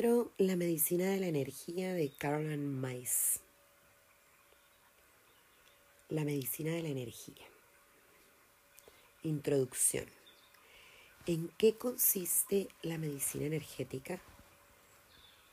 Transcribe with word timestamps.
Libro 0.00 0.30
La 0.38 0.54
medicina 0.54 1.06
de 1.06 1.18
la 1.18 1.26
energía 1.26 1.92
de 1.92 2.08
Caroline 2.08 2.68
Mais. 2.68 3.40
La 6.08 6.22
medicina 6.24 6.70
de 6.70 6.82
la 6.82 6.88
energía. 6.90 7.44
Introducción. 9.24 10.06
¿En 11.26 11.48
qué 11.58 11.74
consiste 11.74 12.68
la 12.82 12.96
medicina 12.96 13.46
energética? 13.46 14.22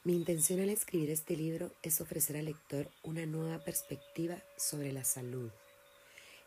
Mi 0.04 0.14
intención 0.14 0.60
al 0.60 0.70
escribir 0.70 1.10
este 1.10 1.36
libro 1.36 1.72
es 1.82 2.00
ofrecer 2.00 2.38
al 2.38 2.46
lector 2.46 2.92
una 3.02 3.26
nueva 3.26 3.64
perspectiva 3.64 4.44
sobre 4.58 4.92
la 4.92 5.06
salud, 5.06 5.50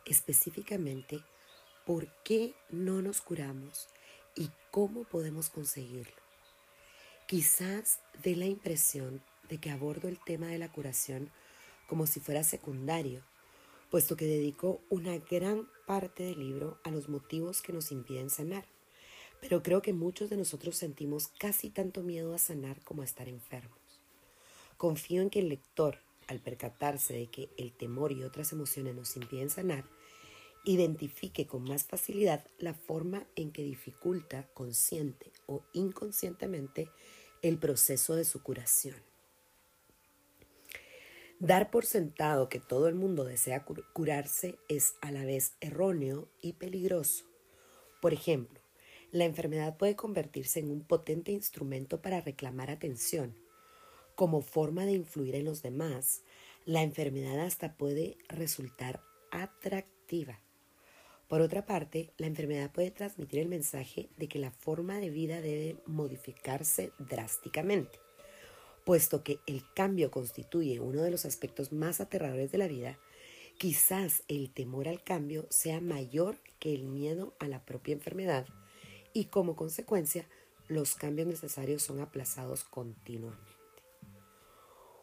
específicamente 0.06 1.24
por 1.84 2.06
qué 2.22 2.54
no 2.70 3.02
nos 3.02 3.20
curamos 3.20 3.88
y 4.36 4.50
cómo 4.70 5.02
podemos 5.02 5.50
conseguirlo. 5.50 6.17
Quizás 7.28 8.00
dé 8.22 8.36
la 8.36 8.46
impresión 8.46 9.22
de 9.50 9.58
que 9.58 9.70
abordo 9.70 10.08
el 10.08 10.18
tema 10.18 10.46
de 10.46 10.56
la 10.56 10.72
curación 10.72 11.30
como 11.86 12.06
si 12.06 12.20
fuera 12.20 12.42
secundario, 12.42 13.22
puesto 13.90 14.16
que 14.16 14.24
dedico 14.24 14.80
una 14.88 15.18
gran 15.18 15.68
parte 15.86 16.22
del 16.22 16.38
libro 16.38 16.78
a 16.84 16.90
los 16.90 17.10
motivos 17.10 17.60
que 17.60 17.74
nos 17.74 17.92
impiden 17.92 18.30
sanar. 18.30 18.64
Pero 19.42 19.62
creo 19.62 19.82
que 19.82 19.92
muchos 19.92 20.30
de 20.30 20.38
nosotros 20.38 20.78
sentimos 20.78 21.28
casi 21.38 21.68
tanto 21.68 22.02
miedo 22.02 22.34
a 22.34 22.38
sanar 22.38 22.80
como 22.80 23.02
a 23.02 23.04
estar 23.04 23.28
enfermos. 23.28 23.78
Confío 24.78 25.20
en 25.20 25.28
que 25.28 25.40
el 25.40 25.50
lector, 25.50 25.98
al 26.28 26.40
percatarse 26.40 27.12
de 27.12 27.26
que 27.26 27.50
el 27.58 27.72
temor 27.72 28.12
y 28.12 28.24
otras 28.24 28.52
emociones 28.52 28.94
nos 28.94 29.14
impiden 29.16 29.50
sanar, 29.50 29.84
identifique 30.64 31.46
con 31.46 31.64
más 31.64 31.84
facilidad 31.84 32.46
la 32.58 32.72
forma 32.72 33.26
en 33.36 33.52
que 33.52 33.62
dificulta 33.62 34.48
consciente 34.54 35.30
o 35.46 35.62
inconscientemente 35.74 36.90
el 37.42 37.58
proceso 37.58 38.16
de 38.16 38.24
su 38.24 38.42
curación. 38.42 38.96
Dar 41.40 41.70
por 41.70 41.86
sentado 41.86 42.48
que 42.48 42.58
todo 42.58 42.88
el 42.88 42.96
mundo 42.96 43.24
desea 43.24 43.64
curarse 43.64 44.58
es 44.68 44.96
a 45.00 45.12
la 45.12 45.24
vez 45.24 45.52
erróneo 45.60 46.28
y 46.42 46.54
peligroso. 46.54 47.26
Por 48.00 48.12
ejemplo, 48.12 48.60
la 49.12 49.24
enfermedad 49.24 49.76
puede 49.76 49.94
convertirse 49.94 50.58
en 50.58 50.70
un 50.70 50.82
potente 50.82 51.30
instrumento 51.30 52.02
para 52.02 52.20
reclamar 52.20 52.70
atención. 52.70 53.36
Como 54.16 54.42
forma 54.42 54.84
de 54.84 54.92
influir 54.92 55.36
en 55.36 55.44
los 55.44 55.62
demás, 55.62 56.22
la 56.64 56.82
enfermedad 56.82 57.40
hasta 57.40 57.76
puede 57.76 58.18
resultar 58.28 59.00
atractiva. 59.30 60.40
Por 61.28 61.42
otra 61.42 61.66
parte, 61.66 62.10
la 62.16 62.26
enfermedad 62.26 62.72
puede 62.72 62.90
transmitir 62.90 63.40
el 63.40 63.48
mensaje 63.48 64.08
de 64.16 64.28
que 64.28 64.38
la 64.38 64.50
forma 64.50 64.98
de 64.98 65.10
vida 65.10 65.42
debe 65.42 65.76
modificarse 65.84 66.90
drásticamente, 66.98 68.00
puesto 68.86 69.22
que 69.22 69.38
el 69.46 69.62
cambio 69.74 70.10
constituye 70.10 70.80
uno 70.80 71.02
de 71.02 71.10
los 71.10 71.26
aspectos 71.26 71.70
más 71.70 72.00
aterradores 72.00 72.50
de 72.50 72.56
la 72.56 72.66
vida, 72.66 72.98
quizás 73.58 74.22
el 74.28 74.50
temor 74.50 74.88
al 74.88 75.02
cambio 75.02 75.46
sea 75.50 75.82
mayor 75.82 76.38
que 76.58 76.72
el 76.72 76.84
miedo 76.84 77.34
a 77.40 77.46
la 77.46 77.62
propia 77.62 77.92
enfermedad 77.92 78.46
y 79.12 79.26
como 79.26 79.54
consecuencia 79.54 80.26
los 80.66 80.94
cambios 80.94 81.28
necesarios 81.28 81.82
son 81.82 82.00
aplazados 82.00 82.64
continuamente. 82.64 83.52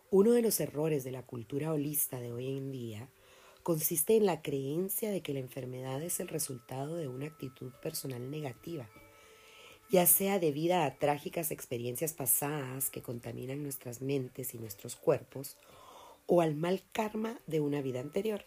Uno 0.09 0.31
de 0.31 0.41
los 0.41 0.59
errores 0.59 1.03
de 1.03 1.11
la 1.11 1.23
cultura 1.23 1.71
holista 1.71 2.19
de 2.19 2.31
hoy 2.31 2.57
en 2.57 2.71
día 2.71 3.09
consiste 3.65 4.15
en 4.15 4.27
la 4.27 4.43
creencia 4.43 5.09
de 5.09 5.21
que 5.21 5.33
la 5.33 5.39
enfermedad 5.39 5.99
es 6.03 6.19
el 6.19 6.27
resultado 6.27 6.97
de 6.97 7.07
una 7.07 7.25
actitud 7.25 7.71
personal 7.81 8.29
negativa, 8.29 8.87
ya 9.89 10.05
sea 10.05 10.37
debida 10.37 10.85
a 10.85 10.99
trágicas 10.99 11.49
experiencias 11.49 12.13
pasadas 12.13 12.91
que 12.91 13.01
contaminan 13.01 13.63
nuestras 13.63 14.03
mentes 14.03 14.53
y 14.53 14.59
nuestros 14.59 14.95
cuerpos, 14.95 15.57
o 16.27 16.41
al 16.41 16.53
mal 16.53 16.83
karma 16.91 17.39
de 17.47 17.59
una 17.59 17.81
vida 17.81 18.01
anterior. 18.01 18.45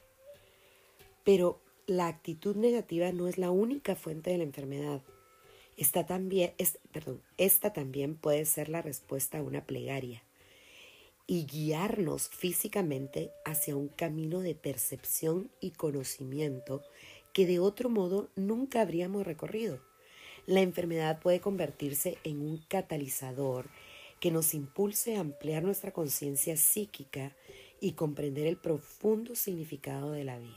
Pero 1.25 1.61
la 1.89 2.07
actitud 2.07 2.55
negativa 2.55 3.11
no 3.11 3.27
es 3.27 3.39
la 3.39 3.51
única 3.51 3.97
fuente 3.97 4.31
de 4.31 4.39
la 4.39 4.45
enfermedad. 4.45 5.03
Esta 5.77 6.07
también, 6.07 6.55
perdón, 6.93 7.21
esta 7.39 7.73
también 7.73 8.15
puede 8.15 8.45
ser 8.45 8.69
la 8.69 8.83
respuesta 8.83 9.39
a 9.39 9.43
una 9.43 9.67
plegaria 9.67 10.23
y 11.31 11.45
guiarnos 11.45 12.31
físicamente 12.31 13.31
hacia 13.45 13.77
un 13.77 13.89
camino 13.89 14.41
de 14.41 14.55
percepción 14.55 15.51
y 15.61 15.73
conocimiento 15.73 16.83
que 17.35 17.47
de 17.47 17.61
otro 17.61 17.91
modo 17.91 18.31
nunca 18.35 18.81
habríamos 18.81 19.27
recorrido. 19.27 19.79
La 20.47 20.63
enfermedad 20.63 21.21
puede 21.21 21.41
convertirse 21.41 22.17
en 22.25 22.41
un 22.41 22.57
catalizador 22.67 23.69
que 24.21 24.31
nos 24.31 24.55
impulse 24.55 25.17
a 25.17 25.21
ampliar 25.21 25.63
nuestra 25.63 25.93
conciencia 25.93 26.57
psíquica 26.57 27.37
y 27.79 27.93
comprender 27.93 28.47
el 28.47 28.57
profundo 28.57 29.35
significado 29.35 30.13
de 30.13 30.25
la 30.25 30.39
vida. 30.39 30.57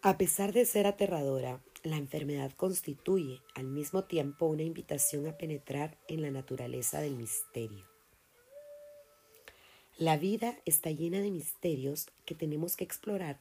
A 0.00 0.16
pesar 0.16 0.52
de 0.52 0.64
ser 0.64 0.86
aterradora, 0.86 1.60
la 1.82 1.96
enfermedad 1.96 2.52
constituye 2.52 3.42
al 3.56 3.66
mismo 3.66 4.04
tiempo 4.04 4.46
una 4.46 4.62
invitación 4.62 5.26
a 5.26 5.36
penetrar 5.36 5.98
en 6.06 6.22
la 6.22 6.30
naturaleza 6.30 7.00
del 7.00 7.16
misterio. 7.16 7.97
La 9.98 10.16
vida 10.16 10.56
está 10.64 10.92
llena 10.92 11.20
de 11.20 11.32
misterios 11.32 12.06
que 12.24 12.36
tenemos 12.36 12.76
que 12.76 12.84
explorar, 12.84 13.40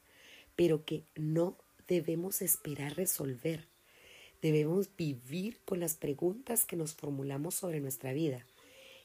pero 0.56 0.86
que 0.86 1.04
no 1.16 1.56
debemos 1.88 2.42
esperar 2.42 2.96
resolver. 2.96 3.68
Debemos 4.42 4.90
vivir 4.98 5.60
con 5.66 5.80
las 5.80 5.94
preguntas 5.94 6.66
que 6.66 6.76
nos 6.76 6.96
formulamos 6.96 7.54
sobre 7.54 7.80
nuestra 7.80 8.12
vida, 8.12 8.44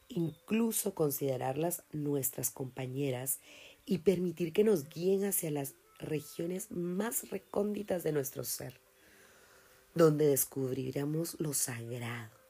incluso 0.08 0.94
considerarlas 0.94 1.82
nuestras 1.92 2.50
compañeras 2.50 3.38
y 3.84 3.98
permitir 3.98 4.54
que 4.54 4.64
nos 4.64 4.88
guíen 4.88 5.26
hacia 5.26 5.50
las 5.50 5.74
regiones 5.98 6.70
más 6.70 7.28
recónditas 7.28 8.02
de 8.02 8.12
nuestro 8.12 8.44
ser, 8.44 8.80
donde 9.94 10.26
descubriremos 10.26 11.38
lo 11.38 11.52
sagrado 11.52 12.41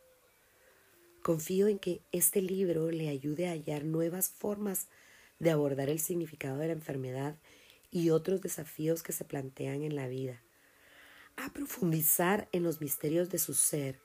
Confío 1.22 1.68
en 1.68 1.78
que 1.78 2.02
este 2.10 2.42
libro 2.42 2.90
le 2.90 3.08
ayude 3.08 3.46
a 3.46 3.52
hallar 3.52 3.84
nuevas 3.84 4.30
formas 4.30 4.88
de 5.38 5.50
abordar 5.50 5.88
el 5.88 6.00
significado 6.00 6.58
de 6.58 6.66
la 6.66 6.72
enfermedad 6.72 7.36
y 7.92 8.10
otros 8.10 8.40
desafíos 8.40 9.04
que 9.04 9.12
se 9.12 9.24
plantean 9.24 9.82
en 9.84 9.94
la 9.94 10.08
vida, 10.08 10.42
a 11.36 11.52
profundizar 11.52 12.48
en 12.50 12.64
los 12.64 12.80
misterios 12.80 13.30
de 13.30 13.38
su 13.38 13.54
ser 13.54 14.00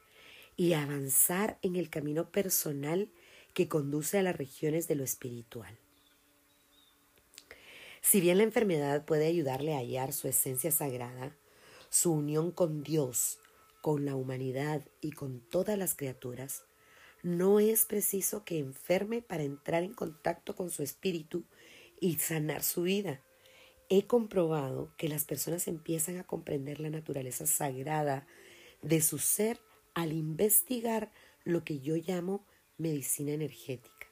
y 0.55 0.73
a 0.73 0.83
avanzar 0.83 1.57
en 1.63 1.75
el 1.75 1.89
camino 1.89 2.29
personal 2.29 3.09
que 3.55 3.67
conduce 3.67 4.19
a 4.19 4.23
las 4.23 4.35
regiones 4.35 4.87
de 4.87 4.95
lo 4.95 5.03
espiritual. 5.03 5.75
Si 8.01 8.21
bien 8.21 8.37
la 8.37 8.43
enfermedad 8.43 9.05
puede 9.05 9.25
ayudarle 9.25 9.73
a 9.73 9.79
hallar 9.79 10.13
su 10.13 10.27
esencia 10.27 10.71
sagrada, 10.71 11.35
su 11.89 12.11
unión 12.13 12.51
con 12.51 12.83
Dios, 12.83 13.39
con 13.81 14.05
la 14.05 14.15
humanidad 14.15 14.85
y 15.01 15.11
con 15.11 15.39
todas 15.39 15.77
las 15.77 15.95
criaturas, 15.95 16.63
no 17.23 17.59
es 17.59 17.85
preciso 17.85 18.43
que 18.43 18.59
enferme 18.59 19.21
para 19.21 19.43
entrar 19.43 19.83
en 19.83 19.93
contacto 19.93 20.55
con 20.55 20.69
su 20.69 20.83
espíritu 20.83 21.45
y 21.99 22.15
sanar 22.15 22.63
su 22.63 22.83
vida. 22.83 23.21
He 23.89 24.05
comprobado 24.05 24.93
que 24.97 25.07
las 25.07 25.25
personas 25.25 25.67
empiezan 25.67 26.17
a 26.17 26.25
comprender 26.25 26.79
la 26.79 26.89
naturaleza 26.89 27.47
sagrada 27.47 28.27
de 28.81 29.01
su 29.01 29.17
ser 29.17 29.59
al 29.93 30.13
investigar 30.13 31.11
lo 31.43 31.63
que 31.63 31.79
yo 31.79 31.95
llamo 31.95 32.45
medicina 32.77 33.31
energética. 33.31 34.07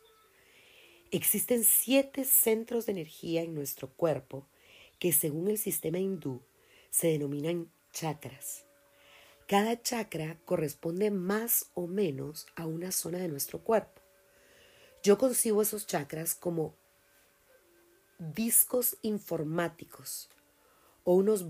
Existen 1.12 1.64
siete 1.64 2.26
centros 2.26 2.88
de 2.88 2.94
energía 2.94 3.44
en 3.44 3.54
nuestro 3.54 3.90
cuerpo 3.94 4.48
que 5.00 5.12
según 5.12 5.50
el 5.50 5.58
sistema 5.58 6.00
hindú 6.00 6.42
se 6.90 7.08
denominan 7.08 7.72
chakras. 7.92 8.65
Cada 9.48 9.80
chakra 9.80 10.40
corresponde 10.46 11.12
más 11.12 11.70
o 11.76 11.86
menos 11.86 12.48
a 12.56 12.66
una 12.66 12.92
zona 12.92 13.20
de 13.20 13.28
nuestro 13.28 13.60
cuerpo. 13.60 14.02
Yo 15.04 15.20
concibo 15.20 15.62
esos 15.62 15.86
chakras 15.86 16.34
como 16.34 16.76
discos 18.18 18.98
informáticos 19.04 20.30
o 21.04 21.14
unos 21.14 21.46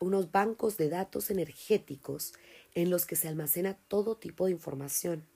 unos 0.00 0.32
bancos 0.32 0.76
de 0.76 0.90
datos 0.90 1.30
energéticos 1.30 2.34
en 2.74 2.90
los 2.90 3.06
que 3.06 3.16
se 3.16 3.28
almacena 3.28 3.78
todo 3.88 4.18
tipo 4.18 4.44
de 4.44 4.52
información. 4.52 5.26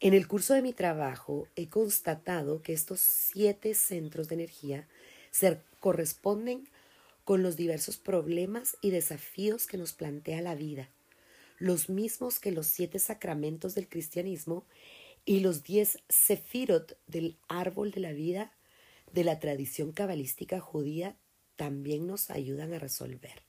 En 0.00 0.12
el 0.12 0.28
curso 0.28 0.52
de 0.52 0.60
mi 0.60 0.74
trabajo 0.74 1.48
he 1.56 1.70
constatado 1.70 2.60
que 2.60 2.74
estos 2.74 3.00
siete 3.00 3.72
centros 3.72 4.28
de 4.28 4.34
energía 4.34 4.86
se 5.30 5.62
corresponden 5.80 6.68
con 7.26 7.42
los 7.42 7.56
diversos 7.56 7.96
problemas 7.96 8.76
y 8.80 8.90
desafíos 8.90 9.66
que 9.66 9.76
nos 9.76 9.92
plantea 9.92 10.40
la 10.42 10.54
vida, 10.54 10.88
los 11.58 11.90
mismos 11.90 12.38
que 12.38 12.52
los 12.52 12.68
siete 12.68 13.00
sacramentos 13.00 13.74
del 13.74 13.88
cristianismo 13.88 14.64
y 15.24 15.40
los 15.40 15.64
diez 15.64 15.98
sefirot 16.08 16.96
del 17.08 17.36
árbol 17.48 17.90
de 17.90 18.00
la 18.00 18.12
vida 18.12 18.52
de 19.12 19.24
la 19.24 19.40
tradición 19.40 19.90
cabalística 19.90 20.60
judía 20.60 21.16
también 21.56 22.06
nos 22.06 22.30
ayudan 22.30 22.72
a 22.72 22.78
resolver. 22.78 23.42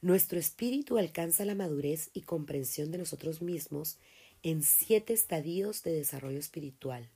Nuestro 0.00 0.38
espíritu 0.38 0.96
alcanza 0.96 1.44
la 1.44 1.56
madurez 1.56 2.10
y 2.14 2.20
comprensión 2.20 2.92
de 2.92 2.98
nosotros 2.98 3.42
mismos 3.42 3.98
en 4.44 4.62
siete 4.62 5.12
estadios 5.12 5.82
de 5.82 5.90
desarrollo 5.90 6.38
espiritual. 6.38 7.10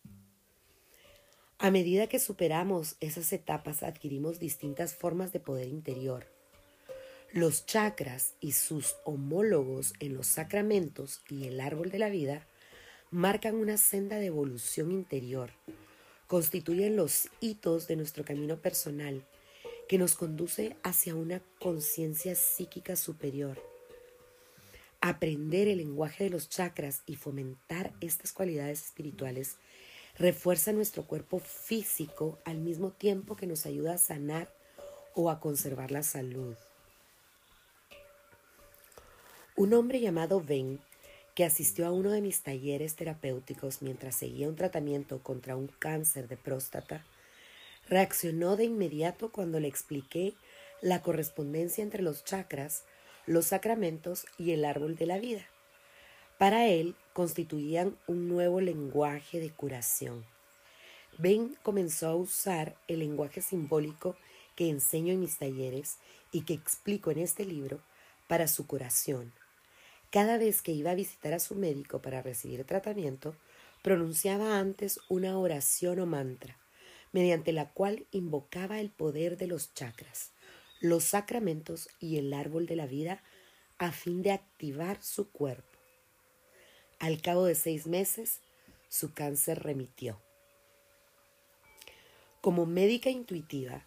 A 1.61 1.73
medida 1.73 2.07
que 2.07 2.21
superamos 2.21 2.95
esas 3.01 3.33
etapas 3.33 3.83
adquirimos 3.83 4.39
distintas 4.39 4.95
formas 4.95 5.33
de 5.33 5.41
poder 5.41 5.67
interior. 5.67 6.25
Los 7.33 7.67
chakras 7.67 8.35
y 8.41 8.53
sus 8.53 8.95
homólogos 9.05 9.93
en 9.99 10.15
los 10.15 10.29
sacramentos 10.29 11.21
y 11.29 11.49
el 11.49 11.61
árbol 11.61 11.91
de 11.91 11.99
la 11.99 12.11
vida 12.11 12.47
marcan 13.11 13.57
una 13.57 13.77
senda 13.77 14.21
de 14.21 14.27
evolución 14.27 14.93
interior, 14.93 15.51
constituyen 16.29 16.95
los 16.95 17.29
hitos 17.41 17.89
de 17.89 17.97
nuestro 17.97 18.25
camino 18.25 18.63
personal 18.63 19.27
que 19.89 19.99
nos 19.99 20.15
conduce 20.15 20.77
hacia 20.85 21.17
una 21.17 21.43
conciencia 21.59 22.37
psíquica 22.37 22.95
superior. 22.95 23.61
Aprender 25.01 25.67
el 25.67 25.79
lenguaje 25.79 26.25
de 26.25 26.31
los 26.31 26.49
chakras 26.49 27.03
y 27.05 27.17
fomentar 27.17 27.95
estas 28.01 28.33
cualidades 28.33 28.85
espirituales 28.85 29.57
refuerza 30.19 30.73
nuestro 30.73 31.05
cuerpo 31.05 31.39
físico 31.39 32.39
al 32.45 32.59
mismo 32.59 32.91
tiempo 32.91 33.37
que 33.37 33.47
nos 33.47 33.67
ayuda 33.67 33.95
a 33.95 33.99
sanar 33.99 34.53
o 35.15 35.31
a 35.31 35.41
conservar 35.41 35.91
la 35.91 36.03
salud. 36.03 36.57
Un 39.57 39.75
hombre 39.75 40.01
llamado 40.01 40.41
Ben, 40.41 40.81
que 41.35 41.45
asistió 41.45 41.87
a 41.87 41.93
uno 41.93 42.11
de 42.11 42.21
mis 42.21 42.43
talleres 42.43 42.97
terapéuticos 42.97 43.81
mientras 43.81 44.17
seguía 44.17 44.49
un 44.49 44.57
tratamiento 44.57 45.23
contra 45.23 45.57
un 45.57 45.69
cáncer 45.69 46.27
de 46.27 46.37
próstata, 46.37 47.05
reaccionó 47.89 48.57
de 48.57 48.65
inmediato 48.65 49.31
cuando 49.31 49.61
le 49.61 49.69
expliqué 49.69 50.35
la 50.81 51.01
correspondencia 51.03 51.83
entre 51.83 52.03
los 52.03 52.25
chakras, 52.25 52.85
los 53.27 53.47
sacramentos 53.47 54.27
y 54.37 54.51
el 54.51 54.65
árbol 54.65 54.97
de 54.97 55.07
la 55.07 55.19
vida. 55.19 55.47
Para 56.39 56.69
él 56.69 56.95
constituían 57.15 57.99
un 58.07 58.29
nuevo 58.29 58.61
lenguaje 58.61 59.41
de 59.41 59.51
curación. 59.51 60.25
Ben 61.19 61.57
comenzó 61.65 62.07
a 62.07 62.15
usar 62.15 62.77
el 62.87 63.01
lenguaje 63.01 63.43
simbólico 63.43 64.15
que 64.55 64.71
enseño 64.71 65.13
en 65.13 65.19
mis 65.19 65.37
talleres 65.37 65.99
y 66.31 66.43
que 66.43 66.55
explico 66.55 67.11
en 67.11 67.19
este 67.19 67.45
libro 67.45 67.81
para 68.29 68.47
su 68.47 68.69
curación. 68.69 69.33
Cada 70.11 70.39
vez 70.39 70.63
que 70.63 70.71
iba 70.71 70.93
a 70.93 70.95
visitar 70.95 71.33
a 71.33 71.41
su 71.41 71.57
médico 71.57 72.01
para 72.01 72.23
recibir 72.23 72.63
tratamiento, 72.63 73.35
pronunciaba 73.83 74.61
antes 74.61 75.01
una 75.09 75.37
oración 75.39 75.99
o 75.99 76.07
mantra, 76.07 76.57
mediante 77.11 77.53
la 77.53 77.73
cual 77.73 78.07
invocaba 78.13 78.79
el 78.79 78.91
poder 78.91 79.39
de 79.39 79.49
los 79.49 79.75
chakras, 79.75 80.31
los 80.81 81.03
sacramentos 81.03 81.89
y 81.99 82.19
el 82.19 82.33
árbol 82.33 82.67
de 82.67 82.77
la 82.77 82.87
vida 82.87 83.25
a 83.79 83.91
fin 83.91 84.23
de 84.23 84.31
activar 84.31 85.03
su 85.03 85.31
cuerpo. 85.33 85.78
Al 86.99 87.23
cabo 87.23 87.45
de 87.45 87.55
seis 87.55 87.87
meses, 87.87 88.41
su 88.89 89.15
cáncer 89.15 89.63
remitió. 89.63 90.21
Como 92.41 92.67
médica 92.67 93.09
intuitiva, 93.09 93.87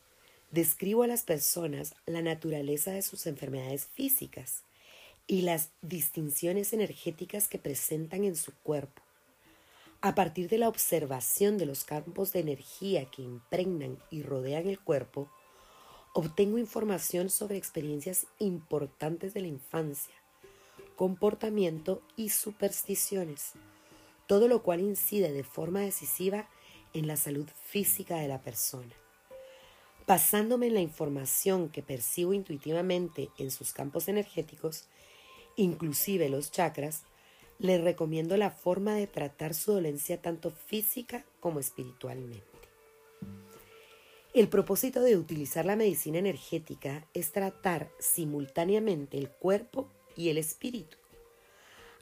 describo 0.50 1.04
a 1.04 1.08
las 1.08 1.24
personas 1.24 1.94
la 2.06 2.22
naturaleza 2.22 2.92
de 2.92 3.02
sus 3.02 3.28
enfermedades 3.28 3.88
físicas 3.88 4.64
y 5.28 5.42
las 5.42 5.72
distinciones 5.82 6.72
energéticas 6.72 7.50
que 7.50 7.60
presentan 7.60 8.24
en 8.24 8.38
su 8.38 8.54
cuerpo. 8.64 9.02
A 10.00 10.16
partir 10.16 10.48
de 10.48 10.58
la 10.58 10.70
observación 10.70 11.58
de 11.58 11.66
los 11.66 11.84
campos 11.84 12.32
de 12.32 12.40
energía 12.40 13.06
que 13.12 13.24
impregnan 13.24 14.02
y 14.10 14.24
rodean 14.24 14.68
el 14.68 14.80
cuerpo, 14.80 15.30
obtengo 16.14 16.58
información 16.58 17.30
sobre 17.30 17.58
experiencias 17.58 18.26
importantes 18.40 19.34
de 19.34 19.42
la 19.42 19.48
infancia, 19.48 20.16
comportamiento 21.02 22.04
y 22.16 22.30
supersticiones, 22.30 23.54
todo 24.28 24.48
lo 24.48 24.62
cual 24.62 24.82
incide 24.82 25.32
de 25.32 25.44
forma 25.44 25.80
decisiva 25.80 26.48
en 26.94 27.08
la 27.08 27.18
salud 27.18 27.48
física 27.66 28.18
de 28.18 28.28
la 28.28 28.44
persona. 28.44 28.94
Basándome 30.06 30.68
en 30.68 30.76
la 30.76 30.80
información 30.80 31.70
que 31.70 31.82
percibo 31.82 32.34
intuitivamente 32.34 33.32
en 33.40 33.50
sus 33.50 33.74
campos 33.74 34.10
energéticos, 34.10 34.90
inclusive 35.56 36.30
los 36.30 36.52
chakras, 36.52 37.02
le 37.58 37.80
recomiendo 37.80 38.38
la 38.38 38.52
forma 38.52 38.94
de 38.94 39.08
tratar 39.08 39.56
su 39.56 39.72
dolencia 39.72 40.22
tanto 40.22 40.52
física 40.52 41.26
como 41.40 41.60
espiritualmente. 41.60 42.46
El 44.36 44.50
propósito 44.50 45.02
de 45.02 45.18
utilizar 45.18 45.66
la 45.66 45.76
medicina 45.76 46.20
energética 46.20 47.08
es 47.16 47.32
tratar 47.32 47.90
simultáneamente 47.98 49.18
el 49.18 49.32
cuerpo 49.32 49.90
y 50.16 50.30
el 50.30 50.38
espíritu. 50.38 50.98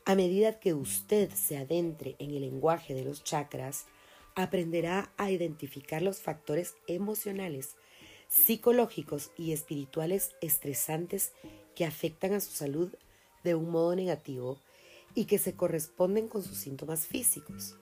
A 0.06 0.16
medida 0.16 0.60
que 0.60 0.74
usted 0.74 1.30
se 1.32 1.58
adentre 1.58 2.16
en 2.20 2.32
el 2.32 2.42
lenguaje 2.42 2.94
de 2.94 3.04
los 3.04 3.24
chakras, 3.24 3.86
aprenderá 4.36 5.12
a 5.18 5.32
identificar 5.32 6.02
los 6.02 6.22
factores 6.22 6.76
emocionales, 6.88 7.76
psicológicos 8.28 9.32
y 9.38 9.52
espirituales 9.52 10.36
estresantes 10.42 11.34
que 11.76 11.86
afectan 11.86 12.34
a 12.34 12.40
su 12.40 12.52
salud 12.52 12.94
de 13.44 13.56
un 13.56 13.70
modo 13.70 13.96
negativo 13.96 14.60
y 15.16 15.26
que 15.26 15.38
se 15.38 15.54
corresponden 15.56 16.28
con 16.28 16.44
sus 16.44 16.58
síntomas 16.58 17.06
físicos. 17.06 17.76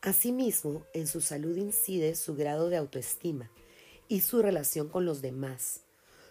Asimismo, 0.00 0.84
en 0.92 1.06
su 1.06 1.20
salud 1.20 1.56
incide 1.56 2.14
su 2.14 2.34
grado 2.34 2.68
de 2.68 2.76
autoestima 2.76 3.50
y 4.08 4.20
su 4.20 4.42
relación 4.42 4.88
con 4.88 5.06
los 5.06 5.22
demás, 5.22 5.83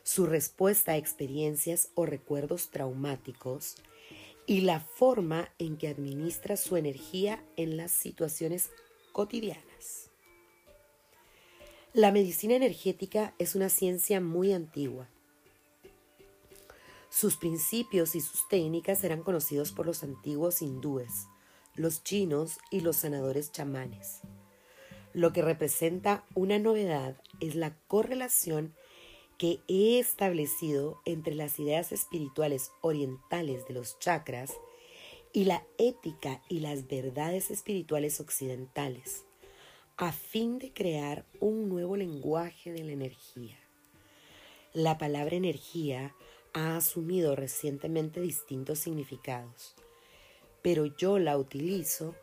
su 0.04 0.26
respuesta 0.26 0.94
a 0.94 0.98
experiencias 0.98 1.90
o 1.96 2.06
recuerdos 2.06 2.70
traumáticos 2.70 3.76
y 4.46 4.62
la 4.62 4.80
forma 4.80 5.50
en 5.58 5.78
que 5.78 5.88
administra 5.88 6.58
su 6.58 6.78
energía 6.78 7.44
en 7.56 7.78
las 7.78 7.92
situaciones 7.92 8.70
cotidianas. 9.12 10.12
La 11.94 12.12
medicina 12.12 12.56
energética 12.56 13.34
es 13.40 13.56
una 13.56 13.70
ciencia 13.70 14.20
muy 14.20 14.52
antigua 14.52 15.10
sus 17.14 17.36
principios 17.38 18.16
y 18.16 18.22
sus 18.22 18.48
técnicas 18.48 19.04
eran 19.04 19.22
conocidos 19.22 19.72
por 19.72 19.86
los 19.86 20.02
antiguos 20.02 20.64
hindúes, 20.64 21.28
los 21.76 22.04
chinos 22.04 22.58
y 22.72 22.80
los 22.80 22.96
sanadores 22.96 23.52
chamanes. 23.52 24.22
Lo 25.14 25.32
que 25.32 25.44
representa 25.44 26.26
una 26.34 26.58
novedad 26.58 27.22
es 27.40 27.54
la 27.54 27.78
correlación 27.88 28.74
que 29.44 29.60
he 29.68 30.00
establecido 30.00 31.02
entre 31.04 31.36
las 31.36 31.60
ideas 31.60 31.92
espirituales 31.92 32.72
orientales 32.80 33.68
de 33.68 33.74
los 33.74 34.00
chakras 34.00 34.54
y 35.34 35.44
la 35.44 35.66
ética 35.78 36.42
y 36.48 36.62
las 36.62 36.88
verdades 36.88 37.52
espirituales 37.52 38.22
occidentales, 38.22 39.26
a 39.98 40.14
fin 40.14 40.60
de 40.60 40.72
crear 40.72 41.26
un 41.42 41.68
nuevo 41.68 41.98
lenguaje 41.98 42.72
de 42.72 42.86
la 42.86 42.94
energía. 42.94 43.60
La 44.72 44.98
palabra 44.98 45.36
energía 45.36 46.16
ha 46.54 46.78
asumido 46.78 47.36
recientemente 47.36 48.22
distintos 48.22 48.80
significados, 48.80 49.76
pero 50.62 50.86
yo 50.86 51.20
la 51.20 51.38
utilizo 51.38 52.16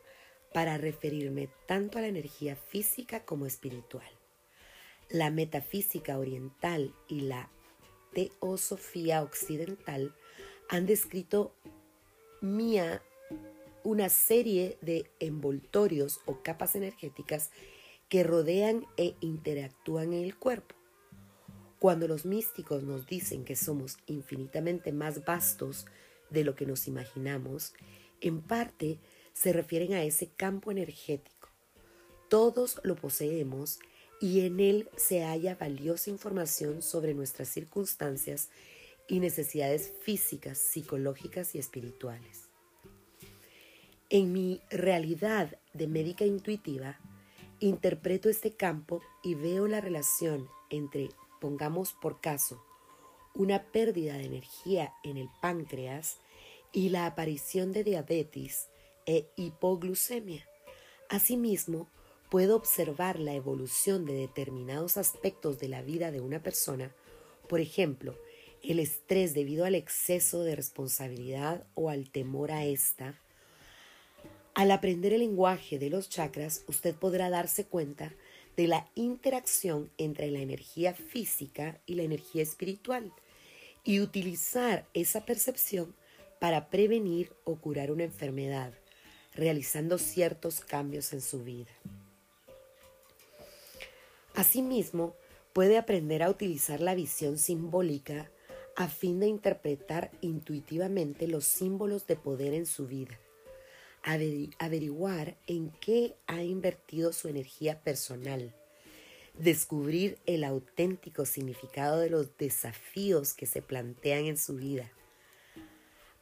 para 0.54 0.78
referirme 0.78 1.50
tanto 1.66 1.98
a 1.98 2.00
la 2.00 2.08
energía 2.08 2.56
física 2.56 3.26
como 3.26 3.44
espiritual. 3.44 4.19
La 5.10 5.30
metafísica 5.32 6.18
oriental 6.18 6.94
y 7.08 7.22
la 7.22 7.50
teosofía 8.12 9.22
occidental 9.22 10.14
han 10.68 10.86
descrito 10.86 11.52
mía 12.40 13.02
una 13.82 14.08
serie 14.08 14.78
de 14.82 15.10
envoltorios 15.18 16.20
o 16.26 16.42
capas 16.42 16.76
energéticas 16.76 17.50
que 18.08 18.22
rodean 18.22 18.86
e 18.96 19.16
interactúan 19.20 20.12
en 20.12 20.24
el 20.24 20.36
cuerpo. 20.36 20.76
Cuando 21.80 22.06
los 22.06 22.24
místicos 22.24 22.84
nos 22.84 23.06
dicen 23.06 23.44
que 23.44 23.56
somos 23.56 23.96
infinitamente 24.06 24.92
más 24.92 25.24
vastos 25.24 25.86
de 26.28 26.44
lo 26.44 26.54
que 26.54 26.66
nos 26.66 26.86
imaginamos, 26.86 27.74
en 28.20 28.42
parte 28.42 29.00
se 29.32 29.52
refieren 29.52 29.94
a 29.94 30.04
ese 30.04 30.28
campo 30.28 30.70
energético. 30.70 31.48
Todos 32.28 32.80
lo 32.84 32.94
poseemos 32.94 33.80
y 34.20 34.40
en 34.40 34.60
él 34.60 34.88
se 34.96 35.24
halla 35.24 35.56
valiosa 35.56 36.10
información 36.10 36.82
sobre 36.82 37.14
nuestras 37.14 37.48
circunstancias 37.48 38.50
y 39.08 39.18
necesidades 39.18 39.92
físicas, 40.02 40.58
psicológicas 40.58 41.54
y 41.54 41.58
espirituales. 41.58 42.48
En 44.10 44.32
mi 44.32 44.60
realidad 44.70 45.58
de 45.72 45.86
médica 45.86 46.24
intuitiva, 46.24 47.00
interpreto 47.60 48.28
este 48.28 48.52
campo 48.52 49.00
y 49.22 49.34
veo 49.34 49.66
la 49.66 49.80
relación 49.80 50.48
entre 50.68 51.08
pongamos 51.40 51.94
por 51.94 52.20
caso, 52.20 52.62
una 53.34 53.62
pérdida 53.72 54.14
de 54.14 54.24
energía 54.24 54.92
en 55.02 55.16
el 55.16 55.28
páncreas 55.40 56.18
y 56.72 56.90
la 56.90 57.06
aparición 57.06 57.72
de 57.72 57.84
diabetes 57.84 58.68
e 59.06 59.30
hipoglucemia. 59.36 60.46
Asimismo, 61.08 61.88
puedo 62.30 62.56
observar 62.56 63.18
la 63.18 63.34
evolución 63.34 64.06
de 64.06 64.14
determinados 64.14 64.96
aspectos 64.96 65.58
de 65.58 65.68
la 65.68 65.82
vida 65.82 66.12
de 66.12 66.20
una 66.20 66.42
persona, 66.42 66.94
por 67.48 67.60
ejemplo, 67.60 68.16
el 68.62 68.78
estrés 68.78 69.34
debido 69.34 69.64
al 69.64 69.74
exceso 69.74 70.44
de 70.44 70.54
responsabilidad 70.54 71.66
o 71.74 71.90
al 71.90 72.10
temor 72.10 72.52
a 72.52 72.64
esta, 72.64 73.20
Al 74.52 74.72
aprender 74.72 75.12
el 75.12 75.20
lenguaje 75.20 75.78
de 75.78 75.90
los 75.90 76.08
chakras, 76.08 76.64
usted 76.66 76.94
podrá 76.94 77.30
darse 77.30 77.66
cuenta 77.66 78.12
de 78.56 78.66
la 78.66 78.90
interacción 78.94 79.90
entre 79.96 80.30
la 80.30 80.40
energía 80.40 80.92
física 80.92 81.80
y 81.86 81.94
la 81.94 82.02
energía 82.02 82.42
espiritual 82.42 83.12
y 83.84 84.00
utilizar 84.00 84.86
esa 84.92 85.24
percepción 85.24 85.94
para 86.40 86.68
prevenir 86.68 87.32
o 87.44 87.56
curar 87.56 87.90
una 87.92 88.04
enfermedad, 88.04 88.74
realizando 89.34 89.98
ciertos 89.98 90.60
cambios 90.60 91.12
en 91.12 91.20
su 91.20 91.44
vida. 91.44 91.70
Asimismo, 94.40 95.14
puede 95.52 95.76
aprender 95.76 96.22
a 96.22 96.30
utilizar 96.30 96.80
la 96.80 96.94
visión 96.94 97.36
simbólica 97.36 98.30
a 98.74 98.88
fin 98.88 99.20
de 99.20 99.26
interpretar 99.26 100.10
intuitivamente 100.22 101.28
los 101.28 101.44
símbolos 101.44 102.06
de 102.06 102.16
poder 102.16 102.54
en 102.54 102.64
su 102.64 102.86
vida, 102.86 103.20
averiguar 104.58 105.36
en 105.46 105.70
qué 105.82 106.16
ha 106.26 106.42
invertido 106.42 107.12
su 107.12 107.28
energía 107.28 107.82
personal, 107.82 108.54
descubrir 109.38 110.16
el 110.24 110.44
auténtico 110.44 111.26
significado 111.26 111.98
de 111.98 112.08
los 112.08 112.34
desafíos 112.38 113.34
que 113.34 113.44
se 113.44 113.60
plantean 113.60 114.24
en 114.24 114.38
su 114.38 114.56
vida, 114.56 114.90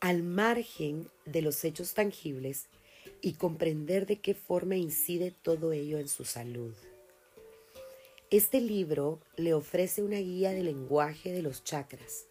al 0.00 0.24
margen 0.24 1.08
de 1.24 1.40
los 1.40 1.64
hechos 1.64 1.94
tangibles 1.94 2.66
y 3.20 3.34
comprender 3.34 4.06
de 4.06 4.20
qué 4.20 4.34
forma 4.34 4.74
incide 4.74 5.30
todo 5.30 5.70
ello 5.70 6.00
en 6.00 6.08
su 6.08 6.24
salud. 6.24 6.74
Este 8.30 8.60
libro 8.60 9.20
le 9.36 9.54
ofrece 9.54 10.02
una 10.02 10.18
guía 10.18 10.50
de 10.50 10.62
lenguaje 10.62 11.32
de 11.32 11.40
los 11.40 11.64
chakras, 11.64 12.26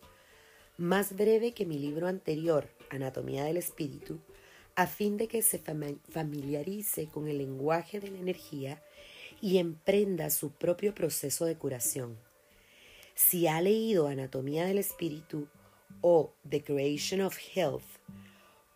más 0.77 1.15
breve 1.15 1.53
que 1.53 1.65
mi 1.65 1.79
libro 1.79 2.05
anterior, 2.05 2.69
Anatomía 2.91 3.45
del 3.45 3.57
Espíritu, 3.57 4.19
a 4.75 4.85
fin 4.85 5.17
de 5.17 5.27
que 5.27 5.41
se 5.41 5.57
familiarice 5.57 7.07
con 7.07 7.27
el 7.27 7.39
lenguaje 7.39 7.99
de 7.99 8.11
la 8.11 8.19
energía 8.19 8.83
y 9.41 9.57
emprenda 9.57 10.29
su 10.29 10.51
propio 10.51 10.93
proceso 10.93 11.45
de 11.45 11.57
curación. 11.57 12.15
Si 13.15 13.47
ha 13.47 13.59
leído 13.59 14.07
Anatomía 14.07 14.67
del 14.67 14.77
Espíritu 14.77 15.47
o 16.01 16.31
The 16.47 16.63
Creation 16.63 17.21
of 17.21 17.39
Health, 17.55 17.81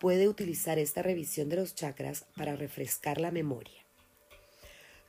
puede 0.00 0.26
utilizar 0.26 0.80
esta 0.80 1.02
revisión 1.02 1.48
de 1.48 1.54
los 1.54 1.76
chakras 1.76 2.26
para 2.36 2.56
refrescar 2.56 3.20
la 3.20 3.30
memoria. 3.30 3.81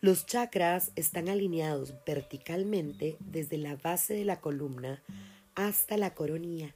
Los 0.03 0.25
chakras 0.25 0.91
están 0.97 1.29
alineados 1.29 1.93
verticalmente 2.05 3.15
desde 3.21 3.57
la 3.57 3.77
base 3.77 4.13
de 4.13 4.25
la 4.25 4.41
columna 4.41 5.01
hasta 5.55 5.95
la 5.95 6.13
coronilla 6.13 6.75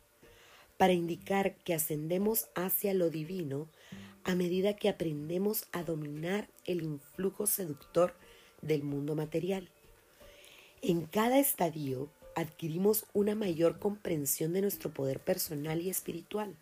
para 0.77 0.93
indicar 0.93 1.57
que 1.57 1.73
ascendemos 1.73 2.47
hacia 2.55 2.93
lo 2.93 3.09
divino 3.09 3.67
a 4.23 4.33
medida 4.33 4.77
que 4.77 4.87
aprendemos 4.87 5.65
a 5.73 5.83
dominar 5.83 6.47
el 6.63 6.83
influjo 6.83 7.47
seductor 7.47 8.13
del 8.61 8.83
mundo 8.83 9.13
material. 9.13 9.67
En 10.81 11.01
cada 11.05 11.37
estadio 11.37 12.09
adquirimos 12.33 13.07
una 13.11 13.35
mayor 13.35 13.77
comprensión 13.77 14.53
de 14.53 14.61
nuestro 14.61 14.93
poder 14.93 15.19
personal 15.19 15.81
y 15.81 15.89
espiritual, 15.89 16.55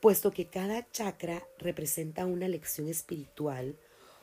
puesto 0.00 0.30
que 0.30 0.46
cada 0.46 0.90
chakra 0.90 1.42
representa 1.58 2.24
una 2.24 2.48
lección 2.48 2.88
espiritual 2.88 3.76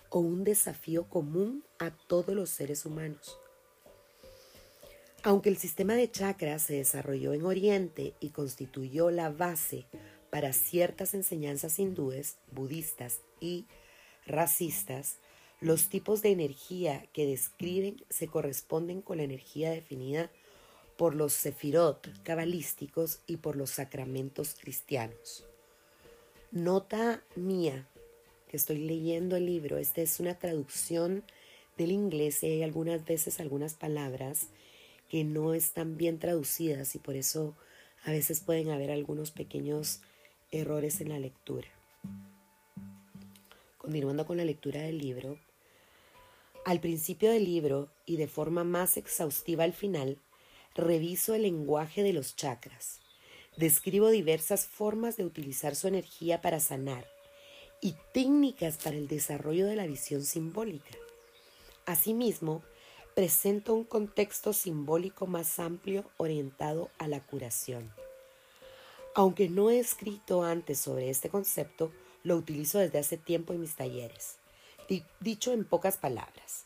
o 0.10 0.20
un 0.20 0.44
desafío 0.44 1.08
común 1.08 1.64
a 1.80 1.92
todos 1.92 2.36
los 2.36 2.50
seres 2.50 2.86
humanos. 2.86 3.40
Aunque 5.24 5.50
el 5.50 5.58
sistema 5.58 5.96
de 5.96 6.10
chakras 6.10 6.64
se 6.64 6.76
desarrolló 6.76 7.34
en 7.34 7.46
Oriente 7.46 8.14
y 8.20 8.30
constituyó 8.30 9.12
la 9.12 9.30
base 9.30 9.86
para 10.30 10.54
ciertas 10.54 11.14
enseñanzas 11.14 11.78
hindúes, 11.78 12.38
budistas 12.52 13.20
y 13.42 13.66
racistas, 14.26 15.18
los 15.60 15.90
tipos 15.90 16.22
de 16.22 16.32
energía 16.32 17.06
que 17.12 17.26
describen 17.26 18.06
se 18.10 18.28
corresponden 18.28 19.02
con 19.02 19.18
la 19.18 19.24
energía 19.24 19.72
definida 19.72 20.32
por 20.98 21.16
los 21.16 21.34
sefirot 21.34 22.24
cabalísticos 22.24 23.20
y 23.28 23.38
por 23.38 23.58
los 23.58 23.72
sacramentos 23.72 24.56
cristianos. 24.60 25.46
Nota 26.52 27.24
mía 27.36 27.89
que 28.50 28.58
estoy 28.58 28.80
leyendo 28.80 29.36
el 29.36 29.46
libro. 29.46 29.78
Esta 29.78 30.02
es 30.02 30.20
una 30.20 30.34
traducción 30.34 31.24
del 31.78 31.92
inglés 31.92 32.44
y 32.44 32.48
hay 32.48 32.64
algunas 32.64 33.06
veces 33.06 33.40
algunas 33.40 33.76
palabras 33.76 34.48
que 35.08 35.24
no 35.24 35.54
están 35.54 35.98
bien 35.98 36.20
traducidas 36.20 36.96
y 36.96 37.00
por 37.00 37.16
eso 37.16 37.56
a 38.04 38.12
veces 38.12 38.42
pueden 38.42 38.72
haber 38.72 38.92
algunos 38.92 39.32
pequeños 39.32 40.02
errores 40.52 41.00
en 41.00 41.10
la 41.10 41.20
lectura. 41.20 41.68
Continuando 43.78 44.26
con 44.26 44.38
la 44.38 44.46
lectura 44.46 44.82
del 44.82 44.98
libro, 44.98 45.38
al 46.66 46.80
principio 46.80 47.32
del 47.32 47.46
libro 47.46 47.90
y 48.06 48.18
de 48.18 48.28
forma 48.28 48.64
más 48.64 48.98
exhaustiva 48.98 49.64
al 49.64 49.74
final, 49.74 50.18
reviso 50.76 51.36
el 51.36 51.44
lenguaje 51.44 52.02
de 52.04 52.14
los 52.14 52.36
chakras. 52.36 53.00
Describo 53.58 54.10
diversas 54.10 54.68
formas 54.68 55.18
de 55.18 55.26
utilizar 55.26 55.76
su 55.76 55.88
energía 55.88 56.42
para 56.42 56.60
sanar 56.60 57.06
y 57.82 57.96
técnicas 58.14 58.78
para 58.78 58.98
el 58.98 59.08
desarrollo 59.08 59.66
de 59.66 59.76
la 59.76 59.88
visión 59.88 60.24
simbólica. 60.24 60.98
Asimismo, 61.86 62.62
presento 63.16 63.74
un 63.74 63.84
contexto 63.84 64.54
simbólico 64.54 65.28
más 65.28 65.60
amplio 65.60 66.06
orientado 66.18 66.90
a 66.98 67.08
la 67.08 67.20
curación. 67.22 67.92
Aunque 69.16 69.50
no 69.50 69.70
he 69.70 69.80
escrito 69.80 70.44
antes 70.44 70.80
sobre 70.80 71.10
este 71.10 71.30
concepto, 71.30 71.92
lo 72.24 72.36
utilizo 72.36 72.80
desde 72.80 73.00
hace 73.00 73.18
tiempo 73.18 73.54
en 73.54 73.62
mis 73.62 73.76
talleres. 73.76 74.38
Dicho 75.20 75.52
en 75.52 75.66
pocas 75.66 75.98
palabras, 75.98 76.66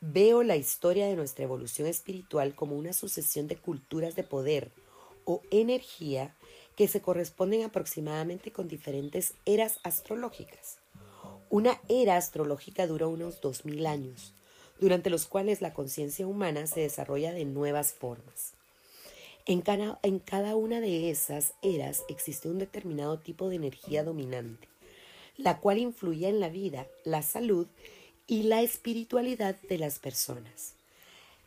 veo 0.00 0.42
la 0.42 0.56
historia 0.56 1.06
de 1.06 1.16
nuestra 1.16 1.44
evolución 1.44 1.88
espiritual 1.88 2.54
como 2.54 2.76
una 2.76 2.92
sucesión 2.92 3.48
de 3.48 3.56
culturas 3.56 4.14
de 4.14 4.22
poder 4.22 4.70
o 5.24 5.42
energía 5.50 6.34
que 6.76 6.88
se 6.88 7.00
corresponden 7.00 7.62
aproximadamente 7.62 8.52
con 8.52 8.68
diferentes 8.68 9.34
eras 9.44 9.78
astrológicas. 9.82 10.78
Una 11.50 11.80
era 11.88 12.16
astrológica 12.16 12.86
dura 12.86 13.06
unos 13.06 13.40
2000 13.40 13.86
años, 13.86 14.34
durante 14.80 15.10
los 15.10 15.26
cuales 15.26 15.60
la 15.60 15.72
conciencia 15.72 16.26
humana 16.26 16.66
se 16.66 16.80
desarrolla 16.80 17.32
de 17.32 17.44
nuevas 17.44 17.92
formas. 17.92 18.54
En 19.46 19.60
cada, 19.60 19.98
en 20.02 20.18
cada 20.18 20.56
una 20.56 20.80
de 20.80 21.10
esas 21.10 21.52
eras 21.62 22.04
existe 22.08 22.48
un 22.48 22.58
determinado 22.58 23.18
tipo 23.18 23.48
de 23.48 23.56
energía 23.56 24.02
dominante, 24.02 24.68
la 25.36 25.60
cual 25.60 25.78
influye 25.78 26.28
en 26.28 26.40
la 26.40 26.48
vida, 26.48 26.86
la 27.04 27.22
salud 27.22 27.66
y 28.26 28.44
la 28.44 28.62
espiritualidad 28.62 29.56
de 29.68 29.78
las 29.78 29.98
personas. 29.98 30.74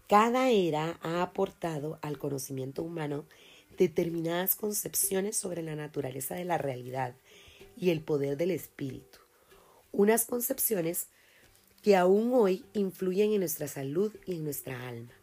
Cada 0.07 0.51
era 0.51 1.00
ha 1.01 1.22
aportado 1.22 2.00
al 2.01 2.17
conocimiento 2.17 2.84
humano 2.84 3.25
determinadas 3.77 4.55
concepciones 4.55 5.36
sobre 5.38 5.62
la 5.62 5.75
naturaleza 5.75 6.36
de 6.36 6.46
la 6.46 6.57
realidad 6.57 7.15
y 7.77 7.91
el 7.91 8.01
poder 8.01 8.38
del 8.38 8.51
espíritu. 8.51 9.19
Unas 9.91 10.25
concepciones 10.25 11.07
que 11.81 11.96
aún 11.96 12.31
hoy 12.34 12.65
influyen 12.74 13.31
en 13.34 13.39
nuestra 13.39 13.67
salud 13.67 14.13
y 14.25 14.36
en 14.36 14.43
nuestra 14.43 14.88
alma. 14.88 15.13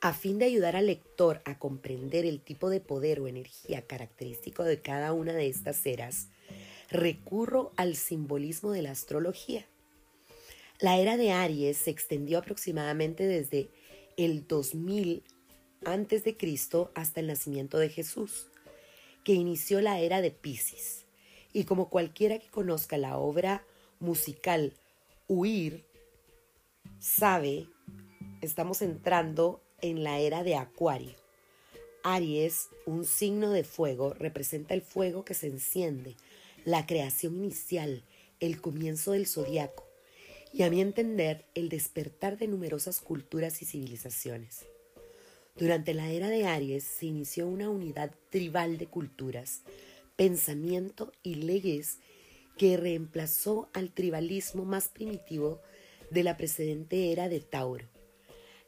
A 0.00 0.12
fin 0.12 0.38
de 0.38 0.44
ayudar 0.44 0.76
al 0.76 0.86
lector 0.86 1.40
a 1.44 1.58
comprender 1.58 2.24
el 2.24 2.40
tipo 2.40 2.70
de 2.70 2.80
poder 2.80 3.18
o 3.18 3.26
energía 3.26 3.82
característico 3.82 4.62
de 4.62 4.80
cada 4.80 5.12
una 5.12 5.32
de 5.32 5.48
estas 5.48 5.84
eras, 5.86 6.28
recurro 6.88 7.72
al 7.76 7.96
simbolismo 7.96 8.70
de 8.70 8.82
la 8.82 8.92
astrología. 8.92 9.66
La 10.78 10.98
era 10.98 11.16
de 11.16 11.32
Aries 11.32 11.76
se 11.78 11.90
extendió 11.90 12.38
aproximadamente 12.38 13.26
desde 13.26 13.70
el 14.16 14.46
2000 14.46 15.24
antes 15.84 16.24
de 16.24 16.36
Cristo 16.36 16.90
hasta 16.94 17.20
el 17.20 17.26
nacimiento 17.26 17.78
de 17.78 17.88
Jesús, 17.88 18.46
que 19.24 19.32
inició 19.32 19.80
la 19.80 20.00
era 20.00 20.20
de 20.20 20.30
Pisces. 20.30 21.04
Y 21.52 21.64
como 21.64 21.88
cualquiera 21.88 22.38
que 22.38 22.48
conozca 22.48 22.98
la 22.98 23.16
obra 23.18 23.64
musical 24.00 24.74
Huir, 25.26 25.84
sabe, 27.00 27.66
estamos 28.40 28.82
entrando 28.82 29.62
en 29.80 30.04
la 30.04 30.18
era 30.18 30.42
de 30.42 30.56
Acuario. 30.56 31.14
Aries, 32.02 32.68
un 32.86 33.04
signo 33.04 33.50
de 33.50 33.64
fuego, 33.64 34.14
representa 34.14 34.74
el 34.74 34.82
fuego 34.82 35.24
que 35.24 35.34
se 35.34 35.48
enciende, 35.48 36.16
la 36.64 36.86
creación 36.86 37.36
inicial, 37.36 38.04
el 38.40 38.60
comienzo 38.60 39.12
del 39.12 39.26
zodiaco 39.26 39.84
y 40.52 40.62
a 40.62 40.70
mi 40.70 40.80
entender 40.80 41.44
el 41.54 41.68
despertar 41.68 42.38
de 42.38 42.48
numerosas 42.48 43.00
culturas 43.00 43.60
y 43.62 43.66
civilizaciones. 43.66 44.64
Durante 45.58 45.92
la 45.92 46.08
era 46.10 46.28
de 46.28 46.46
Aries 46.46 46.84
se 46.84 47.06
inició 47.06 47.48
una 47.48 47.68
unidad 47.68 48.12
tribal 48.30 48.78
de 48.78 48.86
culturas, 48.86 49.62
pensamiento 50.14 51.12
y 51.24 51.34
leyes 51.34 51.98
que 52.56 52.76
reemplazó 52.76 53.68
al 53.72 53.90
tribalismo 53.90 54.64
más 54.64 54.88
primitivo 54.88 55.60
de 56.12 56.22
la 56.22 56.36
precedente 56.36 57.10
era 57.10 57.28
de 57.28 57.40
Tauro. 57.40 57.86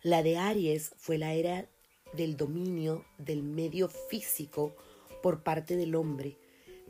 La 0.03 0.25
de 0.25 0.37
Aries 0.37 0.93
fue 0.97 1.17
la 1.17 1.33
era 1.35 1.69
del 2.13 2.37
dominio 2.37 3.05
del 3.19 3.45
medio 3.45 3.89
físico 3.89 4.75
por 5.23 5.45
parte 5.45 5.77
del 5.77 5.95
hombre, 5.95 6.39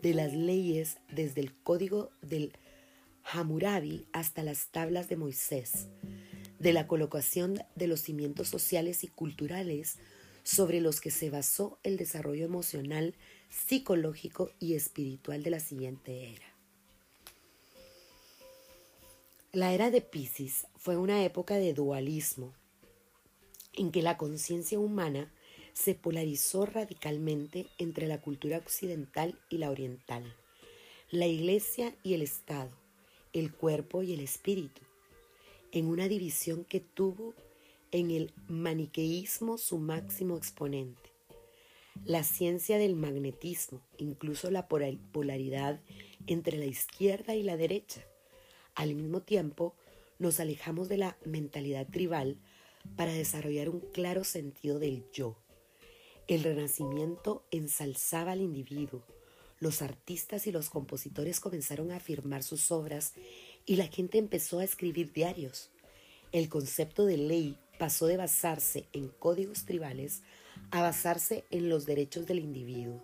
de 0.01 0.15
las 0.15 0.33
leyes 0.33 0.97
desde 1.13 1.43
el 1.43 1.53
código 1.63 2.11
del 2.23 2.53
Hammurabi 3.25 4.07
hasta 4.15 4.43
las 4.43 4.69
tablas 4.69 5.11
de 5.11 5.17
Moisés, 5.17 5.89
de 6.61 6.75
la 6.75 6.87
colocación 6.87 7.63
de 7.75 7.89
los 7.89 8.01
cimientos 8.01 8.49
sociales 8.49 9.03
y 9.03 9.09
culturales 9.09 9.97
sobre 10.45 10.81
los 10.81 11.01
que 11.01 11.11
se 11.11 11.31
basó 11.31 11.79
el 11.83 11.97
desarrollo 11.97 12.45
emocional, 12.45 13.15
psicológico 13.49 14.51
y 14.61 14.75
espiritual 14.75 15.43
de 15.43 15.51
la 15.51 15.59
siguiente 15.59 16.33
era. 16.33 16.47
La 19.53 19.73
era 19.73 19.91
de 19.91 20.03
Pisces 20.03 20.67
fue 20.77 20.97
una 20.97 21.25
época 21.25 21.57
de 21.57 21.73
dualismo, 21.73 22.55
en 23.73 23.91
que 23.91 24.03
la 24.03 24.17
conciencia 24.17 24.79
humana 24.79 25.33
se 25.73 25.95
polarizó 25.95 26.67
radicalmente 26.67 27.69
entre 27.79 28.07
la 28.07 28.21
cultura 28.21 28.59
occidental 28.59 29.39
y 29.49 29.59
la 29.59 29.71
oriental, 29.71 30.37
la 31.11 31.27
iglesia 31.27 31.95
y 32.03 32.15
el 32.15 32.23
Estado, 32.23 32.71
el 33.33 33.53
cuerpo 33.53 34.03
y 34.03 34.13
el 34.13 34.21
espíritu, 34.21 34.83
en 35.73 35.87
una 35.87 36.09
división 36.09 36.65
que 36.65 36.81
tuvo 36.81 37.35
en 37.93 38.11
el 38.11 38.33
maniqueísmo 38.49 39.59
su 39.59 39.79
máximo 39.79 40.37
exponente. 40.37 41.11
La 42.05 42.23
ciencia 42.23 42.79
del 42.79 42.97
magnetismo, 42.97 43.83
incluso 43.99 44.51
la 44.51 44.69
polaridad 44.69 45.81
entre 46.27 46.57
la 46.57 46.67
izquierda 46.67 47.35
y 47.35 47.43
la 47.43 47.57
derecha. 47.57 48.05
Al 48.75 48.95
mismo 48.95 49.23
tiempo, 49.23 49.75
nos 50.19 50.41
alejamos 50.41 50.89
de 50.89 50.99
la 50.99 51.19
mentalidad 51.25 51.89
tribal 51.89 52.39
para 52.97 53.13
desarrollar 53.13 53.69
un 53.69 53.81
claro 53.81 54.25
sentido 54.25 54.79
del 54.79 55.05
yo. 55.13 55.37
El 56.29 56.45
renacimiento 56.45 57.45
ensalzaba 57.51 58.33
al 58.33 58.41
individuo. 58.41 59.03
Los 59.59 59.83
artistas 59.83 60.47
y 60.47 60.53
los 60.53 60.71
compositores 60.71 61.41
comenzaron 61.41 61.91
a 61.91 61.97
afirmar 61.97 62.43
sus 62.43 62.71
obras 62.71 63.15
y 63.71 63.77
la 63.77 63.87
gente 63.87 64.19
empezó 64.19 64.59
a 64.59 64.65
escribir 64.65 65.13
diarios. 65.13 65.71
El 66.33 66.49
concepto 66.49 67.07
de 67.07 67.17
ley 67.17 67.57
pasó 67.79 68.09
de 68.09 68.17
basarse 68.17 68.89
en 68.93 69.07
códigos 69.07 69.65
tribales 69.65 70.23
a 70.73 70.83
basarse 70.83 71.45
en 71.53 71.69
los 71.69 71.87
derechos 71.87 72.27
del 72.27 72.41
individuo, 72.41 73.01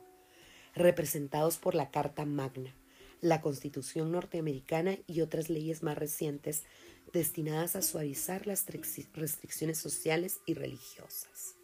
representados 0.75 1.56
por 1.56 1.76
la 1.76 1.92
Carta 1.92 2.25
Magna, 2.25 2.75
la 3.20 3.42
Constitución 3.42 4.11
norteamericana 4.11 4.99
y 5.06 5.20
otras 5.20 5.50
leyes 5.50 5.85
más 5.85 5.96
recientes 5.96 6.64
destinadas 7.12 7.76
a 7.76 7.82
suavizar 7.82 8.49
las 8.49 8.66
restricciones 8.66 9.78
sociales 9.78 10.40
y 10.46 10.54
religiosas. 10.54 11.54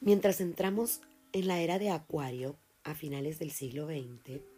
Mientras 0.00 0.40
entramos 0.40 1.00
en 1.32 1.48
la 1.48 1.60
era 1.60 1.80
de 1.80 1.90
Acuario, 1.90 2.56
a 2.84 2.94
finales 2.94 3.40
del 3.40 3.50
siglo 3.50 3.88
XX, 3.88 4.51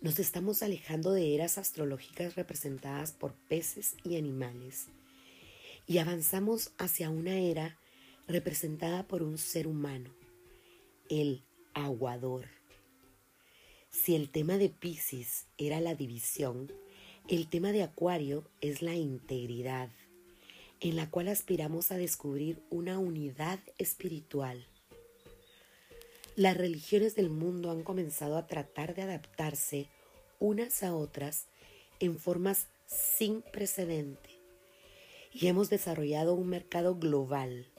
nos 0.00 0.18
estamos 0.18 0.62
alejando 0.62 1.12
de 1.12 1.34
eras 1.34 1.58
astrológicas 1.58 2.34
representadas 2.34 3.12
por 3.12 3.34
peces 3.34 3.96
y 4.04 4.16
animales 4.16 4.88
y 5.86 5.98
avanzamos 5.98 6.72
hacia 6.78 7.10
una 7.10 7.38
era 7.38 7.78
representada 8.26 9.06
por 9.06 9.22
un 9.22 9.38
ser 9.38 9.66
humano, 9.66 10.10
el 11.08 11.44
aguador. 11.74 12.46
Si 13.88 14.14
el 14.14 14.30
tema 14.30 14.58
de 14.58 14.68
Pisces 14.68 15.46
era 15.56 15.80
la 15.80 15.94
división, 15.94 16.72
el 17.28 17.48
tema 17.48 17.72
de 17.72 17.82
Acuario 17.82 18.50
es 18.60 18.82
la 18.82 18.94
integridad, 18.94 19.90
en 20.80 20.96
la 20.96 21.08
cual 21.08 21.28
aspiramos 21.28 21.90
a 21.92 21.96
descubrir 21.96 22.62
una 22.68 22.98
unidad 22.98 23.60
espiritual. 23.78 24.66
Las 26.36 26.54
religiones 26.54 27.14
del 27.14 27.30
mundo 27.30 27.70
han 27.70 27.82
comenzado 27.82 28.36
a 28.36 28.46
tratar 28.46 28.94
de 28.94 29.00
adaptarse 29.00 29.88
unas 30.38 30.82
a 30.82 30.94
otras 30.94 31.46
en 31.98 32.18
formas 32.18 32.68
sin 32.86 33.40
precedente 33.40 34.28
y 35.32 35.46
hemos 35.46 35.70
desarrollado 35.70 36.34
un 36.34 36.48
mercado 36.48 36.96
global, 36.96 37.72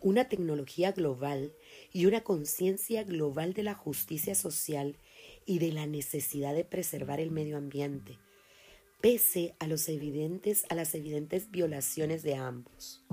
una 0.00 0.28
tecnología 0.28 0.92
global 0.92 1.52
y 1.92 2.06
una 2.06 2.20
conciencia 2.22 3.02
global 3.02 3.52
de 3.52 3.64
la 3.64 3.74
justicia 3.74 4.36
social 4.36 4.96
y 5.44 5.58
de 5.58 5.72
la 5.72 5.88
necesidad 5.88 6.54
de 6.54 6.64
preservar 6.64 7.18
el 7.18 7.32
medio 7.32 7.56
ambiente, 7.56 8.16
pese 9.00 9.56
a, 9.58 9.64
a 9.64 9.68
las 9.68 10.94
evidentes 10.94 11.50
violaciones 11.50 12.22
de 12.22 12.36
ambos. 12.36 13.04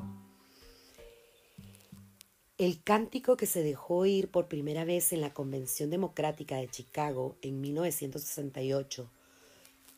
El 2.58 2.82
cántico 2.82 3.36
que 3.36 3.48
se 3.48 3.64
dejó 3.64 3.98
oír 3.98 4.30
por 4.30 4.48
primera 4.48 4.86
vez 4.86 5.12
en 5.12 5.20
la 5.20 5.34
Convención 5.34 5.90
Democrática 5.90 6.56
de 6.56 6.70
Chicago 6.70 7.36
en 7.42 7.60
1968, 7.60 9.10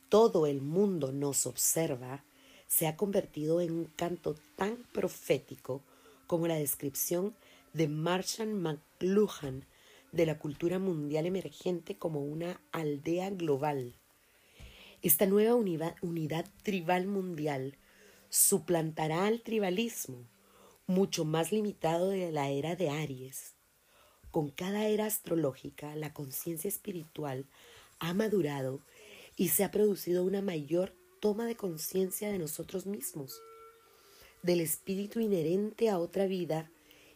Todo 0.10 0.48
el 0.48 0.62
mundo 0.62 1.12
nos 1.12 1.46
observa, 1.46 2.24
se 2.66 2.88
ha 2.88 2.98
convertido 2.98 3.62
en 3.62 3.74
un 3.74 3.86
canto 3.86 4.36
tan 4.56 4.78
profético 4.92 5.84
como 6.26 6.48
la 6.48 6.56
descripción 6.56 7.36
de 7.74 7.88
Marshall 7.88 8.56
McLuhan 8.56 9.64
de 10.12 10.26
la 10.26 10.40
cultura 10.40 10.80
mundial 10.80 11.28
emergente 11.28 11.96
como 12.00 12.24
una 12.24 12.60
aldea 12.72 13.30
global. 13.30 13.94
Esta 15.04 15.28
nueva 15.28 15.54
unidad, 15.54 15.96
unidad 16.02 16.48
tribal 16.64 17.06
mundial 17.06 17.78
suplantará 18.30 19.28
al 19.28 19.42
tribalismo, 19.42 20.26
mucho 20.88 21.26
más 21.26 21.52
limitado 21.52 22.10
de 22.10 22.32
la 22.32 22.50
era 22.50 22.76
de 22.76 22.90
Aries. 22.90 23.54
Con 24.32 24.50
cada 24.50 24.88
era 24.88 25.06
astrológica, 25.06 25.96
la 25.96 26.14
conciencia 26.14 26.70
espiritual 26.70 27.46
ha 28.00 28.14
madurado 28.14 28.82
y 29.36 29.50
se 29.50 29.64
ha 29.64 29.72
producido 29.72 30.24
una 30.24 30.42
mayor 30.42 30.94
toma 31.20 31.46
de 31.46 31.56
conciencia 31.56 32.32
de 32.32 32.40
nosotros 32.40 32.86
mismos, 32.86 33.42
del 34.44 34.62
espíritu 34.62 35.20
inherente 35.20 35.90
a 35.90 36.00
otra 36.00 36.26
vida 36.26 36.72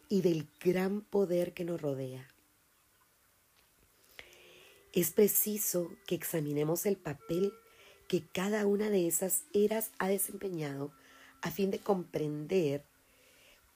y 0.08 0.20
del 0.20 0.46
gran 0.60 1.00
poder 1.00 1.54
que 1.54 1.64
nos 1.64 1.80
rodea. 1.80 2.28
Es 4.92 5.12
preciso 5.12 5.90
que 6.06 6.14
examinemos 6.14 6.84
el 6.84 6.96
papel 6.96 7.54
que 8.08 8.22
cada 8.26 8.66
una 8.66 8.90
de 8.90 9.06
esas 9.06 9.44
eras 9.54 9.90
ha 9.98 10.08
desempeñado 10.08 10.92
a 11.40 11.50
fin 11.50 11.70
de 11.70 11.78
comprender 11.78 12.84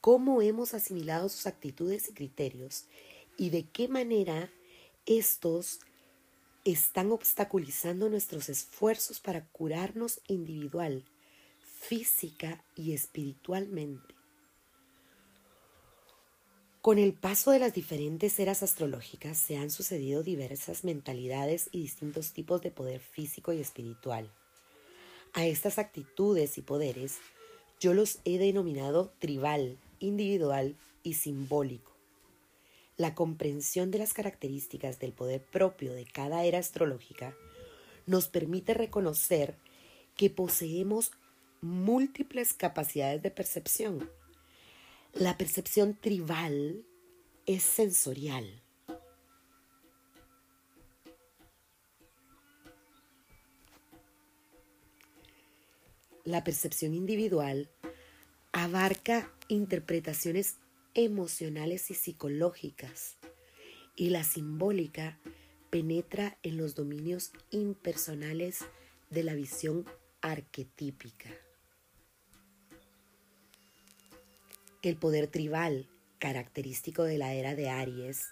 cómo 0.06 0.40
hemos 0.40 0.72
asimilado 0.72 1.28
sus 1.28 1.48
actitudes 1.48 2.08
y 2.08 2.14
criterios 2.14 2.84
y 3.36 3.50
de 3.50 3.68
qué 3.68 3.88
manera 3.88 4.52
estos 5.04 5.80
están 6.64 7.10
obstaculizando 7.10 8.08
nuestros 8.08 8.48
esfuerzos 8.48 9.18
para 9.18 9.48
curarnos 9.48 10.20
individual, 10.28 11.04
física 11.58 12.64
y 12.76 12.92
espiritualmente. 12.92 14.14
Con 16.82 16.98
el 16.98 17.12
paso 17.12 17.50
de 17.50 17.58
las 17.58 17.74
diferentes 17.74 18.38
eras 18.38 18.62
astrológicas 18.62 19.36
se 19.36 19.56
han 19.56 19.72
sucedido 19.72 20.22
diversas 20.22 20.84
mentalidades 20.84 21.68
y 21.72 21.80
distintos 21.80 22.32
tipos 22.32 22.62
de 22.62 22.70
poder 22.70 23.00
físico 23.00 23.52
y 23.52 23.58
espiritual. 23.58 24.30
A 25.32 25.46
estas 25.46 25.80
actitudes 25.80 26.58
y 26.58 26.62
poderes 26.62 27.18
yo 27.80 27.92
los 27.92 28.20
he 28.24 28.38
denominado 28.38 29.12
tribal, 29.18 29.80
individual 29.98 30.76
y 31.02 31.14
simbólico. 31.14 31.96
La 32.96 33.14
comprensión 33.14 33.90
de 33.90 33.98
las 33.98 34.14
características 34.14 34.98
del 34.98 35.12
poder 35.12 35.42
propio 35.42 35.92
de 35.92 36.06
cada 36.06 36.44
era 36.44 36.58
astrológica 36.58 37.36
nos 38.06 38.28
permite 38.28 38.74
reconocer 38.74 39.56
que 40.16 40.30
poseemos 40.30 41.12
múltiples 41.60 42.54
capacidades 42.54 43.22
de 43.22 43.30
percepción 43.30 44.08
la 45.18 45.38
percepción 45.38 45.94
tribal 45.98 46.84
es 47.46 47.62
sensorial. 47.62 48.62
La 56.24 56.44
percepción 56.44 56.92
individual 56.92 57.70
abarca 58.56 59.30
interpretaciones 59.48 60.56
emocionales 60.94 61.90
y 61.90 61.94
psicológicas 61.94 63.18
y 63.94 64.08
la 64.08 64.24
simbólica 64.24 65.18
penetra 65.68 66.38
en 66.42 66.56
los 66.56 66.74
dominios 66.74 67.32
impersonales 67.50 68.60
de 69.10 69.24
la 69.24 69.34
visión 69.34 69.84
arquetípica. 70.22 71.28
El 74.80 74.96
poder 74.96 75.26
tribal, 75.26 75.90
característico 76.18 77.02
de 77.04 77.18
la 77.18 77.34
era 77.34 77.54
de 77.54 77.68
Aries, 77.68 78.28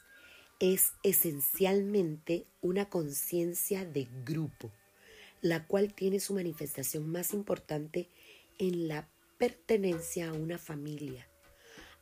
es 0.58 0.92
esencialmente 1.02 2.46
una 2.62 2.88
conciencia 2.88 3.84
de 3.84 4.08
grupo, 4.24 4.72
la 5.42 5.66
cual 5.66 5.92
tiene 5.92 6.18
su 6.18 6.32
manifestación 6.32 7.12
más 7.12 7.34
importante 7.34 8.08
en 8.58 8.88
la 8.88 9.06
pertenencia 9.38 10.28
a 10.28 10.32
una 10.32 10.58
familia, 10.58 11.28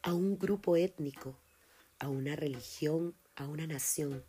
a 0.03 0.13
un 0.13 0.39
grupo 0.39 0.77
étnico, 0.77 1.39
a 1.99 2.09
una 2.09 2.37
religión, 2.37 3.15
a 3.37 3.47
una 3.47 3.67
nación. 3.67 4.25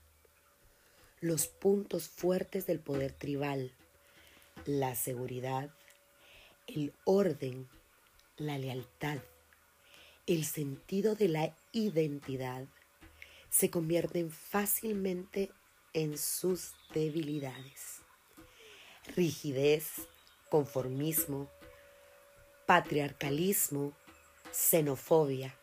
Los 1.19 1.47
puntos 1.47 2.07
fuertes 2.07 2.65
del 2.65 2.79
poder 2.79 3.13
tribal, 3.13 3.71
la 4.65 4.95
seguridad, 4.95 5.73
el 6.67 6.93
orden, 7.05 7.67
la 8.37 8.57
lealtad, 8.57 9.19
el 10.25 10.45
sentido 10.45 11.15
de 11.15 11.27
la 11.27 11.57
identidad, 11.71 12.67
se 13.49 13.69
convierten 13.69 14.31
fácilmente 14.31 15.51
en 15.93 16.17
sus 16.17 16.71
debilidades. 16.93 18.01
Rigidez, 19.15 20.07
conformismo, 20.49 21.51
patriarcalismo, 22.65 23.93
xenofobia. 24.51 25.55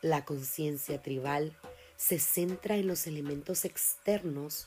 La 0.00 0.24
conciencia 0.24 1.02
tribal 1.02 1.56
se 1.96 2.18
centra 2.18 2.76
en 2.76 2.86
los 2.86 3.06
elementos 3.06 3.64
externos 3.64 4.66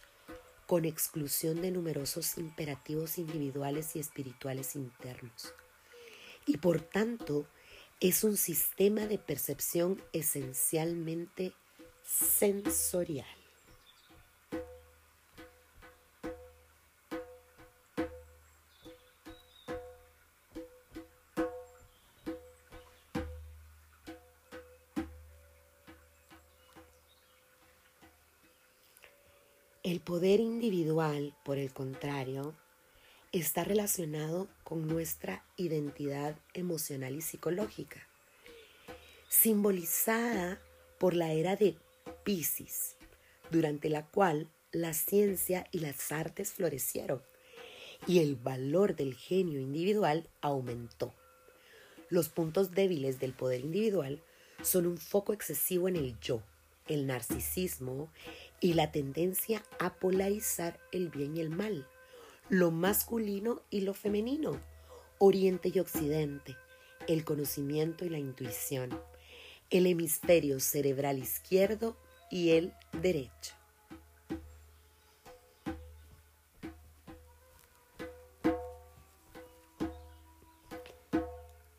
con 0.65 0.85
exclusión 0.85 1.61
de 1.61 1.71
numerosos 1.71 2.37
imperativos 2.37 3.17
individuales 3.17 3.95
y 3.95 3.99
espirituales 3.99 4.75
internos. 4.75 5.53
Y 6.45 6.57
por 6.57 6.81
tanto, 6.81 7.45
es 7.99 8.23
un 8.23 8.37
sistema 8.37 9.01
de 9.07 9.17
percepción 9.17 10.01
esencialmente 10.11 11.53
sensorial. 12.03 13.44
Está 33.55 33.63
relacionado 33.63 34.49
con 34.65 34.85
nuestra 34.85 35.45
identidad 35.55 36.35
emocional 36.53 37.15
y 37.15 37.21
psicológica, 37.21 38.05
simbolizada 39.29 40.59
por 40.99 41.13
la 41.13 41.31
era 41.31 41.55
de 41.55 41.77
Pisces, 42.25 42.97
durante 43.51 43.87
la 43.87 44.05
cual 44.07 44.49
la 44.73 44.93
ciencia 44.93 45.69
y 45.71 45.79
las 45.79 46.11
artes 46.11 46.51
florecieron 46.51 47.21
y 48.05 48.19
el 48.19 48.35
valor 48.35 48.97
del 48.97 49.15
genio 49.15 49.61
individual 49.61 50.27
aumentó. 50.41 51.13
Los 52.09 52.27
puntos 52.27 52.71
débiles 52.71 53.21
del 53.21 53.31
poder 53.31 53.61
individual 53.61 54.21
son 54.63 54.85
un 54.85 54.97
foco 54.97 55.31
excesivo 55.31 55.87
en 55.87 55.95
el 55.95 56.19
yo, 56.19 56.41
el 56.89 57.07
narcisismo 57.07 58.11
y 58.59 58.73
la 58.73 58.91
tendencia 58.91 59.63
a 59.79 59.93
polarizar 59.93 60.77
el 60.91 61.07
bien 61.07 61.37
y 61.37 61.39
el 61.39 61.51
mal, 61.51 61.87
lo 62.49 62.71
masculino 62.71 63.61
y 63.69 63.81
lo 63.81 63.93
femenino, 63.93 64.59
oriente 65.17 65.71
y 65.73 65.79
occidente, 65.79 66.55
el 67.07 67.23
conocimiento 67.23 68.05
y 68.05 68.09
la 68.09 68.19
intuición, 68.19 68.99
el 69.69 69.87
hemisferio 69.87 70.59
cerebral 70.59 71.17
izquierdo 71.19 71.97
y 72.29 72.51
el 72.51 72.73
derecho. 73.01 73.55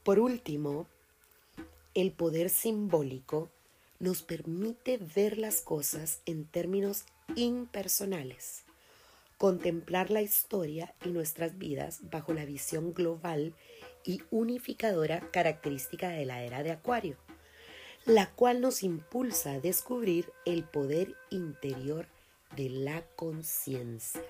Por 0.02 0.20
último, 0.20 0.87
el 1.94 2.12
poder 2.12 2.48
simbólico 2.48 3.50
nos 3.98 4.22
permite 4.22 4.98
ver 4.98 5.37
las 5.37 5.62
cosas 5.62 6.20
en 6.26 6.44
términos 6.44 7.07
impersonales, 7.35 8.65
contemplar 9.38 10.11
la 10.11 10.22
historia 10.22 10.94
y 11.05 11.11
nuestras 11.11 11.59
vidas 11.59 12.01
bajo 12.11 12.33
la 12.33 12.44
visión 12.44 12.94
global 12.94 13.55
y 14.05 14.22
unificadora 14.31 15.31
característica 15.31 16.09
de 16.09 16.25
la 16.25 16.42
era 16.42 16.62
de 16.62 16.70
Acuario, 16.70 17.16
la 18.07 18.31
cual 18.31 18.61
nos 18.61 18.83
impulsa 18.83 19.53
a 19.53 19.61
descubrir 19.61 20.33
el 20.44 20.64
poder 20.64 21.14
interior 21.31 22.07
de 22.57 22.70
la 22.70 23.03
conciencia. 23.16 24.22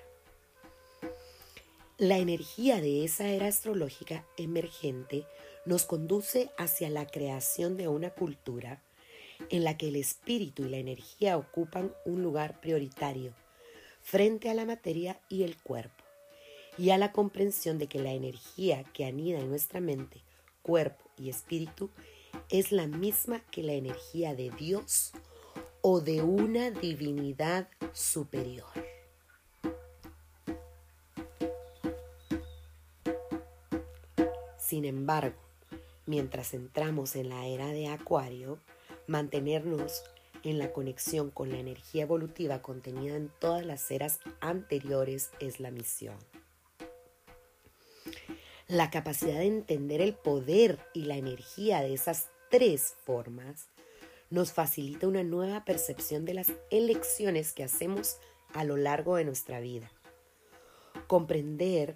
La 1.97 2.17
energía 2.17 2.81
de 2.81 3.05
esa 3.05 3.27
era 3.27 3.47
astrológica 3.47 4.25
emergente 4.37 5.25
nos 5.65 5.85
conduce 5.85 6.51
hacia 6.57 6.89
la 6.89 7.07
creación 7.07 7.77
de 7.77 7.87
una 7.87 8.11
cultura 8.11 8.83
en 9.49 9.63
la 9.63 9.77
que 9.77 9.89
el 9.89 9.95
espíritu 9.95 10.65
y 10.65 10.69
la 10.69 10.77
energía 10.77 11.37
ocupan 11.37 11.93
un 12.05 12.23
lugar 12.23 12.59
prioritario 12.59 13.33
frente 14.07 14.49
a 14.49 14.53
la 14.53 14.63
materia 14.63 15.19
y 15.27 15.43
el 15.43 15.57
cuerpo, 15.61 16.01
y 16.77 16.91
a 16.91 16.97
la 16.97 17.11
comprensión 17.11 17.77
de 17.77 17.87
que 17.87 17.99
la 17.99 18.13
energía 18.13 18.85
que 18.93 19.03
anida 19.03 19.37
en 19.37 19.49
nuestra 19.49 19.81
mente, 19.81 20.21
cuerpo 20.61 21.03
y 21.17 21.29
espíritu 21.29 21.89
es 22.49 22.71
la 22.71 22.87
misma 22.87 23.41
que 23.51 23.63
la 23.63 23.73
energía 23.73 24.33
de 24.33 24.49
Dios 24.51 25.11
o 25.81 25.99
de 25.99 26.21
una 26.21 26.71
divinidad 26.71 27.67
superior. 27.91 28.71
Sin 34.57 34.85
embargo, 34.85 35.41
mientras 36.05 36.53
entramos 36.53 37.17
en 37.17 37.27
la 37.27 37.45
era 37.45 37.67
de 37.67 37.89
Acuario, 37.89 38.61
Mantenernos 39.07 40.03
en 40.43 40.59
la 40.59 40.71
conexión 40.73 41.31
con 41.31 41.51
la 41.51 41.59
energía 41.59 42.03
evolutiva 42.03 42.61
contenida 42.61 43.15
en 43.15 43.29
todas 43.39 43.65
las 43.65 43.89
eras 43.91 44.19
anteriores 44.39 45.31
es 45.39 45.59
la 45.59 45.71
misión. 45.71 46.17
La 48.67 48.89
capacidad 48.89 49.39
de 49.39 49.45
entender 49.47 50.01
el 50.01 50.13
poder 50.13 50.79
y 50.93 51.05
la 51.05 51.15
energía 51.15 51.81
de 51.81 51.93
esas 51.93 52.27
tres 52.49 52.95
formas 53.05 53.69
nos 54.29 54.51
facilita 54.51 55.07
una 55.07 55.23
nueva 55.23 55.63
percepción 55.63 56.25
de 56.25 56.33
las 56.33 56.51
elecciones 56.69 57.53
que 57.53 57.63
hacemos 57.63 58.17
a 58.53 58.63
lo 58.63 58.75
largo 58.75 59.15
de 59.15 59.25
nuestra 59.25 59.59
vida. 59.59 59.89
Comprender 61.07 61.95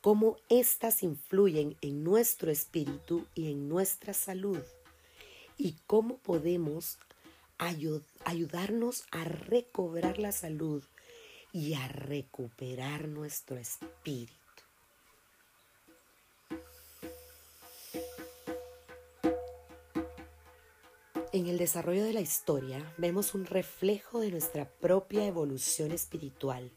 cómo 0.00 0.36
éstas 0.48 1.02
influyen 1.02 1.76
en 1.80 2.04
nuestro 2.04 2.50
espíritu 2.50 3.26
y 3.34 3.50
en 3.50 3.68
nuestra 3.68 4.12
salud 4.12 4.62
y 5.56 5.76
cómo 5.86 6.18
podemos 6.18 6.98
ayudarnos 7.60 9.04
a 9.10 9.24
recobrar 9.24 10.18
la 10.18 10.32
salud 10.32 10.82
y 11.52 11.74
a 11.74 11.88
recuperar 11.88 13.08
nuestro 13.08 13.58
espíritu. 13.58 14.34
En 21.32 21.46
el 21.46 21.58
desarrollo 21.58 22.04
de 22.04 22.12
la 22.12 22.20
historia 22.20 22.92
vemos 22.96 23.34
un 23.34 23.46
reflejo 23.46 24.20
de 24.20 24.30
nuestra 24.30 24.68
propia 24.68 25.26
evolución 25.26 25.92
espiritual 25.92 26.72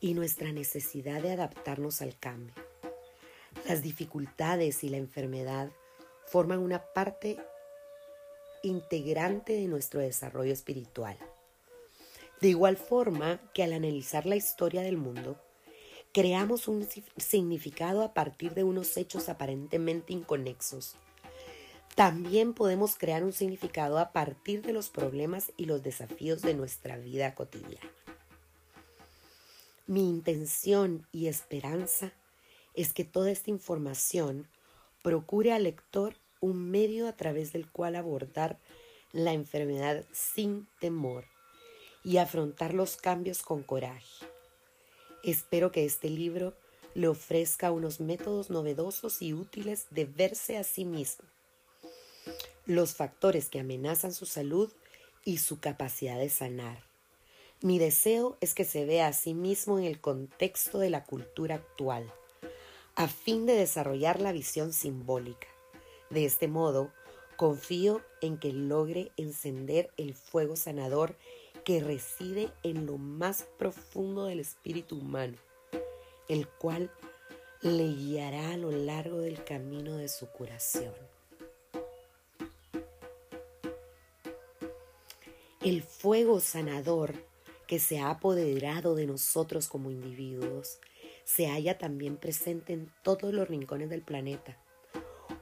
y 0.00 0.14
nuestra 0.14 0.50
necesidad 0.50 1.22
de 1.22 1.32
adaptarnos 1.32 2.02
al 2.02 2.18
cambio. 2.18 2.54
Las 3.68 3.82
dificultades 3.82 4.82
y 4.82 4.88
la 4.88 4.96
enfermedad 4.96 5.70
forman 6.26 6.58
una 6.60 6.82
parte 6.92 7.38
integrante 8.66 9.54
de 9.54 9.66
nuestro 9.66 10.00
desarrollo 10.00 10.52
espiritual. 10.52 11.16
De 12.40 12.48
igual 12.48 12.76
forma 12.76 13.40
que 13.54 13.62
al 13.62 13.72
analizar 13.72 14.26
la 14.26 14.36
historia 14.36 14.82
del 14.82 14.96
mundo, 14.98 15.40
creamos 16.12 16.68
un 16.68 16.86
significado 17.16 18.02
a 18.02 18.14
partir 18.14 18.54
de 18.54 18.64
unos 18.64 18.96
hechos 18.96 19.28
aparentemente 19.28 20.12
inconexos. 20.12 20.96
También 21.94 22.52
podemos 22.52 22.96
crear 22.96 23.24
un 23.24 23.32
significado 23.32 23.98
a 23.98 24.12
partir 24.12 24.62
de 24.62 24.74
los 24.74 24.90
problemas 24.90 25.52
y 25.56 25.64
los 25.64 25.82
desafíos 25.82 26.42
de 26.42 26.54
nuestra 26.54 26.98
vida 26.98 27.34
cotidiana. 27.34 27.90
Mi 29.86 30.08
intención 30.08 31.06
y 31.12 31.28
esperanza 31.28 32.12
es 32.74 32.92
que 32.92 33.04
toda 33.04 33.30
esta 33.30 33.50
información 33.50 34.48
procure 35.02 35.52
al 35.52 35.62
lector 35.62 36.16
un 36.40 36.70
medio 36.70 37.08
a 37.08 37.16
través 37.16 37.52
del 37.52 37.70
cual 37.70 37.96
abordar 37.96 38.58
la 39.12 39.32
enfermedad 39.32 40.04
sin 40.12 40.68
temor 40.80 41.24
y 42.04 42.18
afrontar 42.18 42.74
los 42.74 42.96
cambios 42.96 43.42
con 43.42 43.62
coraje. 43.62 44.26
Espero 45.24 45.72
que 45.72 45.84
este 45.84 46.10
libro 46.10 46.54
le 46.94 47.08
ofrezca 47.08 47.72
unos 47.72 48.00
métodos 48.00 48.50
novedosos 48.50 49.22
y 49.22 49.32
útiles 49.32 49.86
de 49.90 50.04
verse 50.04 50.56
a 50.56 50.64
sí 50.64 50.84
mismo, 50.84 51.24
los 52.64 52.94
factores 52.94 53.48
que 53.48 53.60
amenazan 53.60 54.12
su 54.12 54.26
salud 54.26 54.72
y 55.24 55.38
su 55.38 55.60
capacidad 55.60 56.18
de 56.18 56.30
sanar. 56.30 56.84
Mi 57.62 57.78
deseo 57.78 58.36
es 58.40 58.54
que 58.54 58.64
se 58.64 58.84
vea 58.84 59.08
a 59.08 59.12
sí 59.12 59.34
mismo 59.34 59.78
en 59.78 59.84
el 59.84 60.00
contexto 60.00 60.78
de 60.78 60.90
la 60.90 61.04
cultura 61.04 61.56
actual, 61.56 62.12
a 62.94 63.08
fin 63.08 63.46
de 63.46 63.54
desarrollar 63.54 64.20
la 64.20 64.32
visión 64.32 64.72
simbólica 64.72 65.48
de 66.10 66.24
este 66.24 66.48
modo, 66.48 66.92
confío 67.36 68.02
en 68.20 68.38
que 68.38 68.52
logre 68.52 69.12
encender 69.16 69.90
el 69.96 70.14
fuego 70.14 70.56
sanador 70.56 71.16
que 71.64 71.80
reside 71.80 72.50
en 72.62 72.86
lo 72.86 72.96
más 72.96 73.46
profundo 73.58 74.26
del 74.26 74.40
espíritu 74.40 74.98
humano, 74.98 75.36
el 76.28 76.48
cual 76.48 76.90
le 77.60 77.88
guiará 77.88 78.52
a 78.52 78.56
lo 78.56 78.70
largo 78.70 79.18
del 79.18 79.42
camino 79.44 79.96
de 79.96 80.08
su 80.08 80.28
curación. 80.28 80.94
El 85.60 85.82
fuego 85.82 86.38
sanador 86.38 87.14
que 87.66 87.80
se 87.80 87.98
ha 87.98 88.10
apoderado 88.10 88.94
de 88.94 89.06
nosotros 89.06 89.66
como 89.66 89.90
individuos 89.90 90.78
se 91.24 91.48
halla 91.48 91.76
también 91.76 92.16
presente 92.16 92.72
en 92.72 92.92
todos 93.02 93.34
los 93.34 93.48
rincones 93.48 93.90
del 93.90 94.02
planeta. 94.02 94.56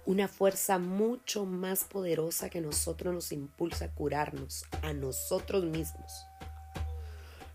Una 0.07 0.29
fuerza 0.29 0.79
mucho 0.79 1.47
más 1.47 1.85
poderosa 1.85 2.51
que 2.51 2.61
nosotros 2.61 3.15
nos 3.15 3.33
impulsa 3.33 3.87
a 3.87 3.95
curarnos 3.95 4.67
a 4.83 4.93
nosotros 4.93 5.65
mismos, 5.65 6.13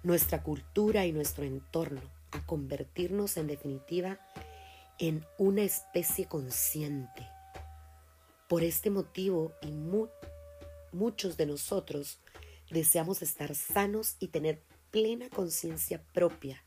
nuestra 0.02 0.42
cultura 0.42 1.06
y 1.06 1.12
nuestro 1.12 1.44
entorno, 1.44 2.02
a 2.32 2.44
convertirnos 2.48 3.38
en 3.38 3.46
definitiva 3.46 4.20
en 4.98 5.24
una 5.38 5.62
especie 5.62 6.26
consciente. 6.26 7.28
Por 8.48 8.64
este 8.64 8.90
motivo 8.90 9.54
y 9.62 9.72
muchos 10.92 11.38
de 11.38 11.46
nosotros 11.46 12.18
deseamos 12.72 13.22
estar 13.22 13.54
sanos 13.54 14.16
y 14.20 14.30
tener 14.30 14.60
plena 14.90 15.30
conciencia 15.30 16.02
propia 16.14 16.64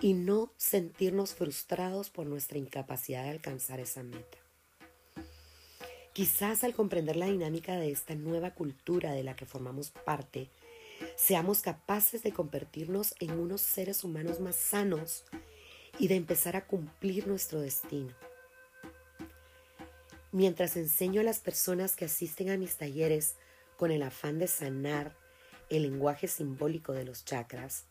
y 0.00 0.14
no 0.14 0.52
sentirnos 0.56 1.34
frustrados 1.34 2.10
por 2.10 2.26
nuestra 2.26 2.58
incapacidad 2.58 3.24
de 3.24 3.30
alcanzar 3.30 3.80
esa 3.80 4.04
meta. 4.04 4.38
Quizás 6.12 6.64
al 6.64 6.74
comprender 6.74 7.14
la 7.14 7.26
dinámica 7.26 7.76
de 7.76 7.92
esta 7.92 8.16
nueva 8.16 8.50
cultura 8.52 9.12
de 9.12 9.22
la 9.22 9.36
que 9.36 9.46
formamos 9.46 9.90
parte, 9.90 10.50
seamos 11.16 11.62
capaces 11.62 12.22
de 12.24 12.32
convertirnos 12.32 13.14
en 13.20 13.38
unos 13.38 13.60
seres 13.60 14.02
humanos 14.02 14.40
más 14.40 14.56
sanos 14.56 15.24
y 15.98 16.08
de 16.08 16.16
empezar 16.16 16.56
a 16.56 16.66
cumplir 16.66 17.28
nuestro 17.28 17.60
destino. 17.60 18.12
Mientras 20.32 20.76
enseño 20.76 21.20
a 21.20 21.24
las 21.24 21.38
personas 21.38 21.94
que 21.94 22.06
asisten 22.06 22.50
a 22.50 22.56
mis 22.56 22.76
talleres 22.76 23.36
con 23.76 23.92
el 23.92 24.02
afán 24.02 24.38
de 24.38 24.48
sanar 24.48 25.14
el 25.68 25.82
lenguaje 25.82 26.26
simbólico 26.26 26.92
de 26.92 27.04
los 27.04 27.24
chakras, 27.24 27.84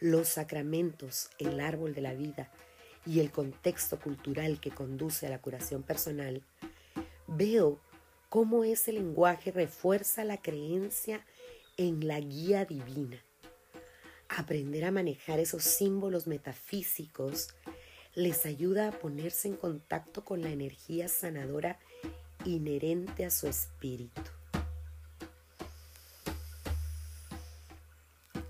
los 0.00 0.28
sacramentos, 0.28 1.30
el 1.38 1.60
árbol 1.60 1.94
de 1.94 2.00
la 2.00 2.14
vida 2.14 2.50
y 3.06 3.20
el 3.20 3.30
contexto 3.30 4.00
cultural 4.00 4.60
que 4.60 4.70
conduce 4.70 5.26
a 5.26 5.30
la 5.30 5.40
curación 5.40 5.82
personal, 5.82 6.42
veo 7.30 7.78
cómo 8.28 8.64
ese 8.64 8.92
lenguaje 8.92 9.50
refuerza 9.52 10.24
la 10.24 10.40
creencia 10.40 11.24
en 11.76 12.06
la 12.06 12.20
guía 12.20 12.64
divina. 12.64 13.22
Aprender 14.28 14.84
a 14.84 14.90
manejar 14.90 15.40
esos 15.40 15.64
símbolos 15.64 16.26
metafísicos 16.26 17.48
les 18.14 18.44
ayuda 18.46 18.88
a 18.88 18.92
ponerse 18.92 19.48
en 19.48 19.56
contacto 19.56 20.24
con 20.24 20.42
la 20.42 20.50
energía 20.50 21.08
sanadora 21.08 21.78
inherente 22.44 23.24
a 23.24 23.30
su 23.30 23.46
espíritu. 23.46 24.22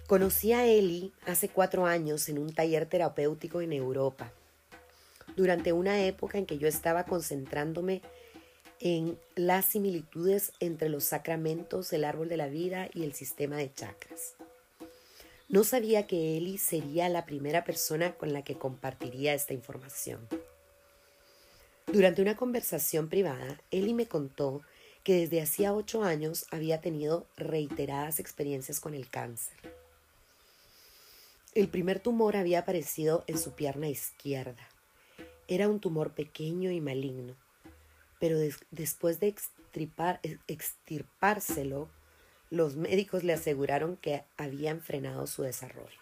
Conocí 0.07 0.53
a 0.53 0.67
Eli 0.67 1.13
hace 1.27 1.49
cuatro 1.49 1.87
años 1.87 2.29
en 2.29 2.39
un 2.39 2.53
taller 2.53 2.87
terapéutico 2.87 3.61
en 3.61 3.73
Europa, 3.73 4.33
durante 5.37 5.73
una 5.73 6.05
época 6.05 6.37
en 6.37 6.47
que 6.47 6.59
yo 6.59 6.67
estaba 6.67 7.05
concentrándome 7.05 7.95
en 7.95 8.20
las 9.35 9.67
similitudes 9.67 10.53
entre 10.59 10.89
los 10.89 11.05
sacramentos, 11.05 11.93
el 11.93 12.05
árbol 12.05 12.29
de 12.29 12.39
la 12.39 12.49
vida 12.49 12.89
y 12.95 13.05
el 13.05 13.13
sistema 13.13 13.57
de 13.57 13.73
chakras. 13.75 14.35
No 15.49 15.65
sabía 15.65 16.07
que 16.07 16.37
Eli 16.37 16.59
sería 16.59 17.09
la 17.09 17.27
primera 17.27 17.65
persona 17.65 18.15
con 18.15 18.33
la 18.33 18.43
que 18.43 18.55
compartiría 18.55 19.35
esta 19.35 19.53
información. 19.53 20.27
Durante 21.93 22.23
una 22.23 22.37
conversación 22.37 23.09
privada, 23.09 23.61
Eli 23.71 23.93
me 23.93 24.07
contó 24.07 24.63
que 25.03 25.15
desde 25.15 25.43
hacía 25.43 25.75
ocho 25.75 26.05
años 26.05 26.47
había 26.51 26.81
tenido 26.81 27.27
reiteradas 27.37 28.21
experiencias 28.21 28.81
con 28.81 28.95
el 28.95 29.11
cáncer. 29.11 29.57
El 31.53 31.69
primer 31.69 31.99
tumor 31.99 32.37
había 32.37 32.61
aparecido 32.61 33.25
en 33.27 33.37
su 33.37 33.53
pierna 33.53 33.89
izquierda. 33.89 34.69
Era 35.49 35.69
un 35.69 35.81
tumor 35.81 36.13
pequeño 36.13 36.71
y 36.71 36.81
maligno, 36.81 37.35
pero 38.21 38.39
después 38.71 39.19
de 39.19 39.35
extirpárselo, 40.47 41.91
los 42.51 42.77
médicos 42.77 43.25
le 43.25 43.33
aseguraron 43.33 43.97
que 43.97 44.23
habían 44.37 44.81
frenado 44.81 45.27
su 45.27 45.43
desarrollo. 45.43 45.99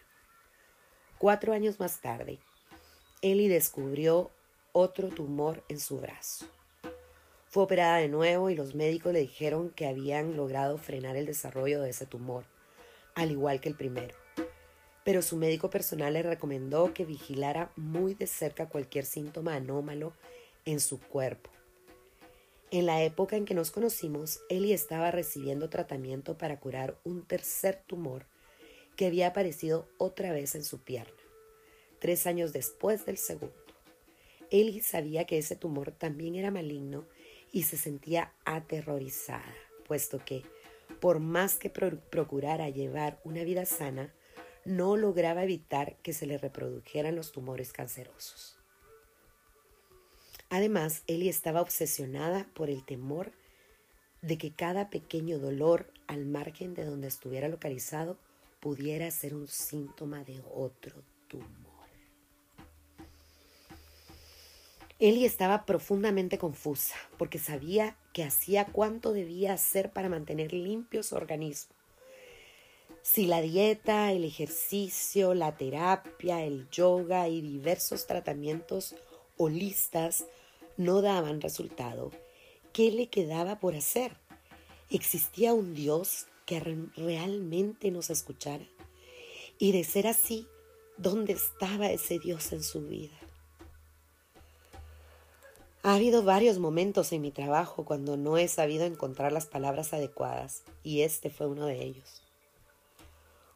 Cuatro 1.16 1.54
años 1.54 1.80
más 1.80 2.02
tarde, 2.02 2.38
Ellie 3.22 3.48
descubrió 3.48 4.30
otro 4.72 5.08
tumor 5.08 5.64
en 5.70 5.80
su 5.80 5.98
brazo. 5.98 6.46
Fue 7.48 7.62
operada 7.62 7.96
de 7.96 8.08
nuevo 8.08 8.50
y 8.50 8.54
los 8.54 8.74
médicos 8.74 9.14
le 9.14 9.20
dijeron 9.20 9.70
que 9.70 9.86
habían 9.86 10.36
logrado 10.36 10.76
frenar 10.76 11.16
el 11.16 11.24
desarrollo 11.24 11.80
de 11.80 11.88
ese 11.90 12.04
tumor, 12.04 12.44
al 13.14 13.30
igual 13.30 13.62
que 13.62 13.70
el 13.70 13.74
primero 13.74 14.14
pero 15.08 15.22
su 15.22 15.38
médico 15.38 15.70
personal 15.70 16.12
le 16.12 16.22
recomendó 16.22 16.92
que 16.92 17.06
vigilara 17.06 17.72
muy 17.76 18.12
de 18.12 18.26
cerca 18.26 18.68
cualquier 18.68 19.06
síntoma 19.06 19.54
anómalo 19.54 20.12
en 20.66 20.80
su 20.80 21.00
cuerpo. 21.00 21.48
En 22.70 22.84
la 22.84 23.02
época 23.02 23.36
en 23.36 23.46
que 23.46 23.54
nos 23.54 23.70
conocimos, 23.70 24.40
Ellie 24.50 24.74
estaba 24.74 25.10
recibiendo 25.10 25.70
tratamiento 25.70 26.36
para 26.36 26.60
curar 26.60 27.00
un 27.02 27.24
tercer 27.24 27.82
tumor 27.86 28.26
que 28.94 29.06
había 29.06 29.28
aparecido 29.28 29.88
otra 29.96 30.32
vez 30.32 30.54
en 30.54 30.62
su 30.62 30.82
pierna, 30.82 31.16
tres 31.98 32.26
años 32.26 32.52
después 32.52 33.06
del 33.06 33.16
segundo. 33.16 33.54
Ellie 34.50 34.82
sabía 34.82 35.24
que 35.24 35.38
ese 35.38 35.56
tumor 35.56 35.92
también 35.92 36.34
era 36.34 36.50
maligno 36.50 37.06
y 37.52 37.62
se 37.62 37.78
sentía 37.78 38.34
aterrorizada, 38.44 39.54
puesto 39.86 40.22
que, 40.22 40.42
por 41.00 41.20
más 41.20 41.54
que 41.56 41.70
procurara 41.70 42.68
llevar 42.68 43.18
una 43.24 43.44
vida 43.44 43.64
sana, 43.64 44.12
no 44.66 44.98
lograba 44.98 45.44
evitar 45.44 45.96
que 46.02 46.12
se 46.12 46.26
le 46.26 46.36
reprodujeran 46.36 47.16
los 47.16 47.32
tumores 47.32 47.72
cancerosos. 47.72 48.57
Además, 50.50 51.02
Ellie 51.06 51.28
estaba 51.28 51.60
obsesionada 51.60 52.46
por 52.54 52.70
el 52.70 52.84
temor 52.84 53.32
de 54.22 54.38
que 54.38 54.52
cada 54.52 54.90
pequeño 54.90 55.38
dolor 55.38 55.92
al 56.06 56.26
margen 56.26 56.74
de 56.74 56.84
donde 56.84 57.08
estuviera 57.08 57.48
localizado 57.48 58.18
pudiera 58.60 59.10
ser 59.10 59.34
un 59.34 59.46
síntoma 59.46 60.24
de 60.24 60.42
otro 60.52 61.02
tumor. 61.28 61.46
Ellie 64.98 65.26
estaba 65.26 65.64
profundamente 65.64 66.38
confusa 66.38 66.96
porque 67.18 67.38
sabía 67.38 67.96
que 68.12 68.24
hacía 68.24 68.66
cuánto 68.66 69.12
debía 69.12 69.52
hacer 69.52 69.92
para 69.92 70.08
mantener 70.08 70.52
limpio 70.52 71.02
su 71.02 71.14
organismo 71.14 71.78
si 73.02 73.24
la 73.26 73.40
dieta, 73.40 74.12
el 74.12 74.22
ejercicio, 74.22 75.32
la 75.32 75.56
terapia, 75.56 76.44
el 76.44 76.68
yoga 76.68 77.26
y 77.28 77.40
diversos 77.40 78.06
tratamientos 78.06 78.94
holistas 79.38 80.26
no 80.78 81.02
daban 81.02 81.42
resultado, 81.42 82.12
¿qué 82.72 82.90
le 82.90 83.08
quedaba 83.08 83.58
por 83.58 83.74
hacer? 83.74 84.16
¿Existía 84.90 85.52
un 85.52 85.74
Dios 85.74 86.26
que 86.46 86.60
realmente 86.60 87.90
nos 87.90 88.08
escuchara? 88.08 88.64
Y 89.58 89.72
de 89.72 89.82
ser 89.82 90.06
así, 90.06 90.46
¿dónde 90.96 91.34
estaba 91.34 91.90
ese 91.90 92.20
Dios 92.20 92.52
en 92.52 92.62
su 92.62 92.86
vida? 92.86 93.18
Ha 95.82 95.96
habido 95.96 96.22
varios 96.22 96.58
momentos 96.58 97.12
en 97.12 97.22
mi 97.22 97.32
trabajo 97.32 97.84
cuando 97.84 98.16
no 98.16 98.38
he 98.38 98.46
sabido 98.46 98.84
encontrar 98.84 99.32
las 99.32 99.46
palabras 99.46 99.92
adecuadas 99.92 100.62
y 100.84 101.02
este 101.02 101.28
fue 101.28 101.48
uno 101.48 101.66
de 101.66 101.82
ellos. 101.82 102.22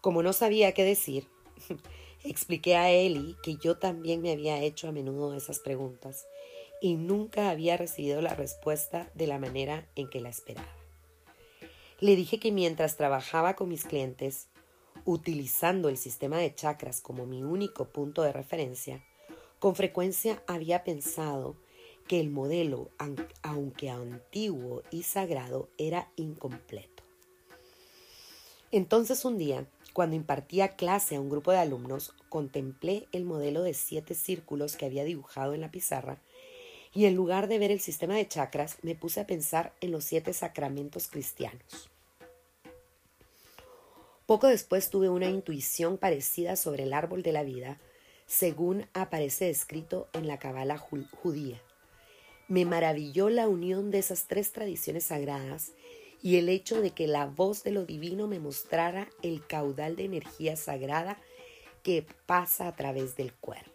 Como 0.00 0.24
no 0.24 0.32
sabía 0.32 0.72
qué 0.72 0.82
decir, 0.82 1.28
expliqué 2.24 2.74
a 2.76 2.90
Eli 2.90 3.36
que 3.44 3.56
yo 3.56 3.78
también 3.78 4.22
me 4.22 4.32
había 4.32 4.60
hecho 4.60 4.88
a 4.88 4.92
menudo 4.92 5.34
esas 5.34 5.60
preguntas 5.60 6.26
y 6.82 6.96
nunca 6.96 7.48
había 7.48 7.76
recibido 7.76 8.20
la 8.20 8.34
respuesta 8.34 9.08
de 9.14 9.28
la 9.28 9.38
manera 9.38 9.86
en 9.94 10.10
que 10.10 10.20
la 10.20 10.30
esperaba. 10.30 10.68
Le 12.00 12.16
dije 12.16 12.40
que 12.40 12.50
mientras 12.50 12.96
trabajaba 12.96 13.54
con 13.54 13.68
mis 13.68 13.84
clientes, 13.84 14.48
utilizando 15.04 15.88
el 15.88 15.96
sistema 15.96 16.38
de 16.38 16.52
chakras 16.52 17.00
como 17.00 17.24
mi 17.24 17.44
único 17.44 17.84
punto 17.86 18.22
de 18.22 18.32
referencia, 18.32 19.04
con 19.60 19.76
frecuencia 19.76 20.42
había 20.48 20.82
pensado 20.82 21.56
que 22.08 22.18
el 22.18 22.30
modelo, 22.30 22.90
aunque 23.42 23.88
antiguo 23.88 24.82
y 24.90 25.04
sagrado, 25.04 25.68
era 25.78 26.10
incompleto. 26.16 27.04
Entonces 28.72 29.24
un 29.24 29.38
día 29.38 29.68
cuando 29.92 30.16
impartía 30.16 30.68
clase 30.68 31.16
a 31.16 31.20
un 31.20 31.28
grupo 31.28 31.52
de 31.52 31.58
alumnos, 31.58 32.14
contemplé 32.30 33.06
el 33.12 33.24
modelo 33.24 33.62
de 33.62 33.74
siete 33.74 34.14
círculos 34.14 34.76
que 34.76 34.86
había 34.86 35.04
dibujado 35.04 35.52
en 35.52 35.60
la 35.60 35.70
pizarra 35.70 36.18
y 36.94 37.06
en 37.06 37.14
lugar 37.14 37.48
de 37.48 37.58
ver 37.58 37.70
el 37.70 37.80
sistema 37.80 38.14
de 38.14 38.28
chakras, 38.28 38.76
me 38.82 38.94
puse 38.94 39.20
a 39.20 39.26
pensar 39.26 39.72
en 39.80 39.90
los 39.92 40.04
siete 40.04 40.32
sacramentos 40.32 41.08
cristianos. 41.08 41.90
Poco 44.26 44.46
después 44.46 44.90
tuve 44.90 45.08
una 45.08 45.28
intuición 45.28 45.98
parecida 45.98 46.56
sobre 46.56 46.84
el 46.84 46.92
árbol 46.92 47.22
de 47.22 47.32
la 47.32 47.42
vida, 47.42 47.78
según 48.26 48.86
aparece 48.94 49.50
escrito 49.50 50.08
en 50.12 50.26
la 50.26 50.38
Cabala 50.38 50.78
judía. 50.78 51.60
Me 52.48 52.64
maravilló 52.64 53.30
la 53.30 53.48
unión 53.48 53.90
de 53.90 53.98
esas 53.98 54.26
tres 54.28 54.52
tradiciones 54.52 55.04
sagradas 55.04 55.72
y 56.22 56.36
el 56.36 56.48
hecho 56.48 56.80
de 56.80 56.90
que 56.90 57.06
la 57.06 57.26
voz 57.26 57.62
de 57.64 57.72
lo 57.72 57.84
divino 57.84 58.28
me 58.28 58.38
mostrara 58.38 59.08
el 59.22 59.44
caudal 59.46 59.96
de 59.96 60.04
energía 60.04 60.56
sagrada 60.56 61.18
que 61.82 62.06
pasa 62.26 62.68
a 62.68 62.76
través 62.76 63.16
del 63.16 63.32
cuerpo. 63.32 63.71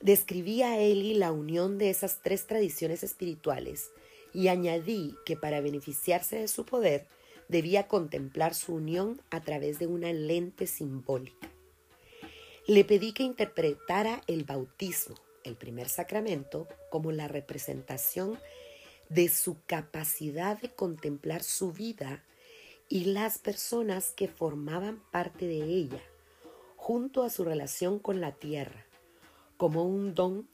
Describí 0.00 0.62
a 0.62 0.78
Eli 0.78 1.12
la 1.12 1.30
unión 1.30 1.76
de 1.76 1.90
esas 1.90 2.20
tres 2.22 2.46
tradiciones 2.46 3.02
espirituales 3.02 3.90
y 4.32 4.48
añadí 4.48 5.14
que 5.26 5.36
para 5.36 5.60
beneficiarse 5.60 6.36
de 6.36 6.48
su 6.48 6.64
poder 6.64 7.06
debía 7.48 7.86
contemplar 7.86 8.54
su 8.54 8.74
unión 8.74 9.20
a 9.30 9.42
través 9.42 9.78
de 9.78 9.86
una 9.86 10.10
lente 10.12 10.66
simbólica. 10.66 11.50
Le 12.66 12.84
pedí 12.84 13.12
que 13.12 13.24
interpretara 13.24 14.22
el 14.26 14.44
bautismo, 14.44 15.16
el 15.44 15.56
primer 15.56 15.88
sacramento, 15.88 16.66
como 16.88 17.12
la 17.12 17.28
representación 17.28 18.38
de 19.10 19.28
su 19.28 19.58
capacidad 19.66 20.58
de 20.60 20.70
contemplar 20.70 21.42
su 21.42 21.72
vida 21.72 22.24
y 22.88 23.06
las 23.06 23.38
personas 23.38 24.12
que 24.12 24.28
formaban 24.28 25.02
parte 25.10 25.46
de 25.46 25.62
ella, 25.62 26.02
junto 26.76 27.22
a 27.22 27.30
su 27.30 27.44
relación 27.44 27.98
con 27.98 28.20
la 28.20 28.32
tierra, 28.32 28.86
como 29.60 29.84
un 29.84 30.14
don 30.14 30.48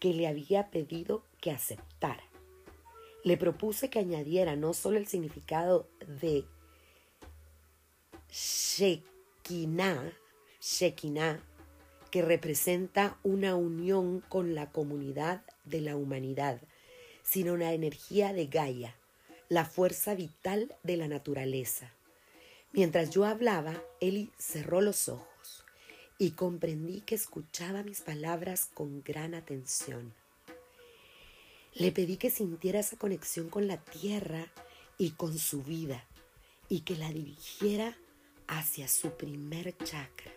que 0.00 0.12
le 0.12 0.28
había 0.28 0.70
pedido 0.70 1.24
que 1.40 1.50
aceptara. 1.50 2.22
Le 3.24 3.38
propuse 3.38 3.88
que 3.88 4.00
añadiera 4.00 4.54
no 4.54 4.74
solo 4.74 4.98
el 4.98 5.06
significado 5.06 5.88
de 6.06 6.44
Shekinah, 8.28 10.12
Shekinah, 10.60 11.42
que 12.10 12.20
representa 12.20 13.16
una 13.22 13.56
unión 13.56 14.20
con 14.28 14.54
la 14.54 14.70
comunidad 14.70 15.42
de 15.64 15.80
la 15.80 15.96
humanidad, 15.96 16.60
sino 17.22 17.54
una 17.54 17.72
energía 17.72 18.34
de 18.34 18.46
Gaia, 18.46 18.94
la 19.48 19.64
fuerza 19.64 20.14
vital 20.14 20.76
de 20.82 20.98
la 20.98 21.08
naturaleza. 21.08 21.94
Mientras 22.72 23.08
yo 23.08 23.24
hablaba, 23.24 23.82
Eli 24.02 24.30
cerró 24.36 24.82
los 24.82 25.08
ojos 25.08 25.29
y 26.20 26.32
comprendí 26.32 27.00
que 27.00 27.14
escuchaba 27.14 27.82
mis 27.82 28.02
palabras 28.02 28.68
con 28.74 29.02
gran 29.02 29.34
atención. 29.34 30.12
Le 31.72 31.92
pedí 31.92 32.18
que 32.18 32.28
sintiera 32.28 32.80
esa 32.80 32.98
conexión 32.98 33.48
con 33.48 33.66
la 33.66 33.78
tierra 33.78 34.46
y 34.98 35.12
con 35.12 35.38
su 35.38 35.62
vida 35.62 36.04
y 36.68 36.80
que 36.80 36.94
la 36.94 37.08
dirigiera 37.08 37.96
hacia 38.48 38.86
su 38.86 39.16
primer 39.16 39.74
chakra, 39.78 40.30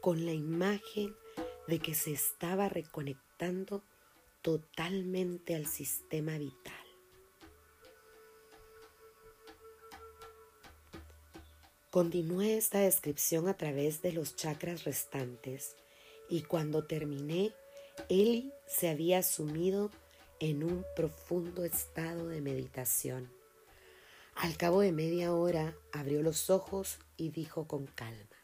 con 0.00 0.26
la 0.26 0.32
imagen 0.32 1.14
de 1.68 1.78
que 1.78 1.94
se 1.94 2.12
estaba 2.12 2.68
reconectando 2.68 3.84
totalmente 4.42 5.54
al 5.54 5.66
sistema 5.68 6.36
vital. 6.38 6.81
Continué 11.92 12.56
esta 12.56 12.78
descripción 12.78 13.48
a 13.48 13.58
través 13.58 14.00
de 14.00 14.12
los 14.12 14.34
chakras 14.34 14.84
restantes 14.84 15.76
y 16.30 16.40
cuando 16.40 16.84
terminé, 16.84 17.52
Eli 18.08 18.50
se 18.66 18.88
había 18.88 19.22
sumido 19.22 19.90
en 20.40 20.64
un 20.64 20.86
profundo 20.96 21.66
estado 21.66 22.28
de 22.28 22.40
meditación. 22.40 23.30
Al 24.36 24.56
cabo 24.56 24.80
de 24.80 24.90
media 24.90 25.34
hora 25.34 25.76
abrió 25.92 26.22
los 26.22 26.48
ojos 26.48 26.96
y 27.18 27.28
dijo 27.28 27.68
con 27.68 27.84
calma, 27.84 28.38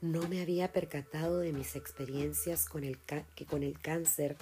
no 0.00 0.26
me 0.28 0.40
había 0.40 0.72
percatado 0.72 1.40
de 1.40 1.52
mis 1.52 1.76
experiencias 1.76 2.66
con 2.66 2.84
el 2.84 2.98
que 3.34 3.44
con 3.44 3.62
el 3.62 3.78
cáncer 3.78 4.38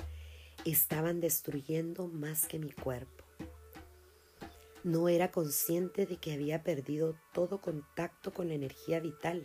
estaban 0.64 1.18
destruyendo 1.18 2.07
más 2.07 2.46
que 2.46 2.61
mi 2.61 2.70
cuerpo. 2.70 3.25
No 4.87 5.09
era 5.09 5.33
consciente 5.33 6.07
de 6.07 6.16
que 6.16 6.33
había 6.33 6.62
perdido 6.62 7.16
todo 7.33 7.61
contacto 7.61 8.33
con 8.33 8.46
la 8.46 8.55
energía 8.55 9.01
vital 9.01 9.44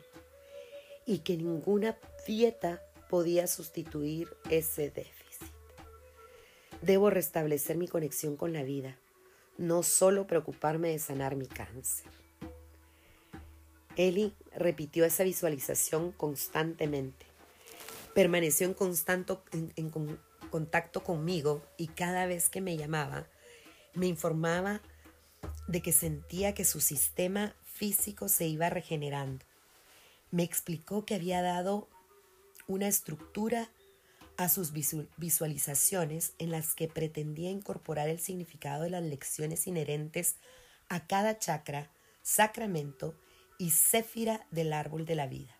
y 1.07 1.21
que 1.21 1.35
ninguna 1.35 1.97
dieta 2.27 2.79
podía 3.09 3.47
sustituir 3.47 4.27
ese 4.51 4.91
déficit. 4.91 5.51
Debo 6.83 7.09
restablecer 7.09 7.75
mi 7.75 7.87
conexión 7.87 8.37
con 8.37 8.53
la 8.53 8.61
vida, 8.61 8.99
no 9.57 9.81
solo 9.81 10.27
preocuparme 10.27 10.89
de 10.89 10.99
sanar 10.99 11.35
mi 11.35 11.47
cáncer. 11.47 12.11
Eli 13.95 14.35
repitió 14.55 15.05
esa 15.05 15.23
visualización 15.23 16.11
constantemente. 16.11 17.25
Permaneció 18.13 18.67
en, 18.67 18.75
constante, 18.75 19.37
en, 19.75 19.89
contacto 20.51 21.01
conmigo 21.01 21.63
y 21.77 21.87
cada 21.87 22.27
vez 22.27 22.47
que 22.47 22.61
me 22.61 22.77
llamaba, 22.77 23.25
me 23.95 24.05
informaba 24.05 24.83
de 25.67 25.81
que 25.81 25.91
sentía 25.91 26.53
que 26.53 26.65
su 26.65 26.81
sistema 26.81 27.55
físico 27.63 28.29
se 28.29 28.47
iba 28.47 28.69
regenerando. 28.69 29.45
Me 30.29 30.43
explicó 30.43 31.05
que 31.05 31.15
había 31.15 31.41
dado 31.41 31.89
una 32.67 32.87
estructura 32.87 33.69
a 34.37 34.49
sus 34.49 34.71
visualizaciones 35.17 36.33
en 36.39 36.51
las 36.51 36.73
que 36.73 36.87
pretendía 36.87 37.51
incorporar 37.51 38.09
el 38.09 38.19
significado 38.19 38.83
de 38.83 38.89
las 38.89 39.03
lecciones 39.03 39.67
inherentes 39.67 40.35
a 40.89 41.05
cada 41.05 41.37
chakra, 41.37 41.91
sacramento 42.21 43.15
y 43.57 43.71
céfira 43.71 44.47
del 44.51 44.73
árbol 44.73 45.05
de 45.05 45.15
la 45.15 45.27
vida. 45.27 45.55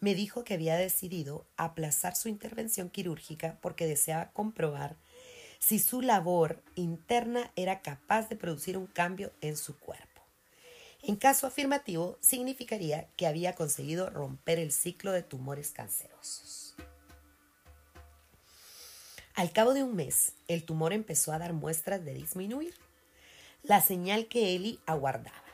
Me 0.00 0.14
dijo 0.14 0.44
que 0.44 0.54
había 0.54 0.76
decidido 0.76 1.46
aplazar 1.56 2.14
su 2.14 2.28
intervención 2.28 2.88
quirúrgica 2.88 3.58
porque 3.60 3.86
deseaba 3.86 4.30
comprobar 4.32 4.96
si 5.58 5.78
su 5.78 6.02
labor 6.02 6.62
interna 6.74 7.50
era 7.56 7.82
capaz 7.82 8.28
de 8.28 8.36
producir 8.36 8.76
un 8.76 8.86
cambio 8.86 9.32
en 9.40 9.56
su 9.56 9.78
cuerpo. 9.78 10.22
En 11.02 11.16
caso 11.16 11.46
afirmativo, 11.46 12.18
significaría 12.20 13.08
que 13.16 13.26
había 13.26 13.54
conseguido 13.54 14.10
romper 14.10 14.58
el 14.58 14.72
ciclo 14.72 15.12
de 15.12 15.22
tumores 15.22 15.70
cancerosos. 15.70 16.74
Al 19.34 19.52
cabo 19.52 19.74
de 19.74 19.84
un 19.84 19.94
mes, 19.94 20.32
el 20.48 20.64
tumor 20.64 20.92
empezó 20.92 21.32
a 21.32 21.38
dar 21.38 21.52
muestras 21.52 22.04
de 22.04 22.14
disminuir, 22.14 22.74
la 23.62 23.80
señal 23.80 24.26
que 24.26 24.54
Eli 24.54 24.80
aguardaba 24.86 25.48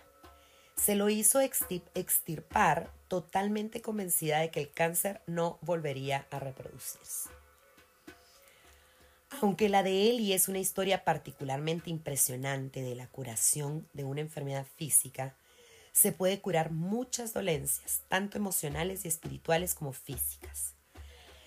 se 0.76 0.96
lo 0.96 1.08
hizo 1.08 1.40
extirpar 1.40 2.90
totalmente 3.08 3.80
convencida 3.80 4.40
de 4.40 4.50
que 4.50 4.60
el 4.60 4.70
cáncer 4.70 5.22
no 5.26 5.58
volvería 5.62 6.26
a 6.30 6.38
reproducirse. 6.38 7.30
Aunque 9.40 9.68
la 9.68 9.82
de 9.82 10.10
Eli 10.10 10.32
es 10.32 10.48
una 10.48 10.58
historia 10.58 11.04
particularmente 11.04 11.90
impresionante 11.90 12.82
de 12.82 12.94
la 12.94 13.06
curación 13.08 13.88
de 13.92 14.04
una 14.04 14.20
enfermedad 14.20 14.66
física, 14.76 15.36
se 15.92 16.12
puede 16.12 16.40
curar 16.40 16.70
muchas 16.70 17.32
dolencias, 17.32 18.02
tanto 18.08 18.38
emocionales 18.38 19.04
y 19.04 19.08
espirituales 19.08 19.74
como 19.74 19.92
físicas. 19.92 20.74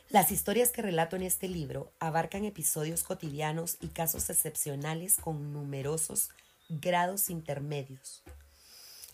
Las 0.09 0.31
historias 0.31 0.71
que 0.71 0.81
relato 0.81 1.15
en 1.15 1.23
este 1.23 1.49
libro 1.49 1.91
abarcan 1.99 2.45
episodios 2.45 3.03
cotidianos 3.03 3.77
y 3.81 3.87
casos 3.87 4.29
excepcionales 4.29 5.17
con 5.17 5.51
numerosos 5.51 6.29
grados 6.69 7.29
intermedios, 7.29 8.23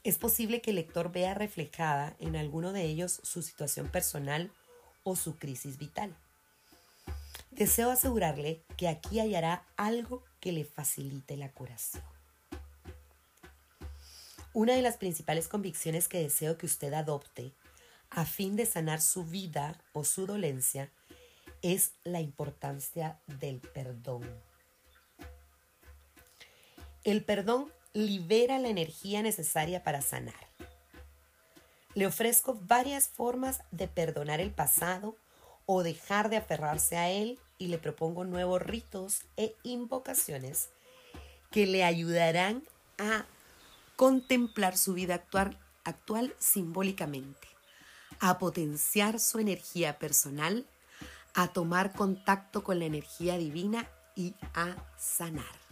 es 0.04 0.18
posible 0.18 0.60
que 0.60 0.72
el 0.72 0.76
lector 0.76 1.14
vea 1.14 1.34
reflejada 1.34 2.18
en 2.20 2.36
alguno 2.36 2.74
de 2.74 2.84
ellos 2.84 3.22
su 3.24 3.42
situación 3.42 3.88
personal 3.88 4.52
o 5.04 5.16
su 5.16 5.38
crisis 5.38 5.78
vital. 5.78 6.14
Deseo 7.56 7.92
asegurarle 7.92 8.64
que 8.78 8.88
aquí 8.88 9.20
hallará 9.20 9.64
algo 9.78 10.24
que 10.40 10.52
le 10.52 10.66
facilite 10.66 11.38
la 11.38 11.52
curación. 11.52 12.04
Una 14.54 14.74
de 14.74 14.82
las 14.82 14.98
principales 14.98 15.48
convicciones 15.48 16.08
que 16.08 16.20
deseo 16.20 16.58
que 16.58 16.66
usted 16.66 16.92
adopte 16.94 17.54
a 18.10 18.26
fin 18.26 18.56
de 18.56 18.66
sanar 18.66 19.02
su 19.02 19.26
vida 19.26 19.80
o 19.94 20.04
su 20.04 20.26
dolencia 20.26 20.92
es 21.62 21.94
la 22.04 22.22
importancia 22.22 23.20
del 23.28 23.60
perdón. 23.60 24.24
El 27.04 27.24
perdón 27.24 27.72
libera 27.94 28.58
la 28.58 28.70
energía 28.70 29.22
necesaria 29.22 29.84
para 29.84 30.02
sanar. 30.02 30.48
Le 31.94 32.08
ofrezco 32.08 32.60
varias 32.64 33.10
formas 33.10 33.62
de 33.70 33.88
perdonar 33.88 34.40
el 34.40 34.50
pasado 34.50 35.16
o 35.66 35.84
dejar 35.84 36.30
de 36.30 36.38
aferrarse 36.38 36.98
a 36.98 37.10
él 37.10 37.40
y 37.58 37.68
le 37.68 37.78
propongo 37.78 38.26
nuevos 38.26 38.62
ritos 38.62 39.22
e 39.38 39.56
invocaciones 39.64 40.70
que 41.52 41.66
le 41.66 41.84
ayudarán 41.84 42.64
a 42.98 43.26
contemplar 43.96 44.78
su 44.78 44.94
vida 44.94 45.16
actual, 45.16 45.58
actual 45.84 46.36
simbólicamente, 46.40 47.48
a 48.20 48.40
potenciar 48.40 49.20
su 49.20 49.40
energía 49.40 50.00
personal, 50.00 50.66
a 51.34 51.48
tomar 51.48 51.94
contacto 51.94 52.64
con 52.64 52.80
la 52.80 52.86
energía 52.86 53.38
divina 53.38 53.88
y 54.16 54.36
a 54.54 54.76
sanar. 54.98 55.64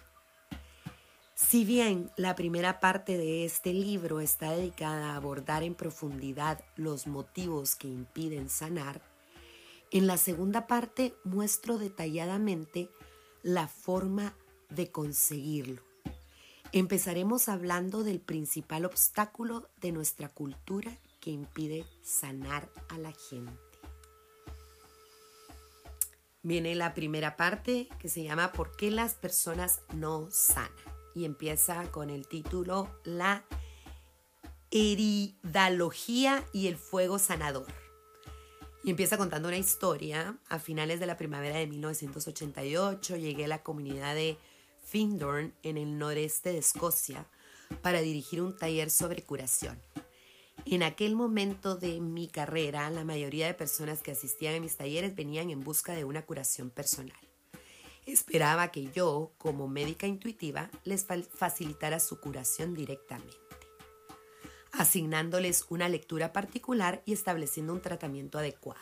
Si 1.35 1.65
bien 1.65 2.11
la 2.15 2.35
primera 2.35 2.79
parte 2.79 3.17
de 3.17 3.43
este 3.45 3.73
libro 3.73 4.21
está 4.21 4.51
dedicada 4.51 5.11
a 5.11 5.15
abordar 5.15 5.63
en 5.63 5.73
profundidad 5.73 6.63
los 6.75 7.07
motivos 7.07 7.75
que 7.75 7.87
impiden 7.87 8.49
sanar, 8.49 9.01
en 9.91 10.07
la 10.07 10.17
segunda 10.17 10.67
parte 10.67 11.13
muestro 11.23 11.77
detalladamente 11.77 12.89
la 13.43 13.67
forma 13.67 14.33
de 14.69 14.89
conseguirlo. 14.89 15.83
Empezaremos 16.71 17.49
hablando 17.49 18.03
del 18.03 18.21
principal 18.21 18.85
obstáculo 18.85 19.69
de 19.81 19.91
nuestra 19.91 20.29
cultura 20.29 20.97
que 21.19 21.29
impide 21.29 21.85
sanar 22.01 22.69
a 22.87 22.97
la 22.97 23.11
gente. 23.11 23.51
Viene 26.43 26.73
la 26.75 26.93
primera 26.93 27.35
parte 27.35 27.89
que 27.99 28.07
se 28.07 28.23
llama 28.23 28.53
¿Por 28.53 28.75
qué 28.75 28.89
las 28.89 29.13
personas 29.15 29.81
no 29.93 30.29
sanan? 30.31 30.71
Y 31.13 31.25
empieza 31.25 31.91
con 31.91 32.09
el 32.09 32.27
título 32.27 32.89
La 33.03 33.43
heridalogía 34.71 36.45
y 36.53 36.67
el 36.67 36.77
fuego 36.77 37.19
sanador. 37.19 37.80
Y 38.83 38.89
empieza 38.89 39.17
contando 39.17 39.47
una 39.47 39.57
historia. 39.57 40.37
A 40.49 40.59
finales 40.59 40.99
de 40.99 41.05
la 41.05 41.17
primavera 41.17 41.57
de 41.57 41.67
1988 41.67 43.15
llegué 43.15 43.45
a 43.45 43.49
la 43.49 43.63
comunidad 43.63 44.15
de 44.15 44.37
Findorn 44.83 45.53
en 45.63 45.77
el 45.77 45.97
noreste 45.97 46.51
de 46.51 46.57
Escocia 46.57 47.27
para 47.81 48.01
dirigir 48.01 48.41
un 48.41 48.57
taller 48.57 48.89
sobre 48.89 49.23
curación. 49.23 49.79
En 50.65 50.83
aquel 50.83 51.15
momento 51.15 51.75
de 51.75 51.99
mi 51.99 52.27
carrera, 52.27 52.89
la 52.89 53.03
mayoría 53.03 53.47
de 53.47 53.53
personas 53.53 54.01
que 54.01 54.11
asistían 54.11 54.55
a 54.55 54.59
mis 54.59 54.77
talleres 54.77 55.15
venían 55.15 55.49
en 55.49 55.63
busca 55.63 55.93
de 55.93 56.03
una 56.03 56.25
curación 56.25 56.69
personal. 56.69 57.17
Esperaba 58.05 58.71
que 58.71 58.91
yo, 58.91 59.31
como 59.37 59.67
médica 59.67 60.07
intuitiva, 60.07 60.69
les 60.83 61.05
facilitara 61.05 61.99
su 61.99 62.19
curación 62.19 62.73
directamente, 62.73 63.37
asignándoles 64.71 65.65
una 65.69 65.89
lectura 65.89 66.33
particular 66.33 67.01
y 67.05 67.13
estableciendo 67.13 67.73
un 67.73 67.81
tratamiento 67.81 68.37
adecuado. 68.37 68.81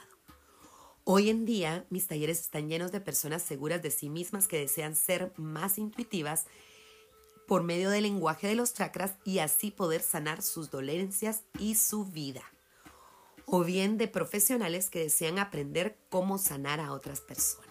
Hoy 1.04 1.30
en 1.30 1.46
día, 1.46 1.86
mis 1.90 2.08
talleres 2.08 2.40
están 2.40 2.70
llenos 2.70 2.92
de 2.92 3.02
personas 3.02 3.42
seguras 3.42 3.82
de 3.82 3.90
sí 3.90 4.10
mismas 4.10 4.48
que 4.48 4.60
desean 4.60 4.96
ser 4.96 5.34
más 5.38 5.78
intuitivas 5.78 6.46
por 7.48 7.64
medio 7.64 7.90
del 7.90 8.04
lenguaje 8.04 8.48
de 8.48 8.54
los 8.54 8.76
chakras 8.76 9.16
y 9.26 9.40
así 9.40 9.72
poder 9.72 10.02
sanar 10.02 10.44
sus 10.44 10.70
dolencias 10.70 11.42
y 11.58 11.76
su 11.76 12.06
vida. 12.06 12.44
O 13.46 13.64
bien 13.64 13.98
de 13.98 14.08
profesionales 14.08 14.92
que 14.92 15.00
desean 15.00 15.40
aprender 15.40 15.98
cómo 16.10 16.38
sanar 16.38 16.80
a 16.80 16.94
otras 16.94 17.22
personas. 17.22 17.68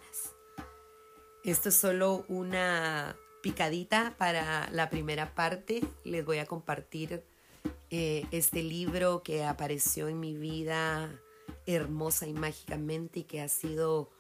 Esto 1.45 1.69
es 1.69 1.77
solo 1.77 2.25
una 2.29 3.17
picadita 3.41 4.17
para 4.19 4.69
la 4.73 4.91
primera 4.91 5.37
parte. 5.37 5.85
Les 6.03 6.25
voy 6.25 6.39
a 6.39 6.47
compartir 6.47 7.23
eh, 7.91 8.27
este 8.31 8.63
libro 8.63 9.23
que 9.23 9.45
apareció 9.45 10.09
en 10.09 10.21
mi 10.21 10.37
vida 10.37 11.11
hermosa 11.67 12.27
y 12.27 12.33
mágicamente 12.33 13.21
y 13.21 13.25
que 13.25 13.41
ha 13.41 13.49
sido 13.49 14.11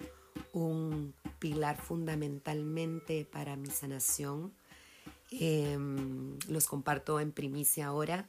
un 0.52 1.14
pilar 1.38 1.76
fundamentalmente 1.76 3.24
para 3.24 3.56
mi 3.56 3.68
sanación 3.68 4.52
Em, 5.30 6.38
los 6.48 6.66
comparto 6.66 7.20
en 7.20 7.32
primicia 7.32 7.88
ahora, 7.88 8.28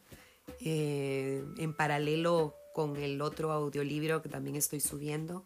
eh, 0.60 1.45
en 1.57 1.74
paralelo 1.74 2.55
con 2.74 2.97
el 2.97 3.22
otro 3.22 3.51
audiolibro 3.51 4.22
que 4.22 4.30
también 4.30 4.55
estoy 4.55 4.82
subiendo, 4.82 5.45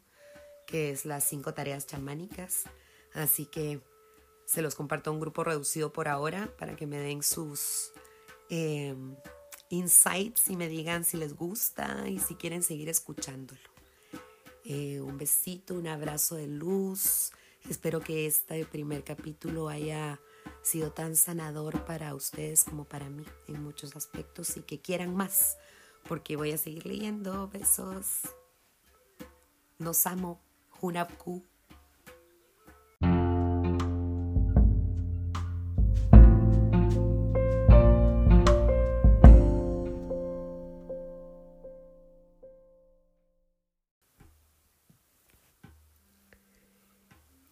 que 0.65 0.89
es 0.89 1.05
las 1.05 1.23
cinco 1.23 1.53
tareas 1.53 1.85
chamánicas. 1.85 2.63
Así 3.13 3.45
que 3.45 3.81
se 4.45 4.61
los 4.61 4.73
comparto 4.75 5.09
a 5.09 5.13
un 5.13 5.19
grupo 5.19 5.43
reducido 5.43 5.93
por 5.93 6.07
ahora 6.07 6.49
para 6.57 6.75
que 6.75 6.87
me 6.87 6.97
den 6.97 7.21
sus 7.21 7.91
em, 8.49 9.15
insights 9.73 10.49
y 10.49 10.55
me 10.55 10.67
digan 10.67 11.03
si 11.03 11.17
les 11.17 11.35
gusta 11.35 12.07
y 12.07 12.19
si 12.19 12.35
quieren 12.35 12.63
seguir 12.63 12.89
escuchándolo. 12.89 13.59
Eh, 14.65 15.01
un 15.01 15.17
besito, 15.17 15.73
un 15.73 15.87
abrazo 15.87 16.35
de 16.35 16.47
luz. 16.47 17.31
Espero 17.69 17.99
que 17.99 18.25
este 18.25 18.65
primer 18.65 19.03
capítulo 19.03 19.69
haya 19.69 20.19
sido 20.61 20.91
tan 20.91 21.15
sanador 21.15 21.85
para 21.85 22.15
ustedes 22.15 22.63
como 22.63 22.85
para 22.85 23.09
mí 23.09 23.25
en 23.47 23.63
muchos 23.63 23.95
aspectos 23.95 24.55
y 24.57 24.61
que 24.61 24.81
quieran 24.81 25.15
más, 25.15 25.57
porque 26.07 26.35
voy 26.35 26.51
a 26.51 26.57
seguir 26.57 26.85
leyendo. 26.85 27.49
Besos. 27.49 28.21
Nos 29.79 30.05
amo. 30.05 30.41
Hunapku. 30.81 31.43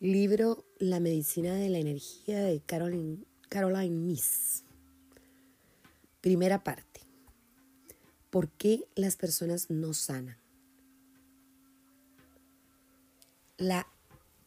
Libro 0.02 0.66
La 0.80 1.00
medicina 1.00 1.54
de 1.54 1.70
la 1.70 1.78
energía 1.78 2.42
de 2.42 2.60
Caroline, 2.60 3.24
Caroline 3.50 3.96
Miss. 3.96 4.64
Primera 6.22 6.64
parte. 6.64 7.02
¿Por 8.32 8.50
qué 8.50 8.88
las 8.96 9.16
personas 9.16 9.70
no 9.70 9.94
sanan? 9.94 10.38
La 13.58 13.86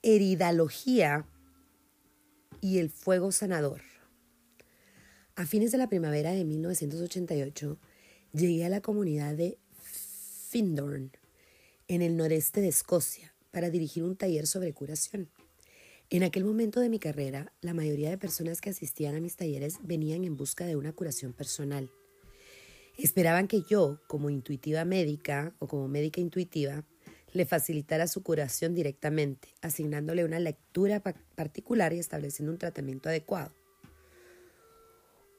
heridalogía 0.03 1.25
y 2.61 2.79
el 2.81 2.91
fuego 2.91 3.31
sanador. 3.31 3.83
A 5.37 5.47
fines 5.47 5.71
de 5.71 5.79
la 5.79 5.89
primavera 5.89 6.33
de 6.33 6.45
1988 6.45 7.79
llegué 8.33 8.65
a 8.65 8.71
la 8.71 8.81
comunidad 8.81 9.37
de 9.37 9.57
Findorn, 10.49 11.13
en 11.87 12.03
el 12.03 12.17
noreste 12.17 12.61
de 12.61 12.67
Escocia, 12.67 13.33
para 13.53 13.71
dirigir 13.71 14.03
un 14.03 14.17
taller 14.17 14.49
sobre 14.49 14.73
curación. 14.73 15.31
En 16.11 16.23
aquel 16.23 16.45
momento 16.45 16.81
de 16.81 16.91
mi 16.91 16.99
carrera, 16.99 17.53
la 17.61 17.75
mayoría 17.75 18.11
de 18.11 18.19
personas 18.19 18.61
que 18.61 18.71
asistían 18.71 19.17
a 19.17 19.21
mis 19.21 19.37
talleres 19.37 19.79
venían 19.83 20.25
en 20.25 20.37
busca 20.37 20.67
de 20.67 20.77
una 20.77 20.93
curación 20.93 21.33
personal. 21.33 21.91
Esperaban 22.99 23.49
que 23.49 23.63
yo, 23.63 24.01
como 24.07 24.31
intuitiva 24.31 24.85
médica 24.85 25.55
o 25.59 25.67
como 25.67 25.89
médica 25.89 26.21
intuitiva, 26.21 26.85
le 27.33 27.47
facilitara 27.47 28.07
su 28.07 28.23
curación 28.23 28.75
directamente, 28.75 29.49
asignándole 29.61 30.25
una 30.25 30.39
lectura 30.39 31.01
particular 31.01 31.93
y 31.93 31.99
estableciendo 31.99 32.53
un 32.53 32.59
tratamiento 32.59 33.09
adecuado. 33.09 33.53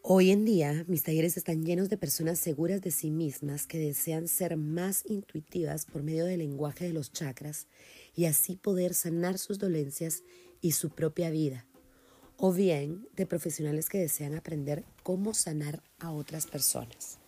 Hoy 0.07 0.29
en 0.29 0.45
día, 0.45 0.85
mis 0.87 1.01
talleres 1.01 1.35
están 1.35 1.63
llenos 1.63 1.89
de 1.89 1.97
personas 1.97 2.37
seguras 2.37 2.81
de 2.81 2.91
sí 2.91 3.09
mismas 3.09 3.65
que 3.65 3.79
desean 3.79 4.27
ser 4.27 4.55
más 4.57 5.03
intuitivas 5.07 5.85
por 5.85 6.03
medio 6.03 6.25
del 6.25 6.39
lenguaje 6.39 6.85
de 6.85 6.93
los 6.93 7.11
chakras 7.11 7.65
y 8.13 8.25
así 8.25 8.55
poder 8.55 8.93
sanar 8.93 9.39
sus 9.39 9.57
dolencias 9.57 10.23
y 10.65 10.71
su 10.71 10.89
propia 10.89 11.29
vida, 11.29 11.67
o 12.37 12.51
bien 12.51 13.07
de 13.15 13.27
profesionales 13.27 13.87
que 13.87 13.99
desean 13.99 14.33
aprender 14.33 14.83
cómo 15.03 15.35
sanar 15.35 15.83
a 15.99 16.09
otras 16.09 16.47
personas. 16.47 17.19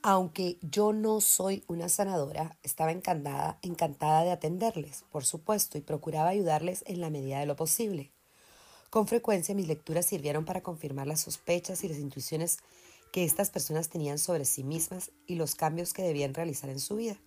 Aunque 0.00 0.58
yo 0.62 0.92
no 0.92 1.20
soy 1.20 1.64
una 1.66 1.88
sanadora, 1.88 2.56
estaba 2.62 2.92
encantada, 2.92 3.58
encantada 3.62 4.22
de 4.22 4.30
atenderles, 4.30 5.04
por 5.10 5.24
supuesto, 5.24 5.76
y 5.76 5.80
procuraba 5.80 6.28
ayudarles 6.28 6.84
en 6.86 7.00
la 7.00 7.10
medida 7.10 7.40
de 7.40 7.46
lo 7.46 7.56
posible. 7.56 8.12
Con 8.90 9.08
frecuencia 9.08 9.56
mis 9.56 9.66
lecturas 9.66 10.06
sirvieron 10.06 10.44
para 10.44 10.62
confirmar 10.62 11.08
las 11.08 11.22
sospechas 11.22 11.82
y 11.82 11.88
las 11.88 11.98
intuiciones 11.98 12.58
que 13.12 13.24
estas 13.24 13.50
personas 13.50 13.88
tenían 13.88 14.20
sobre 14.20 14.44
sí 14.44 14.62
mismas 14.62 15.10
y 15.26 15.34
los 15.34 15.56
cambios 15.56 15.92
que 15.92 16.04
debían 16.04 16.32
realizar 16.32 16.70
en 16.70 16.78
su 16.78 16.94
vida. 16.94 17.18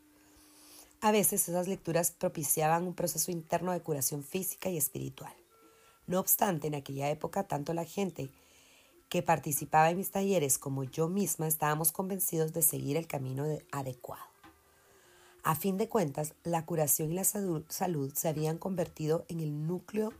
A 1.01 1.11
veces 1.11 1.47
esas 1.47 1.67
lecturas 1.67 2.11
propiciaban 2.11 2.87
un 2.87 2.95
proceso 2.95 3.31
interno 3.31 3.71
de 3.71 3.81
curación 3.81 4.23
física 4.23 4.69
y 4.69 4.77
espiritual. 4.77 5.33
No 6.07 6.19
obstante, 6.19 6.67
en 6.67 6.75
aquella 6.75 7.09
época 7.09 7.43
tanto 7.43 7.73
la 7.73 7.85
gente 7.85 8.29
que 9.09 9.21
participaba 9.21 9.89
en 9.89 9.97
mis 9.97 10.11
talleres 10.11 10.57
como 10.57 10.83
yo 10.83 11.07
misma 11.07 11.47
estábamos 11.47 11.91
convencidos 11.91 12.51
de 12.51 12.61
seguir 12.61 12.97
el 12.97 13.07
camino 13.07 13.45
adecuado. 13.71 14.23
A 15.43 15.55
fin 15.55 15.77
de 15.77 15.87
cuentas, 15.87 16.33
la 16.43 16.65
curación 16.65 17.11
y 17.11 17.15
la 17.15 17.23
salud, 17.23 17.63
se 17.69 18.27
habían 18.27 18.57
convertido 18.57 19.23
en 19.29 19.39
el 19.39 19.65
núcleo 19.65 20.11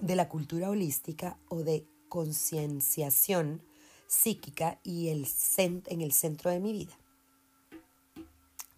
de 0.00 0.16
la 0.16 0.28
cultura 0.28 0.68
holística 0.68 1.38
o 1.48 1.62
de 1.62 1.86
concienciación 2.08 3.62
psíquica 4.08 4.78
y 4.82 5.08
el 5.08 5.26
en 5.56 6.00
el 6.02 6.12
centro 6.12 6.50
de 6.50 6.60
mi 6.60 6.72
vida. 6.72 6.92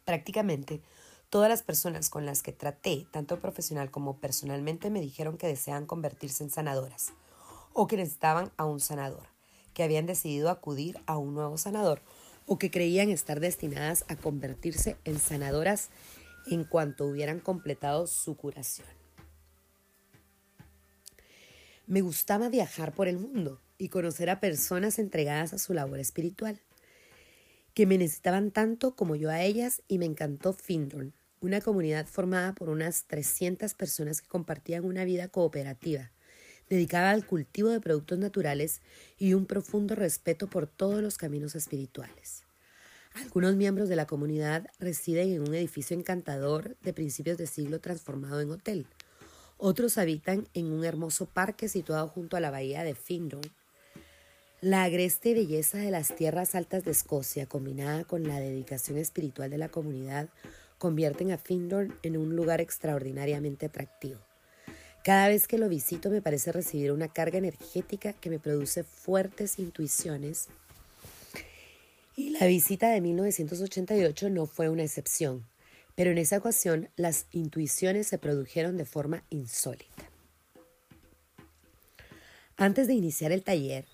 Prácticamente 0.04 0.80
Todas 1.34 1.48
las 1.48 1.64
personas 1.64 2.10
con 2.10 2.26
las 2.26 2.44
que 2.44 2.52
traté, 2.52 3.08
tanto 3.10 3.40
profesional 3.40 3.90
como 3.90 4.18
personalmente, 4.20 4.88
me 4.88 5.00
dijeron 5.00 5.36
que 5.36 5.48
desean 5.48 5.84
convertirse 5.84 6.44
en 6.44 6.50
sanadoras 6.50 7.12
o 7.72 7.88
que 7.88 7.96
necesitaban 7.96 8.52
a 8.56 8.66
un 8.66 8.78
sanador, 8.78 9.26
que 9.72 9.82
habían 9.82 10.06
decidido 10.06 10.48
acudir 10.48 10.96
a 11.06 11.18
un 11.18 11.34
nuevo 11.34 11.58
sanador 11.58 12.02
o 12.46 12.56
que 12.56 12.70
creían 12.70 13.10
estar 13.10 13.40
destinadas 13.40 14.04
a 14.06 14.14
convertirse 14.14 14.96
en 15.02 15.18
sanadoras 15.18 15.90
en 16.46 16.62
cuanto 16.62 17.04
hubieran 17.04 17.40
completado 17.40 18.06
su 18.06 18.36
curación. 18.36 18.86
Me 21.88 22.00
gustaba 22.00 22.48
viajar 22.48 22.94
por 22.94 23.08
el 23.08 23.18
mundo 23.18 23.60
y 23.76 23.88
conocer 23.88 24.30
a 24.30 24.38
personas 24.38 25.00
entregadas 25.00 25.52
a 25.52 25.58
su 25.58 25.74
labor 25.74 25.98
espiritual, 25.98 26.60
que 27.74 27.86
me 27.86 27.98
necesitaban 27.98 28.52
tanto 28.52 28.94
como 28.94 29.16
yo 29.16 29.30
a 29.30 29.42
ellas 29.42 29.82
y 29.88 29.98
me 29.98 30.06
encantó 30.06 30.52
Findorn, 30.52 31.12
una 31.44 31.60
comunidad 31.60 32.06
formada 32.06 32.54
por 32.54 32.70
unas 32.70 33.04
300 33.04 33.74
personas 33.74 34.22
que 34.22 34.28
compartían 34.28 34.84
una 34.84 35.04
vida 35.04 35.28
cooperativa, 35.28 36.10
dedicada 36.70 37.10
al 37.10 37.26
cultivo 37.26 37.68
de 37.68 37.80
productos 37.80 38.18
naturales 38.18 38.80
y 39.18 39.34
un 39.34 39.44
profundo 39.44 39.94
respeto 39.94 40.48
por 40.48 40.66
todos 40.66 41.02
los 41.02 41.18
caminos 41.18 41.54
espirituales. 41.54 42.44
Algunos 43.14 43.56
miembros 43.56 43.90
de 43.90 43.96
la 43.96 44.06
comunidad 44.06 44.66
residen 44.78 45.32
en 45.32 45.42
un 45.42 45.54
edificio 45.54 45.96
encantador 45.96 46.76
de 46.80 46.94
principios 46.94 47.36
de 47.36 47.46
siglo 47.46 47.78
transformado 47.78 48.40
en 48.40 48.50
hotel. 48.50 48.86
Otros 49.58 49.98
habitan 49.98 50.48
en 50.54 50.72
un 50.72 50.84
hermoso 50.84 51.26
parque 51.26 51.68
situado 51.68 52.08
junto 52.08 52.36
a 52.36 52.40
la 52.40 52.50
bahía 52.50 52.82
de 52.82 52.94
Findon. 52.94 53.42
La 54.60 54.84
agreste 54.84 55.34
belleza 55.34 55.76
de 55.76 55.90
las 55.90 56.16
tierras 56.16 56.54
altas 56.54 56.84
de 56.84 56.90
Escocia, 56.90 57.46
combinada 57.46 58.04
con 58.04 58.26
la 58.26 58.40
dedicación 58.40 58.96
espiritual 58.96 59.50
de 59.50 59.58
la 59.58 59.68
comunidad, 59.68 60.30
convierten 60.78 61.30
a 61.32 61.38
Findon 61.38 61.94
en 62.02 62.16
un 62.16 62.36
lugar 62.36 62.60
extraordinariamente 62.60 63.66
atractivo. 63.66 64.20
Cada 65.02 65.28
vez 65.28 65.46
que 65.46 65.58
lo 65.58 65.68
visito 65.68 66.10
me 66.10 66.22
parece 66.22 66.50
recibir 66.50 66.90
una 66.90 67.08
carga 67.08 67.38
energética 67.38 68.12
que 68.14 68.30
me 68.30 68.38
produce 68.38 68.84
fuertes 68.84 69.58
intuiciones 69.58 70.48
y 72.16 72.30
la 72.30 72.46
visita 72.46 72.90
de 72.90 73.00
1988 73.00 74.30
no 74.30 74.46
fue 74.46 74.68
una 74.68 74.84
excepción, 74.84 75.44
pero 75.96 76.12
en 76.12 76.18
esa 76.18 76.38
ocasión 76.38 76.88
las 76.96 77.26
intuiciones 77.32 78.06
se 78.06 78.18
produjeron 78.18 78.76
de 78.76 78.84
forma 78.84 79.24
insólita. 79.30 80.10
Antes 82.56 82.86
de 82.86 82.94
iniciar 82.94 83.32
el 83.32 83.42
taller, 83.42 83.84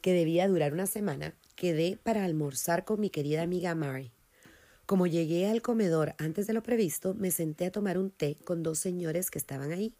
que 0.00 0.12
debía 0.12 0.46
durar 0.46 0.72
una 0.72 0.86
semana, 0.86 1.34
quedé 1.56 1.98
para 2.00 2.24
almorzar 2.24 2.84
con 2.84 3.00
mi 3.00 3.10
querida 3.10 3.42
amiga 3.42 3.74
Mary. 3.74 4.12
Como 4.86 5.08
llegué 5.08 5.50
al 5.50 5.62
comedor 5.62 6.14
antes 6.16 6.46
de 6.46 6.52
lo 6.52 6.62
previsto, 6.62 7.12
me 7.14 7.32
senté 7.32 7.66
a 7.66 7.72
tomar 7.72 7.98
un 7.98 8.10
té 8.10 8.38
con 8.44 8.62
dos 8.62 8.78
señores 8.78 9.32
que 9.32 9.38
estaban 9.38 9.72
ahí. 9.72 9.96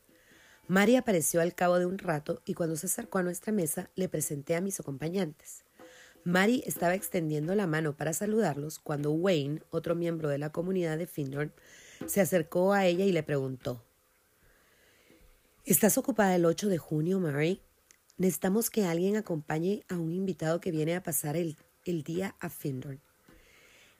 Mary 0.68 0.95
apareció 0.95 1.41
al 1.41 1.57
cabo 1.57 1.80
de 1.80 1.87
un 1.87 1.99
rato 1.99 2.41
y 2.45 2.55
cuando 2.55 2.76
se 2.76 2.87
acercó 2.87 3.18
a 3.18 3.24
nuestra 3.24 3.53
mesa 3.53 3.91
le 3.97 4.09
presenté 4.09 4.55
a 4.55 4.61
mis 4.61 4.78
acompañantes. 4.78 5.64
Mary 6.22 6.62
estaba 6.66 6.95
extendiendo 6.95 7.57
la 7.57 7.66
mano 7.66 7.97
para 7.97 8.12
saludarlos 8.12 8.78
cuando 8.78 9.11
Wayne, 9.11 9.61
otro 9.70 9.97
miembro 9.97 10.28
de 10.28 10.39
la 10.39 10.51
comunidad 10.51 10.99
de 10.99 11.09
Findorn, 11.09 11.53
se 12.07 12.20
acercó 12.20 12.72
a 12.72 12.87
ella 12.87 13.05
y 13.05 13.12
le 13.12 13.24
preguntó 13.24 13.82
¿Estás 15.64 15.99
ocupada 15.99 16.37
el 16.37 16.45
8 16.45 16.68
de 16.68 16.78
junio, 16.78 17.18
Mary? 17.18 17.61
Necesitamos 18.18 18.70
que 18.70 18.84
alguien 18.84 19.16
acompañe 19.16 19.84
a 19.89 19.97
un 19.97 20.12
invitado 20.12 20.61
que 20.61 20.70
viene 20.70 20.95
a 20.95 21.03
pasar 21.03 21.37
el, 21.37 21.57
el 21.84 22.05
día 22.05 22.37
a 22.39 22.51
Findorn. 22.51 23.01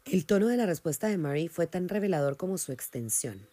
El 0.09 0.25
tono 0.25 0.47
de 0.47 0.57
la 0.57 0.67
respuesta 0.67 1.09
de 1.09 1.19
Mary 1.19 1.49
fue 1.49 1.67
tan 1.67 1.89
revelador 1.89 2.37
como 2.37 2.59
su 2.59 2.71
extensión. 2.71 3.49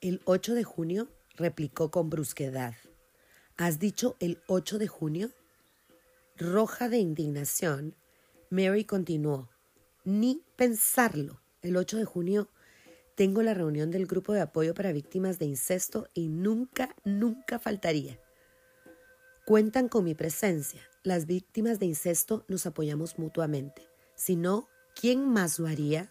El 0.00 0.20
8 0.24 0.54
de 0.54 0.62
junio, 0.62 1.08
replicó 1.34 1.90
con 1.90 2.08
brusquedad. 2.08 2.74
¿Has 3.56 3.80
dicho 3.80 4.16
el 4.20 4.40
8 4.46 4.78
de 4.78 4.86
junio? 4.86 5.30
Roja 6.36 6.88
de 6.88 6.98
indignación, 6.98 7.96
Mary 8.50 8.84
continuó, 8.84 9.50
ni 10.04 10.44
pensarlo. 10.54 11.40
El 11.62 11.76
8 11.76 11.96
de 11.96 12.04
junio 12.04 12.48
tengo 13.16 13.42
la 13.42 13.54
reunión 13.54 13.90
del 13.90 14.06
grupo 14.06 14.32
de 14.32 14.42
apoyo 14.42 14.74
para 14.74 14.92
víctimas 14.92 15.40
de 15.40 15.46
incesto 15.46 16.08
y 16.14 16.28
nunca, 16.28 16.94
nunca 17.02 17.58
faltaría. 17.58 18.20
Cuentan 19.44 19.88
con 19.88 20.04
mi 20.04 20.14
presencia. 20.14 20.88
Las 21.02 21.26
víctimas 21.26 21.80
de 21.80 21.86
incesto 21.86 22.44
nos 22.46 22.64
apoyamos 22.64 23.18
mutuamente. 23.18 23.91
Si 24.14 24.36
no, 24.36 24.68
¿quién 24.94 25.28
más 25.28 25.58
lo 25.58 25.66
haría? 25.66 26.10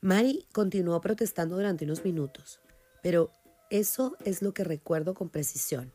Mary 0.00 0.46
continuó 0.52 1.00
protestando 1.00 1.56
durante 1.56 1.84
unos 1.84 2.04
minutos, 2.04 2.60
pero 3.02 3.30
eso 3.70 4.16
es 4.24 4.42
lo 4.42 4.54
que 4.54 4.64
recuerdo 4.64 5.14
con 5.14 5.28
precisión. 5.28 5.92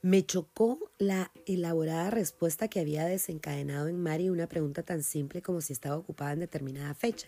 Me 0.00 0.24
chocó 0.24 0.92
la 0.98 1.32
elaborada 1.46 2.10
respuesta 2.10 2.68
que 2.68 2.78
había 2.78 3.04
desencadenado 3.04 3.88
en 3.88 4.00
Mary 4.00 4.30
una 4.30 4.46
pregunta 4.46 4.84
tan 4.84 5.02
simple 5.02 5.42
como 5.42 5.60
si 5.60 5.72
estaba 5.72 5.96
ocupada 5.96 6.32
en 6.32 6.40
determinada 6.40 6.94
fecha. 6.94 7.26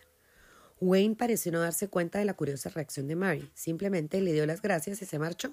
Wayne 0.80 1.16
pareció 1.16 1.50
no 1.50 1.60
darse 1.60 1.88
cuenta 1.88 2.20
de 2.20 2.24
la 2.24 2.34
curiosa 2.34 2.70
reacción 2.70 3.08
de 3.08 3.16
Mary, 3.16 3.50
simplemente 3.54 4.20
le 4.20 4.32
dio 4.32 4.46
las 4.46 4.62
gracias 4.62 5.02
y 5.02 5.06
se 5.06 5.18
marchó. 5.18 5.52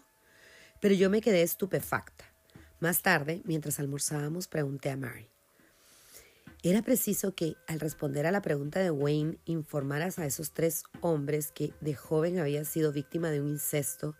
Pero 0.79 0.93
yo 0.93 1.09
me 1.09 1.21
quedé 1.21 1.41
estupefacta. 1.41 2.25
Más 2.79 3.01
tarde, 3.01 3.41
mientras 3.43 3.79
almorzábamos, 3.79 4.47
pregunté 4.47 4.91
a 4.91 4.97
Mary. 4.97 5.27
Era 6.69 6.81
preciso 6.81 7.33
que, 7.33 7.55
al 7.65 7.79
responder 7.79 8.25
a 8.25 8.31
la 8.33 8.41
pregunta 8.41 8.81
de 8.81 8.91
Wayne, 8.91 9.37
informaras 9.45 10.19
a 10.19 10.25
esos 10.25 10.51
tres 10.51 10.83
hombres 10.99 11.53
que 11.53 11.71
de 11.79 11.95
joven 11.95 12.39
había 12.39 12.65
sido 12.65 12.91
víctima 12.91 13.31
de 13.31 13.39
un 13.39 13.47
incesto 13.47 14.15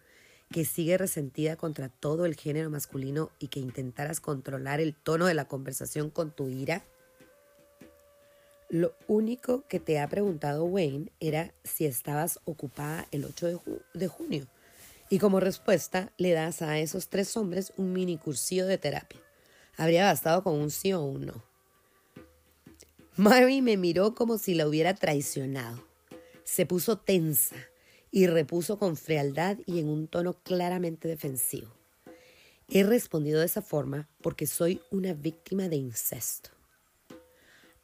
que 0.50 0.64
sigue 0.64 0.98
resentida 0.98 1.58
contra 1.58 1.90
todo 1.90 2.26
el 2.26 2.38
género 2.38 2.70
masculino 2.70 3.32
y 3.38 3.50
que 3.50 3.60
intentaras 3.60 4.22
controlar 4.22 4.80
el 4.80 4.96
tono 4.96 5.26
de 5.26 5.34
la 5.34 5.50
conversación 5.50 6.10
con 6.10 6.32
tu 6.32 6.48
ira? 6.48 6.86
Lo 8.70 8.96
único 9.10 9.68
que 9.68 9.82
te 9.82 10.00
ha 10.00 10.08
preguntado 10.08 10.64
Wayne 10.64 11.12
era 11.20 11.54
si 11.66 11.86
estabas 11.86 12.40
ocupada 12.46 13.10
el 13.12 13.26
8 13.26 13.62
de, 13.94 14.08
junio. 14.08 14.48
Y 15.10 15.20
como 15.20 15.42
respuesta 15.42 16.14
le 16.16 16.32
das 16.32 16.62
a 16.62 16.80
esos 16.80 17.10
tres 17.10 17.36
hombres 17.36 17.74
un 17.76 17.92
mini 17.92 18.18
cursillo 18.18 18.66
de 18.68 18.78
terapia. 18.78 19.20
Habría 19.76 20.06
bastado 20.06 20.44
con 20.44 20.54
un 20.54 20.72
sí 20.72 20.94
o 20.94 21.02
un 21.02 21.26
no. 21.26 21.47
Mary 23.18 23.64
me 23.64 23.78
miró 23.78 24.14
como 24.14 24.38
si 24.38 24.54
la 24.54 24.68
hubiera 24.68 24.94
traicionado. 24.94 25.84
Se 26.44 26.68
puso 26.68 27.00
tensa 27.00 27.56
y 28.12 28.28
repuso 28.28 28.78
con 28.78 28.96
frialdad 28.96 29.58
y 29.66 29.80
en 29.80 29.90
un 29.90 30.08
tono 30.08 30.34
claramente 30.44 31.08
defensivo. 31.08 31.74
He 32.70 32.84
respondido 32.84 33.40
de 33.40 33.48
esa 33.48 33.64
forma 33.64 34.08
porque 34.22 34.46
soy 34.46 34.84
una 34.92 35.16
víctima 35.16 35.68
de 35.68 35.78
incesto. 35.78 36.52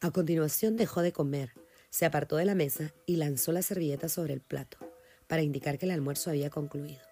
A 0.00 0.12
continuación 0.12 0.76
dejó 0.76 1.02
de 1.02 1.12
comer, 1.12 1.50
se 1.90 2.06
apartó 2.06 2.36
de 2.36 2.44
la 2.44 2.54
mesa 2.54 2.94
y 3.04 3.16
lanzó 3.16 3.50
la 3.50 3.62
servilleta 3.62 4.08
sobre 4.08 4.34
el 4.34 4.40
plato 4.40 4.78
para 5.26 5.42
indicar 5.42 5.78
que 5.78 5.86
el 5.86 5.92
almuerzo 5.92 6.30
había 6.30 6.48
concluido, 6.48 7.02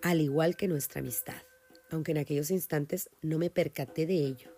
al 0.00 0.20
igual 0.20 0.56
que 0.56 0.68
nuestra 0.68 1.00
amistad, 1.00 1.42
aunque 1.90 2.12
en 2.12 2.18
aquellos 2.18 2.52
instantes 2.52 3.10
no 3.20 3.38
me 3.38 3.50
percaté 3.50 4.06
de 4.06 4.14
ello. 4.14 4.51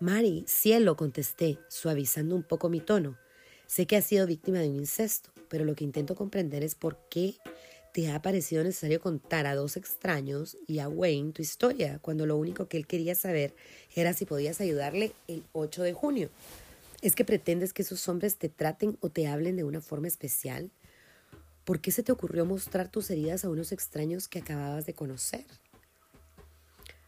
Mari, 0.00 0.44
cielo, 0.46 0.96
contesté, 0.96 1.58
suavizando 1.68 2.34
un 2.34 2.42
poco 2.42 2.68
mi 2.68 2.80
tono. 2.80 3.18
Sé 3.66 3.86
que 3.86 3.96
has 3.96 4.04
sido 4.04 4.26
víctima 4.26 4.58
de 4.58 4.68
un 4.68 4.76
incesto 4.76 5.30
pero 5.48 5.64
lo 5.64 5.74
que 5.74 5.84
intento 5.84 6.14
comprender 6.14 6.62
es 6.62 6.74
por 6.74 6.98
qué 7.08 7.34
te 7.92 8.10
ha 8.10 8.20
parecido 8.20 8.62
necesario 8.62 9.00
contar 9.00 9.46
a 9.46 9.54
dos 9.54 9.76
extraños 9.76 10.56
y 10.66 10.80
a 10.80 10.88
Wayne 10.88 11.32
tu 11.32 11.42
historia, 11.42 11.98
cuando 12.00 12.26
lo 12.26 12.36
único 12.36 12.68
que 12.68 12.76
él 12.76 12.86
quería 12.86 13.14
saber 13.14 13.54
era 13.94 14.12
si 14.12 14.26
podías 14.26 14.60
ayudarle 14.60 15.12
el 15.28 15.44
8 15.52 15.82
de 15.82 15.94
junio. 15.94 16.30
¿Es 17.00 17.14
que 17.14 17.24
pretendes 17.24 17.72
que 17.72 17.82
esos 17.82 18.06
hombres 18.08 18.36
te 18.36 18.48
traten 18.48 18.98
o 19.00 19.08
te 19.08 19.26
hablen 19.28 19.56
de 19.56 19.64
una 19.64 19.80
forma 19.80 20.08
especial? 20.08 20.70
¿Por 21.64 21.80
qué 21.80 21.90
se 21.90 22.02
te 22.02 22.12
ocurrió 22.12 22.44
mostrar 22.44 22.90
tus 22.90 23.10
heridas 23.10 23.44
a 23.44 23.50
unos 23.50 23.72
extraños 23.72 24.28
que 24.28 24.40
acababas 24.40 24.86
de 24.86 24.94
conocer? 24.94 25.46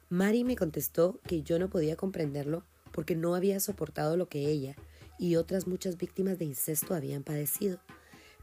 Mary 0.08 0.42
me 0.42 0.56
contestó 0.56 1.20
que 1.26 1.42
yo 1.42 1.58
no 1.58 1.68
podía 1.68 1.96
comprenderlo 1.96 2.64
porque 2.92 3.14
no 3.14 3.34
había 3.34 3.60
soportado 3.60 4.16
lo 4.16 4.28
que 4.28 4.48
ella 4.48 4.76
y 5.18 5.36
otras 5.36 5.66
muchas 5.66 5.96
víctimas 5.98 6.38
de 6.38 6.44
incesto 6.44 6.94
habían 6.94 7.22
padecido 7.22 7.80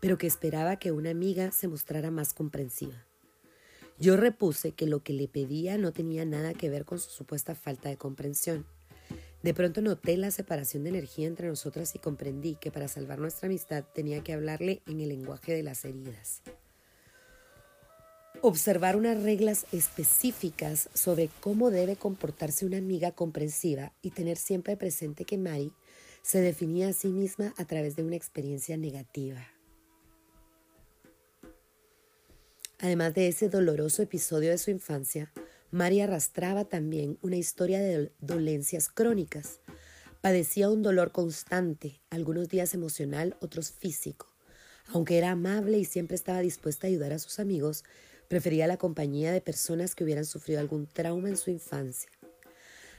pero 0.05 0.17
que 0.17 0.27
esperaba 0.27 0.77
que 0.77 0.91
una 0.91 1.09
amiga 1.09 1.51
se 1.51 1.67
mostrara 1.67 2.11
más 2.11 2.33
comprensiva. 2.33 3.05
Yo 3.97 4.17
repuse 4.17 4.73
que 4.73 4.87
lo 4.87 5.01
que 5.01 5.13
le 5.13 5.27
pedía 5.27 5.79
no 5.79 5.93
tenía 5.93 6.25
nada 6.25 6.53
que 6.53 6.69
ver 6.69 6.85
con 6.85 6.99
su 6.99 7.09
supuesta 7.09 7.55
falta 7.55 7.89
de 7.89 7.97
comprensión. 7.97 8.67
De 9.41 9.53
pronto 9.53 9.81
noté 9.81 10.17
la 10.17 10.31
separación 10.31 10.83
de 10.83 10.89
energía 10.89 11.27
entre 11.27 11.47
nosotras 11.47 11.95
y 11.95 11.99
comprendí 11.99 12.55
que 12.55 12.71
para 12.71 12.87
salvar 12.87 13.19
nuestra 13.19 13.47
amistad 13.47 13.83
tenía 13.95 14.23
que 14.23 14.33
hablarle 14.33 14.81
en 14.85 14.99
el 14.99 15.09
lenguaje 15.09 15.53
de 15.53 15.63
las 15.63 15.85
heridas. 15.85 16.41
Observar 18.41 18.95
unas 18.95 19.23
reglas 19.23 19.65
específicas 19.71 20.89
sobre 20.93 21.29
cómo 21.39 21.71
debe 21.71 21.95
comportarse 21.95 22.65
una 22.65 22.77
amiga 22.77 23.11
comprensiva 23.11 23.93
y 24.01 24.11
tener 24.11 24.38
siempre 24.38 24.77
presente 24.77 25.25
que 25.25 25.38
Mari 25.38 25.71
se 26.21 26.41
definía 26.41 26.89
a 26.89 26.93
sí 26.93 27.07
misma 27.07 27.53
a 27.57 27.65
través 27.65 27.95
de 27.95 28.03
una 28.03 28.15
experiencia 28.15 28.77
negativa. 28.77 29.47
Además 32.79 33.13
de 33.13 33.27
ese 33.27 33.49
doloroso 33.49 34.03
episodio 34.03 34.51
de 34.51 34.57
su 34.57 34.69
infancia, 34.69 35.31
María 35.71 36.03
arrastraba 36.03 36.65
también 36.65 37.17
una 37.21 37.38
historia 37.38 37.79
de 37.79 38.11
dolencias 38.19 38.89
crónicas. 38.89 39.59
Padecía 40.21 40.69
un 40.69 40.81
dolor 40.83 41.11
constante, 41.11 41.99
algunos 42.09 42.49
días 42.49 42.73
emocional, 42.73 43.38
otros 43.39 43.71
físico. 43.71 44.27
Aunque 44.88 45.17
era 45.17 45.31
amable 45.31 45.77
y 45.77 45.86
siempre 45.86 46.15
estaba 46.15 46.39
dispuesta 46.39 46.86
a 46.86 46.89
ayudar 46.89 47.13
a 47.13 47.19
sus 47.19 47.39
amigos, 47.39 47.83
prefería 48.28 48.67
la 48.67 48.78
compañía 48.78 49.32
de 49.32 49.41
personas 49.41 49.95
que 49.95 50.03
hubieran 50.03 50.26
sufrido 50.26 50.59
algún 50.59 50.88
trauma 50.88 51.30
en 51.30 51.38
su 51.38 51.51
infancia. 51.51 52.09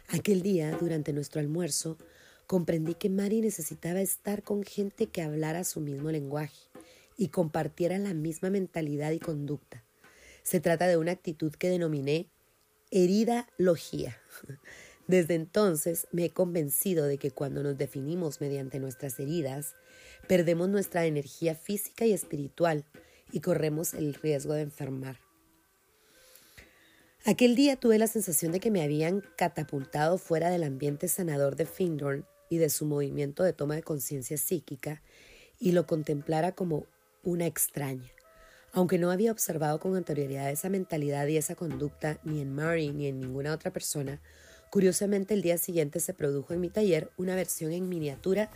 Aquel 0.09 0.43
día, 0.43 0.77
durante 0.79 1.13
nuestro 1.13 1.41
almuerzo, 1.41 1.99
comprendí 2.47 2.95
que 2.95 3.11
Mari 3.11 3.41
necesitaba 3.41 4.01
estar 4.01 4.43
con 4.43 4.63
gente 4.63 5.09
que 5.09 5.23
hablara 5.23 5.65
su 5.65 5.81
mismo 5.81 6.11
lenguaje 6.11 6.71
y 7.17 7.29
compartiera 7.29 7.99
la 7.99 8.15
misma 8.15 8.51
mentalidad 8.51 9.11
y 9.11 9.19
conducta. 9.19 9.85
Se 10.43 10.61
trata 10.61 10.87
de 10.87 10.97
una 10.97 11.13
actitud 11.13 11.53
que 11.53 11.69
denominé 11.69 12.31
herida 12.91 13.49
logía. 13.59 14.19
Desde 15.09 15.35
entonces 15.35 16.09
me 16.13 16.25
he 16.25 16.31
convencido 16.31 17.07
de 17.07 17.19
que 17.19 17.31
cuando 17.31 17.63
nos 17.63 17.79
definimos 17.79 18.41
mediante 18.41 18.81
nuestras 18.81 19.19
heridas, 19.21 19.75
perdemos 20.29 20.69
nuestra 20.69 21.07
energía 21.07 21.55
física 21.55 22.07
y 22.07 22.13
espiritual 22.13 22.85
y 23.33 23.41
corremos 23.41 23.95
el 23.95 24.15
riesgo 24.15 24.55
de 24.55 24.63
enfermar. 24.63 25.19
Aquel 27.25 27.57
día 27.57 27.75
tuve 27.75 27.99
la 27.99 28.07
sensación 28.07 28.53
de 28.53 28.61
que 28.61 28.71
me 28.71 28.83
habían 28.83 29.23
catapultado 29.37 30.17
fuera 30.17 30.49
del 30.49 30.63
ambiente 30.63 31.09
sanador 31.09 31.57
de 31.57 31.67
Findorn 31.67 32.25
y 32.49 32.59
de 32.59 32.71
su 32.71 32.87
movimiento 32.87 33.43
de 33.43 33.53
toma 33.53 33.75
de 33.75 33.83
conciencia 33.83 34.37
psíquica 34.37 35.03
y 35.59 35.73
lo 35.73 35.87
contemplara 35.87 36.53
como 36.53 36.87
una 37.25 37.47
extraña. 37.47 38.09
Aunque 38.73 38.99
no 38.99 39.11
había 39.11 39.33
observado 39.33 39.81
con 39.81 39.97
anterioridad 39.97 40.51
esa 40.51 40.69
mentalidad 40.69 41.27
y 41.27 41.37
esa 41.37 41.57
conducta 41.57 42.21
ni 42.23 42.41
en 42.41 42.55
Mary 42.55 42.93
ni 42.93 43.09
en 43.09 43.19
ninguna 43.19 43.53
otra 43.53 43.73
persona, 43.73 44.21
curiosamente 44.71 45.35
el 45.35 45.43
día 45.43 45.59
siguiente 45.59 45.99
se 45.99 46.15
produjo 46.15 46.55
en 46.55 46.61
mi 46.61 46.69
taller 46.69 47.11
una 47.17 47.35
versión 47.35 47.73
en 47.73 47.89
miniatura 47.89 48.51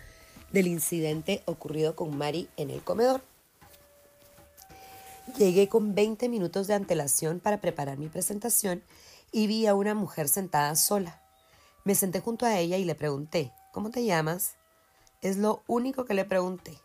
del 0.53 0.67
incidente 0.67 1.43
ocurrido 1.47 1.97
con 1.97 2.17
Mary 2.17 2.49
en 2.57 2.71
el 2.71 2.83
comedor. 2.83 3.23
Llegué 5.37 5.69
con 5.69 5.95
20 5.95 6.29
minutos 6.29 6.67
de 6.67 6.75
antelación 6.75 7.41
para 7.41 7.61
preparar 7.61 7.99
mi 7.99 8.09
presentación 8.09 8.83
y 9.33 9.47
vi 9.47 9.67
a 9.67 9.75
una 9.75 9.95
mujer 9.95 10.29
sentada 10.29 10.75
sola. 10.77 11.23
Me 11.85 11.95
senté 11.95 12.21
junto 12.21 12.47
a 12.47 12.59
ella 12.59 12.77
y 12.77 12.85
le 12.85 12.95
pregunté, 12.95 13.53
¿Cómo 13.73 13.91
te 13.91 14.05
llamas? 14.05 14.57
Es 15.23 15.37
lo 15.37 15.63
único 15.69 16.05
que 16.05 16.15
le 16.15 16.25
pregunté. 16.25 16.77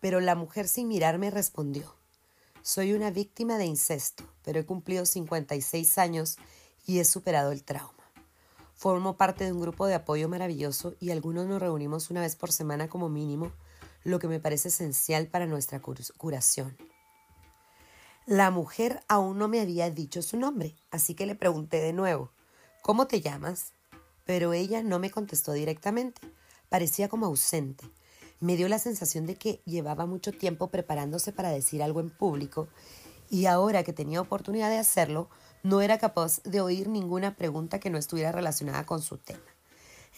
Pero 0.00 0.20
la 0.20 0.36
mujer 0.36 0.68
sin 0.68 0.86
mirarme 0.86 1.30
respondió, 1.30 1.96
soy 2.62 2.92
una 2.92 3.10
víctima 3.10 3.58
de 3.58 3.64
incesto, 3.64 4.24
pero 4.44 4.60
he 4.60 4.66
cumplido 4.66 5.04
56 5.04 5.98
años 5.98 6.36
y 6.86 7.00
he 7.00 7.04
superado 7.04 7.50
el 7.50 7.64
trauma. 7.64 7.92
Formo 8.74 9.16
parte 9.16 9.44
de 9.44 9.52
un 9.52 9.60
grupo 9.60 9.86
de 9.86 9.94
apoyo 9.94 10.28
maravilloso 10.28 10.94
y 11.00 11.10
algunos 11.10 11.46
nos 11.46 11.60
reunimos 11.60 12.10
una 12.10 12.20
vez 12.20 12.36
por 12.36 12.52
semana 12.52 12.88
como 12.88 13.08
mínimo, 13.08 13.52
lo 14.04 14.18
que 14.18 14.28
me 14.28 14.40
parece 14.40 14.68
esencial 14.68 15.26
para 15.26 15.46
nuestra 15.46 15.80
curación. 15.80 16.76
La 18.32 18.50
mujer 18.50 19.02
aún 19.08 19.36
no 19.36 19.46
me 19.46 19.60
había 19.60 19.90
dicho 19.90 20.22
su 20.22 20.38
nombre, 20.38 20.74
así 20.90 21.14
que 21.14 21.26
le 21.26 21.34
pregunté 21.34 21.82
de 21.82 21.92
nuevo, 21.92 22.30
¿cómo 22.80 23.06
te 23.06 23.20
llamas? 23.20 23.74
pero 24.24 24.54
ella 24.54 24.82
no 24.82 24.98
me 24.98 25.10
contestó 25.10 25.52
directamente. 25.52 26.22
Parecía 26.70 27.10
como 27.10 27.26
ausente. 27.26 27.84
Me 28.40 28.56
dio 28.56 28.70
la 28.70 28.78
sensación 28.78 29.26
de 29.26 29.36
que 29.36 29.60
llevaba 29.66 30.06
mucho 30.06 30.32
tiempo 30.32 30.68
preparándose 30.68 31.30
para 31.30 31.50
decir 31.50 31.82
algo 31.82 32.00
en 32.00 32.08
público 32.08 32.68
y 33.28 33.44
ahora 33.44 33.82
que 33.82 33.92
tenía 33.92 34.22
oportunidad 34.22 34.70
de 34.70 34.78
hacerlo, 34.78 35.28
no 35.62 35.82
era 35.82 35.98
capaz 35.98 36.42
de 36.44 36.62
oír 36.62 36.88
ninguna 36.88 37.36
pregunta 37.36 37.80
que 37.80 37.90
no 37.90 37.98
estuviera 37.98 38.32
relacionada 38.32 38.86
con 38.86 39.02
su 39.02 39.18
tema. 39.18 39.44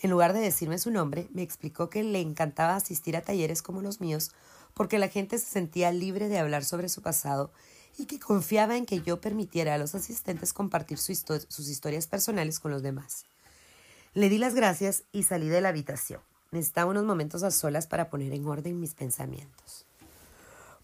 En 0.04 0.10
lugar 0.10 0.34
de 0.34 0.38
decirme 0.38 0.78
su 0.78 0.92
nombre, 0.92 1.26
me 1.32 1.42
explicó 1.42 1.90
que 1.90 2.04
le 2.04 2.20
encantaba 2.20 2.76
asistir 2.76 3.16
a 3.16 3.22
talleres 3.22 3.60
como 3.60 3.82
los 3.82 4.00
míos 4.00 4.30
porque 4.72 5.00
la 5.00 5.08
gente 5.08 5.36
se 5.38 5.46
sentía 5.46 5.90
libre 5.90 6.28
de 6.28 6.38
hablar 6.38 6.64
sobre 6.64 6.88
su 6.88 7.02
pasado 7.02 7.50
y 7.96 8.06
que 8.06 8.18
confiaba 8.18 8.76
en 8.76 8.86
que 8.86 9.02
yo 9.02 9.20
permitiera 9.20 9.74
a 9.74 9.78
los 9.78 9.94
asistentes 9.94 10.52
compartir 10.52 10.98
sus 10.98 11.68
historias 11.68 12.06
personales 12.06 12.60
con 12.60 12.70
los 12.70 12.82
demás. 12.82 13.24
Le 14.14 14.28
di 14.28 14.38
las 14.38 14.54
gracias 14.54 15.04
y 15.12 15.24
salí 15.24 15.48
de 15.48 15.60
la 15.60 15.70
habitación. 15.70 16.20
Necesitaba 16.50 16.90
unos 16.90 17.04
momentos 17.04 17.42
a 17.42 17.50
solas 17.50 17.86
para 17.86 18.10
poner 18.10 18.32
en 18.32 18.46
orden 18.46 18.80
mis 18.80 18.94
pensamientos. 18.94 19.86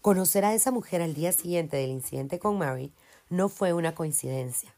Conocer 0.01 0.45
a 0.45 0.53
esa 0.53 0.71
mujer 0.71 1.01
al 1.01 1.13
día 1.13 1.31
siguiente 1.31 1.77
del 1.77 1.91
incidente 1.91 2.39
con 2.39 2.57
Mary 2.57 2.91
no 3.29 3.49
fue 3.49 3.71
una 3.71 3.95
coincidencia. 3.95 4.73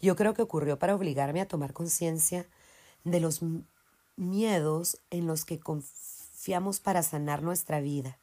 Yo 0.00 0.16
creo 0.16 0.32
que 0.32 0.42
ocurrió 0.42 0.78
para 0.78 0.94
obligarme 0.94 1.40
a 1.40 1.48
tomar 1.48 1.72
conciencia 1.72 2.46
de 3.04 3.20
los 3.20 3.40
miedos 4.16 4.98
en 5.10 5.26
los 5.26 5.44
que 5.44 5.58
confiamos 5.58 6.80
para 6.80 7.02
sanar 7.02 7.42
nuestra 7.42 7.80
vida, 7.80 8.16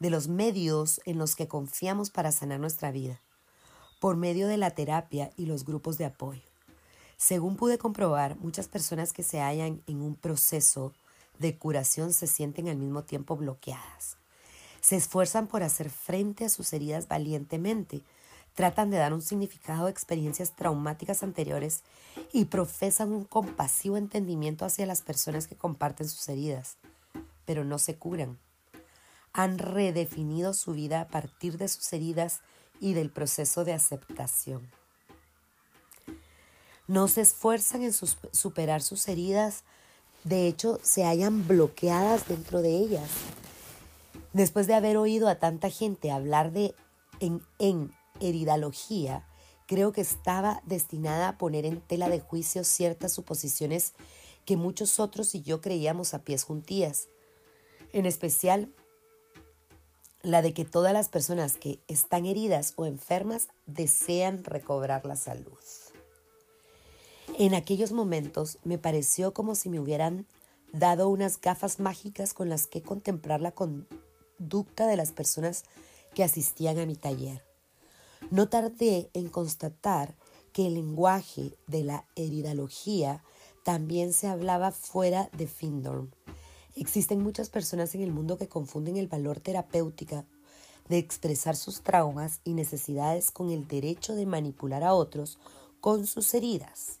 de 0.00 0.10
los 0.10 0.28
medios 0.28 1.00
en 1.04 1.18
los 1.18 1.36
que 1.36 1.46
confiamos 1.46 2.10
para 2.10 2.32
sanar 2.32 2.58
nuestra 2.58 2.90
vida, 2.90 3.20
por 4.00 4.16
medio 4.16 4.48
de 4.48 4.56
la 4.56 4.70
terapia 4.70 5.30
y 5.36 5.44
los 5.46 5.64
grupos 5.64 5.98
de 5.98 6.06
apoyo. 6.06 6.42
Según 7.18 7.56
pude 7.56 7.76
comprobar, 7.76 8.38
muchas 8.38 8.66
personas 8.66 9.12
que 9.12 9.22
se 9.22 9.40
hallan 9.40 9.82
en 9.86 10.00
un 10.00 10.16
proceso 10.16 10.94
de 11.38 11.56
curación 11.58 12.14
se 12.14 12.26
sienten 12.26 12.68
al 12.68 12.78
mismo 12.78 13.04
tiempo 13.04 13.36
bloqueadas. 13.36 14.16
Se 14.80 14.96
esfuerzan 14.96 15.46
por 15.46 15.62
hacer 15.62 15.90
frente 15.90 16.46
a 16.46 16.48
sus 16.48 16.72
heridas 16.72 17.06
valientemente, 17.06 18.02
tratan 18.54 18.90
de 18.90 18.96
dar 18.96 19.12
un 19.12 19.20
significado 19.20 19.86
a 19.86 19.90
experiencias 19.90 20.56
traumáticas 20.56 21.22
anteriores 21.22 21.82
y 22.32 22.46
profesan 22.46 23.12
un 23.12 23.24
compasivo 23.24 23.98
entendimiento 23.98 24.64
hacia 24.64 24.86
las 24.86 25.02
personas 25.02 25.46
que 25.46 25.56
comparten 25.56 26.08
sus 26.08 26.26
heridas, 26.30 26.78
pero 27.44 27.64
no 27.64 27.78
se 27.78 27.96
curan. 27.96 28.38
Han 29.32 29.58
redefinido 29.58 30.54
su 30.54 30.72
vida 30.72 31.02
a 31.02 31.08
partir 31.08 31.58
de 31.58 31.68
sus 31.68 31.92
heridas 31.92 32.40
y 32.80 32.94
del 32.94 33.10
proceso 33.10 33.64
de 33.64 33.72
aceptación 33.72 34.70
no 36.90 37.06
se 37.06 37.20
esfuerzan 37.20 37.84
en 37.84 37.92
superar 37.92 38.82
sus 38.82 39.06
heridas, 39.06 39.62
de 40.24 40.48
hecho 40.48 40.80
se 40.82 41.04
hallan 41.04 41.46
bloqueadas 41.46 42.26
dentro 42.26 42.62
de 42.62 42.78
ellas. 42.78 43.08
Después 44.32 44.66
de 44.66 44.74
haber 44.74 44.96
oído 44.96 45.28
a 45.28 45.36
tanta 45.36 45.70
gente 45.70 46.10
hablar 46.10 46.50
de 46.50 46.74
en, 47.20 47.42
en 47.60 47.92
heridalogía, 48.18 49.24
creo 49.68 49.92
que 49.92 50.00
estaba 50.00 50.62
destinada 50.66 51.28
a 51.28 51.38
poner 51.38 51.64
en 51.64 51.80
tela 51.80 52.08
de 52.08 52.18
juicio 52.18 52.64
ciertas 52.64 53.12
suposiciones 53.12 53.92
que 54.44 54.56
muchos 54.56 54.98
otros 54.98 55.36
y 55.36 55.42
yo 55.42 55.60
creíamos 55.60 56.12
a 56.12 56.24
pies 56.24 56.42
juntías. 56.42 57.06
En 57.92 58.04
especial, 58.04 58.74
la 60.22 60.42
de 60.42 60.52
que 60.52 60.64
todas 60.64 60.92
las 60.92 61.08
personas 61.08 61.56
que 61.56 61.80
están 61.88 62.26
heridas 62.26 62.74
o 62.76 62.86
enfermas 62.86 63.48
desean 63.66 64.44
recobrar 64.44 65.06
la 65.06 65.16
salud. 65.16 65.58
En 67.38 67.54
aquellos 67.54 67.92
momentos 67.92 68.58
me 68.64 68.78
pareció 68.78 69.32
como 69.32 69.54
si 69.54 69.70
me 69.70 69.80
hubieran 69.80 70.26
dado 70.72 71.08
unas 71.08 71.40
gafas 71.40 71.80
mágicas 71.80 72.34
con 72.34 72.48
las 72.48 72.66
que 72.66 72.82
contemplar 72.82 73.40
la 73.40 73.52
conducta 73.52 74.86
de 74.86 74.96
las 74.96 75.12
personas 75.12 75.64
que 76.14 76.24
asistían 76.24 76.78
a 76.78 76.86
mi 76.86 76.96
taller. 76.96 77.42
No 78.30 78.48
tardé 78.48 79.08
en 79.14 79.28
constatar 79.28 80.14
que 80.52 80.66
el 80.66 80.74
lenguaje 80.74 81.56
de 81.66 81.84
la 81.84 82.04
heridología 82.16 83.22
también 83.64 84.12
se 84.12 84.26
hablaba 84.26 84.72
fuera 84.72 85.30
de 85.32 85.46
Findorm. 85.46 86.10
Existen 86.80 87.22
muchas 87.22 87.48
personas 87.48 87.94
en 87.94 88.00
el 88.00 88.10
mundo 88.10 88.36
que 88.36 88.48
confunden 88.48 88.96
el 88.96 89.06
valor 89.06 89.38
terapéutico 89.38 90.24
de 90.88 90.98
expresar 90.98 91.54
sus 91.54 91.82
traumas 91.82 92.40
y 92.42 92.54
necesidades 92.54 93.30
con 93.30 93.50
el 93.50 93.68
derecho 93.68 94.16
de 94.16 94.26
manipular 94.26 94.82
a 94.82 94.94
otros 94.94 95.38
con 95.80 96.08
sus 96.08 96.34
heridas 96.34 97.00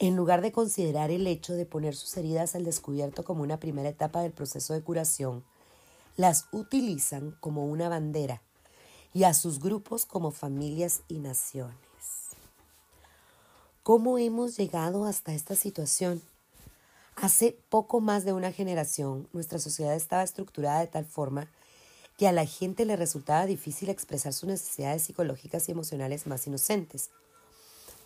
en 0.00 0.16
lugar 0.16 0.40
de 0.40 0.50
considerar 0.50 1.10
el 1.10 1.26
hecho 1.26 1.52
de 1.52 1.66
poner 1.66 1.94
sus 1.94 2.16
heridas 2.16 2.54
al 2.54 2.64
descubierto 2.64 3.22
como 3.22 3.42
una 3.42 3.60
primera 3.60 3.90
etapa 3.90 4.22
del 4.22 4.32
proceso 4.32 4.72
de 4.72 4.82
curación, 4.82 5.44
las 6.16 6.46
utilizan 6.52 7.36
como 7.40 7.66
una 7.66 7.90
bandera 7.90 8.42
y 9.12 9.24
a 9.24 9.34
sus 9.34 9.60
grupos 9.60 10.06
como 10.06 10.30
familias 10.30 11.02
y 11.06 11.18
naciones. 11.18 11.74
¿Cómo 13.82 14.16
hemos 14.16 14.56
llegado 14.56 15.04
hasta 15.04 15.34
esta 15.34 15.54
situación? 15.54 16.22
Hace 17.16 17.58
poco 17.68 18.00
más 18.00 18.24
de 18.24 18.32
una 18.32 18.52
generación, 18.52 19.28
nuestra 19.32 19.58
sociedad 19.58 19.94
estaba 19.94 20.22
estructurada 20.22 20.80
de 20.80 20.86
tal 20.86 21.04
forma 21.04 21.50
que 22.16 22.28
a 22.28 22.32
la 22.32 22.46
gente 22.46 22.84
le 22.84 22.96
resultaba 22.96 23.46
difícil 23.46 23.88
expresar 23.88 24.32
sus 24.32 24.48
necesidades 24.48 25.02
psicológicas 25.02 25.68
y 25.68 25.72
emocionales 25.72 26.26
más 26.26 26.46
inocentes. 26.46 27.10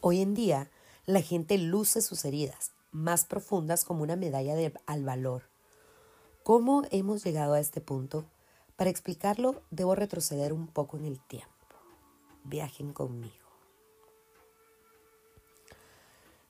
Hoy 0.01 0.21
en 0.21 0.35
día, 0.35 0.71
la 1.07 1.21
gente 1.21 1.59
luce 1.59 2.01
sus 2.01 2.25
heridas 2.25 2.73
más 2.93 3.25
profundas 3.25 3.85
como 3.85 4.05
una 4.05 4.15
medalla 4.15 4.55
al 4.87 5.05
valor. 5.05 5.43
¿Cómo 6.45 6.85
hemos 6.91 7.25
llegado 7.25 7.55
a 7.55 7.61
este 7.61 7.81
punto? 7.81 8.25
Para 8.77 8.91
explicarlo, 8.91 9.63
debo 9.71 9.95
retroceder 9.95 10.53
un 10.53 10.69
poco 10.69 10.97
en 10.97 11.07
el 11.07 11.21
tiempo. 11.21 11.49
Viajen 12.45 12.93
conmigo. 12.93 13.35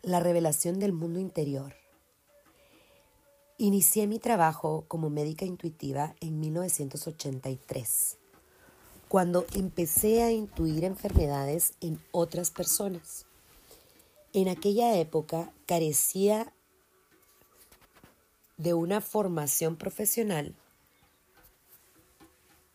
La 0.02 0.20
revelación 0.20 0.78
del 0.78 0.92
mundo 0.92 1.18
interior. 1.18 1.74
Inicié 3.64 4.06
mi 4.06 4.18
trabajo 4.18 4.84
como 4.88 5.08
médica 5.08 5.46
intuitiva 5.46 6.14
en 6.20 6.38
1983, 6.38 8.18
cuando 9.08 9.46
empecé 9.54 10.22
a 10.22 10.30
intuir 10.30 10.84
enfermedades 10.84 11.72
en 11.80 11.98
otras 12.12 12.50
personas. 12.50 13.24
En 14.34 14.50
aquella 14.50 14.98
época 14.98 15.50
carecía 15.64 16.52
de 18.58 18.74
una 18.74 19.00
formación 19.00 19.76
profesional, 19.76 20.54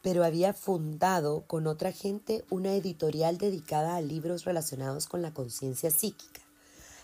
pero 0.01 0.23
había 0.23 0.53
fundado 0.53 1.43
con 1.45 1.67
otra 1.67 1.91
gente 1.91 2.45
una 2.49 2.73
editorial 2.73 3.37
dedicada 3.37 3.95
a 3.95 4.01
libros 4.01 4.43
relacionados 4.43 5.05
con 5.05 5.21
la 5.21 5.35
conciencia 5.35 5.91
psíquica, 5.91 6.41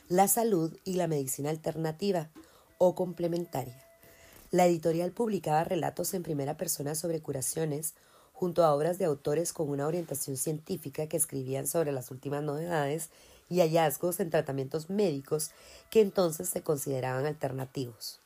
la 0.09 0.27
salud 0.27 0.75
y 0.85 0.93
la 0.93 1.05
medicina 1.05 1.51
alternativa 1.51 2.31
o 2.77 2.95
complementaria. 2.95 3.81
La 4.51 4.65
editorial 4.67 5.11
publicaba 5.11 5.63
relatos 5.63 6.13
en 6.13 6.23
primera 6.23 6.55
persona 6.55 6.95
sobre 6.95 7.21
curaciones, 7.21 7.95
junto 8.31 8.63
a 8.63 8.73
obras 8.73 8.97
de 8.97 9.05
autores 9.05 9.53
con 9.53 9.69
una 9.69 9.87
orientación 9.87 10.37
científica 10.37 11.07
que 11.07 11.17
escribían 11.17 11.67
sobre 11.67 11.91
las 11.91 12.11
últimas 12.11 12.43
novedades 12.43 13.09
y 13.49 13.59
hallazgos 13.59 14.19
en 14.19 14.29
tratamientos 14.29 14.89
médicos 14.89 15.51
que 15.89 16.01
entonces 16.01 16.49
se 16.49 16.61
consideraban 16.61 17.25
alternativos. 17.25 18.19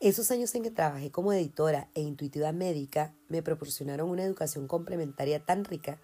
Esos 0.00 0.30
años 0.30 0.54
en 0.54 0.64
que 0.64 0.70
trabajé 0.70 1.10
como 1.12 1.32
editora 1.32 1.88
e 1.94 2.00
intuitiva 2.00 2.50
médica 2.52 3.14
me 3.28 3.42
proporcionaron 3.42 4.10
una 4.10 4.24
educación 4.24 4.66
complementaria 4.66 5.44
tan 5.44 5.64
rica 5.64 6.00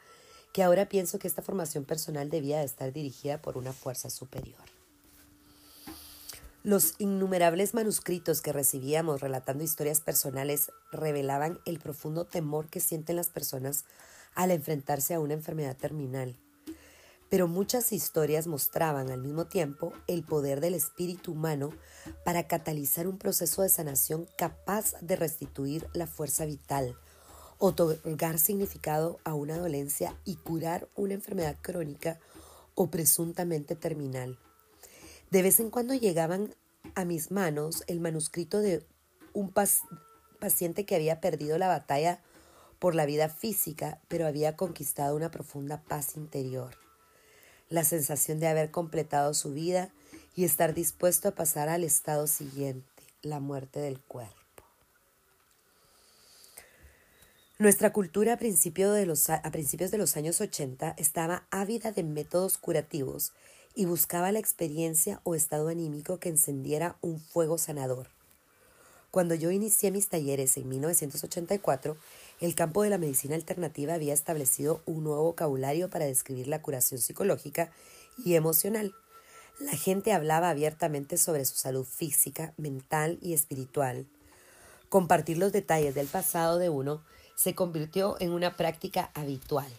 que 0.53 0.63
ahora 0.63 0.89
pienso 0.89 1.19
que 1.19 1.27
esta 1.29 1.43
formación 1.43 1.85
personal 1.85 2.31
debía 2.31 2.61
de 2.61 2.65
estar 2.65 2.93
dirigida 2.93 3.43
por 3.43 3.59
una 3.59 3.73
fuerza 3.73 4.09
superior. 4.09 4.78
Los 6.65 6.95
innumerables 6.99 7.73
manuscritos 7.73 8.43
que 8.43 8.53
recibíamos 8.53 9.21
relatando 9.21 9.63
historias 9.63 10.01
personales 10.01 10.73
revelaban 10.91 11.61
el 11.65 11.79
profundo 11.79 12.25
temor 12.25 12.69
que 12.69 12.81
sienten 12.81 13.15
las 13.15 13.29
personas 13.29 13.85
al 14.35 14.51
enfrentarse 14.51 15.15
a 15.15 15.21
una 15.21 15.35
enfermedad 15.35 15.77
terminal. 15.77 16.37
Pero 17.31 17.47
muchas 17.47 17.93
historias 17.93 18.49
mostraban 18.49 19.11
al 19.11 19.21
mismo 19.21 19.47
tiempo 19.47 19.93
el 20.09 20.25
poder 20.25 20.61
del 20.61 20.75
espíritu 20.75 21.33
humano 21.33 21.71
para 22.25 22.49
catalizar 22.49 23.07
un 23.07 23.19
proceso 23.19 23.63
de 23.63 23.69
sanación 23.69 24.27
capaz 24.37 24.95
de 25.01 25.15
restituir 25.15 25.87
la 25.93 26.09
fuerza 26.09 26.45
vital, 26.45 26.97
otorgar 27.59 28.41
significado 28.41 29.21
a 29.23 29.33
una 29.35 29.59
dolencia 29.59 30.19
y 30.25 30.37
curar 30.37 30.89
una 30.97 31.15
enfermedad 31.15 31.57
crónica 31.63 32.19
o 32.75 32.91
presuntamente 32.91 33.77
terminal. 33.77 34.39
De 35.31 35.43
vez 35.43 35.61
en 35.61 35.71
cuando 35.71 35.93
llegaban 35.95 36.55
a 36.95 37.05
mis 37.05 37.31
manos 37.31 37.85
el 37.87 38.01
manuscrito 38.01 38.61
de 38.61 38.83
un 39.35 39.53
paciente 39.53 40.87
que 40.87 40.95
había 40.95 41.21
perdido 41.21 41.59
la 41.59 41.69
batalla 41.69 42.21
por 42.79 42.95
la 42.95 43.05
vida 43.05 43.29
física, 43.29 44.01
pero 44.09 44.27
había 44.27 44.57
conquistado 44.57 45.15
una 45.15 45.31
profunda 45.31 45.83
paz 45.83 46.17
interior. 46.17 46.77
La 47.69 47.85
sensación 47.85 48.41
de 48.41 48.47
haber 48.47 48.71
completado 48.71 49.35
su 49.35 49.53
vida 49.53 49.91
y 50.35 50.45
estar 50.45 50.73
dispuesto 50.73 51.29
a 51.29 51.35
pasar 51.35 51.69
al 51.69 51.85
estado 51.85 52.27
siguiente, 52.27 53.03
la 53.21 53.41
muerte 53.41 53.81
del 53.81 54.01
cuerpo. 54.01 54.35
Nuestra 57.59 57.93
cultura 57.93 58.35
a, 58.35 58.93
de 58.95 59.05
los, 59.05 59.29
a 59.29 59.43
principios 59.51 59.91
de 59.91 59.99
los 59.99 60.17
años 60.17 60.41
80 60.41 60.95
estaba 60.97 61.47
ávida 61.51 61.93
de 61.93 62.05
métodos 62.05 62.57
curativos 62.57 63.33
y 63.79 63.85
buscaba 63.85 64.33
la 64.33 64.41
experiencia 64.41 65.21
o 65.23 65.37
estado 65.37 65.69
anímico 65.69 66.19
que 66.19 66.31
encendiera 66.31 66.97
un 67.01 67.21
fuego 67.21 67.59
sanador. 67.59 68.09
Cuando 69.13 69.37
yo 69.37 69.53
inicié 69.53 69.93
mis 69.93 70.09
talleres 70.09 70.57
en 70.57 70.69
1984, 70.69 71.97
el 72.41 72.57
campo 72.57 72.83
de 72.83 72.91
la 72.91 72.99
medicina 72.99 73.37
alternativa 73.37 73.95
había 73.95 74.15
establecido 74.15 74.83
un 74.85 75.05
nuevo 75.05 75.23
vocabulario 75.23 75.91
para 75.91 76.07
describir 76.07 76.49
la 76.49 76.61
curación 76.61 77.01
psicológica 77.01 77.71
y 78.25 78.35
emocional. 78.35 78.97
La 79.61 79.77
gente 79.77 80.13
hablaba 80.13 80.51
abiertamente 80.51 81.17
sobre 81.17 81.45
su 81.45 81.55
salud 81.55 81.85
física, 81.85 82.55
mental 82.57 83.21
y 83.23 83.33
espiritual. 83.33 84.09
Compartir 84.89 85.39
los 85.39 85.53
detalles 85.53 85.95
del 85.95 86.09
pasado 86.09 86.59
de 86.59 86.69
uno 86.69 87.05
se 87.37 87.55
convirtió 87.55 88.17
en 88.19 88.33
una 88.33 88.57
práctica 88.57 89.13
habitual 89.15 89.71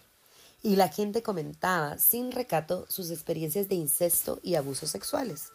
y 0.62 0.76
la 0.76 0.89
gente 0.89 1.24
comentaba 1.24 1.97
sin 1.97 2.32
recato 2.32 2.86
sus 2.89 3.12
experiencias 3.12 3.70
de 3.70 3.76
incesto 3.76 4.39
y 4.43 4.55
abusos 4.55 4.89
sexuales. 4.89 5.51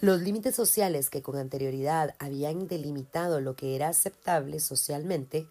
Los 0.00 0.20
límites 0.20 0.54
sociales 0.54 1.08
que 1.08 1.22
con 1.22 1.36
anterioridad 1.36 2.14
habían 2.18 2.68
delimitado 2.68 3.40
lo 3.40 3.56
que 3.56 3.74
era 3.74 3.88
aceptable 3.88 4.60
socialmente 4.60 5.46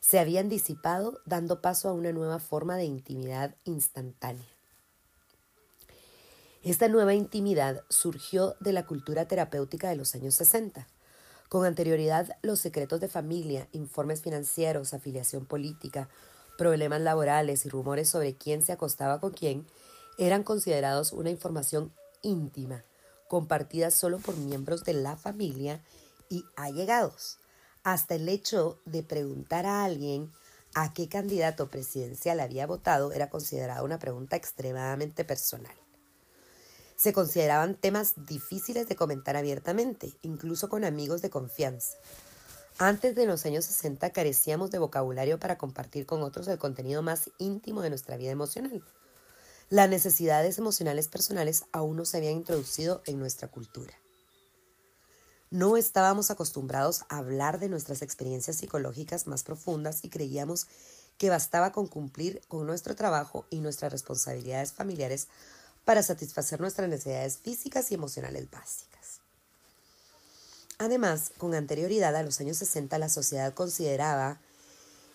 se 0.00 0.18
habían 0.18 0.48
disipado 0.48 1.20
dando 1.26 1.60
paso 1.60 1.88
a 1.88 1.92
una 1.92 2.12
nueva 2.12 2.38
forma 2.38 2.76
de 2.76 2.84
intimidad 2.84 3.54
instantánea. 3.64 4.46
Esta 6.62 6.88
nueva 6.88 7.14
intimidad 7.14 7.82
surgió 7.88 8.56
de 8.60 8.72
la 8.72 8.86
cultura 8.86 9.26
terapéutica 9.26 9.88
de 9.88 9.96
los 9.96 10.14
años 10.14 10.34
60. 10.34 10.86
Con 11.48 11.64
anterioridad, 11.64 12.36
los 12.42 12.60
secretos 12.60 13.00
de 13.00 13.08
familia, 13.08 13.68
informes 13.72 14.22
financieros, 14.22 14.92
afiliación 14.92 15.46
política, 15.46 16.08
problemas 16.58 17.00
laborales 17.00 17.64
y 17.64 17.70
rumores 17.70 18.10
sobre 18.10 18.36
quién 18.36 18.62
se 18.62 18.72
acostaba 18.72 19.20
con 19.20 19.30
quién 19.30 19.66
eran 20.18 20.42
considerados 20.42 21.12
una 21.12 21.30
información 21.30 21.94
íntima, 22.20 22.84
compartida 23.28 23.90
solo 23.90 24.18
por 24.18 24.36
miembros 24.36 24.84
de 24.84 24.92
la 24.92 25.16
familia 25.16 25.80
y 26.28 26.44
allegados, 26.56 27.38
hasta 27.84 28.16
el 28.16 28.28
hecho 28.28 28.80
de 28.84 29.02
preguntar 29.04 29.64
a 29.64 29.84
alguien 29.84 30.30
a 30.74 30.92
qué 30.92 31.08
candidato 31.08 31.68
presidencial 31.68 32.40
había 32.40 32.66
votado 32.66 33.12
era 33.12 33.30
considerada 33.30 33.82
una 33.82 33.98
pregunta 33.98 34.36
extremadamente 34.36 35.24
personal. 35.24 35.74
Se 36.96 37.12
consideraban 37.12 37.76
temas 37.76 38.14
difíciles 38.26 38.88
de 38.88 38.96
comentar 38.96 39.36
abiertamente, 39.36 40.12
incluso 40.22 40.68
con 40.68 40.84
amigos 40.84 41.22
de 41.22 41.30
confianza, 41.30 41.96
antes 42.78 43.14
de 43.14 43.26
los 43.26 43.44
años 43.44 43.64
60 43.64 44.10
carecíamos 44.10 44.70
de 44.70 44.78
vocabulario 44.78 45.38
para 45.38 45.58
compartir 45.58 46.06
con 46.06 46.22
otros 46.22 46.46
el 46.48 46.58
contenido 46.58 47.02
más 47.02 47.30
íntimo 47.38 47.82
de 47.82 47.90
nuestra 47.90 48.16
vida 48.16 48.30
emocional. 48.30 48.84
Las 49.68 49.90
necesidades 49.90 50.58
emocionales 50.58 51.08
personales 51.08 51.64
aún 51.72 51.96
no 51.96 52.04
se 52.04 52.16
habían 52.16 52.34
introducido 52.34 53.02
en 53.06 53.18
nuestra 53.18 53.48
cultura. 53.48 53.92
No 55.50 55.76
estábamos 55.76 56.30
acostumbrados 56.30 57.04
a 57.08 57.18
hablar 57.18 57.58
de 57.58 57.68
nuestras 57.68 58.02
experiencias 58.02 58.56
psicológicas 58.56 59.26
más 59.26 59.42
profundas 59.42 60.04
y 60.04 60.10
creíamos 60.10 60.66
que 61.16 61.30
bastaba 61.30 61.72
con 61.72 61.86
cumplir 61.86 62.40
con 62.48 62.66
nuestro 62.66 62.94
trabajo 62.94 63.46
y 63.50 63.60
nuestras 63.60 63.90
responsabilidades 63.92 64.72
familiares 64.72 65.28
para 65.84 66.02
satisfacer 66.02 66.60
nuestras 66.60 66.88
necesidades 66.88 67.38
físicas 67.38 67.90
y 67.90 67.94
emocionales 67.94 68.50
básicas. 68.50 68.97
Además, 70.78 71.32
con 71.38 71.54
anterioridad 71.54 72.14
a 72.14 72.22
los 72.22 72.40
años 72.40 72.58
60, 72.58 72.96
la 72.98 73.08
sociedad 73.08 73.52
consideraba 73.52 74.38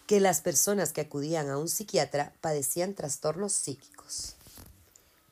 que 0.08 0.20
las 0.20 0.42
personas 0.42 0.92
que 0.92 1.00
acudían 1.02 1.50
a 1.50 1.58
un 1.58 1.70
psiquiatra 1.70 2.34
padecían 2.42 2.94
trastornos 2.94 3.54
psíquicos. 3.54 4.36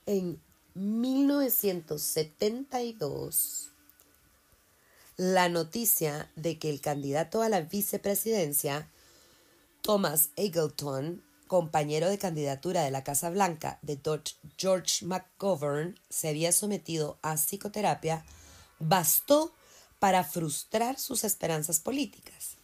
En 0.06 0.40
1972, 0.76 3.72
la 5.18 5.50
noticia 5.50 6.32
de 6.38 6.58
que 6.58 6.70
el 6.70 6.80
candidato 6.80 7.42
a 7.42 7.50
la 7.50 7.60
vicepresidencia, 7.62 8.90
Thomas 9.82 10.30
Eagleton, 10.38 11.22
compañero 11.48 12.10
de 12.10 12.18
candidatura 12.18 12.84
de 12.84 12.92
la 12.92 13.04
Casa 13.04 13.30
Blanca 13.30 13.78
de 13.82 14.00
George 14.58 15.06
McGovern, 15.06 16.00
se 16.10 16.30
había 16.30 16.54
sometido 16.54 17.18
a 17.22 17.36
psicoterapia, 17.36 18.24
bastó 18.80 19.54
para 20.02 20.24
frustrar 20.24 20.97
sus 20.99 21.24
esperanzas 21.24 21.80
políticas. 21.80 22.56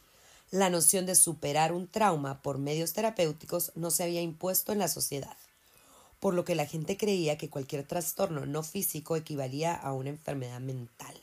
La 0.49 0.71
noción 0.71 1.05
de 1.05 1.13
superar 1.13 1.71
un 1.71 1.87
trauma 1.87 2.41
por 2.41 2.57
medios 2.57 2.93
terapéuticos 2.93 3.71
no 3.75 3.91
se 3.91 4.01
había 4.01 4.21
impuesto 4.23 4.71
en 4.71 4.79
la 4.79 4.87
sociedad, 4.87 5.37
por 6.19 6.33
lo 6.33 6.43
que 6.43 6.55
la 6.55 6.65
gente 6.65 6.97
creía 6.97 7.37
que 7.37 7.51
cualquier 7.51 7.85
trastorno 7.85 8.47
no 8.47 8.63
físico 8.63 9.15
equivalía 9.15 9.75
a 9.75 9.93
una 9.93 10.09
enfermedad 10.09 10.59
mental. 10.61 11.15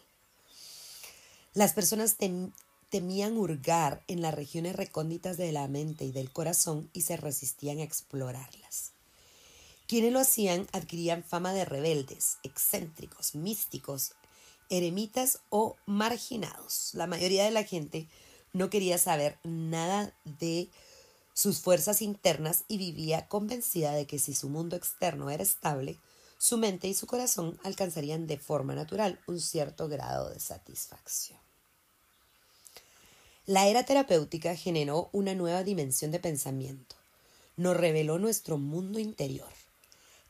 Las 1.53 1.73
personas 1.73 2.15
temían 2.91 3.37
hurgar 3.37 4.05
en 4.07 4.23
las 4.23 4.35
regiones 4.35 4.77
recónditas 4.77 5.37
de 5.37 5.51
la 5.51 5.67
mente 5.67 6.05
y 6.05 6.13
del 6.13 6.31
corazón 6.31 6.89
y 6.93 7.01
se 7.01 7.17
resistían 7.17 7.81
a 7.81 7.83
explorarlas. 7.83 8.93
Quienes 9.89 10.13
lo 10.13 10.21
hacían 10.21 10.69
adquirían 10.71 11.25
fama 11.25 11.53
de 11.53 11.65
rebeldes, 11.65 12.37
excéntricos, 12.45 13.35
místicos 13.35 14.13
eremitas 14.75 15.41
o 15.51 15.77
marginados. 15.87 16.91
La 16.95 17.07
mayoría 17.07 17.45
de 17.45 17.51
la 17.51 17.65
gente 17.65 18.09
no 18.53 18.71
quería 18.71 18.99
saber 18.99 19.39
nada 19.43 20.15
de 20.25 20.69
sus 21.33 21.61
fuerzas 21.61 22.03
internas 22.03 22.65
y 22.69 22.79
vivía 22.79 23.27
convencida 23.29 23.93
de 23.93 24.07
que 24.07 24.19
si 24.19 24.35
su 24.35 24.49
mundo 24.49 24.77
externo 24.77 25.31
era 25.31 25.43
estable, 25.43 25.99
su 26.39 26.59
mente 26.59 26.89
y 26.89 26.95
su 26.95 27.07
corazón 27.07 27.59
alcanzarían 27.65 28.27
de 28.27 28.39
forma 28.39 28.75
natural 28.75 29.21
un 29.27 29.41
cierto 29.41 29.89
grado 29.89 30.31
de 30.31 30.41
satisfacción. 30.41 31.39
La 33.47 33.67
era 33.67 33.85
terapéutica 33.85 34.55
generó 34.55 35.11
una 35.13 35.35
nueva 35.35 35.65
dimensión 35.65 36.11
de 36.11 36.19
pensamiento. 36.19 36.97
Nos 37.57 37.77
reveló 37.77 38.19
nuestro 38.19 38.57
mundo 38.59 38.99
interior. 38.99 39.64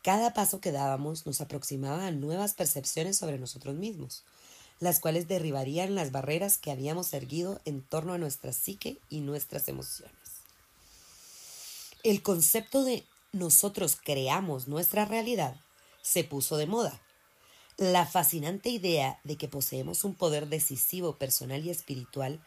Cada 0.05 0.35
paso 0.35 0.61
que 0.61 0.71
dábamos 0.71 1.25
nos 1.25 1.41
aproximaba 1.41 2.07
a 2.07 2.11
nuevas 2.11 2.53
percepciones 2.53 3.17
sobre 3.17 3.39
nosotros 3.39 3.75
mismos, 3.75 4.23
las 4.79 5.01
cuales 5.01 5.29
derribarían 5.29 5.95
las 5.95 6.13
barreras 6.13 6.59
que 6.59 6.71
habíamos 6.71 7.15
erguido 7.15 7.59
en 7.65 7.81
torno 7.81 8.13
a 8.13 8.19
nuestra 8.19 8.53
psique 8.53 8.99
y 9.09 9.21
nuestras 9.21 9.67
emociones. 9.67 10.15
El 12.03 12.23
concepto 12.23 12.85
de 12.85 13.07
nosotros 13.33 13.97
creamos 13.97 14.69
nuestra 14.69 15.07
realidad 15.07 15.57
se 16.03 16.23
puso 16.23 16.59
de 16.59 16.67
moda. 16.67 17.01
La 17.79 18.05
fascinante 18.05 18.69
idea 18.69 19.19
de 19.25 19.37
que 19.37 19.49
poseemos 19.49 20.05
un 20.05 20.15
poder 20.15 20.49
decisivo 20.49 21.17
personal 21.17 21.65
y 21.65 21.71
espiritual 21.71 22.45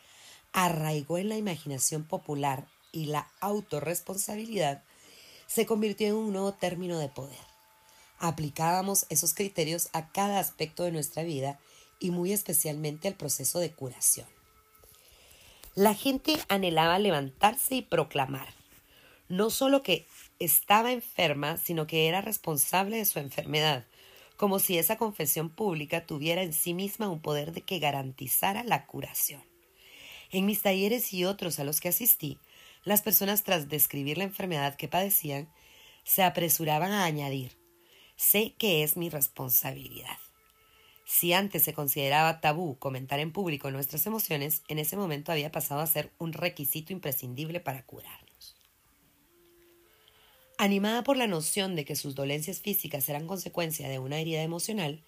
arraigó 0.53 1.18
en 1.18 1.30
la 1.30 1.38
imaginación 1.38 2.03
popular 2.03 2.68
y 2.91 3.08
la 3.08 3.32
autorresponsabilidad 3.39 4.84
se 5.47 5.65
convirtió 5.65 6.07
en 6.07 6.15
un 6.15 6.33
nuevo 6.33 6.53
término 6.53 6.99
de 6.99 7.09
poder. 7.09 7.39
Aplicábamos 8.19 9.05
esos 9.09 9.33
criterios 9.33 9.89
a 9.93 10.11
cada 10.11 10.39
aspecto 10.39 10.83
de 10.83 10.91
nuestra 10.91 11.23
vida 11.23 11.59
y 11.99 12.11
muy 12.11 12.31
especialmente 12.33 13.07
al 13.07 13.15
proceso 13.15 13.59
de 13.59 13.71
curación. 13.71 14.27
La 15.75 15.93
gente 15.93 16.33
anhelaba 16.49 16.99
levantarse 16.99 17.75
y 17.75 17.81
proclamar, 17.81 18.47
no 19.29 19.49
solo 19.49 19.83
que 19.83 20.07
estaba 20.39 20.91
enferma, 20.91 21.57
sino 21.57 21.87
que 21.87 22.07
era 22.07 22.21
responsable 22.21 22.97
de 22.97 23.05
su 23.05 23.19
enfermedad, 23.19 23.85
como 24.37 24.59
si 24.59 24.77
esa 24.77 24.97
confesión 24.97 25.49
pública 25.49 26.05
tuviera 26.05 26.43
en 26.43 26.53
sí 26.53 26.73
misma 26.73 27.09
un 27.09 27.21
poder 27.21 27.51
de 27.51 27.61
que 27.61 27.79
garantizara 27.79 28.63
la 28.63 28.85
curación. 28.85 29.43
En 30.31 30.45
mis 30.45 30.61
talleres 30.61 31.13
y 31.13 31.25
otros 31.25 31.59
a 31.59 31.63
los 31.63 31.79
que 31.79 31.89
asistí, 31.89 32.37
las 32.88 33.01
personas 33.01 33.43
tras 33.43 33.67
describir 33.67 34.17
la 34.17 34.23
enfermedad 34.23 34.77
que 34.77 34.88
padecían, 34.88 35.49
se 36.05 36.23
apresuraban 36.23 36.93
a 36.93 37.03
añadir, 37.03 37.57
sé 38.15 38.55
que 38.57 38.81
es 38.81 38.95
mi 38.95 39.09
responsabilidad. 39.09 40.17
Si 41.05 41.33
antes 41.33 41.63
se 41.63 41.73
consideraba 41.73 42.39
tabú 42.39 42.79
comentar 42.79 43.19
en 43.19 43.33
público 43.33 43.69
nuestras 43.71 44.07
emociones, 44.07 44.61
en 44.69 44.79
ese 44.79 44.95
momento 44.95 45.33
había 45.33 45.51
pasado 45.51 45.81
a 45.81 45.88
ser 45.88 46.13
un 46.17 46.31
requisito 46.31 46.93
imprescindible 46.93 47.59
para 47.59 47.85
curarnos. 47.85 48.55
Animada 50.57 51.03
por 51.03 51.17
la 51.17 51.27
noción 51.27 51.75
de 51.75 51.83
que 51.83 51.97
sus 51.97 52.15
dolencias 52.15 52.61
físicas 52.61 53.09
eran 53.09 53.27
consecuencia 53.27 53.89
de 53.89 53.99
una 53.99 54.17
herida 54.17 54.43
emocional, 54.43 55.03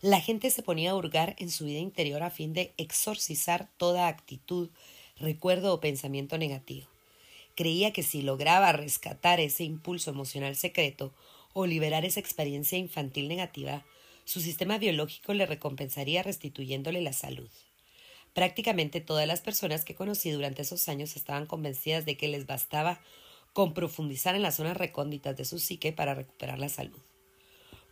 la 0.00 0.20
gente 0.20 0.48
se 0.52 0.62
ponía 0.62 0.92
a 0.92 0.94
hurgar 0.94 1.34
en 1.40 1.50
su 1.50 1.64
vida 1.64 1.80
interior 1.80 2.22
a 2.22 2.30
fin 2.30 2.52
de 2.52 2.72
exorcizar 2.76 3.68
toda 3.78 4.06
actitud, 4.06 4.70
recuerdo 5.16 5.74
o 5.74 5.80
pensamiento 5.80 6.38
negativo. 6.38 6.86
Creía 7.56 7.90
que 7.92 8.02
si 8.02 8.20
lograba 8.20 8.70
rescatar 8.72 9.40
ese 9.40 9.64
impulso 9.64 10.10
emocional 10.10 10.54
secreto 10.54 11.14
o 11.54 11.66
liberar 11.66 12.04
esa 12.04 12.20
experiencia 12.20 12.76
infantil 12.76 13.28
negativa, 13.28 13.84
su 14.24 14.42
sistema 14.42 14.76
biológico 14.76 15.32
le 15.32 15.46
recompensaría 15.46 16.22
restituyéndole 16.22 17.00
la 17.00 17.14
salud. 17.14 17.48
Prácticamente 18.34 19.00
todas 19.00 19.26
las 19.26 19.40
personas 19.40 19.86
que 19.86 19.94
conocí 19.94 20.30
durante 20.30 20.60
esos 20.60 20.86
años 20.90 21.16
estaban 21.16 21.46
convencidas 21.46 22.04
de 22.04 22.18
que 22.18 22.28
les 22.28 22.46
bastaba 22.46 23.00
con 23.54 23.72
profundizar 23.72 24.34
en 24.34 24.42
las 24.42 24.56
zonas 24.56 24.76
recónditas 24.76 25.34
de 25.34 25.46
su 25.46 25.58
psique 25.58 25.94
para 25.94 26.14
recuperar 26.14 26.58
la 26.58 26.68
salud. 26.68 27.00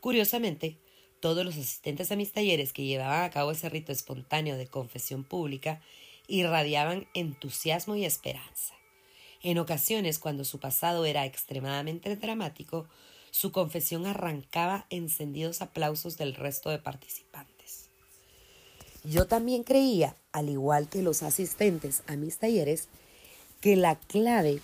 Curiosamente, 0.01 0.77
todos 1.21 1.43
los 1.47 1.57
asistentes 1.57 2.13
a 2.13 2.17
mis 2.17 2.33
talleres 2.33 2.75
que 2.75 2.85
llevaban 2.85 3.25
a 3.25 3.31
cabo 3.31 3.53
ese 3.53 3.71
rito 3.71 3.93
espontáneo 3.93 4.59
de 4.59 4.67
confesión 4.67 5.25
pública 5.25 5.81
irradiaban 6.29 7.09
entusiasmo 7.15 7.97
y 7.97 8.05
esperanza. 8.05 8.75
En 9.45 9.59
ocasiones, 9.59 10.19
cuando 10.19 10.43
su 10.43 10.59
pasado 10.59 11.05
era 11.05 11.27
extremadamente 11.27 12.17
dramático, 12.17 12.89
su 13.31 13.53
confesión 13.53 14.07
arrancaba 14.07 14.87
encendidos 14.89 15.61
aplausos 15.61 16.17
del 16.17 16.35
resto 16.35 16.71
de 16.71 16.79
participantes. 16.79 17.91
Yo 19.05 19.27
también 19.27 19.63
creía, 19.63 20.17
al 20.33 20.49
igual 20.49 20.89
que 20.89 21.03
los 21.03 21.23
asistentes 21.23 22.03
a 22.07 22.17
mis 22.17 22.39
talleres, 22.39 22.89
que 23.61 23.77
la 23.77 23.97
clave 23.97 24.61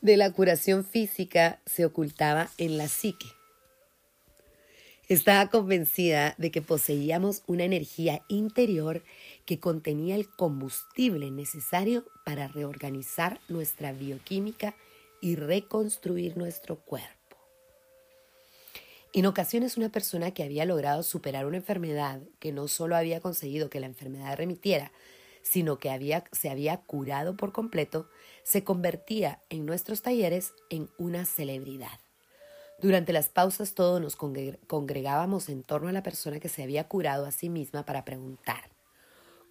de 0.00 0.16
la 0.16 0.32
curación 0.32 0.84
física 0.84 1.60
se 1.64 1.84
ocultaba 1.84 2.50
en 2.58 2.78
la 2.78 2.88
psique 2.88 3.28
estaba 5.12 5.50
convencida 5.50 6.34
de 6.38 6.50
que 6.50 6.62
poseíamos 6.62 7.42
una 7.46 7.64
energía 7.64 8.24
interior 8.28 9.02
que 9.44 9.58
contenía 9.58 10.14
el 10.14 10.28
combustible 10.28 11.30
necesario 11.30 12.04
para 12.24 12.48
reorganizar 12.48 13.40
nuestra 13.48 13.92
bioquímica 13.92 14.74
y 15.20 15.36
reconstruir 15.36 16.36
nuestro 16.36 16.76
cuerpo. 16.76 17.36
En 19.12 19.26
ocasiones 19.26 19.76
una 19.76 19.90
persona 19.90 20.32
que 20.32 20.42
había 20.42 20.64
logrado 20.64 21.02
superar 21.02 21.46
una 21.46 21.58
enfermedad, 21.58 22.22
que 22.38 22.52
no 22.52 22.66
solo 22.68 22.96
había 22.96 23.20
conseguido 23.20 23.68
que 23.70 23.80
la 23.80 23.86
enfermedad 23.86 24.36
remitiera, 24.36 24.92
sino 25.42 25.78
que 25.78 26.22
se 26.32 26.48
había 26.48 26.78
curado 26.78 27.36
por 27.36 27.52
completo, 27.52 28.08
se 28.44 28.64
convertía 28.64 29.42
en 29.50 29.66
nuestros 29.66 30.02
talleres 30.02 30.54
en 30.70 30.88
una 30.96 31.26
celebridad. 31.26 32.01
Durante 32.82 33.12
las 33.12 33.28
pausas 33.28 33.74
todos 33.74 34.00
nos 34.00 34.16
congregábamos 34.16 35.48
en 35.48 35.62
torno 35.62 35.88
a 35.88 35.92
la 35.92 36.02
persona 36.02 36.40
que 36.40 36.48
se 36.48 36.64
había 36.64 36.88
curado 36.88 37.26
a 37.26 37.30
sí 37.30 37.48
misma 37.48 37.86
para 37.86 38.04
preguntar, 38.04 38.70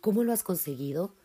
¿cómo 0.02 0.26
lo 0.26 0.34
has 0.34 0.44
conseguido? 0.44 1.16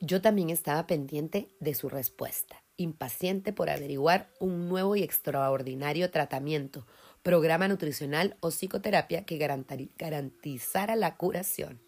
Yo 0.00 0.22
también 0.22 0.48
estaba 0.48 0.86
pendiente 0.86 1.48
de 1.58 1.74
su 1.74 1.88
respuesta, 1.88 2.62
impaciente 2.76 3.52
por 3.52 3.68
averiguar 3.68 4.30
un 4.38 4.68
nuevo 4.68 4.94
y 4.94 5.02
extraordinario 5.02 6.12
tratamiento, 6.12 6.86
programa 7.24 7.66
nutricional 7.66 8.36
o 8.38 8.52
psicoterapia 8.52 9.24
que 9.24 9.38
garantizara 9.98 10.94
la 10.94 11.16
curación. 11.16 11.80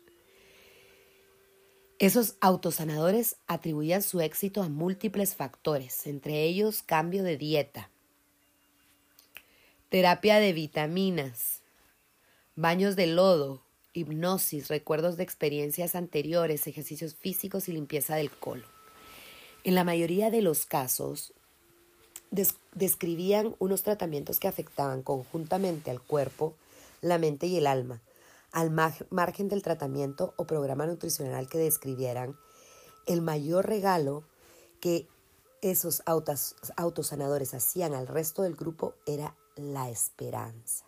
Esos 2.01 2.35
autosanadores 2.41 3.37
atribuían 3.47 4.03
su 4.03 4.21
éxito 4.21 4.61
a 4.61 4.69
múltiples 4.69 5.37
factores, 5.37 6.09
entre 6.09 6.43
ellos 6.43 6.83
cambio 6.83 7.23
de 7.23 7.37
dieta, 7.37 7.91
terapia 9.91 10.39
de 10.39 10.53
vitaminas, 10.53 11.63
baños 12.55 12.95
de 12.95 13.09
lodo, 13.09 13.65
hipnosis, 13.93 14.69
recuerdos 14.69 15.17
de 15.17 15.25
experiencias 15.25 15.97
anteriores, 15.97 16.69
ejercicios 16.69 17.17
físicos 17.17 17.69
y 17.69 17.73
limpieza 17.73 18.15
del 18.15 18.31
colon. 18.31 18.71
En 19.65 19.75
la 19.75 19.83
mayoría 19.83 20.31
de 20.31 20.43
los 20.43 20.65
casos, 20.65 21.35
describían 22.73 23.57
unos 23.59 23.83
tratamientos 23.83 24.39
que 24.39 24.47
afectaban 24.47 25.03
conjuntamente 25.03 25.91
al 25.91 26.01
cuerpo, 26.01 26.55
la 27.01 27.19
mente 27.19 27.49
y 27.49 27.57
el 27.57 27.67
alma, 27.67 28.01
al 28.53 28.71
margen 28.71 29.49
del 29.49 29.63
tratamiento 29.63 30.35
o 30.37 30.45
programa 30.45 30.87
nutricional 30.87 31.49
que 31.49 31.59
describieran, 31.59 32.37
el 33.07 33.23
mayor 33.23 33.67
regalo 33.67 34.23
que 34.81 35.09
esos 35.63 36.05
autosanadores 36.77 37.55
hacían 37.55 37.93
al 37.93 38.07
resto 38.07 38.43
del 38.43 38.55
grupo 38.55 38.95
era 39.05 39.35
la 39.61 39.91
esperanza. 39.91 40.87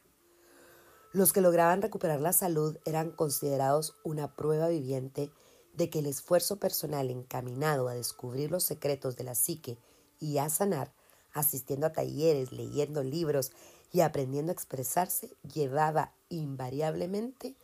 Los 1.12 1.32
que 1.32 1.42
lograban 1.42 1.82
recuperar 1.82 2.20
la 2.20 2.32
salud 2.32 2.78
eran 2.84 3.10
considerados 3.10 3.96
una 4.02 4.34
prueba 4.34 4.68
viviente 4.68 5.30
de 5.74 5.90
que 5.90 5.98
el 5.98 6.06
esfuerzo 6.06 6.58
personal 6.58 7.10
encaminado 7.10 7.88
a 7.88 7.94
descubrir 7.94 8.50
los 8.50 8.64
secretos 8.64 9.16
de 9.16 9.24
la 9.24 9.34
psique 9.34 9.78
y 10.20 10.38
a 10.38 10.48
sanar, 10.48 10.94
asistiendo 11.32 11.86
a 11.86 11.92
talleres, 11.92 12.52
leyendo 12.52 13.02
libros 13.02 13.52
y 13.90 14.00
aprendiendo 14.00 14.52
a 14.52 14.54
expresarse, 14.54 15.34
llevaba 15.42 16.14
invariablemente 16.28 17.56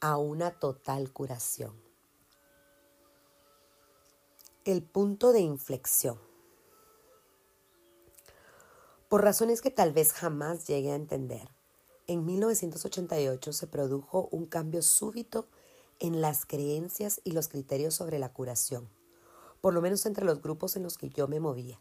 a 0.00 0.16
una 0.16 0.58
total 0.58 1.12
curación. 1.12 1.74
El 4.64 4.82
punto 4.82 5.32
de 5.32 5.40
inflexión. 5.40 6.18
Por 9.08 9.22
razones 9.22 9.60
que 9.62 9.70
tal 9.70 9.92
vez 9.92 10.12
jamás 10.12 10.66
llegue 10.66 10.90
a 10.90 10.96
entender, 10.96 11.48
en 12.08 12.24
1988 12.24 13.52
se 13.52 13.68
produjo 13.68 14.28
un 14.32 14.46
cambio 14.46 14.82
súbito 14.82 15.46
en 16.00 16.20
las 16.20 16.44
creencias 16.44 17.20
y 17.22 17.30
los 17.30 17.46
criterios 17.46 17.94
sobre 17.94 18.18
la 18.18 18.32
curación, 18.32 18.88
por 19.60 19.74
lo 19.74 19.80
menos 19.80 20.06
entre 20.06 20.24
los 20.24 20.42
grupos 20.42 20.74
en 20.74 20.82
los 20.82 20.98
que 20.98 21.08
yo 21.08 21.28
me 21.28 21.38
movía. 21.38 21.80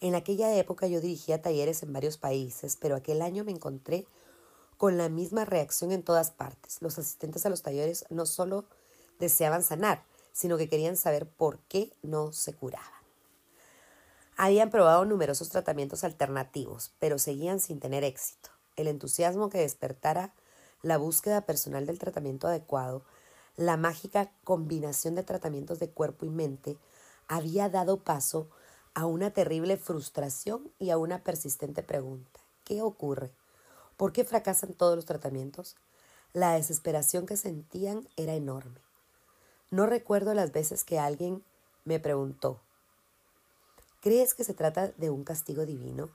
En 0.00 0.14
aquella 0.14 0.56
época 0.56 0.86
yo 0.86 1.00
dirigía 1.00 1.42
talleres 1.42 1.82
en 1.82 1.92
varios 1.92 2.18
países, 2.18 2.76
pero 2.76 2.94
aquel 2.94 3.22
año 3.22 3.42
me 3.42 3.50
encontré 3.50 4.06
con 4.76 4.96
la 4.96 5.08
misma 5.08 5.44
reacción 5.44 5.90
en 5.90 6.04
todas 6.04 6.30
partes. 6.30 6.80
Los 6.80 7.00
asistentes 7.00 7.44
a 7.46 7.50
los 7.50 7.62
talleres 7.62 8.04
no 8.10 8.26
solo 8.26 8.64
deseaban 9.18 9.64
sanar, 9.64 10.04
sino 10.32 10.56
que 10.56 10.68
querían 10.68 10.96
saber 10.96 11.28
por 11.28 11.58
qué 11.62 11.96
no 12.02 12.32
se 12.32 12.54
curaban. 12.54 12.93
Habían 14.36 14.70
probado 14.70 15.04
numerosos 15.04 15.48
tratamientos 15.48 16.02
alternativos, 16.02 16.92
pero 16.98 17.18
seguían 17.18 17.60
sin 17.60 17.78
tener 17.78 18.02
éxito. 18.02 18.50
El 18.76 18.88
entusiasmo 18.88 19.48
que 19.48 19.58
despertara 19.58 20.34
la 20.82 20.98
búsqueda 20.98 21.42
personal 21.42 21.86
del 21.86 21.98
tratamiento 21.98 22.48
adecuado, 22.48 23.04
la 23.56 23.76
mágica 23.76 24.32
combinación 24.42 25.14
de 25.14 25.22
tratamientos 25.22 25.78
de 25.78 25.88
cuerpo 25.88 26.26
y 26.26 26.30
mente 26.30 26.76
había 27.28 27.68
dado 27.68 27.98
paso 27.98 28.48
a 28.94 29.06
una 29.06 29.30
terrible 29.30 29.76
frustración 29.76 30.70
y 30.78 30.90
a 30.90 30.98
una 30.98 31.22
persistente 31.22 31.82
pregunta. 31.82 32.40
¿Qué 32.64 32.82
ocurre? 32.82 33.30
¿Por 33.96 34.12
qué 34.12 34.24
fracasan 34.24 34.74
todos 34.74 34.96
los 34.96 35.04
tratamientos? 35.04 35.76
La 36.32 36.54
desesperación 36.54 37.26
que 37.26 37.36
sentían 37.36 38.08
era 38.16 38.34
enorme. 38.34 38.80
No 39.70 39.86
recuerdo 39.86 40.34
las 40.34 40.52
veces 40.52 40.82
que 40.82 40.98
alguien 40.98 41.44
me 41.84 42.00
preguntó, 42.00 42.60
¿crees 44.04 44.34
que 44.34 44.44
se 44.44 44.52
trata 44.52 44.88
de 44.88 45.08
un 45.08 45.24
castigo 45.24 45.64
divino? 45.64 46.10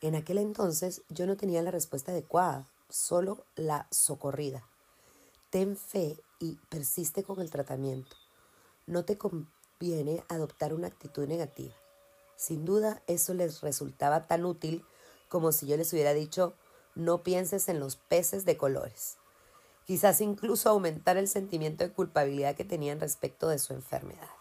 En 0.00 0.14
aquel 0.14 0.38
entonces 0.38 1.02
yo 1.08 1.26
no 1.26 1.36
tenía 1.36 1.60
la 1.60 1.72
respuesta 1.72 2.12
adecuada, 2.12 2.68
solo 2.88 3.44
la 3.56 3.88
socorrida. 3.90 4.64
Ten 5.50 5.76
fe 5.76 6.20
y 6.38 6.54
persiste 6.68 7.24
con 7.24 7.40
el 7.40 7.50
tratamiento. 7.50 8.16
No 8.86 9.04
te 9.04 9.18
conviene 9.18 10.22
adoptar 10.28 10.72
una 10.72 10.86
actitud 10.86 11.26
negativa. 11.26 11.74
Sin 12.36 12.64
duda 12.64 13.02
eso 13.08 13.34
les 13.34 13.60
resultaba 13.60 14.28
tan 14.28 14.44
útil 14.44 14.84
como 15.28 15.50
si 15.50 15.66
yo 15.66 15.76
les 15.76 15.92
hubiera 15.92 16.14
dicho 16.14 16.54
no 16.94 17.24
pienses 17.24 17.68
en 17.68 17.80
los 17.80 17.96
peces 17.96 18.44
de 18.44 18.56
colores. 18.56 19.16
Quizás 19.84 20.20
incluso 20.20 20.70
aumentar 20.70 21.16
el 21.16 21.26
sentimiento 21.26 21.82
de 21.82 21.92
culpabilidad 21.92 22.54
que 22.54 22.64
tenían 22.64 23.00
respecto 23.00 23.48
de 23.48 23.58
su 23.58 23.72
enfermedad. 23.72 24.35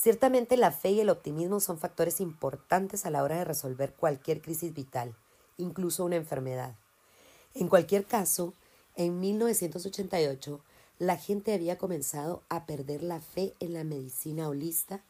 Ciertamente 0.00 0.56
la 0.56 0.70
fe 0.70 0.90
y 0.92 1.00
el 1.00 1.10
optimismo 1.10 1.58
son 1.58 1.76
factores 1.76 2.20
importantes 2.20 3.04
a 3.04 3.10
la 3.10 3.24
hora 3.24 3.36
de 3.36 3.44
resolver 3.44 3.92
cualquier 3.94 4.40
crisis 4.40 4.72
vital, 4.72 5.16
incluso 5.56 6.04
una 6.04 6.14
enfermedad. 6.14 6.76
En 7.52 7.66
cualquier 7.66 8.04
caso, 8.04 8.54
en 8.94 9.18
1988, 9.18 10.60
la 11.00 11.16
gente 11.16 11.52
había 11.52 11.78
comenzado 11.78 12.44
a 12.48 12.64
perder 12.64 13.02
la 13.02 13.20
fe 13.20 13.54
en 13.58 13.72
la 13.72 13.82
medicina 13.82 14.48
holista 14.48 15.02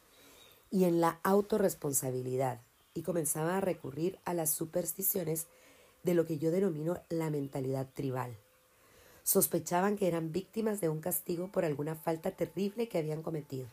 y 0.70 0.84
en 0.84 1.02
la 1.02 1.20
autorresponsabilidad 1.22 2.62
y 2.94 3.02
comenzaba 3.02 3.58
a 3.58 3.60
recurrir 3.60 4.18
a 4.24 4.32
las 4.32 4.50
supersticiones 4.52 5.48
de 6.02 6.14
lo 6.14 6.24
que 6.24 6.38
yo 6.38 6.50
denomino 6.50 6.98
la 7.10 7.28
mentalidad 7.28 7.88
tribal. 7.92 8.34
Sospechaban 9.22 9.98
que 9.98 10.08
eran 10.08 10.32
víctimas 10.32 10.80
de 10.80 10.88
un 10.88 11.02
castigo 11.02 11.52
por 11.52 11.66
alguna 11.66 11.94
falta 11.94 12.30
terrible 12.30 12.88
que 12.88 12.96
habían 12.96 13.22
cometido. 13.22 13.68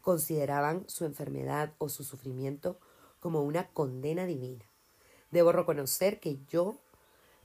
Consideraban 0.00 0.84
su 0.88 1.04
enfermedad 1.04 1.74
o 1.78 1.88
su 1.88 2.04
sufrimiento 2.04 2.78
como 3.20 3.42
una 3.42 3.68
condena 3.68 4.24
divina. 4.24 4.64
Debo 5.30 5.52
reconocer 5.52 6.20
que 6.20 6.38
yo 6.48 6.76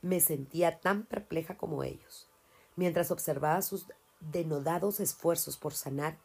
me 0.02 0.20
sentía 0.20 0.80
tan 0.80 1.04
perpleja 1.04 1.58
como 1.58 1.84
ellos. 1.84 2.30
Mientras 2.76 3.12
observaba 3.12 3.62
sus 3.62 3.88
denodados 4.20 5.00
esfuerzos 5.00 5.58
por 5.58 5.74
sanar, 5.74 6.18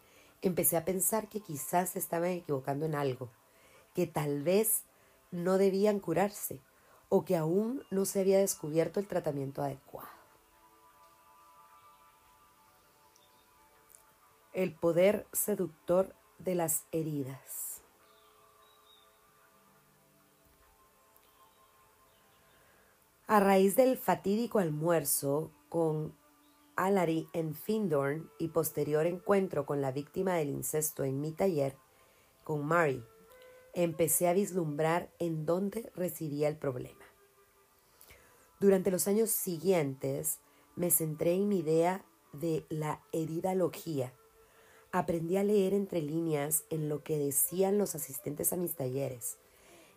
empecé 0.43 0.77
a 0.77 0.85
pensar 0.85 1.29
que 1.29 1.41
quizás 1.41 1.97
estaban 1.97 2.31
equivocando 2.31 2.87
en 2.87 2.95
algo, 2.95 3.31
que 3.95 4.07
tal 4.07 4.43
vez 4.43 4.85
no 5.31 5.59
debían 5.59 6.01
curarse 6.01 6.61
o 7.09 7.25
que 7.25 7.37
aún 7.37 7.85
no 7.91 8.05
se 8.05 8.21
había 8.21 8.39
descubierto 8.39 9.01
el 9.01 9.07
tratamiento 9.07 9.63
adecuado. 9.63 10.09
El 14.53 14.75
poder 14.75 15.27
seductor 15.33 16.15
de 16.45 16.55
las 16.55 16.85
heridas. 16.93 17.83
A 23.27 23.39
raíz 23.39 23.77
del 23.77 23.97
fatídico 23.97 24.59
almuerzo 24.59 25.53
con 25.69 26.17
Alary 26.75 27.29
en 27.33 27.55
Findorn 27.55 28.29
y 28.39 28.49
posterior 28.49 29.07
encuentro 29.07 29.67
con 29.67 29.81
la 29.81 29.93
víctima 29.93 30.35
del 30.35 30.49
incesto 30.49 31.05
en 31.05 31.21
mi 31.21 31.31
taller, 31.33 31.77
con 32.43 32.67
Mary, 32.67 33.05
empecé 33.75 34.29
a 34.29 34.33
vislumbrar 34.33 35.13
en 35.19 35.47
dónde 35.47 35.93
residía 35.95 36.49
el 36.49 36.57
problema. 36.57 37.05
Durante 38.59 38.91
los 38.91 39.07
años 39.09 39.31
siguientes 39.31 40.41
me 40.75 40.91
centré 40.91 41.35
en 41.35 41.49
mi 41.49 41.61
idea 41.61 42.05
de 42.33 42.67
la 42.69 43.03
heridalogía. 43.13 44.13
Aprendí 44.93 45.37
a 45.37 45.45
leer 45.45 45.75
entre 45.75 46.03
líneas 46.03 46.65
en 46.71 46.89
lo 46.89 47.03
que 47.03 47.19
decían 47.19 47.79
los 47.79 47.95
asistentes 47.95 48.53
a 48.53 48.57
mis 48.57 48.75
talleres. 48.75 49.37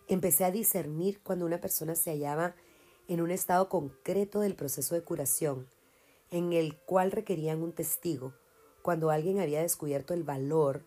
Empecé 0.06 0.44
a 0.44 0.50
discernir 0.50 1.20
cuando 1.22 1.46
una 1.46 1.60
persona 1.60 1.94
se 1.94 2.10
hallaba 2.10 2.54
en 3.08 3.20
un 3.20 3.30
estado 3.30 3.68
concreto 3.68 4.40
del 4.40 4.54
proceso 4.54 4.94
de 4.94 5.02
curación 5.02 5.66
en 6.30 6.52
el 6.52 6.76
cual 6.76 7.12
requerían 7.12 7.62
un 7.62 7.72
testigo 7.72 8.34
cuando 8.82 9.10
alguien 9.10 9.40
había 9.40 9.62
descubierto 9.62 10.14
el 10.14 10.24
valor 10.24 10.84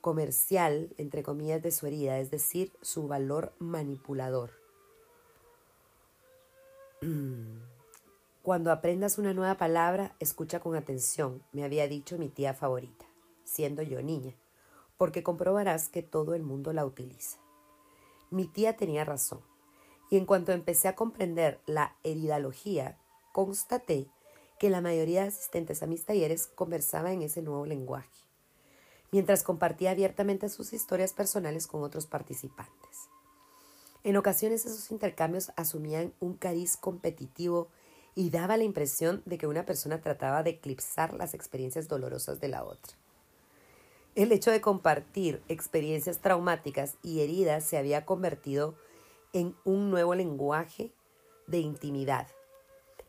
comercial, 0.00 0.94
entre 0.98 1.22
comillas, 1.22 1.62
de 1.62 1.70
su 1.70 1.86
herida, 1.86 2.18
es 2.18 2.30
decir, 2.30 2.72
su 2.82 3.08
valor 3.08 3.52
manipulador. 3.58 4.50
Cuando 8.42 8.72
aprendas 8.72 9.18
una 9.18 9.34
nueva 9.34 9.56
palabra, 9.58 10.16
escucha 10.18 10.60
con 10.60 10.74
atención, 10.74 11.42
me 11.52 11.62
había 11.62 11.88
dicho 11.88 12.16
mi 12.16 12.30
tía 12.30 12.54
favorita, 12.54 13.06
siendo 13.50 13.82
yo 13.82 14.00
niña, 14.02 14.34
porque 14.96 15.22
comprobarás 15.22 15.88
que 15.88 16.02
todo 16.02 16.34
el 16.34 16.42
mundo 16.42 16.72
la 16.72 16.84
utiliza. 16.86 17.38
Mi 18.30 18.46
tía 18.46 18.76
tenía 18.76 19.04
razón, 19.04 19.40
y 20.10 20.16
en 20.16 20.26
cuanto 20.26 20.52
empecé 20.52 20.88
a 20.88 20.94
comprender 20.94 21.60
la 21.66 21.96
heridalogía, 22.04 22.98
constaté 23.32 24.08
que 24.58 24.70
la 24.70 24.80
mayoría 24.80 25.22
de 25.22 25.28
asistentes 25.28 25.82
a 25.82 25.86
mis 25.86 26.04
talleres 26.04 26.46
conversaba 26.46 27.12
en 27.12 27.22
ese 27.22 27.42
nuevo 27.42 27.66
lenguaje, 27.66 28.08
mientras 29.10 29.42
compartía 29.42 29.90
abiertamente 29.90 30.48
sus 30.48 30.72
historias 30.72 31.12
personales 31.12 31.66
con 31.66 31.82
otros 31.82 32.06
participantes. 32.06 33.08
En 34.04 34.16
ocasiones 34.16 34.64
esos 34.64 34.90
intercambios 34.90 35.50
asumían 35.56 36.14
un 36.20 36.34
cariz 36.34 36.76
competitivo 36.76 37.68
y 38.14 38.30
daba 38.30 38.56
la 38.56 38.64
impresión 38.64 39.22
de 39.26 39.38
que 39.38 39.46
una 39.46 39.66
persona 39.66 40.00
trataba 40.00 40.42
de 40.42 40.50
eclipsar 40.50 41.14
las 41.14 41.34
experiencias 41.34 41.88
dolorosas 41.88 42.40
de 42.40 42.48
la 42.48 42.64
otra. 42.64 42.96
El 44.14 44.32
hecho 44.32 44.50
de 44.50 44.60
compartir 44.60 45.42
experiencias 45.48 46.18
traumáticas 46.18 46.96
y 47.02 47.20
heridas 47.20 47.64
se 47.64 47.78
había 47.78 48.04
convertido 48.04 48.74
en 49.32 49.54
un 49.64 49.90
nuevo 49.90 50.14
lenguaje 50.14 50.92
de 51.46 51.58
intimidad 51.58 52.26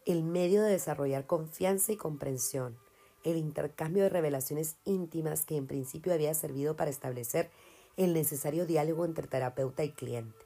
el 0.05 0.23
medio 0.23 0.63
de 0.63 0.71
desarrollar 0.71 1.27
confianza 1.27 1.91
y 1.91 1.97
comprensión, 1.97 2.77
el 3.23 3.37
intercambio 3.37 4.03
de 4.03 4.09
revelaciones 4.09 4.77
íntimas 4.83 5.45
que 5.45 5.57
en 5.57 5.67
principio 5.67 6.13
había 6.13 6.33
servido 6.33 6.75
para 6.75 6.89
establecer 6.89 7.51
el 7.97 8.13
necesario 8.13 8.65
diálogo 8.65 9.05
entre 9.05 9.27
terapeuta 9.27 9.83
y 9.83 9.91
cliente. 9.91 10.45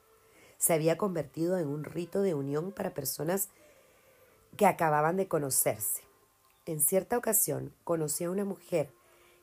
Se 0.58 0.74
había 0.74 0.98
convertido 0.98 1.58
en 1.58 1.68
un 1.68 1.84
rito 1.84 2.22
de 2.22 2.34
unión 2.34 2.72
para 2.72 2.92
personas 2.92 3.48
que 4.56 4.66
acababan 4.66 5.16
de 5.16 5.28
conocerse. 5.28 6.02
En 6.66 6.80
cierta 6.80 7.16
ocasión 7.16 7.74
conocí 7.84 8.24
a 8.24 8.30
una 8.30 8.44
mujer 8.44 8.90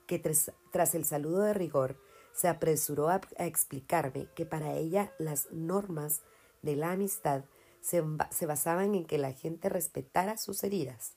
que 0.08 0.20
tras, 0.20 0.96
el 0.96 1.06
saludo 1.06 1.42
de 1.42 1.54
rigor 1.54 1.98
se 2.34 2.48
apresuró 2.48 3.10
a 3.10 3.22
explicarme 3.38 4.28
que 4.36 4.46
para 4.46 4.74
ella 4.74 5.14
las 5.20 5.52
normas 5.52 6.22
de 6.62 6.76
la 6.76 6.92
amistad 6.92 7.44
se, 7.82 8.02
basaban 8.46 8.96
en 8.96 9.06
que 9.06 9.18
la 9.18 9.34
gente 9.34 9.70
respetara 9.70 10.38
sus 10.38 10.64
heridas. 10.64 11.14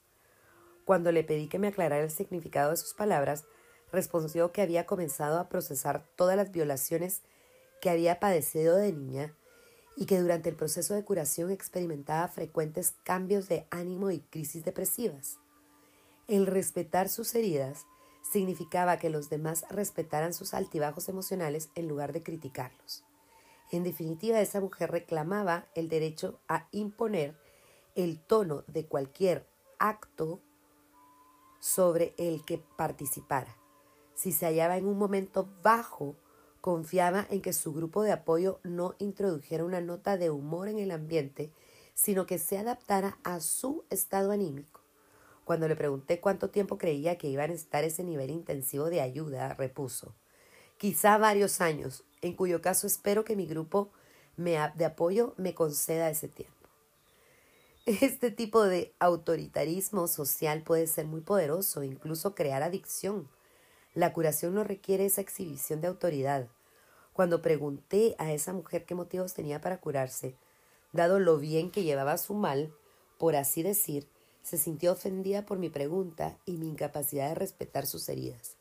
Cuando 0.84 1.12
le 1.12 1.24
pedí 1.24 1.49
que 1.49 1.59
me 1.59 1.68
aclarara 1.68 2.03
el 2.03 2.11
significado 2.11 2.70
de 2.70 2.76
sus 2.76 2.93
palabras, 2.93 3.45
respondió 3.93 4.53
que 4.53 4.62
había 4.62 4.84
comenzado 4.84 5.39
a 5.39 5.49
procesar 5.49 6.07
todas 6.16 6.37
las 6.37 6.51
violaciones 6.51 7.22
que 7.80 7.91
había 7.91 8.20
padecido 8.20 8.76
de 8.76 8.93
niña 8.93 9.34
y 9.97 10.07
que 10.07 10.20
durante 10.20 10.51
el 10.51 10.57
proceso 10.57 10.95
de 10.95 11.05
curación 11.05 11.51
experimentaba 11.51 12.28
frecuentes 12.28 12.95
cambios 13.05 13.49
de 13.49 13.66
ánimo 13.70 14.11
y 14.11 14.20
crisis 14.20 14.64
depresivas. 14.64 15.39
El 16.28 16.47
respetar 16.47 17.09
sus 17.09 17.34
heridas 17.34 17.87
significaba 18.31 18.99
que 18.99 19.11
los 19.11 19.31
demás 19.31 19.64
respetaran 19.70 20.33
sus 20.33 20.55
altibajos 20.55 21.09
emocionales 21.09 21.70
en 21.74 21.89
lugar 21.89 22.12
de 22.12 22.22
criticarlos. 22.22 23.05
En 23.70 23.83
definitiva, 23.83 24.41
esa 24.41 24.61
mujer 24.61 24.91
reclamaba 24.91 25.66
el 25.74 25.89
derecho 25.89 26.41
a 26.49 26.68
imponer 26.70 27.37
el 27.95 28.20
tono 28.20 28.64
de 28.66 28.87
cualquier 28.87 29.49
acto 29.79 30.41
sobre 31.61 32.14
el 32.16 32.45
que 32.45 32.59
participara. 32.77 33.57
Si 34.14 34.33
se 34.33 34.47
hallaba 34.47 34.77
en 34.77 34.87
un 34.87 34.99
momento 34.99 35.49
bajo, 35.62 36.16
confiaba 36.61 37.27
en 37.31 37.43
que 37.43 37.53
su 37.53 37.72
grupo 37.72 38.03
de 38.03 38.12
apoyo 38.12 38.61
no 38.62 38.95
introdujera 38.99 39.64
una 39.64 39.81
nota 39.81 40.16
de 40.16 40.31
humor 40.31 40.68
en 40.68 40.79
el 40.79 40.91
ambiente, 40.91 41.53
sino 41.95 42.27
que 42.27 42.39
se 42.39 42.59
adaptara 42.59 43.18
a 43.24 43.41
su 43.41 43.85
estado 43.91 44.31
anímico. 44.31 44.76
Cuando 45.47 45.68
le 45.68 45.76
pregunté 45.76 46.20
cuánto 46.20 46.51
tiempo 46.51 46.76
creía 46.76 47.18
que 47.18 47.28
iba 47.28 47.44
a 47.44 47.47
necesitar 47.47 47.84
ese 47.84 48.03
nivel 48.03 48.30
intensivo 48.30 48.90
de 48.90 49.01
ayuda, 49.01 49.55
repuso 49.55 50.12
quizá 50.76 51.18
varios 51.18 51.61
años, 51.61 52.03
en 52.20 52.34
cuyo 52.34 52.61
caso 52.61 52.88
espero 52.88 53.24
que 53.24 53.36
mi 53.36 53.47
grupo 53.47 53.92
de 54.36 54.84
apoyo 54.84 55.34
me 55.36 55.55
conceda 55.55 56.11
ese 56.11 56.26
tiempo. 56.26 56.53
Este 57.86 58.32
tipo 58.32 58.64
de 58.64 58.92
autoritarismo 58.99 60.09
social 60.09 60.62
puede 60.62 60.88
ser 60.88 61.07
muy 61.07 61.20
poderoso, 61.20 61.84
incluso 61.84 62.34
crear 62.34 62.64
adicción. 62.64 63.28
La 63.94 64.12
curación 64.12 64.53
no 64.53 64.64
requiere 64.64 65.07
esa 65.07 65.20
exhibición 65.20 65.80
de 65.80 65.86
autoridad. 65.86 66.49
Cuando 67.12 67.40
pregunté 67.40 68.16
a 68.18 68.32
esa 68.32 68.53
mujer 68.53 68.84
qué 68.84 68.97
motivos 68.97 69.32
tenía 69.32 69.61
para 69.61 69.78
curarse, 69.78 70.34
dado 70.90 71.20
lo 71.20 71.38
bien 71.38 71.70
que 71.70 71.84
llevaba 71.84 72.18
su 72.18 72.34
mal, 72.34 72.74
por 73.16 73.36
así 73.36 73.62
decir, 73.62 74.09
se 74.47 74.59
sintió 74.59 74.92
ofendida 74.92 75.44
por 75.44 75.59
mi 75.59 75.70
pregunta 75.70 76.38
y 76.44 76.57
mi 76.57 76.68
incapacidad 76.68 77.30
de 77.30 77.34
respetar 77.34 77.84
sus 77.84 78.09
heridas. 78.09 78.55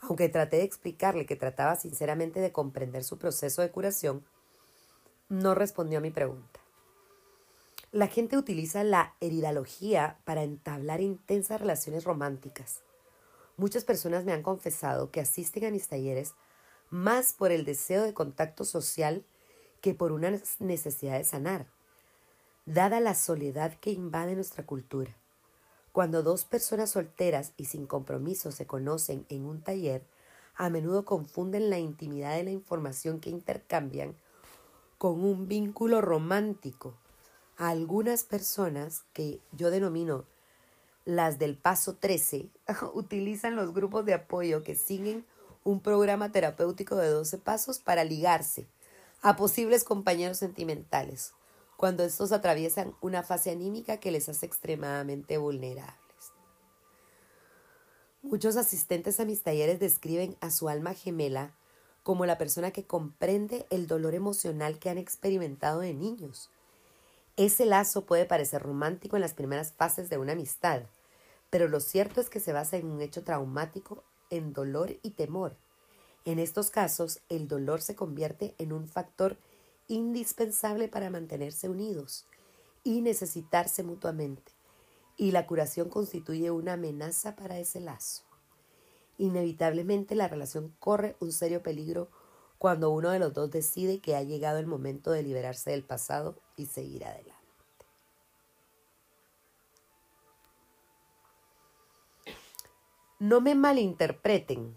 Aunque 0.00 0.30
traté 0.30 0.56
de 0.56 0.62
explicarle 0.62 1.26
que 1.26 1.36
trataba 1.36 1.76
sinceramente 1.76 2.40
de 2.40 2.50
comprender 2.50 3.04
su 3.04 3.18
proceso 3.18 3.60
de 3.60 3.70
curación, 3.70 4.24
no 5.28 5.54
respondió 5.54 5.98
a 5.98 6.00
mi 6.00 6.10
pregunta. 6.10 6.60
La 7.90 8.06
gente 8.06 8.38
utiliza 8.38 8.84
la 8.84 9.14
heridalogía 9.20 10.18
para 10.24 10.44
entablar 10.44 11.02
intensas 11.02 11.60
relaciones 11.60 12.04
románticas. 12.04 12.80
Muchas 13.58 13.84
personas 13.84 14.24
me 14.24 14.32
han 14.32 14.42
confesado 14.42 15.10
que 15.10 15.20
asisten 15.20 15.66
a 15.66 15.70
mis 15.70 15.88
talleres 15.88 16.32
más 16.88 17.34
por 17.34 17.52
el 17.52 17.66
deseo 17.66 18.02
de 18.02 18.14
contacto 18.14 18.64
social 18.64 19.26
que 19.82 19.92
por 19.92 20.12
una 20.12 20.40
necesidad 20.58 21.18
de 21.18 21.24
sanar, 21.24 21.66
dada 22.64 23.00
la 23.00 23.14
soledad 23.14 23.74
que 23.80 23.90
invade 23.90 24.34
nuestra 24.34 24.64
cultura. 24.64 25.16
Cuando 25.90 26.22
dos 26.22 26.44
personas 26.44 26.90
solteras 26.90 27.52
y 27.56 27.64
sin 27.66 27.86
compromiso 27.86 28.52
se 28.52 28.66
conocen 28.66 29.26
en 29.28 29.44
un 29.44 29.62
taller, 29.62 30.06
a 30.54 30.70
menudo 30.70 31.04
confunden 31.04 31.70
la 31.70 31.78
intimidad 31.78 32.36
de 32.36 32.44
la 32.44 32.50
información 32.50 33.20
que 33.20 33.30
intercambian 33.30 34.14
con 34.98 35.24
un 35.24 35.48
vínculo 35.48 36.00
romántico. 36.00 36.94
algunas 37.56 38.24
personas 38.24 39.04
que 39.12 39.40
yo 39.52 39.70
denomino 39.70 40.24
las 41.04 41.38
del 41.38 41.56
paso 41.56 41.96
13 41.96 42.48
utilizan 42.94 43.56
los 43.56 43.74
grupos 43.74 44.04
de 44.06 44.14
apoyo 44.14 44.62
que 44.62 44.74
siguen 44.74 45.26
un 45.62 45.80
programa 45.80 46.32
terapéutico 46.32 46.96
de 46.96 47.08
12 47.08 47.38
pasos 47.38 47.78
para 47.78 48.04
ligarse 48.04 48.66
a 49.20 49.36
posibles 49.36 49.84
compañeros 49.84 50.38
sentimentales 50.38 51.34
cuando 51.82 52.04
estos 52.04 52.30
atraviesan 52.30 52.94
una 53.00 53.24
fase 53.24 53.50
anímica 53.50 53.96
que 53.96 54.12
les 54.12 54.28
hace 54.28 54.46
extremadamente 54.46 55.36
vulnerables. 55.36 55.96
Muchos 58.22 58.56
asistentes 58.56 59.18
a 59.18 59.24
mis 59.24 59.42
talleres 59.42 59.80
describen 59.80 60.36
a 60.40 60.52
su 60.52 60.68
alma 60.68 60.94
gemela 60.94 61.56
como 62.04 62.24
la 62.24 62.38
persona 62.38 62.70
que 62.70 62.86
comprende 62.86 63.66
el 63.70 63.88
dolor 63.88 64.14
emocional 64.14 64.78
que 64.78 64.90
han 64.90 64.98
experimentado 64.98 65.80
de 65.80 65.92
niños. 65.92 66.50
Ese 67.36 67.66
lazo 67.66 68.06
puede 68.06 68.26
parecer 68.26 68.62
romántico 68.62 69.16
en 69.16 69.22
las 69.22 69.34
primeras 69.34 69.72
fases 69.72 70.08
de 70.08 70.18
una 70.18 70.34
amistad, 70.34 70.82
pero 71.50 71.66
lo 71.66 71.80
cierto 71.80 72.20
es 72.20 72.30
que 72.30 72.38
se 72.38 72.52
basa 72.52 72.76
en 72.76 72.86
un 72.86 73.02
hecho 73.02 73.24
traumático, 73.24 74.04
en 74.30 74.52
dolor 74.52 75.00
y 75.02 75.10
temor. 75.10 75.56
En 76.24 76.38
estos 76.38 76.70
casos, 76.70 77.22
el 77.28 77.48
dolor 77.48 77.80
se 77.82 77.96
convierte 77.96 78.54
en 78.58 78.72
un 78.72 78.86
factor 78.86 79.36
indispensable 79.88 80.88
para 80.88 81.10
mantenerse 81.10 81.68
unidos 81.68 82.26
y 82.84 83.00
necesitarse 83.00 83.82
mutuamente, 83.82 84.52
y 85.16 85.30
la 85.30 85.46
curación 85.46 85.88
constituye 85.88 86.50
una 86.50 86.74
amenaza 86.74 87.36
para 87.36 87.58
ese 87.58 87.80
lazo. 87.80 88.24
Inevitablemente 89.18 90.14
la 90.14 90.28
relación 90.28 90.74
corre 90.78 91.16
un 91.20 91.32
serio 91.32 91.62
peligro 91.62 92.08
cuando 92.58 92.90
uno 92.90 93.10
de 93.10 93.18
los 93.18 93.34
dos 93.34 93.50
decide 93.50 94.00
que 94.00 94.16
ha 94.16 94.22
llegado 94.22 94.58
el 94.58 94.66
momento 94.66 95.10
de 95.10 95.22
liberarse 95.22 95.70
del 95.70 95.84
pasado 95.84 96.38
y 96.56 96.66
seguir 96.66 97.04
adelante. 97.04 97.42
No 103.18 103.40
me 103.40 103.54
malinterpreten. 103.54 104.76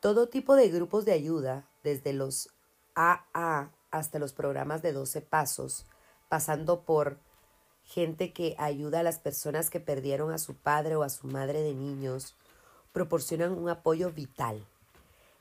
Todo 0.00 0.28
tipo 0.28 0.54
de 0.54 0.68
grupos 0.68 1.04
de 1.04 1.12
ayuda, 1.12 1.68
desde 1.82 2.12
los 2.12 2.48
AA 2.94 3.72
hasta 3.94 4.18
los 4.18 4.32
programas 4.32 4.82
de 4.82 4.92
12 4.92 5.20
pasos, 5.20 5.86
pasando 6.28 6.80
por 6.80 7.16
gente 7.84 8.32
que 8.32 8.56
ayuda 8.58 9.00
a 9.00 9.02
las 9.04 9.20
personas 9.20 9.70
que 9.70 9.78
perdieron 9.78 10.32
a 10.32 10.38
su 10.38 10.54
padre 10.54 10.96
o 10.96 11.04
a 11.04 11.08
su 11.08 11.28
madre 11.28 11.62
de 11.62 11.74
niños, 11.74 12.34
proporcionan 12.92 13.52
un 13.52 13.68
apoyo 13.68 14.10
vital. 14.10 14.66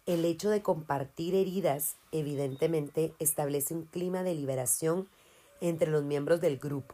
El 0.06 0.24
hecho 0.24 0.51
de 0.51 0.62
compartir 0.62 1.34
heridas 1.34 1.95
evidentemente 2.12 3.16
establece 3.18 3.74
un 3.74 3.86
clima 3.86 4.22
de 4.22 4.36
liberación 4.36 5.08
entre 5.60 5.89
los 5.89 6.04
miembros 6.04 6.39
del 6.39 6.60
grupo, 6.60 6.93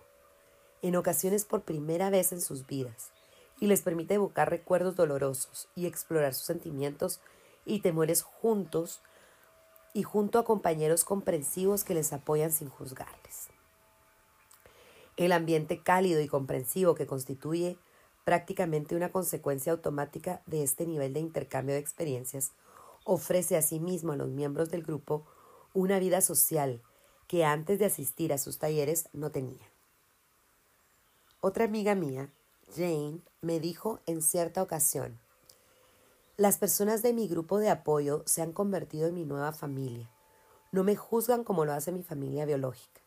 en 0.81 0.95
ocasiones 0.95 1.43
por 1.43 1.63
primera 1.63 2.09
vez 2.09 2.31
en 2.31 2.39
sus 2.39 2.67
vidas, 2.67 3.11
y 3.59 3.67
les 3.67 3.81
permite 3.81 4.13
evocar 4.13 4.49
recuerdos 4.49 4.95
dolorosos 4.95 5.67
y 5.75 5.87
explorar 5.87 6.33
sus 6.33 6.45
sentimientos 6.45 7.19
y 7.65 7.81
temores 7.81 8.21
juntos 8.21 9.01
y 9.93 10.03
junto 10.03 10.39
a 10.39 10.45
compañeros 10.45 11.03
comprensivos 11.03 11.83
que 11.83 11.93
les 11.93 12.13
apoyan 12.13 12.51
sin 12.51 12.69
juzgarles. 12.69 13.47
El 15.17 15.31
ambiente 15.31 15.81
cálido 15.81 16.21
y 16.21 16.27
comprensivo 16.27 16.95
que 16.95 17.07
constituye 17.07 17.77
prácticamente 18.23 18.95
una 18.95 19.11
consecuencia 19.11 19.71
automática 19.71 20.43
de 20.45 20.63
este 20.63 20.85
nivel 20.85 21.13
de 21.13 21.19
intercambio 21.19 21.73
de 21.73 21.81
experiencias, 21.81 22.51
ofrece 23.03 23.57
a 23.57 23.63
sí 23.63 23.79
mismo 23.79 24.11
a 24.11 24.17
los 24.17 24.29
miembros 24.29 24.69
del 24.69 24.83
grupo 24.83 25.25
una 25.73 25.97
vida 25.97 26.21
social 26.21 26.81
que 27.27 27.43
antes 27.43 27.79
de 27.79 27.85
asistir 27.85 28.31
a 28.31 28.37
sus 28.37 28.59
talleres 28.59 29.09
no 29.13 29.31
tenía. 29.31 29.71
Otra 31.41 31.65
amiga 31.65 31.95
mía, 31.95 32.31
Jane, 32.75 33.21
me 33.41 33.59
dijo 33.59 33.99
en 34.05 34.21
cierta 34.21 34.61
ocasión, 34.61 35.19
las 36.39 36.57
personas 36.57 37.01
de 37.01 37.11
mi 37.11 37.27
grupo 37.27 37.59
de 37.59 37.69
apoyo 37.69 38.23
se 38.25 38.41
han 38.41 38.53
convertido 38.53 39.09
en 39.09 39.13
mi 39.13 39.25
nueva 39.25 39.51
familia. 39.51 40.09
No 40.71 40.85
me 40.85 40.95
juzgan 40.95 41.43
como 41.43 41.65
lo 41.65 41.73
hace 41.73 41.91
mi 41.91 42.01
familia 42.01 42.45
biológica. 42.45 43.01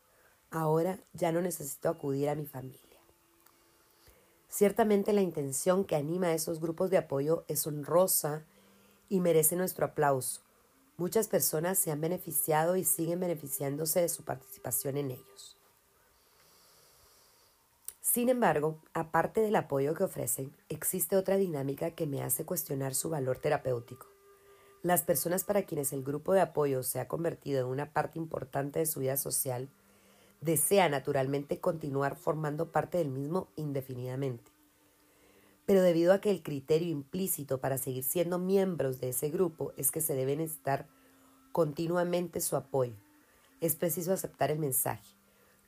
Ahora 0.51 0.99
ya 1.13 1.31
no 1.31 1.41
necesito 1.41 1.89
acudir 1.89 2.29
a 2.29 2.35
mi 2.35 2.45
familia. 2.45 2.79
Ciertamente 4.49 5.13
la 5.13 5.21
intención 5.21 5.83
que 5.83 5.95
anima 5.95 6.27
a 6.27 6.33
esos 6.35 6.61
grupos 6.61 6.91
de 6.91 6.99
apoyo 6.99 7.43
es 7.47 7.65
honrosa 7.65 8.45
y 9.09 9.19
merece 9.19 9.55
nuestro 9.55 9.87
aplauso. 9.87 10.41
Muchas 10.97 11.27
personas 11.27 11.79
se 11.79 11.89
han 11.89 12.01
beneficiado 12.01 12.75
y 12.75 12.83
siguen 12.83 13.19
beneficiándose 13.19 13.99
de 13.99 14.09
su 14.09 14.23
participación 14.23 14.95
en 14.95 15.09
ellos. 15.09 15.57
Sin 18.03 18.27
embargo, 18.27 18.81
aparte 18.93 19.39
del 19.39 19.55
apoyo 19.55 19.93
que 19.93 20.03
ofrecen, 20.03 20.53
existe 20.67 21.15
otra 21.15 21.37
dinámica 21.37 21.91
que 21.91 22.05
me 22.05 22.21
hace 22.21 22.43
cuestionar 22.43 22.95
su 22.95 23.09
valor 23.09 23.37
terapéutico. 23.37 24.07
Las 24.81 25.03
personas 25.03 25.45
para 25.45 25.63
quienes 25.63 25.93
el 25.93 26.03
grupo 26.03 26.33
de 26.33 26.41
apoyo 26.41 26.83
se 26.83 26.99
ha 26.99 27.07
convertido 27.07 27.61
en 27.61 27.67
una 27.67 27.93
parte 27.93 28.19
importante 28.19 28.79
de 28.79 28.87
su 28.87 28.99
vida 28.99 29.15
social 29.15 29.69
desea 30.41 30.89
naturalmente 30.89 31.61
continuar 31.61 32.17
formando 32.17 32.73
parte 32.73 32.97
del 32.97 33.09
mismo 33.09 33.47
indefinidamente. 33.55 34.51
Pero 35.65 35.81
debido 35.81 36.11
a 36.11 36.19
que 36.19 36.29
el 36.29 36.43
criterio 36.43 36.89
implícito 36.89 37.61
para 37.61 37.77
seguir 37.77 38.03
siendo 38.03 38.37
miembros 38.37 38.99
de 38.99 39.09
ese 39.09 39.29
grupo 39.29 39.71
es 39.77 39.91
que 39.91 40.01
se 40.01 40.13
deben 40.13 40.41
estar 40.41 40.89
continuamente 41.53 42.41
su 42.41 42.57
apoyo, 42.57 42.97
es 43.61 43.77
preciso 43.77 44.11
aceptar 44.11 44.51
el 44.51 44.59
mensaje, 44.59 45.15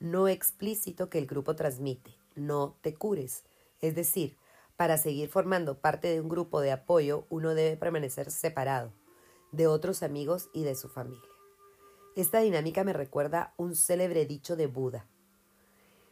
no 0.01 0.27
explícito 0.27 1.09
que 1.09 1.17
el 1.17 1.27
grupo 1.27 1.55
transmite, 1.55 2.24
no 2.35 2.77
te 2.81 2.93
cures. 2.93 3.43
Es 3.81 3.95
decir, 3.95 4.37
para 4.77 4.97
seguir 4.97 5.29
formando 5.29 5.79
parte 5.79 6.07
de 6.09 6.21
un 6.21 6.29
grupo 6.29 6.61
de 6.61 6.71
apoyo 6.71 7.25
uno 7.29 7.53
debe 7.55 7.77
permanecer 7.77 8.29
separado 8.31 8.91
de 9.51 9.67
otros 9.67 10.03
amigos 10.03 10.49
y 10.53 10.63
de 10.63 10.75
su 10.75 10.89
familia. 10.89 11.29
Esta 12.15 12.39
dinámica 12.39 12.83
me 12.83 12.93
recuerda 12.93 13.53
un 13.57 13.75
célebre 13.75 14.25
dicho 14.25 14.55
de 14.55 14.67
Buda. 14.67 15.05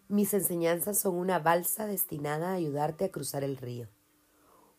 Mis 0.08 0.34
enseñanzas 0.34 1.00
son 1.00 1.16
una 1.16 1.40
balsa 1.40 1.88
destinada 1.88 2.50
a 2.52 2.54
ayudarte 2.54 3.06
a 3.06 3.12
cruzar 3.12 3.44
el 3.44 3.58
río. 3.58 3.88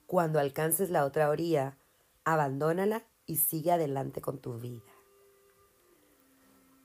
Cuando 0.07 0.39
alcances 0.39 0.91
la 0.91 1.05
otra 1.05 1.31
orilla, 1.31 1.77
abandónala 2.25 3.05
y 3.27 3.37
sigue 3.37 3.73
adelante 3.73 4.21
con 4.21 4.39
tu 4.39 4.59
vida. 4.59 4.93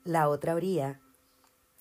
La 0.04 0.28
otra 0.28 0.54
orilla 0.54 1.00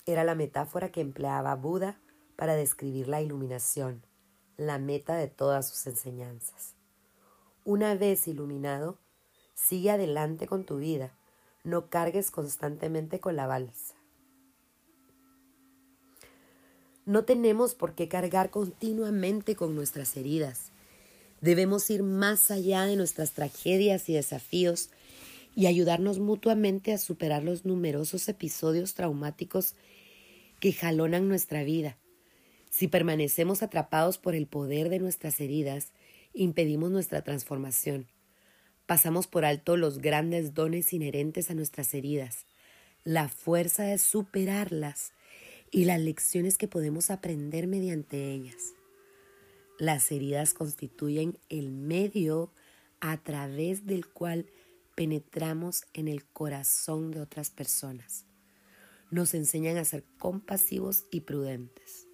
era 0.06 0.24
la 0.24 0.36
metáfora 0.36 0.92
que 0.92 1.02
empleaba 1.02 1.56
Buda 1.56 2.00
para 2.40 2.56
describir 2.56 3.10
la 3.10 3.22
iluminación, 3.22 4.02
la 4.56 4.80
meta 4.80 5.16
de 5.16 5.28
todas 5.28 5.68
sus 5.68 5.86
enseñanzas. 5.88 6.76
Una 7.66 7.96
vez 7.96 8.28
iluminado, 8.30 8.98
sigue 9.54 9.92
adelante 9.92 10.48
con 10.48 10.64
tu 10.64 10.78
vida 10.78 11.20
no 11.64 11.90
cargues 11.90 12.32
constantemente 12.32 13.20
con 13.20 13.36
la 13.36 13.48
balsa. 13.48 13.96
No 17.06 17.26
tenemos 17.26 17.76
por 17.76 17.96
qué 17.96 18.08
cargar 18.08 18.50
continuamente 18.50 19.56
con 19.56 19.76
nuestras 19.76 20.16
heridas. 20.16 20.72
Debemos 21.42 21.90
ir 21.90 22.04
más 22.04 22.52
allá 22.52 22.86
de 22.86 22.96
nuestras 22.96 23.32
tragedias 23.32 24.10
y 24.10 24.14
desafíos 24.14 24.90
y 25.56 25.66
ayudarnos 25.66 26.20
mutuamente 26.20 26.94
a 26.94 26.98
superar 26.98 27.44
los 27.44 27.66
numerosos 27.66 28.30
episodios 28.30 28.94
traumáticos 28.94 29.76
que 30.60 30.72
jalonan 30.74 31.28
nuestra 31.28 31.64
vida. 31.64 31.98
Si 32.70 32.88
permanecemos 32.88 33.64
atrapados 33.64 34.18
por 34.18 34.36
el 34.36 34.48
poder 34.48 34.90
de 34.90 35.00
nuestras 35.00 35.40
heridas, 35.42 35.92
impedimos 36.34 36.92
nuestra 36.92 37.24
transformación. 37.24 38.08
Pasamos 38.86 39.28
por 39.28 39.46
alto 39.46 39.78
los 39.78 40.00
grandes 40.00 40.54
dones 40.54 40.94
inherentes 40.94 41.50
a 41.50 41.56
nuestras 41.56 41.94
heridas, 41.94 42.46
la 43.04 43.30
fuerza 43.30 43.84
de 43.84 43.98
superarlas 43.98 45.14
y 45.72 45.86
las 45.86 46.00
lecciones 46.00 46.58
que 46.58 46.68
podemos 46.68 47.10
aprender 47.12 47.68
mediante 47.68 48.32
ellas. 48.32 48.74
Las 49.78 50.12
heridas 50.12 50.54
constituyen 50.54 51.38
el 51.50 51.72
medio 51.72 52.52
a 53.00 53.18
través 53.18 53.86
del 53.86 54.08
cual 54.08 54.48
penetramos 54.96 55.86
en 55.94 56.08
el 56.08 56.26
corazón 56.26 57.12
de 57.12 57.22
otras 57.22 57.50
personas. 57.50 58.26
Nos 59.12 59.34
enseñan 59.34 59.78
a 59.78 59.86
ser 59.86 60.04
compasivos 60.18 61.06
y 61.12 61.22
prudentes. 61.22 62.09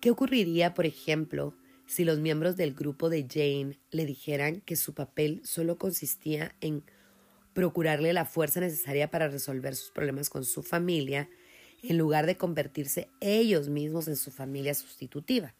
¿Qué 0.00 0.10
ocurriría, 0.10 0.72
por 0.72 0.86
ejemplo, 0.86 1.54
si 1.86 2.04
los 2.04 2.20
miembros 2.20 2.56
del 2.56 2.72
grupo 2.72 3.10
de 3.10 3.26
Jane 3.28 3.78
le 3.90 4.06
dijeran 4.06 4.62
que 4.62 4.76
su 4.76 4.94
papel 4.94 5.42
solo 5.44 5.76
consistía 5.76 6.54
en 6.62 6.84
procurarle 7.52 8.14
la 8.14 8.24
fuerza 8.24 8.60
necesaria 8.60 9.10
para 9.10 9.28
resolver 9.28 9.76
sus 9.76 9.90
problemas 9.90 10.30
con 10.30 10.44
su 10.44 10.62
familia, 10.62 11.28
en 11.82 11.98
lugar 11.98 12.24
de 12.24 12.36
convertirse 12.36 13.08
ellos 13.20 13.68
mismos 13.68 14.08
en 14.08 14.16
su 14.16 14.30
familia 14.30 14.72
sustitutiva? 14.72 15.54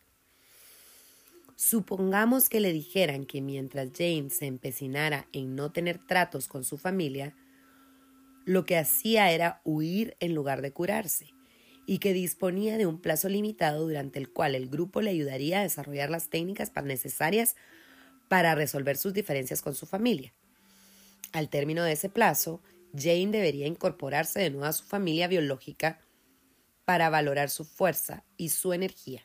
Supongamos 1.56 2.48
que 2.48 2.60
le 2.60 2.72
dijeran 2.72 3.26
que 3.26 3.42
mientras 3.42 3.90
Jane 3.94 4.30
se 4.30 4.46
empecinara 4.46 5.28
en 5.32 5.54
no 5.54 5.72
tener 5.72 5.98
tratos 5.98 6.48
con 6.48 6.64
su 6.64 6.78
familia, 6.78 7.36
lo 8.46 8.64
que 8.64 8.78
hacía 8.78 9.30
era 9.32 9.60
huir 9.64 10.16
en 10.20 10.34
lugar 10.34 10.62
de 10.62 10.72
curarse, 10.72 11.34
y 11.90 11.98
que 11.98 12.12
disponía 12.12 12.78
de 12.78 12.86
un 12.86 13.00
plazo 13.00 13.28
limitado 13.28 13.82
durante 13.82 14.20
el 14.20 14.30
cual 14.30 14.54
el 14.54 14.68
grupo 14.68 15.00
le 15.00 15.10
ayudaría 15.10 15.58
a 15.58 15.62
desarrollar 15.64 16.08
las 16.08 16.28
técnicas 16.28 16.70
necesarias 16.84 17.56
para 18.28 18.54
resolver 18.54 18.96
sus 18.96 19.12
diferencias 19.12 19.60
con 19.60 19.74
su 19.74 19.86
familia. 19.86 20.32
Al 21.32 21.48
término 21.48 21.82
de 21.82 21.90
ese 21.90 22.08
plazo, 22.08 22.62
Jane 22.96 23.32
debería 23.32 23.66
incorporarse 23.66 24.38
de 24.38 24.50
nuevo 24.50 24.66
a 24.66 24.72
su 24.72 24.84
familia 24.84 25.26
biológica 25.26 25.98
para 26.84 27.10
valorar 27.10 27.50
su 27.50 27.64
fuerza 27.64 28.22
y 28.36 28.50
su 28.50 28.72
energía 28.72 29.24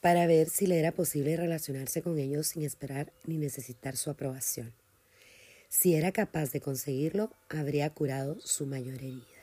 para 0.00 0.28
ver 0.28 0.48
si 0.48 0.68
le 0.68 0.78
era 0.78 0.92
posible 0.92 1.36
relacionarse 1.36 2.00
con 2.00 2.20
ellos 2.20 2.46
sin 2.46 2.62
esperar 2.62 3.12
ni 3.26 3.38
necesitar 3.38 3.96
su 3.96 4.08
aprobación. 4.08 4.72
Si 5.68 5.96
era 5.96 6.12
capaz 6.12 6.52
de 6.52 6.60
conseguirlo, 6.60 7.32
habría 7.48 7.90
curado 7.90 8.38
su 8.40 8.64
mayor 8.64 8.94
herida. 8.94 9.37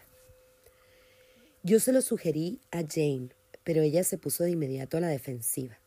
Yo 1.65 1.79
se 1.79 1.91
lo 1.91 2.03
sugerí 2.03 2.61
a 2.69 2.83
Jane, 2.87 3.29
pero 3.63 3.81
ella 3.81 4.03
se 4.03 4.19
puso 4.19 4.43
de 4.43 4.51
inmediato 4.51 4.97
a 4.97 4.99
la 4.99 5.07
defensiva. 5.07 5.79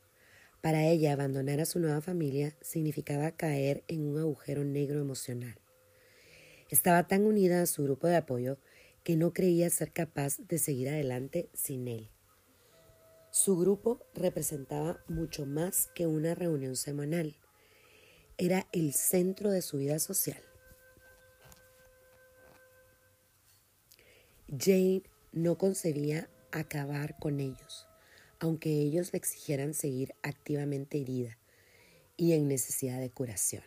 Para 0.61 0.85
ella, 0.85 1.13
abandonar 1.13 1.61
a 1.61 1.67
su 1.67 1.79
nueva 1.79 2.01
familia 2.01 2.57
significaba 2.61 3.31
caer 3.31 3.85
en 3.87 4.03
un 4.03 4.19
agujero 4.19 4.65
negro 4.65 5.01
emocional. 5.01 5.57
Estaba 6.69 7.07
tan 7.07 7.25
unida 7.25 7.63
a 7.63 7.67
su 7.67 7.85
grupo 7.85 8.09
de 8.09 8.17
apoyo 8.17 8.59
que 9.05 9.17
no 9.17 9.33
creía 9.33 9.71
ser 9.71 9.93
capaz 9.93 10.39
de 10.39 10.59
seguir 10.59 10.89
adelante 10.89 11.49
sin 11.55 11.87
él. 11.87 12.11
Su 13.31 13.57
grupo 13.57 14.05
representaba 14.15 15.05
mucho 15.07 15.47
más 15.47 15.91
que 15.95 16.09
una 16.09 16.35
reunión 16.35 16.75
semanal. 16.75 17.37
Era 18.37 18.67
el 18.73 18.95
centro 18.95 19.53
de 19.53 19.63
su 19.63 19.79
vida 19.79 20.01
social. 20.01 20.43
Jane 24.49 25.05
no 25.39 25.57
concebía 25.57 26.29
acabar 26.51 27.17
con 27.19 27.41
ellos, 27.41 27.87
aunque 28.41 28.71
ellos 28.71 29.13
le 29.13 29.19
exigieran 29.19 29.73
seguir 29.73 30.15
activamente 30.23 31.01
herida 31.01 31.39
y 32.17 32.33
en 32.33 32.49
necesidad 32.49 33.01
de 33.01 33.11
curación. 33.11 33.63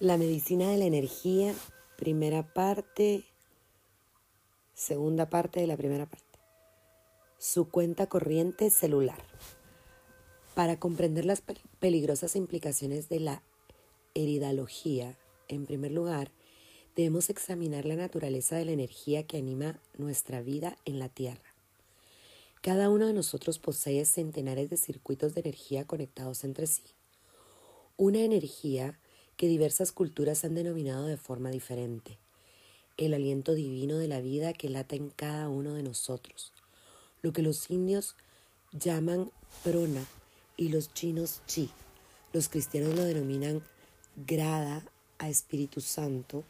La 0.00 0.18
medicina 0.18 0.68
de 0.70 0.76
la 0.76 0.84
energía, 0.84 1.54
primera 1.96 2.52
parte, 2.52 3.24
segunda 4.74 5.30
parte 5.30 5.60
de 5.60 5.66
la 5.66 5.76
primera 5.76 6.06
parte. 6.06 6.24
Su 7.38 7.68
cuenta 7.68 8.06
corriente 8.06 8.70
celular. 8.70 9.22
Para 10.54 10.78
comprender 10.78 11.24
las 11.24 11.42
peligrosas 11.80 12.36
implicaciones 12.36 13.08
de 13.08 13.20
la 13.20 13.42
heridalogía, 14.14 15.18
en 15.48 15.66
primer 15.66 15.90
lugar, 15.90 16.30
debemos 16.96 17.28
examinar 17.28 17.84
la 17.84 17.96
naturaleza 17.96 18.56
de 18.56 18.64
la 18.64 18.72
energía 18.72 19.26
que 19.26 19.38
anima 19.38 19.80
nuestra 19.98 20.42
vida 20.42 20.76
en 20.84 20.98
la 20.98 21.08
Tierra. 21.08 21.54
Cada 22.62 22.88
uno 22.88 23.06
de 23.06 23.12
nosotros 23.12 23.58
posee 23.58 24.04
centenares 24.04 24.70
de 24.70 24.76
circuitos 24.76 25.34
de 25.34 25.40
energía 25.40 25.86
conectados 25.86 26.44
entre 26.44 26.66
sí. 26.66 26.82
Una 27.96 28.20
energía 28.20 28.98
que 29.36 29.48
diversas 29.48 29.92
culturas 29.92 30.44
han 30.44 30.54
denominado 30.54 31.06
de 31.06 31.16
forma 31.16 31.50
diferente. 31.50 32.18
El 32.96 33.14
aliento 33.14 33.54
divino 33.54 33.98
de 33.98 34.08
la 34.08 34.20
vida 34.20 34.52
que 34.52 34.68
lata 34.68 34.96
en 34.96 35.10
cada 35.10 35.48
uno 35.48 35.74
de 35.74 35.82
nosotros, 35.82 36.52
lo 37.22 37.32
que 37.32 37.42
los 37.42 37.70
indios 37.70 38.14
llaman 38.72 39.30
prona 39.62 40.04
y 40.56 40.68
los 40.68 40.92
chinos 40.94 41.40
chi. 41.46 41.70
Los 42.32 42.48
cristianos 42.48 42.94
lo 42.94 43.04
denominan 43.04 43.62
grada 44.26 44.84
a 45.18 45.28
Espíritu 45.28 45.80
Santo 45.80 46.44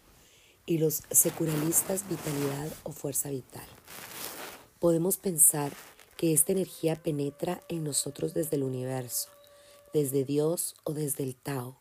y 0.66 0.78
los 0.78 1.02
secularistas 1.10 2.08
vitalidad 2.08 2.68
o 2.82 2.92
fuerza 2.92 3.30
vital. 3.30 3.66
Podemos 4.78 5.16
pensar 5.16 5.72
que 6.16 6.32
esta 6.32 6.52
energía 6.52 6.96
penetra 6.96 7.62
en 7.68 7.84
nosotros 7.84 8.34
desde 8.34 8.56
el 8.56 8.62
universo, 8.62 9.28
desde 9.92 10.24
Dios 10.24 10.74
o 10.84 10.92
desde 10.92 11.24
el 11.24 11.34
Tao, 11.34 11.76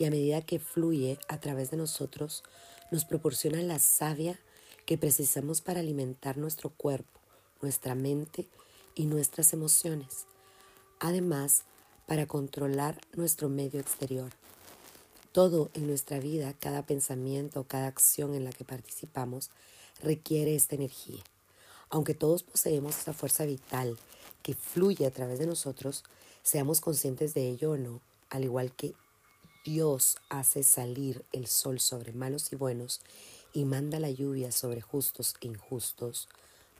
y 0.00 0.06
a 0.06 0.10
medida 0.10 0.40
que 0.40 0.58
fluye 0.58 1.18
a 1.28 1.40
través 1.40 1.70
de 1.70 1.76
nosotros, 1.76 2.42
nos 2.90 3.04
proporciona 3.04 3.60
la 3.60 3.78
savia 3.78 4.40
que 4.86 4.96
precisamos 4.96 5.60
para 5.60 5.80
alimentar 5.80 6.38
nuestro 6.38 6.70
cuerpo, 6.70 7.20
nuestra 7.60 7.94
mente 7.94 8.48
y 8.94 9.04
nuestras 9.04 9.52
emociones. 9.52 10.24
Además, 11.00 11.64
para 12.06 12.26
controlar 12.26 12.98
nuestro 13.12 13.50
medio 13.50 13.78
exterior. 13.78 14.30
Todo 15.32 15.70
en 15.74 15.86
nuestra 15.86 16.18
vida, 16.18 16.54
cada 16.58 16.86
pensamiento, 16.86 17.64
cada 17.68 17.86
acción 17.86 18.34
en 18.34 18.44
la 18.44 18.52
que 18.52 18.64
participamos, 18.64 19.50
requiere 20.02 20.56
esta 20.56 20.76
energía. 20.76 21.22
Aunque 21.90 22.14
todos 22.14 22.42
poseemos 22.42 22.96
esta 22.96 23.12
fuerza 23.12 23.44
vital 23.44 23.98
que 24.42 24.54
fluye 24.54 25.04
a 25.04 25.10
través 25.10 25.38
de 25.38 25.46
nosotros, 25.46 26.04
seamos 26.42 26.80
conscientes 26.80 27.34
de 27.34 27.50
ello 27.50 27.72
o 27.72 27.76
no, 27.76 28.00
al 28.30 28.44
igual 28.44 28.72
que 28.72 28.94
Dios 29.64 30.16
hace 30.30 30.62
salir 30.62 31.22
el 31.32 31.46
sol 31.46 31.80
sobre 31.80 32.12
malos 32.12 32.50
y 32.50 32.56
buenos 32.56 33.02
y 33.52 33.66
manda 33.66 34.00
la 34.00 34.10
lluvia 34.10 34.52
sobre 34.52 34.80
justos 34.80 35.34
e 35.42 35.48
injustos, 35.48 36.28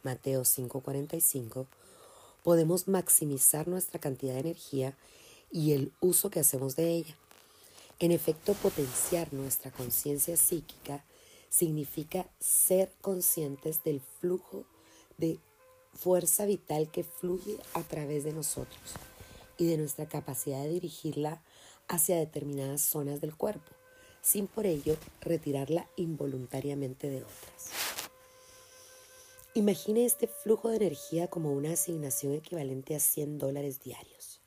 Mateo 0.02 0.44
5:45, 0.44 1.66
podemos 2.42 2.88
maximizar 2.88 3.68
nuestra 3.68 4.00
cantidad 4.00 4.32
de 4.32 4.40
energía 4.40 4.96
y 5.52 5.72
el 5.72 5.92
uso 6.00 6.30
que 6.30 6.40
hacemos 6.40 6.74
de 6.74 6.88
ella. 6.90 7.14
En 7.98 8.12
efecto, 8.12 8.54
potenciar 8.54 9.30
nuestra 9.34 9.70
conciencia 9.70 10.38
psíquica 10.38 11.04
significa 11.50 12.30
ser 12.38 12.90
conscientes 13.02 13.84
del 13.84 14.00
flujo 14.00 14.64
de 15.18 15.38
fuerza 15.92 16.46
vital 16.46 16.90
que 16.90 17.04
fluye 17.04 17.58
a 17.74 17.82
través 17.82 18.24
de 18.24 18.32
nosotros 18.32 18.94
y 19.58 19.66
de 19.66 19.76
nuestra 19.76 20.08
capacidad 20.08 20.62
de 20.62 20.70
dirigirla 20.70 21.42
hacia 21.90 22.16
determinadas 22.16 22.82
zonas 22.82 23.20
del 23.20 23.36
cuerpo, 23.36 23.72
sin 24.22 24.46
por 24.46 24.64
ello 24.64 24.96
retirarla 25.20 25.88
involuntariamente 25.96 27.10
de 27.10 27.24
otras. 27.24 27.70
Imagine 29.54 30.04
este 30.04 30.28
flujo 30.28 30.68
de 30.68 30.76
energía 30.76 31.26
como 31.26 31.52
una 31.52 31.72
asignación 31.72 32.34
equivalente 32.34 32.94
a 32.94 33.00
100 33.00 33.38
dólares 33.38 33.80
diarios. 33.80 34.40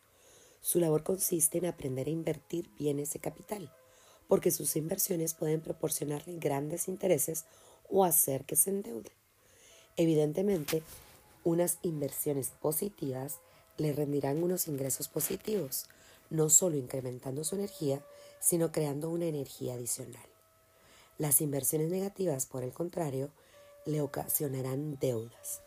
Su 0.62 0.80
labor 0.80 1.04
consiste 1.04 1.58
en 1.58 1.66
aprender 1.66 2.08
a 2.08 2.12
invertir 2.12 2.70
bien 2.80 3.00
ese 3.00 3.20
capital, 3.20 3.70
porque 4.30 4.50
sus 4.50 4.78
inversiones 4.78 5.34
pueden 5.34 5.60
proporcionarle 5.60 6.38
grandes 6.38 6.88
intereses 6.88 7.44
o 7.90 8.06
hacer 8.06 8.46
que 8.46 8.56
se 8.56 8.70
endeude. 8.70 9.12
Evidentemente, 9.98 10.82
unas 11.44 11.80
inversiones 11.82 12.52
positivas 12.62 13.42
le 13.78 13.92
rendirán 13.92 14.42
unos 14.42 14.70
ingresos 14.70 15.10
positivos, 15.10 15.88
no 16.34 16.50
solo 16.50 16.78
incrementando 16.78 17.44
su 17.44 17.56
energía, 17.56 18.04
sino 18.40 18.72
creando 18.72 19.12
una 19.12 19.26
energía 19.26 19.76
adicional. 19.76 20.26
Las 21.20 21.42
inversiones 21.42 21.92
negativas, 21.92 22.48
por 22.48 22.64
el 22.64 22.74
contrario, 22.74 23.30
le 23.86 24.02
ocasionarán 24.02 24.98
deudas. 25.00 25.62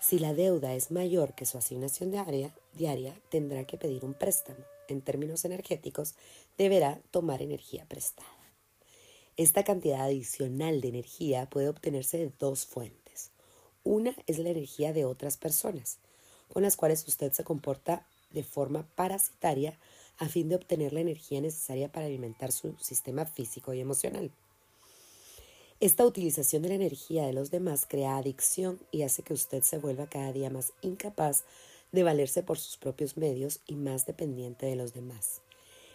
Si 0.00 0.20
la 0.20 0.32
deuda 0.32 0.74
es 0.74 0.92
mayor 0.92 1.34
que 1.34 1.44
su 1.44 1.58
asignación 1.58 2.12
diaria, 2.12 2.54
diaria, 2.72 3.20
tendrá 3.30 3.64
que 3.64 3.76
pedir 3.76 4.04
un 4.04 4.14
préstamo. 4.14 4.60
En 4.88 5.00
términos 5.00 5.44
energéticos, 5.44 6.14
deberá 6.56 7.00
tomar 7.10 7.42
energía 7.42 7.84
prestada. 7.88 8.28
Esta 9.36 9.64
cantidad 9.64 10.02
adicional 10.02 10.80
de 10.80 10.88
energía 10.88 11.50
puede 11.50 11.68
obtenerse 11.68 12.18
de 12.18 12.32
dos 12.38 12.64
fuentes. 12.64 13.30
Una 13.82 14.14
es 14.28 14.38
la 14.38 14.50
energía 14.50 14.92
de 14.92 15.04
otras 15.04 15.36
personas, 15.36 15.98
con 16.48 16.62
las 16.62 16.76
cuales 16.76 17.06
usted 17.08 17.32
se 17.32 17.42
comporta 17.42 18.06
de 18.30 18.44
forma 18.44 18.86
parasitaria 18.94 19.78
a 20.18 20.28
fin 20.28 20.48
de 20.48 20.56
obtener 20.56 20.92
la 20.92 21.00
energía 21.00 21.40
necesaria 21.40 21.90
para 21.90 22.06
alimentar 22.06 22.52
su 22.52 22.74
sistema 22.78 23.26
físico 23.26 23.74
y 23.74 23.80
emocional. 23.80 24.30
Esta 25.80 26.06
utilización 26.06 26.62
de 26.62 26.68
la 26.68 26.76
energía 26.76 27.26
de 27.26 27.32
los 27.32 27.50
demás 27.50 27.86
crea 27.88 28.16
adicción 28.16 28.78
y 28.92 29.02
hace 29.02 29.22
que 29.22 29.34
usted 29.34 29.62
se 29.62 29.78
vuelva 29.78 30.06
cada 30.06 30.32
día 30.32 30.48
más 30.48 30.72
incapaz 30.80 31.44
de 31.90 32.02
valerse 32.04 32.42
por 32.42 32.58
sus 32.58 32.76
propios 32.76 33.16
medios 33.16 33.60
y 33.66 33.74
más 33.74 34.06
dependiente 34.06 34.66
de 34.66 34.76
los 34.76 34.94
demás. 34.94 35.42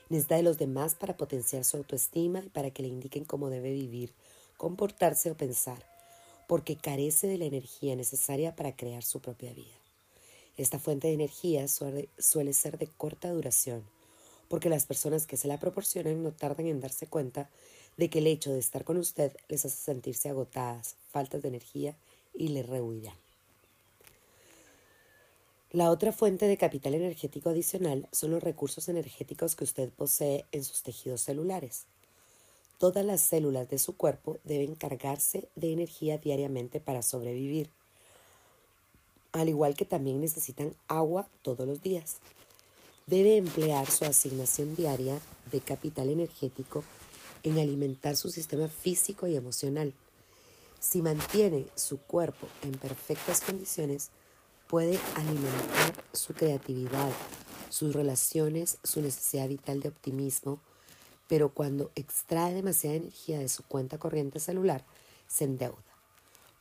Necesita 0.10 0.36
de 0.36 0.44
los 0.44 0.58
demás 0.58 0.96
para 0.96 1.18
potenciar 1.18 1.64
su 1.64 1.78
autoestima 1.78 2.40
y 2.46 2.50
para 2.50 2.72
que 2.72 2.84
le 2.84 2.90
indiquen 2.90 3.26
cómo 3.26 3.50
debe 3.50 3.72
vivir, 3.72 4.14
comportarse 4.58 5.32
o 5.32 5.38
pensar, 5.38 5.86
porque 6.48 6.78
carece 6.78 7.28
de 7.28 7.38
la 7.38 7.46
energía 7.46 7.96
necesaria 7.96 8.56
para 8.56 8.76
crear 8.76 9.04
su 9.04 9.20
propia 9.20 9.54
vida. 9.54 9.76
Esta 10.58 10.80
fuente 10.80 11.08
de 11.08 11.14
energía 11.14 11.68
suele, 11.68 12.10
ser 12.54 12.78
de 12.78 12.88
corta 12.88 13.32
duración, 13.32 13.84
porque 14.48 14.70
las 14.70 14.86
personas 14.86 15.28
que 15.28 15.38
se 15.38 15.48
la 15.48 15.60
proporcionan 15.60 16.24
no 16.24 16.32
tardan 16.32 16.68
en 16.68 16.80
darse 16.80 17.08
cuenta 17.08 17.50
de 17.98 18.10
que 18.10 18.20
el 18.20 18.28
hecho 18.28 18.52
de 18.52 18.60
estar 18.60 18.84
con 18.84 18.98
usted 18.98 19.36
les 19.50 19.66
hace 19.66 19.78
sentirse 19.78 20.30
agotadas, 20.30 20.96
faltas 21.12 21.42
de 21.42 21.50
energía 21.50 21.96
y 22.34 22.50
le 22.50 22.64
rehuirán. 22.64 23.16
La 25.72 25.92
otra 25.92 26.14
fuente 26.14 26.48
de 26.48 26.58
capital 26.58 26.94
energético 26.94 27.50
adicional 27.50 28.08
son 28.14 28.32
los 28.32 28.42
recursos 28.42 28.88
energéticos 28.88 29.56
que 29.56 29.66
usted 29.66 29.90
posee 29.90 30.46
en 30.54 30.64
sus 30.64 30.82
tejidos 30.82 31.22
celulares. 31.22 31.86
Todas 32.78 33.04
las 33.04 33.22
células 33.22 33.68
de 33.70 33.78
su 33.78 33.98
cuerpo 33.98 34.38
deben 34.44 34.76
cargarse 34.76 35.50
de 35.56 35.74
energía 35.74 36.20
diariamente 36.20 36.80
para 36.80 37.02
sobrevivir, 37.02 37.70
al 39.34 39.50
igual 39.50 39.76
que 39.76 39.84
también 39.84 40.22
necesitan 40.22 40.74
agua 40.88 41.28
todos 41.42 41.68
los 41.68 41.82
días. 41.82 42.18
Debe 43.08 43.38
emplear 43.38 43.90
su 43.90 44.04
asignación 44.04 44.76
diaria 44.76 45.18
de 45.50 45.62
capital 45.62 46.10
energético 46.10 46.84
en 47.44 47.58
alimentar 47.58 48.18
su 48.18 48.30
sistema 48.30 48.68
físico 48.68 49.28
y 49.28 49.38
emocional. 49.38 49.94
Si 50.82 51.02
mantiene 51.02 51.68
su 51.76 52.00
cuerpo 52.00 52.50
en 52.64 52.74
perfectas 52.74 53.40
condiciones, 53.40 54.10
puede 54.68 55.00
alimentar 55.16 56.04
su 56.12 56.34
creatividad, 56.34 57.14
sus 57.70 57.96
relaciones, 57.96 58.78
su 58.84 59.02
necesidad 59.02 59.48
vital 59.48 59.80
de 59.80 59.88
optimismo, 59.88 60.60
pero 61.30 61.54
cuando 61.54 61.92
extrae 61.96 62.54
demasiada 62.54 62.98
energía 62.98 63.40
de 63.40 63.48
su 63.48 63.64
cuenta 63.64 63.98
corriente 63.98 64.42
celular, 64.42 64.84
se 65.30 65.46
endeuda. 65.46 65.78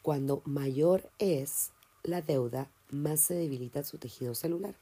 Cuando 0.01 0.43
mayor 0.45 1.11
es 1.19 1.73
la 2.05 2.23
deuda, 2.23 2.71
más 2.93 3.21
se 3.21 3.35
debilita 3.35 3.83
su 3.83 3.99
tejido 3.99 4.37
celular. 4.37 4.77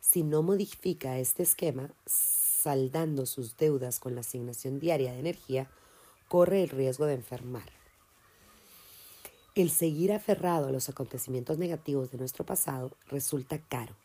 Si 0.00 0.22
no 0.22 0.42
modifica 0.42 1.18
este 1.18 1.42
esquema, 1.42 1.90
saldando 2.06 3.26
sus 3.26 3.56
deudas 3.56 4.00
con 4.00 4.14
la 4.14 4.22
asignación 4.22 4.80
diaria 4.80 5.12
de 5.12 5.20
energía, 5.20 5.70
corre 6.28 6.62
el 6.62 6.68
riesgo 6.68 7.06
de 7.06 7.14
enfermar. 7.14 7.70
El 9.54 9.70
seguir 9.70 10.12
aferrado 10.12 10.68
a 10.68 10.72
los 10.72 10.88
acontecimientos 10.88 11.58
negativos 11.58 12.10
de 12.10 12.18
nuestro 12.18 12.44
pasado 12.44 12.92
resulta 13.08 13.58
caro, 13.58 13.96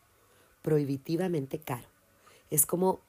prohibitivamente 0.62 1.60
caro. 1.60 1.88
Es 2.50 2.66
como 2.66 3.02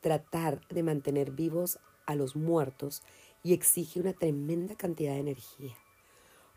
tratar 0.00 0.66
de 0.68 0.82
mantener 0.82 1.30
vivos 1.30 1.78
a 2.06 2.14
los 2.14 2.34
muertos 2.34 3.02
y 3.42 3.52
exige 3.52 4.00
una 4.00 4.14
tremenda 4.14 4.74
cantidad 4.74 5.12
de 5.12 5.20
energía. 5.20 5.76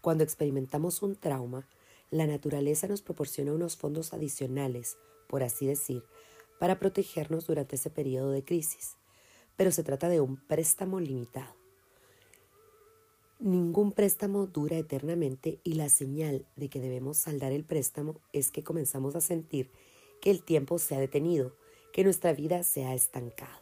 Cuando 0.01 0.23
experimentamos 0.23 1.03
un 1.03 1.15
trauma, 1.15 1.67
la 2.09 2.25
naturaleza 2.25 2.87
nos 2.87 3.01
proporciona 3.01 3.53
unos 3.53 3.77
fondos 3.77 4.13
adicionales, 4.13 4.97
por 5.31 5.43
así 5.43 5.65
decir, 5.65 6.03
para 6.59 6.77
protegernos 6.77 7.47
durante 7.47 7.77
ese 7.77 7.89
periodo 7.89 8.31
de 8.31 8.43
crisis, 8.43 8.97
pero 9.55 9.71
se 9.71 9.81
trata 9.81 10.09
de 10.09 10.19
un 10.19 10.35
préstamo 10.35 10.99
limitado. 10.99 11.55
Ningún 13.39 13.93
préstamo 13.93 14.45
dura 14.45 14.77
eternamente 14.77 15.61
y 15.63 15.75
la 15.75 15.87
señal 15.87 16.45
de 16.57 16.69
que 16.69 16.81
debemos 16.81 17.17
saldar 17.17 17.53
el 17.53 17.63
préstamo 17.63 18.19
es 18.33 18.51
que 18.51 18.61
comenzamos 18.61 19.15
a 19.15 19.21
sentir 19.21 19.71
que 20.19 20.31
el 20.31 20.43
tiempo 20.43 20.77
se 20.79 20.95
ha 20.95 20.99
detenido, 20.99 21.55
que 21.93 22.03
nuestra 22.03 22.33
vida 22.33 22.63
se 22.63 22.83
ha 22.83 22.93
estancado. 22.93 23.57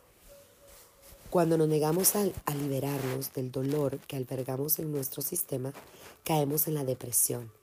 Cuando 1.30 1.56
nos 1.56 1.70
negamos 1.70 2.16
a, 2.16 2.24
a, 2.46 2.56
liberarnos 2.56 3.32
del 3.34 3.52
dolor 3.52 4.00
que 4.00 4.16
albergamos 4.16 4.80
en 4.80 4.92
nuestro 4.92 5.22
sistema, 5.22 5.72
caemos 6.24 6.68
en 6.68 6.74
la 6.74 6.84
depresión. 6.84 7.59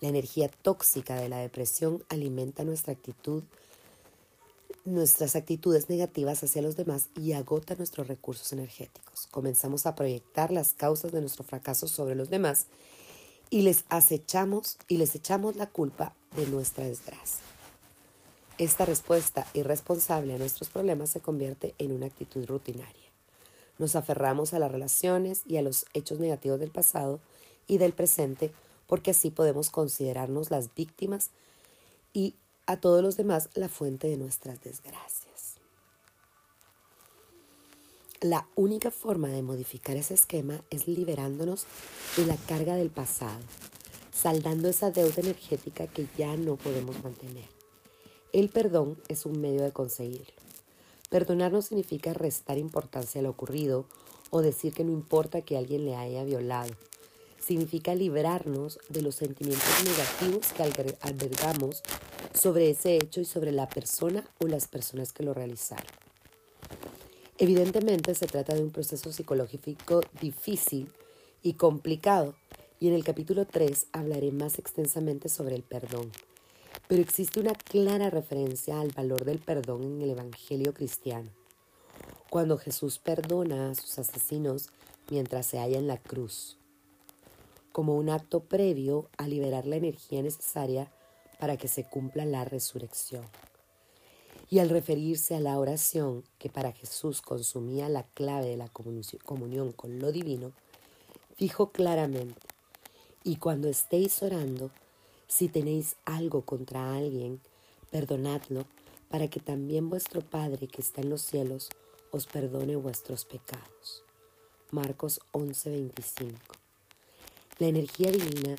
La 0.00 0.08
energía 0.08 0.48
tóxica 0.48 1.16
de 1.16 1.28
la 1.28 1.38
depresión 1.38 2.04
alimenta 2.08 2.64
nuestra 2.64 2.92
actitud 2.92 3.42
nuestras 4.84 5.36
actitudes 5.36 5.88
negativas 5.90 6.42
hacia 6.42 6.62
los 6.62 6.76
demás 6.76 7.08
y 7.14 7.32
agota 7.32 7.74
nuestros 7.74 8.08
recursos 8.08 8.52
energéticos. 8.52 9.26
Comenzamos 9.30 9.86
a 9.86 9.94
proyectar 9.94 10.50
las 10.50 10.72
causas 10.72 11.12
de 11.12 11.20
nuestro 11.20 11.44
fracaso 11.44 11.88
sobre 11.88 12.14
los 12.14 12.30
demás 12.30 12.66
y 13.50 13.62
les 13.62 13.84
acechamos 13.88 14.78
y 14.88 14.96
les 14.96 15.14
echamos 15.14 15.56
la 15.56 15.66
culpa 15.66 16.14
de 16.36 16.46
nuestra 16.46 16.84
desgracia. 16.84 17.44
Esta 18.56 18.84
respuesta 18.84 19.46
irresponsable 19.54 20.34
a 20.34 20.38
nuestros 20.38 20.68
problemas 20.68 21.10
se 21.10 21.20
convierte 21.20 21.74
en 21.78 21.92
una 21.92 22.06
actitud 22.06 22.44
rutinaria. 22.46 22.94
Nos 23.78 23.94
aferramos 23.94 24.52
a 24.52 24.58
las 24.58 24.72
relaciones 24.72 25.42
y 25.46 25.58
a 25.58 25.62
los 25.62 25.86
hechos 25.94 26.18
negativos 26.18 26.58
del 26.58 26.70
pasado 26.70 27.20
y 27.68 27.78
del 27.78 27.92
presente 27.92 28.52
porque 28.88 29.12
así 29.12 29.30
podemos 29.30 29.70
considerarnos 29.70 30.50
las 30.50 30.74
víctimas 30.74 31.30
y 32.12 32.34
a 32.66 32.78
todos 32.80 33.02
los 33.02 33.16
demás 33.16 33.50
la 33.54 33.68
fuente 33.68 34.08
de 34.08 34.16
nuestras 34.16 34.60
desgracias. 34.64 35.28
La 38.20 38.48
única 38.56 38.90
forma 38.90 39.28
de 39.28 39.42
modificar 39.42 39.96
ese 39.96 40.14
esquema 40.14 40.64
es 40.70 40.88
liberándonos 40.88 41.66
de 42.16 42.26
la 42.26 42.36
carga 42.36 42.74
del 42.74 42.90
pasado, 42.90 43.38
saldando 44.12 44.68
esa 44.68 44.90
deuda 44.90 45.20
energética 45.22 45.86
que 45.86 46.08
ya 46.18 46.36
no 46.36 46.56
podemos 46.56 47.00
mantener. 47.04 47.48
El 48.32 48.48
perdón 48.48 49.00
es 49.06 49.24
un 49.24 49.40
medio 49.40 49.62
de 49.62 49.70
conseguirlo. 49.70 50.34
Perdonar 51.10 51.52
no 51.52 51.62
significa 51.62 52.12
restar 52.12 52.58
importancia 52.58 53.20
a 53.20 53.22
lo 53.22 53.30
ocurrido 53.30 53.86
o 54.30 54.42
decir 54.42 54.74
que 54.74 54.84
no 54.84 54.92
importa 54.92 55.42
que 55.42 55.56
alguien 55.56 55.84
le 55.84 55.94
haya 55.94 56.24
violado. 56.24 56.74
Significa 57.38 57.94
librarnos 57.94 58.78
de 58.88 59.02
los 59.02 59.14
sentimientos 59.14 59.68
negativos 59.84 60.52
que 60.52 60.62
albergamos 61.00 61.82
sobre 62.34 62.70
ese 62.70 62.96
hecho 62.96 63.20
y 63.20 63.24
sobre 63.24 63.52
la 63.52 63.68
persona 63.68 64.28
o 64.38 64.46
las 64.46 64.66
personas 64.68 65.12
que 65.12 65.22
lo 65.22 65.34
realizaron. 65.34 65.86
Evidentemente 67.38 68.14
se 68.14 68.26
trata 68.26 68.54
de 68.54 68.62
un 68.62 68.70
proceso 68.70 69.12
psicológico 69.12 70.00
difícil 70.20 70.90
y 71.42 71.54
complicado 71.54 72.34
y 72.80 72.88
en 72.88 72.94
el 72.94 73.04
capítulo 73.04 73.46
3 73.46 73.86
hablaré 73.92 74.32
más 74.32 74.58
extensamente 74.58 75.28
sobre 75.28 75.54
el 75.54 75.62
perdón. 75.62 76.10
Pero 76.86 77.00
existe 77.02 77.40
una 77.40 77.54
clara 77.54 78.10
referencia 78.10 78.80
al 78.80 78.90
valor 78.90 79.24
del 79.24 79.38
perdón 79.38 79.84
en 79.84 80.02
el 80.02 80.10
Evangelio 80.10 80.74
cristiano. 80.74 81.30
Cuando 82.30 82.58
Jesús 82.58 82.98
perdona 82.98 83.70
a 83.70 83.74
sus 83.74 83.98
asesinos 83.98 84.70
mientras 85.10 85.46
se 85.46 85.58
halla 85.58 85.78
en 85.78 85.86
la 85.86 85.96
cruz, 85.96 86.57
como 87.78 87.94
un 87.94 88.10
acto 88.10 88.40
previo 88.40 89.08
a 89.18 89.28
liberar 89.28 89.64
la 89.64 89.76
energía 89.76 90.20
necesaria 90.20 90.90
para 91.38 91.56
que 91.56 91.68
se 91.68 91.84
cumpla 91.84 92.24
la 92.24 92.44
resurrección. 92.44 93.24
Y 94.50 94.58
al 94.58 94.68
referirse 94.68 95.36
a 95.36 95.40
la 95.40 95.56
oración 95.56 96.24
que 96.40 96.50
para 96.50 96.72
Jesús 96.72 97.22
consumía 97.22 97.88
la 97.88 98.02
clave 98.02 98.46
de 98.46 98.56
la 98.56 98.68
comunión 98.68 99.70
con 99.70 100.00
lo 100.00 100.10
divino, 100.10 100.50
dijo 101.38 101.70
claramente, 101.70 102.40
y 103.22 103.36
cuando 103.36 103.68
estéis 103.68 104.24
orando, 104.24 104.72
si 105.28 105.46
tenéis 105.46 105.94
algo 106.04 106.42
contra 106.42 106.96
alguien, 106.96 107.40
perdonadlo, 107.92 108.64
para 109.08 109.28
que 109.28 109.38
también 109.38 109.88
vuestro 109.88 110.20
Padre 110.20 110.66
que 110.66 110.82
está 110.82 111.00
en 111.00 111.10
los 111.10 111.22
cielos 111.22 111.68
os 112.10 112.26
perdone 112.26 112.74
vuestros 112.74 113.24
pecados. 113.24 114.02
Marcos 114.72 115.20
11:25. 115.30 116.67
La 117.58 117.66
energía 117.66 118.12
divina 118.12 118.54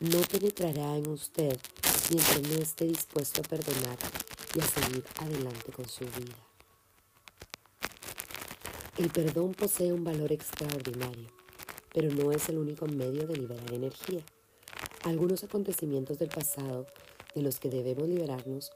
no 0.00 0.20
penetrará 0.22 0.96
en 0.96 1.08
usted 1.08 1.56
mientras 2.10 2.42
no 2.42 2.60
esté 2.60 2.86
dispuesto 2.86 3.42
a 3.42 3.44
perdonar 3.44 3.96
y 4.56 4.60
a 4.60 4.64
seguir 4.64 5.04
adelante 5.18 5.70
con 5.70 5.88
su 5.88 6.04
vida. 6.04 6.36
El 8.98 9.08
perdón 9.10 9.54
posee 9.54 9.92
un 9.92 10.02
valor 10.02 10.32
extraordinario. 10.32 11.28
pero 11.94 12.12
no 12.12 12.32
es 12.32 12.48
el 12.48 12.58
único 12.58 12.86
medio 12.86 13.26
de 13.28 13.36
liberar 13.36 13.72
energía. 13.72 14.22
Algunos 15.04 15.44
acontecimientos 15.44 16.18
del 16.18 16.28
pasado 16.28 16.86
de 17.36 17.42
los 17.42 17.60
que 17.60 17.68
debemos 17.70 18.08
liberarnos 18.08 18.72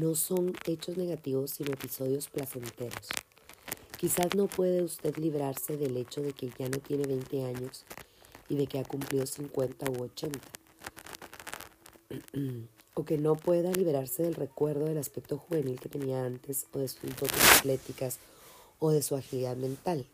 no 0.00 0.14
son 0.14 0.54
hechos 0.66 0.96
negativos, 0.96 1.50
sino 1.50 1.72
episodios 1.72 2.28
placenteros. 2.28 3.08
Quizás 3.98 4.34
no 4.34 4.48
puede 4.48 4.82
usted 4.82 5.16
librarse 5.16 5.76
del 5.76 5.98
hecho 5.98 6.22
de 6.22 6.32
que 6.32 6.50
ya 6.58 6.68
no 6.68 6.78
tiene 6.78 7.06
20 7.06 7.44
años 7.44 7.84
y 8.52 8.56
de 8.56 8.66
que 8.66 8.78
ha 8.78 8.84
cumplido 8.84 9.24
50 9.24 9.90
u 9.90 10.02
80. 10.02 10.38
o 12.94 13.04
que 13.06 13.16
no 13.16 13.34
pueda 13.34 13.72
liberarse 13.72 14.24
del 14.24 14.34
recuerdo 14.34 14.84
del 14.84 14.98
aspecto 14.98 15.38
juvenil 15.38 15.80
que 15.80 15.88
tenía 15.88 16.26
antes 16.26 16.66
o 16.74 16.78
de 16.78 16.88
sus 16.88 17.16
dotes 17.16 17.58
atléticas 17.58 18.18
o 18.78 18.90
de 18.90 19.00
su 19.00 19.16
agilidad 19.16 19.56
mental. 19.56 20.06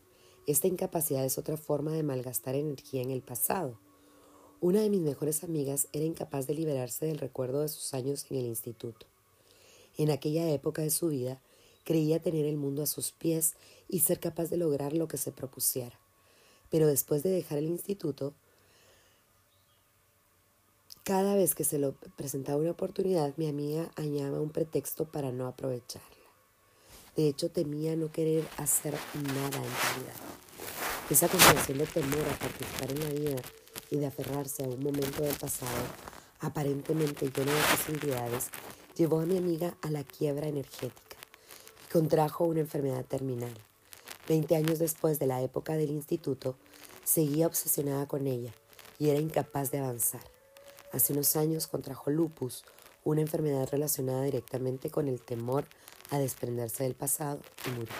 Esta 0.47 0.67
incapacidad 0.67 1.25
es 1.25 1.37
otra 1.37 1.57
forma 1.57 1.91
de 1.91 2.03
malgastar 2.03 2.55
energía 2.55 3.01
en 3.01 3.11
el 3.11 3.21
pasado. 3.21 3.77
Una 4.61 4.79
de 4.79 4.89
mis 4.89 5.01
mejores 5.01 5.43
amigas 5.43 5.89
era 5.91 6.05
incapaz 6.05 6.47
de 6.47 6.53
liberarse 6.53 7.07
del 7.07 7.17
recuerdo 7.17 7.59
de 7.61 7.67
sus 7.67 7.93
años 7.93 8.25
en 8.29 8.37
el 8.37 8.45
instituto. 8.45 9.05
En 9.97 10.11
aquella 10.11 10.49
época 10.49 10.81
de 10.81 10.91
su 10.91 11.09
vida, 11.09 11.41
creía 11.83 12.21
tener 12.21 12.45
el 12.45 12.55
mundo 12.55 12.83
a 12.83 12.87
sus 12.87 13.11
pies 13.11 13.55
y 13.89 13.99
ser 13.99 14.21
capaz 14.21 14.49
de 14.49 14.55
lograr 14.55 14.93
lo 14.93 15.09
que 15.09 15.17
se 15.17 15.33
propusiera. 15.33 15.98
Pero 16.69 16.87
después 16.87 17.23
de 17.23 17.29
dejar 17.29 17.57
el 17.57 17.65
instituto, 17.65 18.33
cada 21.03 21.35
vez 21.35 21.55
que 21.55 21.63
se 21.63 21.79
lo 21.79 21.93
presentaba 22.15 22.59
una 22.59 22.71
oportunidad, 22.71 23.33
mi 23.37 23.47
amiga 23.47 23.89
añadía 23.95 24.39
un 24.39 24.51
pretexto 24.51 25.05
para 25.05 25.31
no 25.31 25.47
aprovecharla. 25.47 26.07
De 27.15 27.27
hecho, 27.27 27.49
temía 27.49 27.95
no 27.95 28.11
querer 28.11 28.47
hacer 28.57 28.93
nada 29.13 29.57
en 29.57 29.63
realidad. 29.63 30.15
Esa 31.09 31.27
combinación 31.27 31.79
de 31.79 31.87
temor 31.87 32.19
a 32.19 32.37
participar 32.37 32.91
en 32.91 32.99
la 32.99 33.09
vida 33.09 33.41
y 33.89 33.97
de 33.97 34.05
aferrarse 34.05 34.63
a 34.63 34.67
un 34.67 34.83
momento 34.83 35.23
del 35.23 35.35
pasado 35.35 35.85
aparentemente 36.41 37.31
lleno 37.31 37.51
de 37.51 37.61
posibilidades 37.71 38.49
llevó 38.95 39.19
a 39.19 39.25
mi 39.25 39.37
amiga 39.37 39.75
a 39.81 39.89
la 39.89 40.03
quiebra 40.03 40.47
energética 40.47 41.17
y 41.85 41.91
contrajo 41.91 42.45
una 42.45 42.61
enfermedad 42.61 43.05
terminal. 43.05 43.53
Veinte 44.29 44.55
años 44.55 44.77
después 44.77 45.17
de 45.17 45.25
la 45.25 45.41
época 45.41 45.75
del 45.75 45.89
instituto, 45.89 46.55
seguía 47.03 47.47
obsesionada 47.47 48.07
con 48.07 48.27
ella 48.27 48.53
y 48.99 49.09
era 49.09 49.19
incapaz 49.19 49.71
de 49.71 49.79
avanzar. 49.79 50.21
Hace 50.93 51.13
unos 51.13 51.35
años 51.35 51.65
contrajo 51.65 52.11
lupus, 52.11 52.63
una 53.03 53.21
enfermedad 53.21 53.67
relacionada 53.71 54.21
directamente 54.21 54.91
con 54.91 55.07
el 55.07 55.19
temor 55.19 55.65
a 56.11 56.19
desprenderse 56.19 56.83
del 56.83 56.93
pasado 56.93 57.41
y 57.65 57.69
murió. 57.71 57.93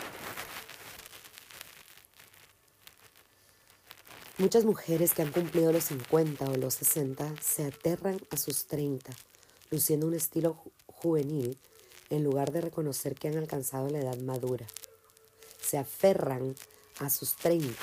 Muchas 4.37 4.65
mujeres 4.65 5.15
que 5.15 5.23
han 5.23 5.31
cumplido 5.31 5.71
los 5.71 5.85
50 5.85 6.47
o 6.47 6.55
los 6.57 6.75
60 6.75 7.41
se 7.41 7.65
aterran 7.65 8.21
a 8.29 8.37
sus 8.37 8.67
30, 8.67 9.11
luciendo 9.71 10.05
un 10.05 10.13
estilo 10.13 10.61
juvenil 10.85 11.57
en 12.11 12.23
lugar 12.23 12.51
de 12.51 12.61
reconocer 12.61 13.15
que 13.15 13.29
han 13.29 13.37
alcanzado 13.37 13.89
la 13.89 13.97
edad 13.97 14.17
madura. 14.19 14.67
Se 15.69 15.77
aferran 15.77 16.55
a 16.97 17.11
sus 17.11 17.35
30, 17.35 17.75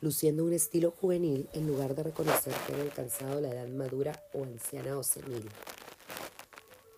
luciendo 0.00 0.46
un 0.46 0.54
estilo 0.54 0.92
juvenil 0.92 1.46
en 1.52 1.66
lugar 1.66 1.94
de 1.94 2.04
reconocer 2.04 2.54
que 2.66 2.72
han 2.72 2.80
alcanzado 2.80 3.38
la 3.42 3.50
edad 3.50 3.68
madura 3.68 4.24
o 4.32 4.44
anciana 4.44 4.96
o 4.96 5.02
senil. 5.02 5.46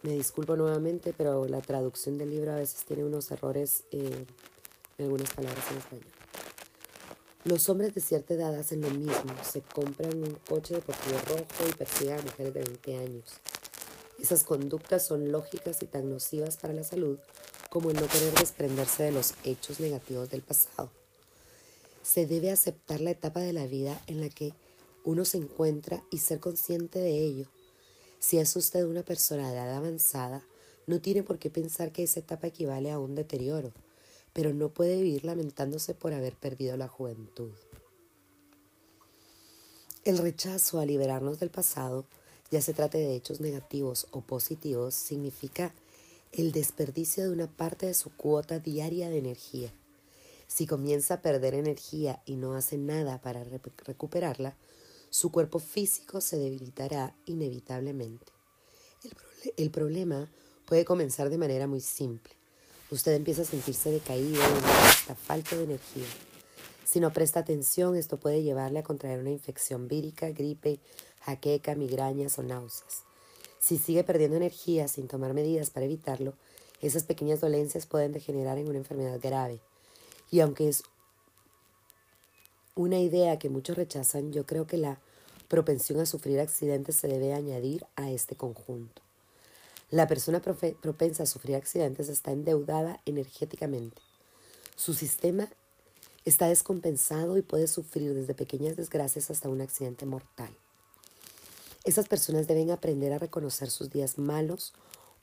Me 0.03 0.13
disculpo 0.13 0.55
nuevamente, 0.55 1.13
pero 1.19 1.47
la 1.47 1.61
traducción 1.61 2.17
del 2.17 2.31
libro 2.31 2.53
a 2.53 2.57
veces 2.57 2.85
tiene 2.85 3.05
unos 3.05 3.29
errores 3.33 3.83
eh, 3.91 4.25
en 4.99 5.05
algunas 5.05 5.35
palabras 5.35 5.65
en 5.73 5.79
español. 5.79 6.07
Los 7.43 7.69
hombres 7.69 7.93
de 7.93 8.01
cierta 8.01 8.35
edad 8.35 8.55
hacen 8.55 8.83
lo 8.83 8.91
mismo, 8.91 9.35
se 9.43 9.63
compran 9.63 10.17
un 10.17 10.39
coche 10.49 10.75
deportivo 10.75 11.19
rojo 11.27 11.69
y 11.69 11.73
persiguen 11.73 12.21
a 12.21 12.23
mujeres 12.23 12.55
de 12.55 12.61
20 12.63 12.99
años. 12.99 13.25
Esas 14.21 14.45
conductas 14.45 15.05
son 15.05 15.33
lógicas 15.33 15.83
y 15.83 15.87
tan 15.87 16.09
nocivas 16.09 16.57
para 16.57 16.73
la 16.73 16.85
salud 16.85 17.19
como 17.71 17.91
el 17.91 17.97
no 17.97 18.07
querer 18.07 18.35
desprenderse 18.35 19.05
de 19.05 19.13
los 19.13 19.35
hechos 19.45 19.81
negativos 19.81 20.29
del 20.29 20.43
pasado. 20.43 20.91
Se 22.03 22.27
debe 22.27 22.51
aceptar 22.51 23.01
la 23.01 23.13
etapa 23.13 23.41
de 23.41 23.55
la 23.55 23.67
vida 23.67 23.99
en 24.07 24.21
la 24.21 24.29
que 24.29 24.53
uno 25.05 25.25
se 25.25 25.39
encuentra 25.39 26.05
y 26.11 26.19
ser 26.19 26.41
consciente 26.41 26.99
de 26.99 27.19
ello. 27.19 27.47
Si 28.19 28.37
es 28.37 28.55
usted 28.55 28.85
una 28.85 29.03
persona 29.03 29.51
de 29.51 29.57
edad 29.57 29.77
avanzada, 29.77 30.45
no 30.87 31.01
tiene 31.01 31.23
por 31.23 31.39
qué 31.39 31.49
pensar 31.49 31.93
que 31.93 32.03
esa 32.03 32.21
etapa 32.21 32.49
equivale 32.49 32.91
a 32.91 32.99
un 32.99 33.15
deterioro 33.15 33.73
pero 34.33 34.53
no 34.55 34.69
puede 34.69 34.97
vivir 34.97 35.25
lamentándose 35.25 35.95
por 35.95 36.13
haber 36.13 36.35
perdido 36.37 36.77
la 36.77 36.89
juventud. 36.89 37.51
El 40.05 40.19
rechazo 40.19 40.79
a 40.79 40.87
liberarnos 40.87 41.41
del 41.41 41.51
pasado, 41.51 42.07
ya 42.51 42.63
se 42.63 42.73
trate 42.73 42.99
de 42.99 43.15
hechos 43.15 43.41
negativos 43.41 44.07
o 44.13 44.23
positivos, 44.23 44.95
significa 44.95 45.75
el 46.33 46.53
desperdicio 46.53 47.25
de 47.25 47.31
una 47.31 47.47
parte 47.47 47.87
de 47.87 47.95
su 47.95 48.11
cuota 48.11 48.59
diaria 48.59 49.09
de 49.09 49.19
energía. 49.19 49.73
Si 50.47 50.67
comienza 50.67 51.15
a 51.15 51.23
perder 51.23 51.55
energía 51.55 52.23
y 52.25 52.37
no 52.37 52.55
hace 52.55 52.77
nada 52.77 53.21
para 53.21 53.45
recuperarla, 53.45 54.57
su 55.11 55.31
cuerpo 55.33 55.59
físico 55.59 56.21
se 56.21 56.39
debilitará 56.39 57.17
inevitablemente. 57.27 58.33
El, 59.57 59.71
problema 59.71 60.31
puede 60.67 60.85
comenzar 60.85 61.31
de 61.31 61.39
manera 61.39 61.67
muy 61.67 61.81
simple 61.81 62.41
usted 62.91 63.13
empieza 63.13 63.43
a 63.43 63.45
sentirse 63.45 63.91
decaído, 63.91 64.43
hasta 64.43 65.15
falta 65.15 65.57
de 65.57 65.65
energía. 65.65 66.07
Si 66.85 66.99
no 66.99 67.13
presta 67.13 67.41
atención, 67.41 67.97
esto 67.97 68.19
puede 68.19 68.43
llevarle 68.43 68.81
a 68.81 68.83
contraer 68.83 69.21
una 69.21 69.31
infección 69.31 69.87
vírica, 69.87 70.31
gripe, 70.31 70.81
jaqueca, 71.21 71.77
migrañas 71.77 72.39
o 72.39 72.43
náuseas. 72.43 73.05
Si 73.61 73.77
sigue 73.77 74.03
perdiendo 74.03 74.37
energía 74.37 74.89
sin 74.89 75.07
tomar 75.07 75.35
medidas 75.35 75.71
para 75.71 75.87
evitarlo, 75.87 76.35
esas 76.81 77.05
pequeñas 77.05 77.41
dolencias 77.41 77.87
pueden 77.87 78.11
degenerar 78.11 78.59
en 78.59 78.69
una 78.69 78.79
enfermedad 78.79 79.21
grave. 79.23 79.61
Y 80.31 80.41
aunque 80.41 80.69
es 80.69 80.83
una 82.75 82.99
idea 82.99 83.39
que 83.39 83.51
muchos 83.51 83.77
rechazan, 83.77 84.33
yo 84.33 84.47
creo 84.47 84.67
que 84.67 84.79
la 84.79 84.99
propensión 85.49 86.01
a 86.01 86.07
sufrir 86.07 86.41
accidentes 86.41 86.97
se 86.97 87.09
debe 87.09 87.35
añadir 87.35 87.85
a 87.97 88.11
este 88.11 88.35
conjunto. 88.35 89.03
La 89.91 90.07
persona 90.07 90.41
propensa 90.41 91.25
a 91.25 91.27
sufrir 91.27 91.57
accidentes 91.57 92.09
está 92.09 92.31
endeudada 92.31 93.01
energéticamente. 93.05 94.01
Su 94.77 94.95
sistema 94.95 95.51
está 96.25 96.47
descompensado 96.47 97.37
y 97.37 97.43
puede 97.43 97.67
sufrir 97.67 98.15
desde 98.15 98.35
pequeñas 98.35 98.77
desgracias 98.77 99.31
hasta 99.31 99.49
un 99.49 99.61
accidente 99.61 100.07
mortal. 100.07 100.57
Esas 101.85 102.09
personas 102.09 102.47
deben 102.47 102.71
aprender 102.71 103.13
a 103.13 103.19
reconocer 103.19 103.71
sus 103.71 103.91
días 103.91 104.19
malos 104.19 104.75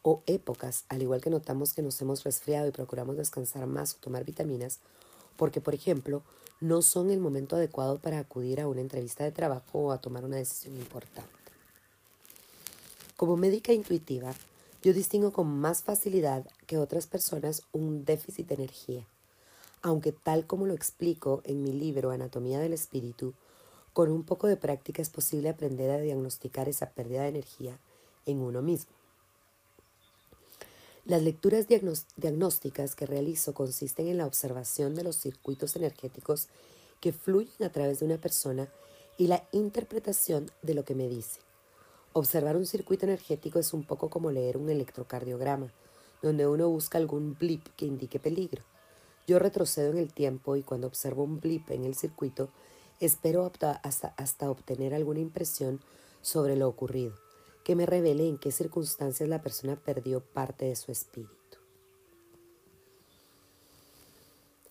o 0.01 0.23
épocas, 0.25 0.85
al 0.89 1.03
igual 1.03 1.21
que 1.21 1.29
notamos 1.29 1.73
que 1.73 1.83
nos 1.83 2.01
hemos 2.01 2.23
resfriado 2.23 2.67
y 2.67 2.71
procuramos 2.71 3.15
descansar 3.15 3.67
más 3.67 3.93
o 3.93 3.97
tomar 3.97 4.25
vitaminas, 4.25 4.79
porque, 5.35 5.61
por 5.61 5.75
ejemplo, 5.75 6.23
no 6.59 6.81
son 6.81 7.11
el 7.11 7.19
momento 7.19 7.55
adecuado 7.55 7.99
para 7.99 8.17
acudir 8.17 8.59
a 8.59 8.67
una 8.67 8.81
entrevista 8.81 9.23
de 9.23 9.31
trabajo 9.31 9.79
o 9.79 9.91
a 9.91 10.01
tomar 10.01 10.25
una 10.25 10.37
decisión 10.37 10.75
importante. 10.77 11.31
Como 13.15 13.37
médica 13.37 13.71
intuitiva, 13.71 14.33
yo 14.81 14.93
distingo 14.93 15.31
con 15.31 15.47
más 15.47 15.83
facilidad 15.83 16.43
que 16.65 16.79
otras 16.79 17.05
personas 17.05 17.61
un 17.71 18.03
déficit 18.03 18.47
de 18.47 18.55
energía, 18.55 19.07
aunque 19.83 20.11
tal 20.11 20.47
como 20.47 20.65
lo 20.65 20.73
explico 20.73 21.41
en 21.43 21.63
mi 21.63 21.71
libro 21.71 22.09
Anatomía 22.09 22.59
del 22.59 22.73
Espíritu, 22.73 23.35
con 23.97 24.11
un 24.11 24.21
poco 24.21 24.45
de 24.45 24.57
práctica 24.57 25.01
es 25.01 25.09
posible 25.09 25.49
aprender 25.49 25.89
a 25.89 25.97
diagnosticar 25.97 26.69
esa 26.69 26.91
pérdida 26.91 27.23
de 27.23 27.29
energía 27.29 27.79
en 28.27 28.41
uno 28.41 28.61
mismo. 28.61 28.91
Las 31.03 31.23
lecturas 31.23 31.65
diagnósticas 31.67 32.93
que 32.93 33.07
realizo 33.07 33.55
consisten 33.55 34.07
en 34.07 34.19
la 34.19 34.27
observación 34.27 34.93
de 34.93 35.03
los 35.03 35.15
circuitos 35.15 35.75
energéticos 35.75 36.47
que 37.01 37.11
fluyen 37.11 37.63
a 37.63 37.71
través 37.71 37.97
de 37.97 38.05
una 38.05 38.19
persona 38.19 38.69
y 39.17 39.25
la 39.25 39.43
interpretación 39.51 40.51
de 40.61 40.75
lo 40.75 40.85
que 40.85 40.93
me 40.93 41.09
dice. 41.09 41.39
Observar 42.13 42.55
un 42.55 42.67
circuito 42.67 43.07
energético 43.07 43.57
es 43.57 43.73
un 43.73 43.83
poco 43.83 44.11
como 44.11 44.29
leer 44.29 44.57
un 44.57 44.69
electrocardiograma, 44.69 45.73
donde 46.21 46.45
uno 46.45 46.69
busca 46.69 46.99
algún 46.99 47.35
blip 47.35 47.65
que 47.75 47.87
indique 47.87 48.19
peligro. 48.19 48.61
Yo 49.25 49.39
retrocedo 49.39 49.89
en 49.89 49.97
el 49.97 50.13
tiempo 50.13 50.55
y 50.55 50.61
cuando 50.61 50.85
observo 50.85 51.23
un 51.23 51.39
blip 51.39 51.71
en 51.71 51.83
el 51.85 51.95
circuito, 51.95 52.49
espero 52.99 53.51
hasta, 53.83 54.49
obtener 54.49 54.93
alguna 54.93 55.19
impresión 55.19 55.81
sobre 56.21 56.55
lo 56.55 56.67
ocurrido, 56.67 57.13
que 57.63 57.75
me 57.75 57.85
revele 57.85 58.27
en 58.27 58.37
qué 58.37 58.51
circunstancias 58.51 59.29
la 59.29 59.41
persona 59.41 59.75
perdió 59.75 60.21
parte 60.21 60.65
de 60.65 60.75
su 60.75 60.91
espíritu. 60.91 61.33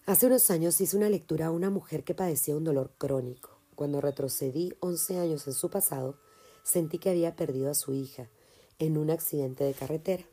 Hace 0.07 0.27
unos 0.27 0.51
años 0.51 0.81
hice 0.81 0.97
una 0.97 1.09
lectura 1.09 1.47
a 1.47 1.51
una 1.51 1.71
mujer 1.71 2.05
que 2.05 2.15
padecía 2.15 2.57
un 2.57 2.65
dolor 2.65 2.93
crónico. 2.97 3.59
Cuando 3.75 4.01
retrocedí 4.01 4.73
11 4.81 5.19
años 5.19 5.47
en 5.47 5.53
su 5.53 5.69
pasado, 5.69 6.17
sentí 6.63 6.99
que 6.99 7.11
había 7.11 7.35
perdido 7.35 7.71
a 7.71 7.75
su 7.75 7.93
hija 7.93 8.29
en 8.79 8.99
un 8.99 9.11
accidente 9.11 9.65
de 9.65 9.75
carretera. 9.75 10.25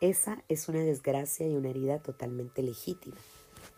Esa 0.00 0.44
es 0.48 0.68
una 0.68 0.80
desgracia 0.80 1.48
y 1.48 1.56
una 1.56 1.70
herida 1.70 2.02
totalmente 2.02 2.62
legítima. 2.62 3.16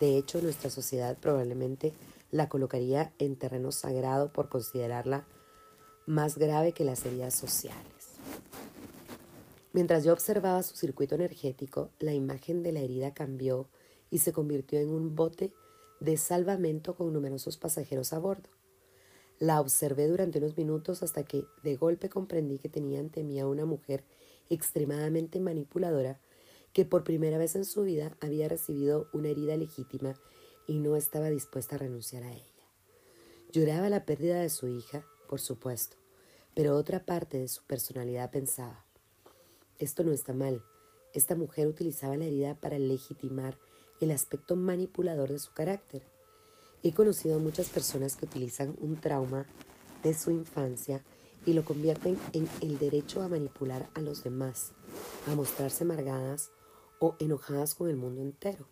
De 0.01 0.16
hecho, 0.19 0.43
nuestra 0.43 0.70
sociedad 0.70 1.16
probablemente 1.16 1.93
la 2.31 2.48
colocaría 2.48 3.12
en 3.19 3.36
terreno 3.36 3.73
sagrado 3.73 4.32
por 4.32 4.48
considerarla 4.48 5.27
más 6.07 6.39
grave 6.39 6.73
que 6.73 6.85
las 6.85 7.05
heridas 7.05 7.35
sociales. 7.35 7.86
Mientras 9.73 10.05
yo 10.05 10.12
observaba 10.12 10.62
su 10.62 10.77
circuito 10.77 11.16
energético, 11.16 11.90
la 11.98 12.15
imagen 12.15 12.62
de 12.62 12.73
la 12.73 12.81
herida 12.81 13.12
cambió 13.12 13.69
y 14.11 14.19
se 14.19 14.32
convirtió 14.32 14.78
en 14.78 14.89
un 14.89 15.15
bote 15.15 15.53
de 16.01 16.16
salvamento 16.16 16.94
con 16.94 17.12
numerosos 17.12 17.57
pasajeros 17.57 18.12
a 18.12 18.19
bordo. 18.19 18.48
La 19.39 19.61
observé 19.61 20.09
durante 20.09 20.39
unos 20.39 20.57
minutos 20.57 21.03
hasta 21.03 21.24
que 21.24 21.44
de 21.62 21.77
golpe 21.77 22.09
comprendí 22.09 22.59
que 22.59 22.70
tenía 22.70 23.01
ante 23.01 23.23
mí 23.23 23.39
a 23.39 23.47
una 23.47 23.66
mujer 23.66 24.05
extremadamente 24.48 25.40
manipuladora 25.40 26.20
que 26.73 26.85
por 26.85 27.05
primera 27.05 27.36
vez 27.36 27.57
en 27.57 27.65
su 27.65 27.82
vida 27.82 28.16
había 28.20 28.48
recibido 28.48 29.09
una 29.12 29.28
herida 29.28 29.57
legítima 29.57 30.15
y 30.66 30.78
no 30.78 30.97
estaba 30.97 31.30
dispuesta 31.30 31.76
a 31.76 31.78
renunciar 31.78 32.22
a 32.22 32.32
ella. 32.32 32.44
Lloraba 33.52 33.88
la 33.88 34.05
pérdida 34.05 34.40
de 34.40 34.51
su 34.51 34.68
hija, 34.68 35.06
por 35.28 35.40
supuesto, 35.40 35.97
pero 36.55 36.76
otra 36.76 37.05
parte 37.05 37.38
de 37.38 37.48
su 37.48 37.62
personalidad 37.64 38.30
pensaba, 38.30 38.84
esto 39.78 40.05
no 40.05 40.12
está 40.12 40.32
mal, 40.32 40.62
esta 41.12 41.34
mujer 41.34 41.66
utilizaba 41.66 42.16
la 42.16 42.24
herida 42.24 42.55
para 42.55 42.78
legitimar 42.78 43.59
el 44.01 44.10
aspecto 44.10 44.56
manipulador 44.56 45.30
de 45.30 45.38
su 45.38 45.52
carácter. 45.52 46.02
He 46.82 46.93
conocido 46.93 47.36
a 47.36 47.40
muchas 47.40 47.68
personas 47.68 48.16
que 48.16 48.26
utilizan 48.26 48.76
un 48.80 49.01
trauma 49.01 49.47
de 50.02 50.14
su 50.14 50.30
infancia 50.30 51.02
y 51.47 51.52
lo 51.52 51.64
convierten 51.64 52.18
en 52.32 52.48
el 52.60 52.78
derecho 52.78 53.22
a 53.22 53.28
manipular 53.28 53.88
a 53.94 54.01
los 54.01 54.24
demás, 54.24 54.72
a 55.26 55.34
mostrarse 55.34 55.84
amargadas 55.84 56.51
o 56.98 57.16
enojadas 57.18 57.74
con 57.74 57.88
el 57.88 57.97
mundo 57.97 58.20
entero. 58.20 58.66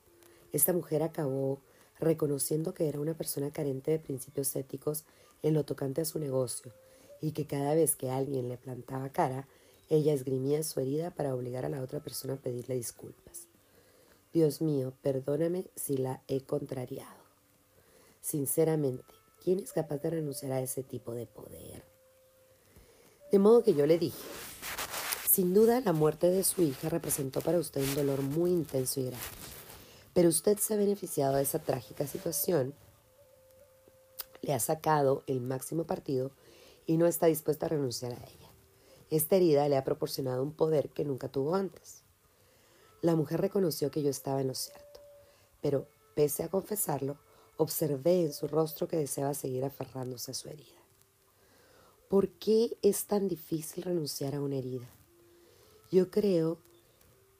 Esta 0.52 0.72
mujer 0.72 1.02
acabó 1.02 1.60
reconociendo 2.00 2.74
que 2.74 2.88
era 2.88 3.00
una 3.00 3.14
persona 3.14 3.50
carente 3.50 3.90
de 3.90 3.98
principios 3.98 4.54
éticos 4.56 5.04
en 5.42 5.54
lo 5.54 5.64
tocante 5.64 6.00
a 6.00 6.04
su 6.04 6.18
negocio 6.18 6.72
y 7.20 7.32
que 7.32 7.46
cada 7.46 7.74
vez 7.74 7.96
que 7.96 8.10
alguien 8.10 8.48
le 8.48 8.56
plantaba 8.56 9.08
cara, 9.10 9.46
ella 9.88 10.12
esgrimía 10.12 10.62
su 10.62 10.80
herida 10.80 11.10
para 11.10 11.34
obligar 11.34 11.64
a 11.64 11.68
la 11.68 11.82
otra 11.82 12.00
persona 12.00 12.34
a 12.34 12.38
pedirle 12.38 12.74
disculpas. 12.74 13.46
Dios 14.32 14.60
mío, 14.60 14.92
perdóname 15.02 15.66
si 15.76 15.96
la 15.96 16.22
he 16.26 16.40
contrariado. 16.40 17.22
Sinceramente, 18.20 19.04
¿quién 19.42 19.60
es 19.60 19.72
capaz 19.72 19.98
de 19.98 20.10
renunciar 20.10 20.52
a 20.52 20.60
ese 20.60 20.82
tipo 20.82 21.12
de 21.12 21.26
poder? 21.26 21.84
De 23.30 23.38
modo 23.38 23.62
que 23.62 23.74
yo 23.74 23.86
le 23.86 23.98
dije, 23.98 24.18
sin 25.30 25.54
duda 25.54 25.80
la 25.80 25.92
muerte 25.92 26.30
de 26.30 26.44
su 26.44 26.62
hija 26.62 26.88
representó 26.88 27.40
para 27.40 27.58
usted 27.58 27.82
un 27.82 27.94
dolor 27.94 28.22
muy 28.22 28.50
intenso 28.50 29.00
y 29.00 29.06
grave, 29.06 29.22
pero 30.14 30.28
usted 30.28 30.58
se 30.58 30.74
ha 30.74 30.76
beneficiado 30.76 31.36
de 31.36 31.42
esa 31.42 31.58
trágica 31.58 32.06
situación, 32.06 32.74
le 34.42 34.54
ha 34.54 34.60
sacado 34.60 35.24
el 35.26 35.40
máximo 35.40 35.84
partido 35.84 36.30
y 36.86 36.96
no 36.96 37.06
está 37.06 37.26
dispuesta 37.26 37.66
a 37.66 37.70
renunciar 37.70 38.12
a 38.12 38.16
ella. 38.16 38.50
Esta 39.10 39.36
herida 39.36 39.68
le 39.68 39.76
ha 39.76 39.84
proporcionado 39.84 40.42
un 40.42 40.52
poder 40.52 40.90
que 40.90 41.04
nunca 41.04 41.28
tuvo 41.28 41.54
antes. 41.54 42.02
La 43.02 43.16
mujer 43.16 43.40
reconoció 43.40 43.90
que 43.90 44.02
yo 44.02 44.10
estaba 44.10 44.40
en 44.40 44.48
lo 44.48 44.54
cierto, 44.54 45.00
pero, 45.60 45.88
pese 46.14 46.42
a 46.42 46.48
confesarlo, 46.48 47.18
observé 47.56 48.22
en 48.22 48.32
su 48.32 48.48
rostro 48.48 48.88
que 48.88 48.96
deseaba 48.96 49.34
seguir 49.34 49.64
aferrándose 49.64 50.30
a 50.30 50.34
su 50.34 50.48
herida. 50.48 50.80
¿Por 52.08 52.28
qué 52.28 52.76
es 52.82 53.06
tan 53.06 53.28
difícil 53.28 53.84
renunciar 53.84 54.34
a 54.34 54.40
una 54.40 54.56
herida? 54.56 54.88
Yo 55.90 56.10
creo 56.10 56.58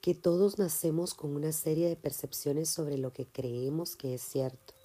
que 0.05 0.13
todos 0.13 0.59
nacemos 0.59 1.15
con 1.15 1.35
una 1.35 1.51
serie 1.51 1.89
de 1.89 1.95
percepciones 1.95 2.69
sobre 2.69 2.99
lo 2.99 3.11
que 3.11 3.25
creemos 3.25 3.95
que 3.95 4.13
es 4.13 4.21
cierto. 4.21 4.75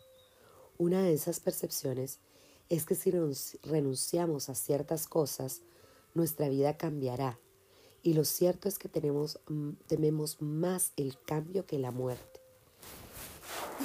Una 0.79 1.03
de 1.03 1.13
esas 1.13 1.41
percepciones 1.41 2.21
es 2.71 2.87
que 2.87 2.95
si 2.95 3.13
renunciamos 3.65 4.49
a 4.49 4.55
ciertas 4.55 5.07
cosas, 5.07 5.61
nuestra 6.15 6.49
vida 6.49 6.79
cambiará 6.79 7.39
y 8.03 8.15
lo 8.15 8.25
cierto 8.25 8.67
es 8.67 8.79
que 8.79 8.89
tenemos, 8.89 9.39
mm, 9.47 9.73
tememos 9.87 10.41
más 10.41 10.93
el 10.97 11.19
cambio 11.27 11.67
que 11.67 11.79
la 11.79 11.91
muerte. 11.91 12.41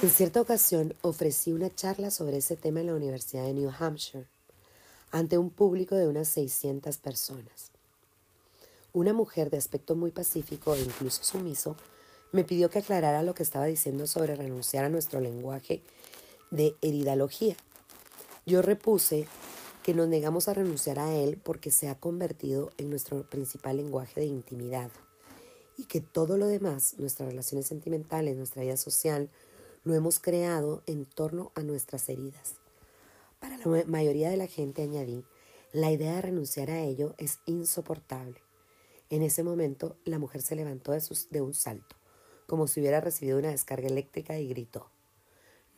En 0.02 0.08
cierta 0.08 0.40
ocasión 0.40 0.94
ofrecí 1.02 1.52
una 1.52 1.68
charla 1.68 2.10
sobre 2.10 2.38
ese 2.38 2.56
tema 2.56 2.80
en 2.80 2.86
la 2.86 2.94
Universidad 2.94 3.44
de 3.44 3.52
New 3.52 3.70
Hampshire, 3.78 4.26
ante 5.10 5.36
un 5.36 5.50
público 5.50 5.96
de 5.96 6.08
unas 6.08 6.28
600 6.28 6.96
personas. 6.96 7.75
Una 8.96 9.12
mujer 9.12 9.50
de 9.50 9.58
aspecto 9.58 9.94
muy 9.94 10.10
pacífico 10.10 10.74
e 10.74 10.80
incluso 10.80 11.22
sumiso 11.22 11.76
me 12.32 12.44
pidió 12.44 12.70
que 12.70 12.78
aclarara 12.78 13.22
lo 13.22 13.34
que 13.34 13.42
estaba 13.42 13.66
diciendo 13.66 14.06
sobre 14.06 14.34
renunciar 14.34 14.86
a 14.86 14.88
nuestro 14.88 15.20
lenguaje 15.20 15.82
de 16.50 16.76
heridalogía. 16.80 17.56
Yo 18.46 18.62
repuse 18.62 19.28
que 19.82 19.92
nos 19.92 20.08
negamos 20.08 20.48
a 20.48 20.54
renunciar 20.54 20.98
a 20.98 21.14
él 21.14 21.36
porque 21.36 21.70
se 21.70 21.90
ha 21.90 22.00
convertido 22.00 22.70
en 22.78 22.88
nuestro 22.88 23.28
principal 23.28 23.76
lenguaje 23.76 24.20
de 24.20 24.28
intimidad 24.28 24.90
y 25.76 25.84
que 25.84 26.00
todo 26.00 26.38
lo 26.38 26.46
demás, 26.46 26.94
nuestras 26.96 27.28
relaciones 27.28 27.66
sentimentales, 27.66 28.38
nuestra 28.38 28.62
vida 28.62 28.78
social, 28.78 29.28
lo 29.84 29.94
hemos 29.94 30.20
creado 30.20 30.82
en 30.86 31.04
torno 31.04 31.52
a 31.54 31.60
nuestras 31.60 32.08
heridas. 32.08 32.54
Para 33.40 33.58
la 33.58 33.84
mayoría 33.84 34.30
de 34.30 34.38
la 34.38 34.46
gente, 34.46 34.80
añadí, 34.80 35.22
la 35.74 35.90
idea 35.90 36.14
de 36.14 36.22
renunciar 36.22 36.70
a 36.70 36.80
ello 36.80 37.14
es 37.18 37.40
insoportable. 37.44 38.45
En 39.08 39.22
ese 39.22 39.44
momento, 39.44 39.96
la 40.04 40.18
mujer 40.18 40.42
se 40.42 40.56
levantó 40.56 40.92
de, 40.92 41.40
un 41.40 41.54
salto, 41.54 41.96
como 42.46 42.66
si 42.66 42.80
hubiera 42.80 43.00
recibido 43.00 43.38
una 43.38 43.50
descarga 43.50 43.86
eléctrica 43.86 44.38
y 44.38 44.48
gritó. 44.48 44.90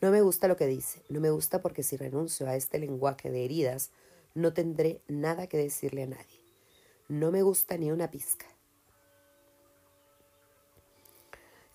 No 0.01 0.09
me 0.09 0.21
gusta 0.21 0.47
lo 0.47 0.57
que 0.57 0.65
dice, 0.65 1.03
no 1.09 1.19
me 1.19 1.29
gusta 1.29 1.61
porque 1.61 1.83
si 1.83 1.95
renuncio 1.95 2.47
a 2.47 2.55
este 2.55 2.79
lenguaje 2.79 3.29
de 3.29 3.45
heridas, 3.45 3.91
no 4.33 4.53
tendré 4.53 5.01
nada 5.07 5.47
que 5.47 5.57
decirle 5.57 6.03
a 6.03 6.07
nadie. 6.07 6.39
No 7.07 7.31
me 7.31 7.43
gusta 7.43 7.77
ni 7.77 7.91
una 7.91 8.09
pizca. 8.09 8.47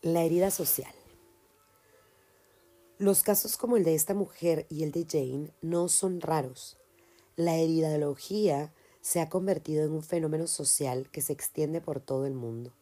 La 0.02 0.22
herida 0.22 0.50
social. 0.50 0.92
Los 2.98 3.22
casos 3.22 3.56
como 3.56 3.76
el 3.76 3.84
de 3.84 3.94
esta 3.94 4.14
mujer 4.14 4.66
y 4.70 4.82
el 4.82 4.92
de 4.92 5.06
Jane 5.08 5.50
no 5.62 5.88
son 5.88 6.20
raros. 6.20 6.78
La 7.36 7.56
heridología 7.56 8.72
se 9.04 9.20
ha 9.20 9.28
convertido 9.28 9.84
en 9.84 9.92
un 9.92 10.02
fenómeno 10.02 10.46
social 10.46 11.10
que 11.10 11.20
se 11.20 11.34
extiende 11.34 11.82
por 11.82 12.00
todo 12.00 12.24
el 12.24 12.32
mundo 12.32 12.72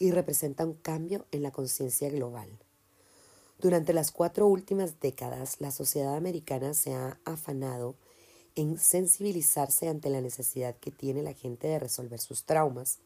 y 0.00 0.10
representa 0.10 0.66
un 0.66 0.74
cambio 0.74 1.26
en 1.30 1.44
la 1.44 1.52
conciencia 1.52 2.10
global. 2.10 2.48
Durante 3.60 3.92
las 3.92 4.10
cuatro 4.10 4.48
últimas 4.48 4.98
décadas, 4.98 5.60
la 5.60 5.70
sociedad 5.70 6.16
americana 6.16 6.74
se 6.74 6.94
ha 6.94 7.20
afanado 7.24 7.94
en 8.56 8.78
sensibilizarse 8.78 9.88
ante 9.88 10.10
la 10.10 10.20
necesidad 10.20 10.74
que 10.74 10.90
tiene 10.90 11.22
la 11.22 11.34
gente 11.34 11.68
de 11.68 11.78
resolver 11.78 12.18
sus 12.18 12.42
traumas, 12.42 12.98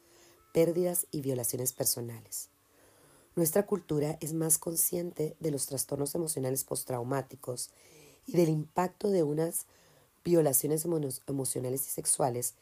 pérdidas 0.54 1.06
y 1.10 1.20
violaciones 1.20 1.74
personales. 1.74 2.48
Nuestra 3.36 3.66
cultura 3.66 4.16
es 4.22 4.32
más 4.32 4.56
consciente 4.56 5.36
de 5.38 5.50
los 5.50 5.66
trastornos 5.66 6.14
emocionales 6.14 6.64
postraumáticos 6.64 7.68
y 8.26 8.32
del 8.32 8.48
impacto 8.48 9.10
de 9.10 9.22
unas 9.22 9.66
violaciones 10.24 10.86
emocionales 11.26 11.86
y 11.86 11.90
sexuales 11.90 12.54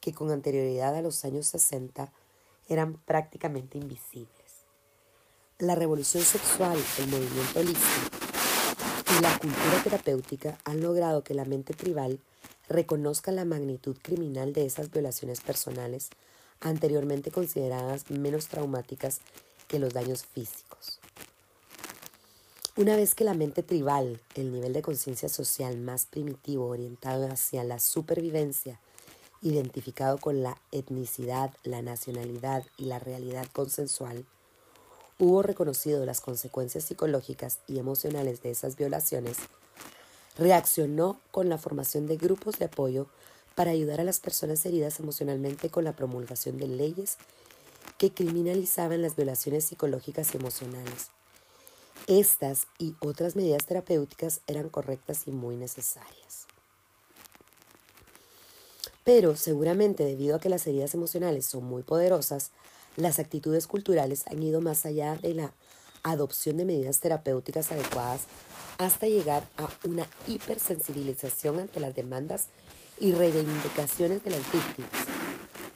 que 0.00 0.12
con 0.14 0.30
anterioridad 0.30 0.94
a 0.94 1.02
los 1.02 1.24
años 1.24 1.46
60 1.48 2.12
eran 2.68 2.94
prácticamente 2.94 3.78
invisibles. 3.78 4.64
La 5.58 5.74
revolución 5.74 6.22
sexual, 6.22 6.78
el 6.98 7.08
movimiento 7.08 7.60
holístico 7.60 8.16
y 9.18 9.22
la 9.22 9.38
cultura 9.38 9.82
terapéutica 9.84 10.58
han 10.64 10.80
logrado 10.80 11.22
que 11.22 11.34
la 11.34 11.44
mente 11.44 11.74
tribal 11.74 12.20
reconozca 12.68 13.32
la 13.32 13.44
magnitud 13.44 13.96
criminal 14.00 14.52
de 14.52 14.64
esas 14.64 14.90
violaciones 14.90 15.40
personales 15.40 16.10
anteriormente 16.60 17.30
consideradas 17.30 18.10
menos 18.10 18.48
traumáticas 18.48 19.20
que 19.66 19.78
los 19.78 19.92
daños 19.92 20.24
físicos. 20.24 20.99
Una 22.80 22.96
vez 22.96 23.14
que 23.14 23.24
la 23.24 23.34
mente 23.34 23.62
tribal, 23.62 24.22
el 24.36 24.52
nivel 24.52 24.72
de 24.72 24.80
conciencia 24.80 25.28
social 25.28 25.76
más 25.76 26.06
primitivo 26.06 26.64
orientado 26.64 27.30
hacia 27.30 27.62
la 27.62 27.78
supervivencia, 27.78 28.80
identificado 29.42 30.16
con 30.16 30.42
la 30.42 30.56
etnicidad, 30.72 31.52
la 31.62 31.82
nacionalidad 31.82 32.64
y 32.78 32.86
la 32.86 32.98
realidad 32.98 33.46
consensual, 33.52 34.24
hubo 35.18 35.42
reconocido 35.42 36.06
las 36.06 36.22
consecuencias 36.22 36.84
psicológicas 36.84 37.58
y 37.66 37.78
emocionales 37.78 38.40
de 38.40 38.52
esas 38.52 38.76
violaciones, 38.76 39.36
reaccionó 40.38 41.20
con 41.32 41.50
la 41.50 41.58
formación 41.58 42.06
de 42.06 42.16
grupos 42.16 42.58
de 42.58 42.64
apoyo 42.64 43.08
para 43.56 43.72
ayudar 43.72 44.00
a 44.00 44.04
las 44.04 44.20
personas 44.20 44.64
heridas 44.64 45.00
emocionalmente 45.00 45.68
con 45.68 45.84
la 45.84 45.92
promulgación 45.92 46.56
de 46.56 46.68
leyes 46.68 47.18
que 47.98 48.10
criminalizaban 48.10 49.02
las 49.02 49.16
violaciones 49.16 49.66
psicológicas 49.66 50.32
y 50.32 50.38
emocionales. 50.38 51.10
Estas 52.06 52.66
y 52.78 52.94
otras 53.00 53.36
medidas 53.36 53.66
terapéuticas 53.66 54.40
eran 54.46 54.68
correctas 54.68 55.22
y 55.26 55.30
muy 55.30 55.56
necesarias. 55.56 56.46
Pero 59.04 59.36
seguramente 59.36 60.04
debido 60.04 60.36
a 60.36 60.40
que 60.40 60.48
las 60.48 60.66
heridas 60.66 60.94
emocionales 60.94 61.46
son 61.46 61.64
muy 61.64 61.82
poderosas, 61.82 62.50
las 62.96 63.18
actitudes 63.18 63.66
culturales 63.66 64.26
han 64.26 64.42
ido 64.42 64.60
más 64.60 64.84
allá 64.86 65.16
de 65.16 65.34
la 65.34 65.52
adopción 66.02 66.56
de 66.56 66.64
medidas 66.64 67.00
terapéuticas 67.00 67.72
adecuadas 67.72 68.22
hasta 68.78 69.06
llegar 69.06 69.46
a 69.56 69.68
una 69.86 70.06
hipersensibilización 70.26 71.60
ante 71.60 71.80
las 71.80 71.94
demandas 71.94 72.46
y 72.98 73.12
reivindicaciones 73.12 74.24
de 74.24 74.30
las 74.30 74.52
víctimas. 74.52 74.90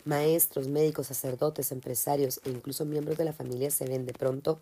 Maestros, 0.04 0.68
médicos, 0.68 1.06
sacerdotes, 1.06 1.72
empresarios 1.72 2.40
e 2.44 2.50
incluso 2.50 2.84
miembros 2.84 3.16
de 3.16 3.24
la 3.24 3.32
familia 3.32 3.70
se 3.70 3.86
ven 3.86 4.04
de 4.06 4.12
pronto 4.12 4.58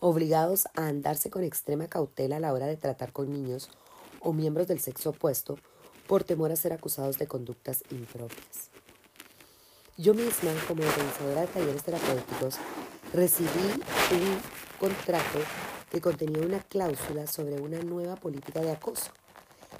obligados 0.00 0.66
a 0.74 0.86
andarse 0.88 1.30
con 1.30 1.44
extrema 1.44 1.88
cautela 1.88 2.36
a 2.36 2.40
la 2.40 2.52
hora 2.52 2.66
de 2.66 2.76
tratar 2.76 3.12
con 3.12 3.32
niños 3.32 3.70
o 4.20 4.32
miembros 4.32 4.66
del 4.66 4.80
sexo 4.80 5.10
opuesto 5.10 5.58
por 6.06 6.24
temor 6.24 6.52
a 6.52 6.56
ser 6.56 6.72
acusados 6.72 7.18
de 7.18 7.26
conductas 7.26 7.82
impropias. 7.90 8.70
Yo 9.96 10.12
misma, 10.12 10.52
como 10.68 10.82
organizadora 10.82 11.40
de 11.42 11.46
talleres 11.46 11.82
terapéuticos, 11.82 12.56
recibí 13.14 13.48
un 14.12 14.38
contrato 14.78 15.38
que 15.90 16.00
contenía 16.00 16.44
una 16.44 16.60
cláusula 16.60 17.26
sobre 17.26 17.60
una 17.60 17.78
nueva 17.78 18.16
política 18.16 18.60
de 18.60 18.72
acoso, 18.72 19.10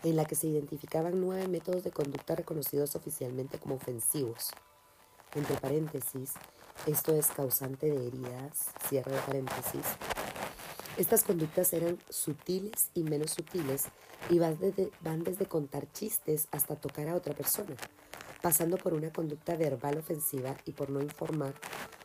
en 0.02 0.16
la 0.16 0.24
que 0.24 0.34
se 0.34 0.46
identificaban 0.46 1.20
nueve 1.20 1.48
métodos 1.48 1.84
de 1.84 1.90
conducta 1.90 2.34
reconocidos 2.34 2.96
oficialmente 2.96 3.58
como 3.58 3.74
ofensivos. 3.74 4.50
Entre 5.34 5.56
paréntesis, 5.56 6.32
esto 6.86 7.14
es 7.14 7.28
causante 7.28 7.90
de 7.90 8.06
heridas, 8.06 8.70
cierre 8.88 9.12
de 9.12 9.20
paréntesis. 9.20 9.86
Estas 10.96 11.24
conductas 11.24 11.72
eran 11.72 11.98
sutiles 12.08 12.90
y 12.94 13.02
menos 13.02 13.32
sutiles 13.32 13.84
y 14.30 14.38
van 14.38 14.58
desde, 14.58 14.90
van 15.00 15.24
desde 15.24 15.46
contar 15.46 15.90
chistes 15.92 16.48
hasta 16.52 16.76
tocar 16.76 17.08
a 17.08 17.14
otra 17.14 17.34
persona 17.34 17.76
pasando 18.46 18.76
por 18.76 18.94
una 18.94 19.12
conducta 19.12 19.56
verbal 19.56 19.98
ofensiva 19.98 20.56
y 20.64 20.70
por 20.70 20.88
no 20.88 21.00
informar 21.00 21.52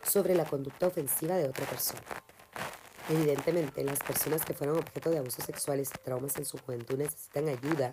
sobre 0.04 0.34
la 0.34 0.44
conducta 0.44 0.88
ofensiva 0.88 1.36
de 1.36 1.48
otra 1.48 1.68
persona. 1.68 2.02
Evidentemente, 3.10 3.84
las 3.84 4.00
personas 4.00 4.44
que 4.44 4.56
fueron 4.56 4.80
objeto 4.80 5.12
de 5.12 5.20
abusos 5.20 5.46
sexuales 5.46 5.92
y 5.94 6.04
traumas 6.04 6.36
en 6.38 6.46
su 6.46 6.58
juventud 6.58 6.98
necesitan 6.98 7.48
ayuda 7.48 7.92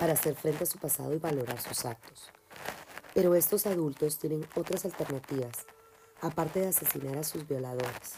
para 0.00 0.14
hacer 0.14 0.34
frente 0.34 0.64
a 0.64 0.66
su 0.66 0.78
pasado 0.78 1.14
y 1.14 1.18
valorar 1.18 1.60
sus 1.60 1.84
actos. 1.84 2.32
Pero 3.14 3.36
estos 3.36 3.66
adultos 3.66 4.18
tienen 4.18 4.44
otras 4.56 4.84
alternativas, 4.84 5.66
aparte 6.20 6.60
de 6.60 6.68
asesinar 6.68 7.16
a 7.18 7.24
sus 7.24 7.46
violadores. 7.46 8.14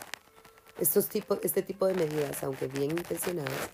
Estos 0.79 1.09
este 1.43 1.63
tipo 1.63 1.87
de 1.87 1.95
medidas, 1.95 2.43
aunque 2.45 2.69
bien 2.69 2.93
intencionadas, 2.93 3.71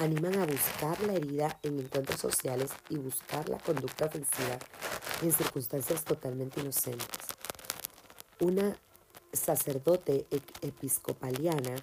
animan 0.00 0.40
a 0.40 0.46
buscar 0.46 1.00
la 1.02 1.14
herida 1.14 1.58
en 1.62 1.78
encuentros 1.78 2.20
sociales 2.20 2.70
y 2.88 2.96
buscar 2.96 3.48
la 3.48 3.58
conducta 3.58 4.06
ofensiva 4.06 4.58
en 5.22 5.32
circunstancias 5.32 6.04
totalmente 6.04 6.60
inocentes. 6.60 7.06
Una 8.40 8.76
sacerdote 9.32 10.26
episcopaliana 10.62 11.76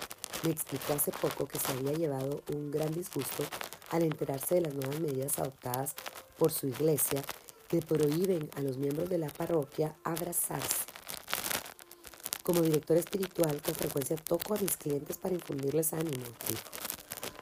me 0.44 0.52
explicó 0.52 0.94
hace 0.94 1.12
poco 1.12 1.48
que 1.48 1.60
se 1.60 1.72
había 1.72 1.94
llevado 1.94 2.44
un 2.54 2.72
gran 2.72 2.94
disgusto 2.94 3.44
al 3.92 4.04
enterarse 4.04 4.56
de 4.56 4.62
las 4.62 4.74
nuevas 4.74 5.00
medidas 5.00 5.40
adoptadas 5.40 5.96
por 6.38 6.52
su 6.52 6.68
iglesia 6.68 7.22
que 7.68 7.82
prohíben 7.82 8.50
a 8.56 8.62
los 8.62 8.78
miembros 8.78 9.10
de 9.10 9.18
la 9.18 9.30
parroquia 9.30 9.96
abrazarse. 10.04 10.95
Como 12.46 12.62
director 12.62 12.96
espiritual, 12.96 13.60
con 13.60 13.74
frecuencia 13.74 14.16
toco 14.18 14.54
a 14.54 14.60
mis 14.60 14.78
clientes 14.78 15.18
para 15.18 15.34
infundirles 15.34 15.94
ánimo, 15.94 16.26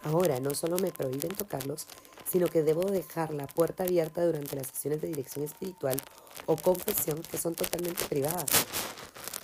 Ahora 0.04 0.40
no 0.40 0.56
solo 0.56 0.78
me 0.78 0.94
prohíben 0.94 1.36
tocarlos, 1.36 1.88
sino 2.30 2.48
que 2.48 2.64
debo 2.64 2.90
dejar 2.90 3.34
la 3.34 3.46
puerta 3.46 3.84
abierta 3.84 4.26
durante 4.26 4.56
las 4.56 4.68
sesiones 4.68 5.02
de 5.02 5.10
dirección 5.10 5.44
espiritual 5.44 6.02
o 6.46 6.56
confesión 6.56 7.22
que 7.22 7.38
son 7.38 7.54
totalmente 7.54 8.06
privadas. 8.06 8.46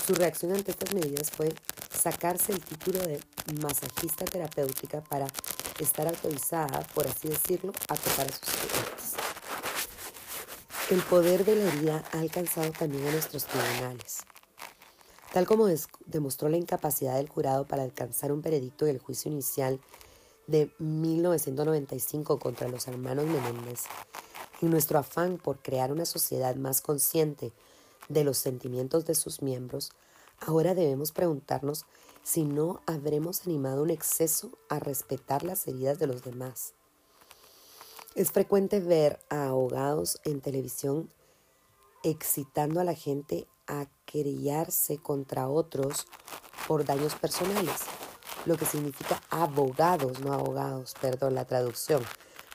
Su 0.08 0.14
reacción 0.14 0.54
ante 0.54 0.72
estas 0.72 0.94
medidas 0.94 1.30
fue 1.30 1.54
sacarse 1.92 2.54
el 2.54 2.64
título 2.64 3.02
de 3.02 3.20
masajista 3.62 4.24
terapéutica 4.24 5.02
para 5.02 5.28
estar 5.78 6.08
autorizada, 6.08 6.88
por 6.96 7.06
así 7.06 7.28
decirlo, 7.28 7.74
a 7.90 7.96
tocar 7.96 8.28
a 8.28 8.32
sus 8.32 8.40
clientes. 8.40 9.14
El 10.90 11.02
poder 11.02 11.44
de 11.44 11.56
la 11.58 11.74
herida 11.74 12.04
ha 12.14 12.20
alcanzado 12.20 12.72
también 12.72 13.06
a 13.08 13.12
nuestros 13.12 13.46
tribunales. 13.46 14.09
Tal 15.34 15.46
como 15.46 15.68
demostró 16.08 16.50
la 16.50 16.58
incapacidad 16.58 17.16
del 17.16 17.30
jurado 17.30 17.68
para 17.68 17.84
alcanzar 17.84 18.32
un 18.32 18.42
veredicto 18.42 18.86
del 18.86 18.98
juicio 18.98 19.32
inicial 19.32 19.80
de 20.48 20.72
1995 20.80 22.40
contra 22.40 22.68
los 22.68 22.88
hermanos 22.88 23.26
Menéndez 23.26 23.84
y 24.62 24.66
nuestro 24.66 24.98
afán 24.98 25.38
por 25.38 25.60
crear 25.60 25.92
una 25.92 26.06
sociedad 26.06 26.56
más 26.56 26.82
consciente 26.82 27.54
de 28.08 28.24
los 28.24 28.40
sentimientos 28.40 29.06
de 29.06 29.14
sus 29.14 29.44
miembros, 29.44 29.92
ahora 30.40 30.74
debemos 30.74 31.12
preguntarnos 31.12 31.86
si 32.24 32.44
no 32.44 32.82
habremos 32.88 33.46
animado 33.46 33.84
un 33.84 33.92
exceso 33.92 34.50
a 34.68 34.80
respetar 34.80 35.44
las 35.44 35.68
heridas 35.68 36.00
de 36.00 36.08
los 36.08 36.24
demás. 36.24 36.74
Es 38.16 38.32
frecuente 38.32 38.80
ver 38.80 39.20
a 39.30 39.46
ahogados 39.46 40.20
en 40.24 40.42
televisión 40.42 41.12
excitando 42.04 42.80
a 42.80 42.84
la 42.84 42.96
gente 42.96 43.48
a 43.68 43.88
querellarse 44.06 44.98
contra 44.98 45.48
otros 45.48 46.08
por 46.68 46.86
daños 46.86 47.16
personales 47.16 47.86
lo 48.46 48.58
que 48.58 48.66
significa 48.66 49.22
abogados, 49.30 50.20
no 50.22 50.34
abogados, 50.34 50.94
perdón 51.00 51.36
la 51.36 51.46
traducción. 51.46 52.04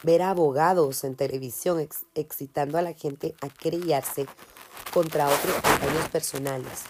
Ver 0.03 0.23
abogados 0.23 1.05
en 1.05 1.15
televisión 1.15 1.87
excitando 2.15 2.79
a 2.79 2.83
la 2.83 2.93
gente 2.93 3.35
a 3.41 3.49
querellarse 3.49 4.27
contra 4.93 5.29
otros 5.29 5.55
compañeros 5.55 6.09
personales, 6.11 6.85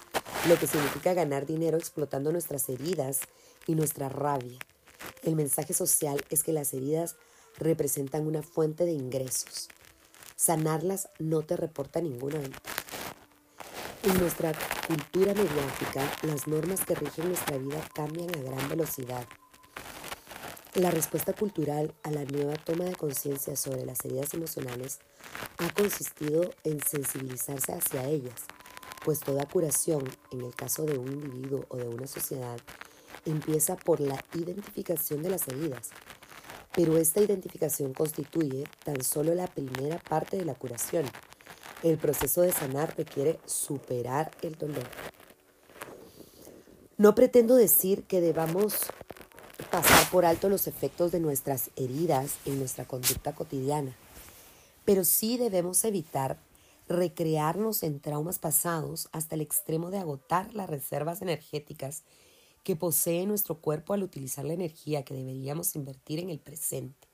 lo 0.49 0.59
que 0.59 0.67
significa 0.67 1.15
ganar 1.15 1.47
dinero 1.47 1.77
explotando 1.77 2.33
nuestras 2.33 2.69
heridas 2.69 3.21
y 3.67 3.75
nuestra 3.75 4.09
rabia. 4.09 4.59
El 5.23 5.37
mensaje 5.37 5.75
social 5.75 6.23
es 6.31 6.43
que 6.43 6.53
las 6.53 6.75
heridas 6.75 7.17
representan 7.57 8.27
una 8.27 8.43
fuente 8.43 8.85
de 8.85 8.93
ingresos. 8.93 9.69
Sanarlas 10.37 11.09
no 11.19 11.43
te 11.43 11.57
reporta 11.57 12.01
ninguna 12.01 12.39
ventaja. 12.39 12.75
En 14.03 14.19
nuestra 14.19 14.53
cultura 14.87 15.33
mediática, 15.33 16.13
las 16.23 16.47
normas 16.47 16.85
que 16.85 16.95
rigen 16.95 17.29
nuestra 17.29 17.57
vida 17.57 17.81
cambian 17.95 18.29
a 18.35 18.43
gran 18.43 18.69
velocidad. 18.69 19.27
La 20.75 20.91
respuesta 20.91 21.33
cultural 21.33 21.95
a 22.03 22.11
la 22.11 22.25
nueva 22.25 22.57
toma 22.57 22.85
de 22.85 22.97
conciencia 22.97 23.55
sobre 23.55 23.87
las 23.87 24.05
heridas 24.05 24.35
emocionales 24.35 24.99
ha 25.59 25.73
consistido 25.73 26.51
en 26.65 26.81
sensibilizarse 26.83 27.73
hacia 27.73 28.09
ellas, 28.09 28.43
pues 29.05 29.21
toda 29.21 29.47
curación, 29.47 30.03
en 30.33 30.41
el 30.41 30.55
caso 30.55 30.85
de 30.85 30.99
un 30.99 31.13
individuo 31.13 31.65
o 31.69 31.77
de 31.77 31.89
una 31.89 32.09
sociedad, 32.09 32.59
empieza 33.25 33.77
por 33.77 34.01
la 34.01 34.23
identificación 34.35 35.23
de 35.23 35.31
las 35.31 35.47
heridas. 35.47 35.91
Pero 36.75 36.99
esta 36.99 37.21
identificación 37.21 37.95
constituye 37.95 38.65
tan 38.85 39.03
solo 39.03 39.35
la 39.35 39.47
primera 39.47 39.99
parte 39.99 40.37
de 40.37 40.45
la 40.45 40.55
curación 40.55 41.05
el 41.85 41.99
proceso 41.99 42.41
de 42.41 42.51
sanar 42.51 42.97
requiere 42.97 43.39
superar 43.45 44.31
el 44.41 44.57
dolor. 44.57 44.89
No 46.97 47.15
pretendo 47.15 47.57
decir 47.57 48.05
que 48.05 48.23
debamos 48.23 48.75
pasar 49.71 50.09
por 50.11 50.25
alto 50.25 50.49
los 50.49 50.67
efectos 50.67 51.13
de 51.13 51.21
nuestras 51.21 51.71
heridas 51.77 52.37
en 52.47 52.59
nuestra 52.59 52.87
conducta 52.87 53.35
cotidiana, 53.35 53.95
pero 54.87 55.05
sí 55.05 55.37
debemos 55.37 55.85
evitar 55.85 56.39
recrearnos 56.89 57.83
en 57.83 58.01
traumas 58.01 58.39
pasados 58.39 59.09
hasta 59.13 59.35
el 59.35 59.43
extremo 59.43 59.91
de 59.91 59.99
agotar 59.99 60.55
las 60.55 60.71
reservas 60.71 61.21
energéticas 61.21 62.03
que 62.65 62.75
posee 62.75 63.27
nuestro 63.27 63.61
cuerpo 63.61 63.95
al 63.95 64.03
utilizar 64.03 64.45
la 64.45 64.55
energía 64.55 65.05
que 65.05 65.15
deberíamos 65.15 65.77
invertir 65.77 66.19
en 66.19 66.31
el 66.31 66.41
presente. 66.41 67.07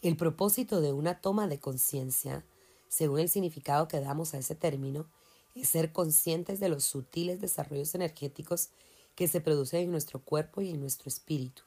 El 0.00 0.16
propósito 0.16 0.80
de 0.80 0.92
una 0.92 1.20
toma 1.20 1.48
de 1.48 1.58
conciencia 1.58 2.44
según 2.88 3.20
el 3.20 3.28
significado 3.28 3.88
que 3.88 4.00
damos 4.00 4.34
a 4.34 4.38
ese 4.38 4.54
término, 4.54 5.06
es 5.54 5.68
ser 5.68 5.92
conscientes 5.92 6.60
de 6.60 6.68
los 6.68 6.84
sutiles 6.84 7.40
desarrollos 7.40 7.94
energéticos 7.94 8.70
que 9.14 9.28
se 9.28 9.40
producen 9.40 9.84
en 9.84 9.90
nuestro 9.90 10.20
cuerpo 10.22 10.60
y 10.60 10.70
en 10.70 10.80
nuestro 10.80 11.08
espíritu, 11.08 11.62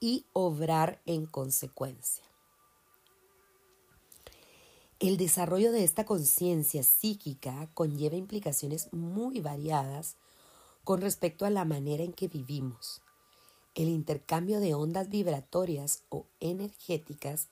y 0.00 0.26
obrar 0.32 1.00
en 1.06 1.26
consecuencia. 1.26 2.24
El 5.00 5.16
desarrollo 5.16 5.70
de 5.70 5.84
esta 5.84 6.04
conciencia 6.04 6.82
psíquica 6.82 7.70
conlleva 7.74 8.16
implicaciones 8.16 8.92
muy 8.92 9.40
variadas 9.40 10.16
con 10.88 11.02
respecto 11.02 11.44
a 11.44 11.50
la 11.50 11.66
manera 11.66 12.02
en 12.02 12.14
que 12.14 12.28
vivimos. 12.28 13.02
El 13.74 13.90
intercambio 13.90 14.58
de 14.58 14.72
ondas 14.72 15.10
vibratorias 15.10 16.02
o 16.08 16.24
energéticas 16.40 17.48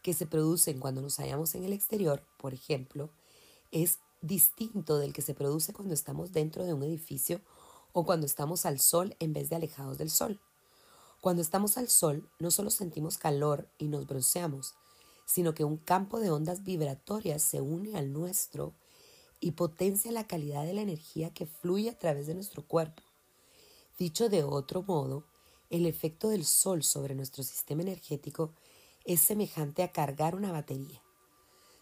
que 0.00 0.14
se 0.14 0.24
producen 0.24 0.80
cuando 0.80 1.02
nos 1.02 1.18
hallamos 1.18 1.54
en 1.54 1.64
el 1.64 1.74
exterior, 1.74 2.22
por 2.38 2.54
ejemplo, 2.54 3.10
es 3.72 3.98
distinto 4.22 4.96
del 4.96 5.12
que 5.12 5.20
se 5.20 5.34
produce 5.34 5.74
cuando 5.74 5.92
estamos 5.92 6.32
dentro 6.32 6.64
de 6.64 6.72
un 6.72 6.82
edificio 6.82 7.42
o 7.92 8.06
cuando 8.06 8.24
estamos 8.24 8.64
al 8.64 8.80
sol 8.80 9.14
en 9.18 9.34
vez 9.34 9.50
de 9.50 9.56
alejados 9.56 9.98
del 9.98 10.08
sol. 10.08 10.40
Cuando 11.20 11.42
estamos 11.42 11.76
al 11.76 11.90
sol, 11.90 12.26
no 12.38 12.50
solo 12.50 12.70
sentimos 12.70 13.18
calor 13.18 13.68
y 13.76 13.88
nos 13.88 14.06
bronceamos, 14.06 14.72
sino 15.26 15.52
que 15.52 15.64
un 15.64 15.76
campo 15.76 16.20
de 16.20 16.30
ondas 16.30 16.64
vibratorias 16.64 17.42
se 17.42 17.60
une 17.60 17.98
al 17.98 18.14
nuestro 18.14 18.72
y 19.40 19.52
potencia 19.52 20.12
la 20.12 20.26
calidad 20.26 20.64
de 20.64 20.74
la 20.74 20.82
energía 20.82 21.32
que 21.32 21.46
fluye 21.46 21.90
a 21.90 21.98
través 21.98 22.26
de 22.26 22.34
nuestro 22.34 22.66
cuerpo. 22.66 23.02
Dicho 23.98 24.28
de 24.28 24.44
otro 24.44 24.82
modo, 24.82 25.24
El 25.70 25.84
efecto 25.84 26.30
del 26.30 26.46
sol 26.46 26.82
sobre 26.82 27.14
nuestro 27.14 27.42
sistema 27.42 27.82
energético 27.82 28.54
es 29.04 29.20
semejante 29.20 29.82
a 29.82 29.92
cargar 29.92 30.34
una 30.34 30.50
batería. 30.50 31.02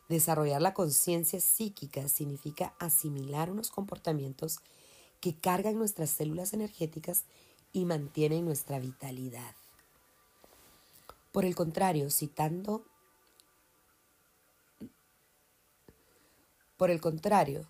Desarrollar 0.08 0.60
la 0.60 0.74
conciencia 0.74 1.40
psíquica 1.40 2.08
significa 2.08 2.74
asimilar 2.80 3.50
unos 3.50 3.70
comportamientos 3.70 4.58
que 5.20 5.38
cargan 5.38 5.78
nuestras 5.78 6.10
células 6.10 6.52
energéticas 6.52 7.24
y 7.72 7.84
mantienen 7.84 8.44
nuestra 8.44 8.78
vitalidad. 8.78 9.54
Por 11.32 11.44
el 11.44 11.54
contrario, 11.54 12.10
citando 12.10 12.84
Por 16.76 16.90
el 16.90 17.00
contrario, 17.00 17.66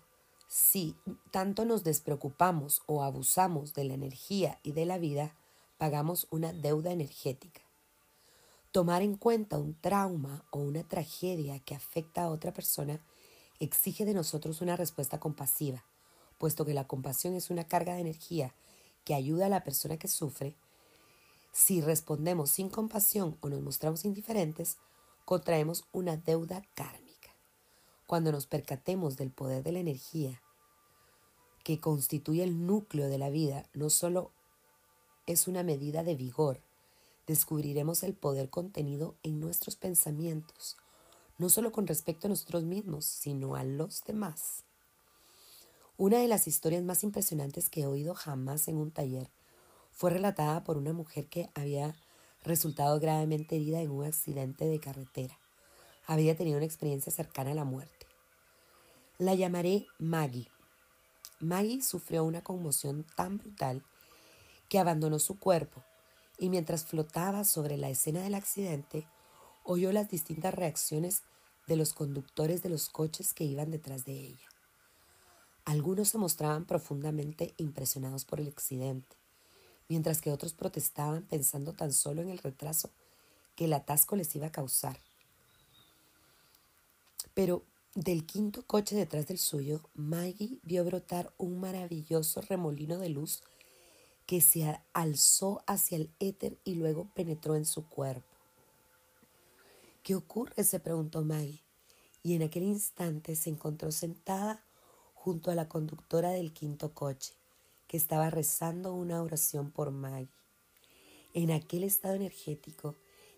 si 0.47 0.95
tanto 1.31 1.65
nos 1.65 1.83
despreocupamos 1.83 2.81
o 2.87 3.03
abusamos 3.03 3.73
de 3.73 3.85
la 3.85 3.93
energía 3.93 4.59
y 4.63 4.73
de 4.73 4.85
la 4.85 4.97
vida, 4.97 5.35
pagamos 5.77 6.27
una 6.29 6.51
deuda 6.51 6.91
energética. 6.91 7.61
Tomar 8.71 9.01
en 9.01 9.15
cuenta 9.15 9.57
un 9.57 9.79
trauma 9.79 10.43
o 10.51 10.59
una 10.59 10.83
tragedia 10.83 11.59
que 11.59 11.73
afecta 11.73 12.23
a 12.23 12.29
otra 12.29 12.53
persona 12.53 13.01
exige 13.59 14.05
de 14.05 14.13
nosotros 14.13 14.61
una 14.61 14.75
respuesta 14.75 15.19
compasiva, 15.19 15.83
puesto 16.37 16.65
que 16.65 16.73
la 16.73 16.87
compasión 16.87 17.33
es 17.33 17.49
una 17.49 17.67
carga 17.67 17.95
de 17.95 18.01
energía 18.01 18.53
que 19.03 19.15
ayuda 19.15 19.45
a 19.45 19.49
la 19.49 19.63
persona 19.63 19.97
que 19.97 20.09
sufre. 20.09 20.55
Si 21.53 21.81
respondemos 21.81 22.51
sin 22.51 22.69
compasión 22.69 23.37
o 23.39 23.49
nos 23.49 23.61
mostramos 23.61 24.03
indiferentes, 24.03 24.77
contraemos 25.25 25.85
una 25.93 26.17
deuda 26.17 26.61
kármica. 26.75 27.06
Cuando 28.07 28.31
nos 28.31 28.47
percatemos 28.47 29.17
del 29.17 29.31
poder 29.31 29.63
de 29.63 29.73
la 29.73 29.79
energía 29.79 30.41
que 31.65 31.81
constituye 31.81 32.41
el 32.41 32.65
núcleo 32.65 33.09
de 33.09 33.17
la 33.17 33.29
vida, 33.29 33.65
no 33.73 33.89
solo 33.89 34.31
es 35.25 35.49
una 35.49 35.61
medida 35.61 36.03
de 36.03 36.15
vigor, 36.15 36.61
descubriremos 37.27 38.03
el 38.03 38.13
poder 38.13 38.49
contenido 38.49 39.15
en 39.23 39.41
nuestros 39.41 39.75
pensamientos, 39.75 40.77
no 41.37 41.49
solo 41.49 41.73
con 41.73 41.85
respecto 41.85 42.27
a 42.27 42.29
nosotros 42.29 42.63
mismos, 42.63 43.03
sino 43.03 43.55
a 43.55 43.65
los 43.65 44.05
demás. 44.05 44.63
Una 45.97 46.19
de 46.19 46.29
las 46.29 46.47
historias 46.47 46.83
más 46.83 47.03
impresionantes 47.03 47.69
que 47.69 47.81
he 47.81 47.87
oído 47.87 48.15
jamás 48.15 48.69
en 48.69 48.77
un 48.77 48.91
taller 48.91 49.29
fue 49.91 50.11
relatada 50.11 50.63
por 50.63 50.77
una 50.77 50.93
mujer 50.93 51.27
que 51.27 51.49
había 51.55 51.93
resultado 52.45 53.01
gravemente 53.01 53.57
herida 53.57 53.81
en 53.81 53.91
un 53.91 54.05
accidente 54.05 54.63
de 54.63 54.79
carretera. 54.79 55.37
Había 56.09 56.37
tenido 56.37 56.55
una 56.55 56.65
experiencia 56.65 57.11
cercana 57.11 57.51
a 57.51 57.55
la 57.55 57.65
muerte. 57.65 58.07
La 59.17 59.35
llamaré 59.35 59.87
Maggie. 59.99 60.47
Maggie 61.41 61.81
sufrió 61.81 62.23
una 62.23 62.41
conmoción 62.41 63.05
tan 63.17 63.37
brutal 63.37 63.83
que 64.69 64.79
abandonó 64.79 65.19
su 65.19 65.37
cuerpo 65.37 65.83
y 66.37 66.49
mientras 66.49 66.85
flotaba 66.85 67.43
sobre 67.43 67.75
la 67.75 67.89
escena 67.89 68.21
del 68.21 68.35
accidente, 68.35 69.05
oyó 69.65 69.91
las 69.91 70.07
distintas 70.07 70.53
reacciones 70.53 71.23
de 71.67 71.75
los 71.75 71.93
conductores 71.93 72.63
de 72.63 72.69
los 72.69 72.87
coches 72.89 73.33
que 73.33 73.43
iban 73.43 73.69
detrás 73.69 74.05
de 74.05 74.13
ella. 74.13 74.47
Algunos 75.65 76.07
se 76.07 76.17
mostraban 76.17 76.63
profundamente 76.63 77.53
impresionados 77.57 78.23
por 78.23 78.39
el 78.39 78.47
accidente, 78.47 79.17
mientras 79.89 80.21
que 80.21 80.31
otros 80.31 80.53
protestaban 80.53 81.23
pensando 81.23 81.73
tan 81.73 81.91
solo 81.91 82.21
en 82.21 82.29
el 82.29 82.37
retraso 82.37 82.91
que 83.57 83.65
el 83.65 83.73
atasco 83.73 84.15
les 84.15 84.33
iba 84.37 84.47
a 84.47 84.51
causar. 84.53 85.01
Pero 87.37 87.63
del 87.93 88.25
quinto 88.25 88.65
coche 88.65 88.95
detrás 88.95 89.27
del 89.27 89.37
suyo, 89.37 89.87
Maggie 89.93 90.57
vio 90.63 90.83
brotar 90.83 91.31
un 91.37 91.59
maravilloso 91.59 92.41
remolino 92.41 92.97
de 92.97 93.09
luz 93.09 93.43
que 94.25 94.41
se 94.41 94.81
alzó 94.91 95.61
hacia 95.67 95.97
el 95.97 96.09
éter 96.17 96.57
y 96.63 96.73
luego 96.73 97.11
penetró 97.13 97.55
en 97.55 97.65
su 97.65 97.87
cuerpo. 97.87 98.25
¿Qué 100.01 100.15
ocurre? 100.15 100.63
se 100.63 100.79
preguntó 100.79 101.23
Maggie, 101.23 101.61
y 102.23 102.33
en 102.33 102.41
aquel 102.41 102.63
instante 102.63 103.35
se 103.35 103.51
encontró 103.51 103.91
sentada 103.91 104.63
junto 105.13 105.51
a 105.51 105.55
la 105.55 105.69
conductora 105.69 106.31
del 106.31 106.53
quinto 106.53 106.95
coche, 106.95 107.35
que 107.85 107.97
estaba 107.97 108.31
rezando 108.31 108.95
una 108.95 109.21
oración 109.21 109.69
por 109.69 109.91
Maggie. 109.91 110.33
En 111.35 111.51
aquel 111.51 111.83
estado 111.83 112.15
energético, 112.15 112.95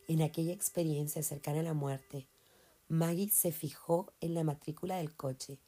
en 0.07 0.21
aquella 0.21 0.53
experiencia 0.53 1.21
cercana 1.21 1.59
a 1.59 1.63
la 1.63 1.73
muerte, 1.73 2.29
Maggie 2.91 3.29
se 3.29 3.51
fijó 3.51 4.11
en 4.19 4.33
la 4.33 4.43
matrícula 4.43 4.97
del 4.97 5.15
coche 5.15 5.59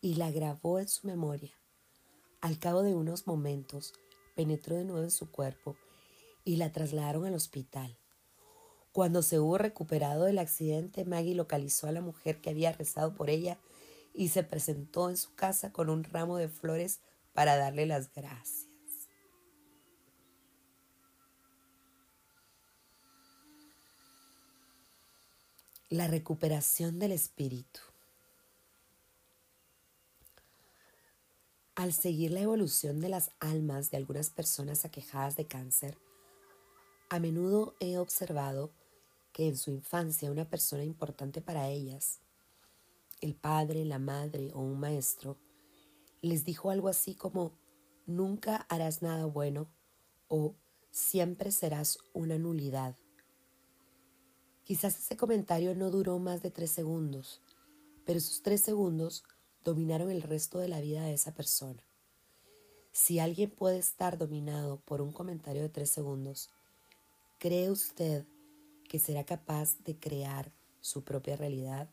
y 0.00 0.14
la 0.14 0.30
grabó 0.30 0.78
en 0.78 0.88
su 0.88 1.06
memoria. 1.06 1.52
Al 2.40 2.58
cabo 2.58 2.82
de 2.82 2.94
unos 2.94 3.26
momentos, 3.26 3.92
penetró 4.34 4.76
de 4.76 4.84
nuevo 4.84 5.04
en 5.04 5.10
su 5.10 5.30
cuerpo 5.30 5.76
y 6.42 6.56
la 6.56 6.72
trasladaron 6.72 7.26
al 7.26 7.34
hospital. 7.34 7.98
Cuando 8.92 9.20
se 9.20 9.40
hubo 9.40 9.58
recuperado 9.58 10.24
del 10.24 10.38
accidente, 10.38 11.04
Maggie 11.04 11.34
localizó 11.34 11.86
a 11.86 11.92
la 11.92 12.00
mujer 12.00 12.40
que 12.40 12.48
había 12.48 12.72
rezado 12.72 13.14
por 13.14 13.28
ella 13.28 13.58
y 14.14 14.28
se 14.28 14.42
presentó 14.42 15.10
en 15.10 15.18
su 15.18 15.34
casa 15.34 15.70
con 15.70 15.90
un 15.90 16.02
ramo 16.02 16.38
de 16.38 16.48
flores 16.48 17.00
para 17.34 17.56
darle 17.56 17.84
las 17.84 18.10
gracias. 18.10 18.73
La 25.94 26.08
recuperación 26.08 26.98
del 26.98 27.12
espíritu. 27.12 27.78
Al 31.76 31.92
seguir 31.92 32.32
la 32.32 32.40
evolución 32.40 32.98
de 32.98 33.08
las 33.08 33.30
almas 33.38 33.92
de 33.92 33.98
algunas 33.98 34.28
personas 34.28 34.84
aquejadas 34.84 35.36
de 35.36 35.46
cáncer, 35.46 35.96
a 37.10 37.20
menudo 37.20 37.76
he 37.78 37.96
observado 37.98 38.72
que 39.32 39.46
en 39.46 39.56
su 39.56 39.70
infancia 39.70 40.32
una 40.32 40.50
persona 40.50 40.82
importante 40.82 41.40
para 41.40 41.68
ellas, 41.68 42.18
el 43.20 43.36
padre, 43.36 43.84
la 43.84 44.00
madre 44.00 44.50
o 44.52 44.62
un 44.62 44.80
maestro, 44.80 45.38
les 46.22 46.44
dijo 46.44 46.70
algo 46.70 46.88
así 46.88 47.14
como 47.14 47.52
nunca 48.04 48.66
harás 48.68 49.00
nada 49.00 49.26
bueno 49.26 49.70
o 50.26 50.56
siempre 50.90 51.52
serás 51.52 51.98
una 52.12 52.36
nulidad 52.36 52.96
Quizás 54.64 54.98
ese 54.98 55.16
comentario 55.16 55.74
no 55.74 55.90
duró 55.90 56.18
más 56.18 56.42
de 56.42 56.50
tres 56.50 56.70
segundos, 56.70 57.42
pero 58.06 58.18
esos 58.18 58.40
tres 58.42 58.62
segundos 58.62 59.22
dominaron 59.62 60.10
el 60.10 60.22
resto 60.22 60.58
de 60.58 60.68
la 60.68 60.80
vida 60.80 61.04
de 61.04 61.12
esa 61.12 61.34
persona. 61.34 61.82
Si 62.90 63.18
alguien 63.18 63.50
puede 63.50 63.78
estar 63.78 64.16
dominado 64.16 64.80
por 64.80 65.02
un 65.02 65.12
comentario 65.12 65.60
de 65.60 65.68
tres 65.68 65.90
segundos, 65.90 66.48
¿cree 67.38 67.70
usted 67.70 68.24
que 68.88 68.98
será 68.98 69.24
capaz 69.24 69.78
de 69.84 69.98
crear 69.98 70.50
su 70.80 71.04
propia 71.04 71.36
realidad? 71.36 71.90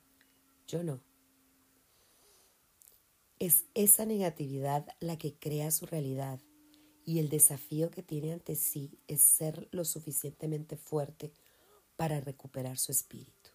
Yo 0.66 0.84
no. 0.84 1.02
Es 3.38 3.66
esa 3.74 4.06
negatividad 4.06 4.88
la 5.00 5.18
que 5.18 5.34
crea 5.34 5.72
su 5.72 5.88
realidad 5.88 6.40
y 7.04 7.20
el 7.20 7.28
desafío 7.28 7.90
que 7.90 8.04
tiene 8.04 8.32
ante 8.32 8.56
sí 8.56 8.98
es 9.08 9.22
ser 9.24 9.68
lo 9.72 9.84
suficientemente 9.84 10.78
fuerte 10.78 11.34
para 12.02 12.20
recuperar 12.20 12.80
su 12.80 12.92
espíritu. 12.92 13.52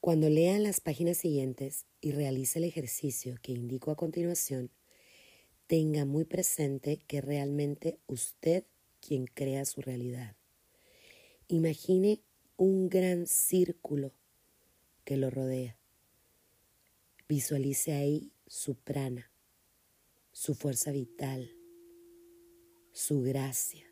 Cuando 0.00 0.28
lea 0.28 0.58
las 0.58 0.80
páginas 0.80 1.18
siguientes 1.18 1.86
y 2.00 2.10
realice 2.10 2.58
el 2.58 2.64
ejercicio 2.64 3.36
que 3.40 3.52
indico 3.52 3.92
a 3.92 3.96
continuación, 3.96 4.72
tenga 5.68 6.04
muy 6.04 6.24
presente 6.24 6.98
que 7.06 7.20
realmente 7.20 8.00
usted 8.08 8.64
quien 9.00 9.26
crea 9.26 9.64
su 9.66 9.82
realidad. 9.82 10.34
Imagine 11.46 12.20
un 12.56 12.88
gran 12.88 13.28
círculo 13.28 14.10
que 15.04 15.16
lo 15.16 15.30
rodea. 15.30 15.78
Visualice 17.28 17.92
ahí 17.92 18.32
su 18.48 18.74
prana, 18.74 19.30
su 20.32 20.56
fuerza 20.56 20.90
vital, 20.90 21.52
su 22.90 23.22
gracia, 23.22 23.87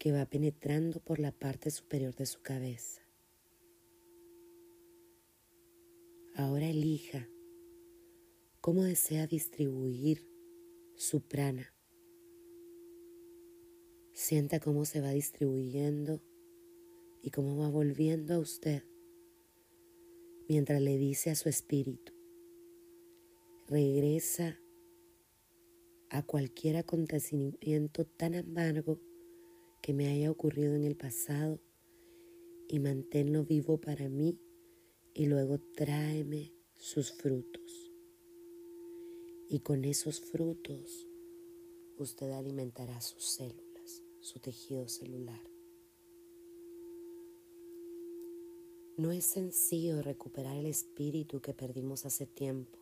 que 0.00 0.12
va 0.12 0.24
penetrando 0.24 0.98
por 0.98 1.18
la 1.18 1.30
parte 1.30 1.70
superior 1.70 2.16
de 2.16 2.24
su 2.24 2.40
cabeza. 2.40 3.02
Ahora 6.34 6.70
elija 6.70 7.28
cómo 8.62 8.82
desea 8.82 9.26
distribuir 9.26 10.26
su 10.96 11.20
prana. 11.20 11.74
Sienta 14.14 14.58
cómo 14.58 14.86
se 14.86 15.02
va 15.02 15.10
distribuyendo 15.10 16.22
y 17.22 17.30
cómo 17.30 17.58
va 17.58 17.68
volviendo 17.68 18.32
a 18.32 18.38
usted 18.38 18.82
mientras 20.48 20.80
le 20.80 20.96
dice 20.96 21.28
a 21.28 21.34
su 21.34 21.50
espíritu, 21.50 22.14
regresa 23.68 24.58
a 26.08 26.22
cualquier 26.22 26.78
acontecimiento 26.78 28.06
tan 28.06 28.34
amargo 28.34 28.98
que 29.80 29.92
me 29.92 30.08
haya 30.08 30.30
ocurrido 30.30 30.74
en 30.74 30.84
el 30.84 30.96
pasado 30.96 31.60
y 32.68 32.78
manténlo 32.78 33.44
vivo 33.44 33.80
para 33.80 34.08
mí 34.08 34.38
y 35.14 35.26
luego 35.26 35.58
tráeme 35.58 36.52
sus 36.76 37.12
frutos. 37.12 37.90
Y 39.48 39.60
con 39.60 39.84
esos 39.84 40.20
frutos 40.20 41.06
usted 41.98 42.30
alimentará 42.30 43.00
sus 43.00 43.24
células, 43.24 44.02
su 44.20 44.38
tejido 44.38 44.88
celular. 44.88 45.40
No 48.96 49.12
es 49.12 49.24
sencillo 49.24 50.02
recuperar 50.02 50.56
el 50.56 50.66
espíritu 50.66 51.40
que 51.40 51.54
perdimos 51.54 52.06
hace 52.06 52.26
tiempo, 52.26 52.78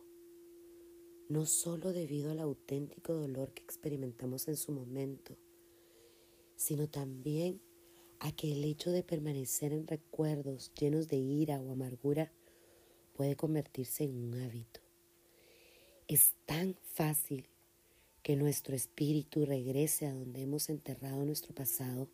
no 1.29 1.45
solo 1.45 1.93
debido 1.93 2.31
al 2.31 2.39
auténtico 2.39 3.13
dolor 3.13 3.53
que 3.53 3.63
experimentamos 3.63 4.47
en 4.47 4.57
su 4.57 4.71
momento, 4.71 5.37
sino 6.59 6.89
también 6.89 7.61
a 8.19 8.33
que 8.33 8.51
el 8.51 8.65
hecho 8.65 8.91
de 8.91 9.01
permanecer 9.01 9.71
en 9.71 9.87
recuerdos 9.87 10.73
llenos 10.77 11.07
de 11.07 11.15
ira 11.15 11.61
o 11.61 11.71
amargura 11.71 12.33
puede 13.13 13.37
convertirse 13.37 14.03
en 14.03 14.17
un 14.17 14.33
hábito. 14.41 14.81
Es 16.09 16.33
tan 16.45 16.75
fácil 16.83 17.47
que 18.23 18.35
nuestro 18.35 18.75
espíritu 18.75 19.45
regrese 19.45 20.05
a 20.05 20.13
donde 20.13 20.41
hemos 20.41 20.69
enterrado 20.69 21.23
nuestro 21.23 21.55
pasado, 21.55 22.09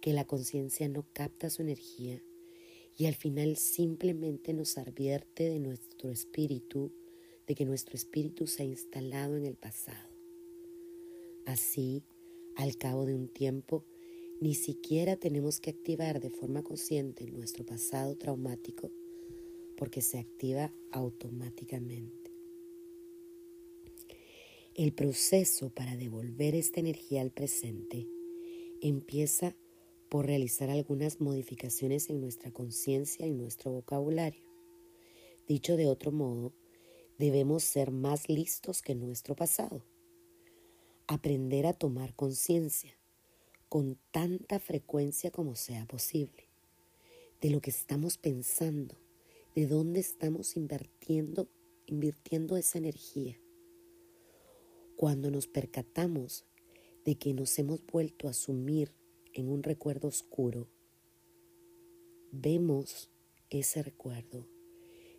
que 0.00 0.14
la 0.14 0.24
conciencia 0.24 0.88
no 0.88 1.04
capta 1.12 1.50
su 1.50 1.60
energía 1.60 2.22
y 2.96 3.04
al 3.04 3.14
final 3.14 3.58
simplemente 3.58 4.54
nos 4.54 4.78
advierte 4.78 5.50
de 5.50 5.58
nuestro 5.58 6.10
espíritu, 6.10 6.94
de 7.46 7.54
que 7.54 7.66
nuestro 7.66 7.94
espíritu 7.94 8.46
se 8.46 8.62
ha 8.62 8.66
instalado 8.66 9.36
en 9.36 9.44
el 9.44 9.56
pasado. 9.56 10.08
Así, 11.44 12.02
al 12.56 12.76
cabo 12.76 13.06
de 13.06 13.14
un 13.14 13.28
tiempo, 13.28 13.84
ni 14.40 14.54
siquiera 14.54 15.16
tenemos 15.16 15.60
que 15.60 15.70
activar 15.70 16.20
de 16.20 16.30
forma 16.30 16.62
consciente 16.62 17.30
nuestro 17.30 17.64
pasado 17.64 18.16
traumático 18.16 18.90
porque 19.76 20.02
se 20.02 20.18
activa 20.18 20.72
automáticamente. 20.90 22.32
El 24.74 24.92
proceso 24.92 25.70
para 25.70 25.96
devolver 25.96 26.54
esta 26.54 26.80
energía 26.80 27.22
al 27.22 27.30
presente 27.30 28.08
empieza 28.82 29.56
por 30.10 30.26
realizar 30.26 30.70
algunas 30.70 31.20
modificaciones 31.20 32.10
en 32.10 32.20
nuestra 32.20 32.50
conciencia 32.50 33.26
y 33.26 33.32
nuestro 33.32 33.72
vocabulario. 33.72 34.42
Dicho 35.48 35.76
de 35.76 35.86
otro 35.86 36.12
modo, 36.12 36.52
debemos 37.18 37.62
ser 37.62 37.90
más 37.90 38.28
listos 38.28 38.82
que 38.82 38.94
nuestro 38.94 39.34
pasado. 39.34 39.82
Aprender 41.08 41.66
a 41.66 41.72
tomar 41.72 42.14
conciencia 42.16 42.92
con 43.68 43.96
tanta 44.10 44.58
frecuencia 44.58 45.30
como 45.30 45.54
sea 45.54 45.86
posible, 45.86 46.48
de 47.40 47.50
lo 47.50 47.60
que 47.60 47.70
estamos 47.70 48.18
pensando, 48.18 48.96
de 49.54 49.68
dónde 49.68 50.00
estamos 50.00 50.56
invirtiendo, 50.56 51.48
esa 52.56 52.78
energía. 52.78 53.38
Cuando 54.96 55.30
nos 55.30 55.46
percatamos 55.46 56.44
de 57.04 57.14
que 57.14 57.34
nos 57.34 57.56
hemos 57.60 57.86
vuelto 57.86 58.26
a 58.26 58.32
sumir 58.32 58.90
en 59.32 59.48
un 59.48 59.62
recuerdo 59.62 60.08
oscuro, 60.08 60.66
vemos 62.32 63.10
ese 63.48 63.84
recuerdo 63.84 64.48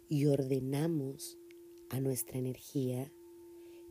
y 0.09 0.25
ordenamos 0.25 1.37
a 1.89 2.01
nuestra 2.01 2.39
energía 2.39 3.09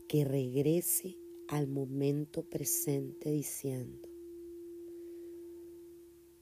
que 0.07 0.25
regrese 0.25 1.17
al 1.49 1.67
momento 1.67 2.43
presente 2.43 3.31
diciendo, 3.31 4.09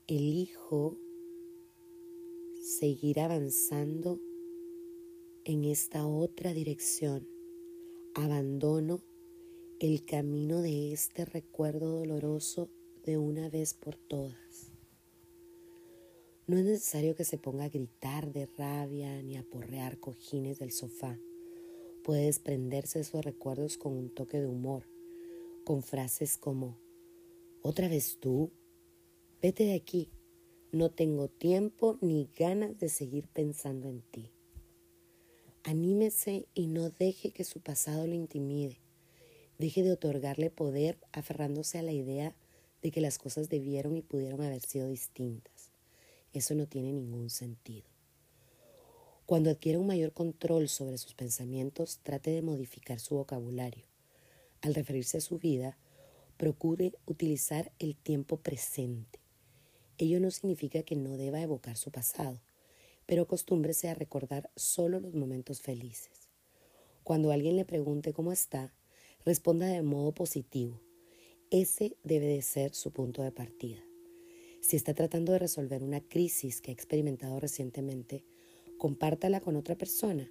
elijo 0.07 0.97
seguir 2.61 3.19
avanzando 3.19 4.19
en 5.43 5.65
esta 5.65 6.07
otra 6.07 6.53
dirección. 6.53 7.27
Abandono 8.15 9.01
el 9.79 10.05
camino 10.05 10.61
de 10.61 10.93
este 10.93 11.25
recuerdo 11.25 11.99
doloroso 11.99 12.69
de 13.03 13.17
una 13.17 13.49
vez 13.49 13.73
por 13.73 13.97
todas. 13.97 14.71
No 16.47 16.57
es 16.57 16.65
necesario 16.65 17.15
que 17.15 17.25
se 17.25 17.37
ponga 17.37 17.65
a 17.65 17.69
gritar 17.69 18.31
de 18.31 18.45
rabia 18.45 19.21
ni 19.21 19.35
a 19.35 19.43
porrear 19.43 19.99
cojines 19.99 20.59
del 20.59 20.71
sofá. 20.71 21.19
Puede 22.03 22.25
desprenderse 22.25 22.99
de 22.99 23.03
esos 23.03 23.25
recuerdos 23.25 23.77
con 23.77 23.93
un 23.93 24.13
toque 24.13 24.39
de 24.39 24.47
humor, 24.47 24.85
con 25.65 25.81
frases 25.81 26.37
como, 26.37 26.77
¿otra 27.61 27.89
vez 27.89 28.19
tú? 28.21 28.53
Vete 29.41 29.65
de 29.65 29.73
aquí, 29.73 30.11
no 30.71 30.91
tengo 30.91 31.27
tiempo 31.27 31.97
ni 32.01 32.29
ganas 32.37 32.77
de 32.79 32.87
seguir 32.87 33.27
pensando 33.27 33.89
en 33.89 34.01
ti. 34.03 34.31
Anímese 35.63 36.47
y 36.53 36.67
no 36.67 36.91
deje 36.91 37.31
que 37.31 37.43
su 37.43 37.61
pasado 37.61 38.05
lo 38.05 38.13
intimide. 38.13 38.79
Deje 39.57 39.81
de 39.81 39.91
otorgarle 39.91 40.51
poder 40.51 40.99
aferrándose 41.11 41.79
a 41.79 41.81
la 41.81 41.93
idea 41.93 42.35
de 42.83 42.91
que 42.91 43.01
las 43.01 43.17
cosas 43.17 43.49
debieron 43.49 43.97
y 43.97 44.03
pudieron 44.03 44.41
haber 44.43 44.61
sido 44.61 44.87
distintas. 44.87 45.71
Eso 46.31 46.53
no 46.53 46.67
tiene 46.67 46.93
ningún 46.93 47.31
sentido. 47.31 47.87
Cuando 49.25 49.49
adquiere 49.49 49.79
un 49.79 49.87
mayor 49.87 50.13
control 50.13 50.69
sobre 50.69 50.99
sus 50.99 51.15
pensamientos, 51.15 52.01
trate 52.03 52.29
de 52.29 52.43
modificar 52.43 52.99
su 52.99 53.15
vocabulario. 53.15 53.94
Al 54.61 54.73
referirse 54.75 55.17
a 55.17 55.21
su 55.21 55.37
vida, 55.37 55.77
procure 56.37 56.93
utilizar 57.05 57.71
el 57.79 57.95
tiempo 57.95 58.37
presente 58.37 59.19
Ello 59.97 60.19
no 60.19 60.29
significa 60.29 60.83
que 60.83 60.97
no 60.97 61.15
deba 61.15 61.41
evocar 61.41 61.77
su 61.77 61.89
pasado, 61.89 62.41
pero 63.05 63.23
acostúmbrese 63.23 63.87
a 63.87 63.93
recordar 63.93 64.49
solo 64.55 64.99
los 64.99 65.13
momentos 65.13 65.61
felices. 65.61 66.27
Cuando 67.03 67.31
alguien 67.31 67.55
le 67.55 67.63
pregunte 67.63 68.11
cómo 68.11 68.33
está, 68.33 68.73
responda 69.23 69.67
de 69.67 69.81
modo 69.83 70.13
positivo. 70.13 70.81
Ese 71.49 71.95
debe 72.03 72.25
de 72.25 72.41
ser 72.41 72.73
su 72.73 72.91
punto 72.91 73.21
de 73.21 73.31
partida. 73.31 73.81
Si 74.59 74.75
está 74.75 74.93
tratando 74.93 75.31
de 75.31 75.39
resolver 75.39 75.81
una 75.81 76.01
crisis 76.01 76.59
que 76.59 76.71
ha 76.71 76.73
experimentado 76.73 77.39
recientemente, 77.39 78.25
compártala 78.77 79.39
con 79.39 79.55
otra 79.55 79.77
persona, 79.77 80.29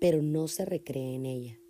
pero 0.00 0.22
no 0.22 0.46
se 0.46 0.64
recree 0.64 1.16
en 1.16 1.26
ella. 1.26 1.61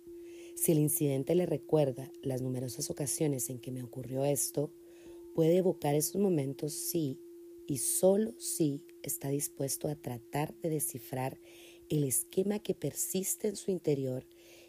Si 0.55 0.71
el 0.71 0.79
incidente 0.79 1.35
le 1.35 1.45
recuerda 1.45 2.11
las 2.21 2.41
numerosas 2.41 2.89
ocasiones 2.89 3.49
en 3.49 3.59
que 3.59 3.71
me 3.71 3.83
ocurrió 3.83 4.23
esto, 4.23 4.71
puede 5.33 5.57
evocar 5.57 5.95
esos 5.95 6.21
momentos 6.21 6.73
si 6.73 7.19
y 7.67 7.77
solo 7.77 8.33
si 8.37 8.85
está 9.01 9.29
dispuesto 9.29 9.87
a 9.87 9.95
tratar 9.95 10.53
de 10.61 10.69
descifrar 10.69 11.39
el 11.89 12.03
esquema 12.03 12.59
que 12.59 12.75
persiste 12.75 13.47
en 13.47 13.55
su 13.55 13.71
interior 13.71 14.25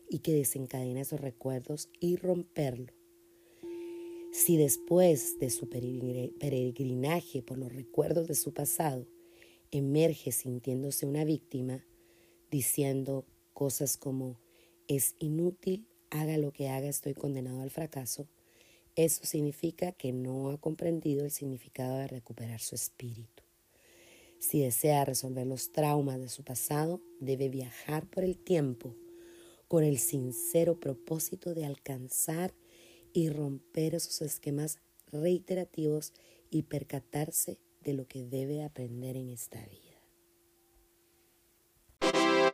y 0.09 0.20
que 0.20 0.32
desencadena 0.32 1.01
esos 1.01 1.20
recuerdos 1.20 1.89
y 2.01 2.16
romperlo. 2.16 2.93
Si 4.32 4.56
después 4.56 5.39
de 5.39 5.51
su 5.51 5.69
peregrinaje 5.69 7.43
por 7.43 7.59
los 7.59 7.73
recuerdos 7.73 8.27
de 8.27 8.35
su 8.35 8.52
pasado 8.52 9.06
emerge 9.70 10.32
sintiéndose 10.32 11.06
una 11.06 11.24
víctima, 11.24 11.85
diciendo 12.51 13.27
cosas 13.52 13.97
como 13.97 14.40
es 14.89 15.15
inútil, 15.19 15.89
haga 16.11 16.39
lo 16.39 16.52
que 16.52 16.69
haga, 16.69 16.89
estoy 16.89 17.15
condenado 17.15 17.62
al 17.62 17.70
fracaso, 17.70 18.28
eso 18.97 19.24
significa 19.24 19.93
que 19.93 20.12
no 20.12 20.51
ha 20.51 20.59
comprendido 20.59 21.24
el 21.24 21.31
significado 21.31 21.98
de 21.98 22.06
recuperar 22.06 22.61
su 22.61 22.74
espíritu. 22.74 23.43
Si 24.39 24.61
desea 24.61 25.05
resolver 25.05 25.47
los 25.47 25.73
traumas 25.73 26.20
de 26.20 26.28
su 26.28 26.44
pasado, 26.44 27.01
debe 27.19 27.48
viajar 27.48 28.06
por 28.06 28.24
el 28.24 28.36
tiempo 28.36 28.94
con 29.69 29.82
el 29.82 29.98
sincero 29.98 30.78
propósito 30.78 31.55
de 31.55 31.65
alcanzar 31.65 32.55
y 33.12 33.31
romper 33.31 33.94
esos 33.94 34.23
esquemas 34.23 34.78
reiterativos 35.11 36.12
y 36.51 36.62
percatarse 36.62 37.59
de 37.82 37.94
lo 37.94 38.06
que 38.06 38.24
debe 38.24 38.62
aprender 38.62 39.16
en 39.16 39.31
esta 39.31 39.65
vida. 39.66 39.84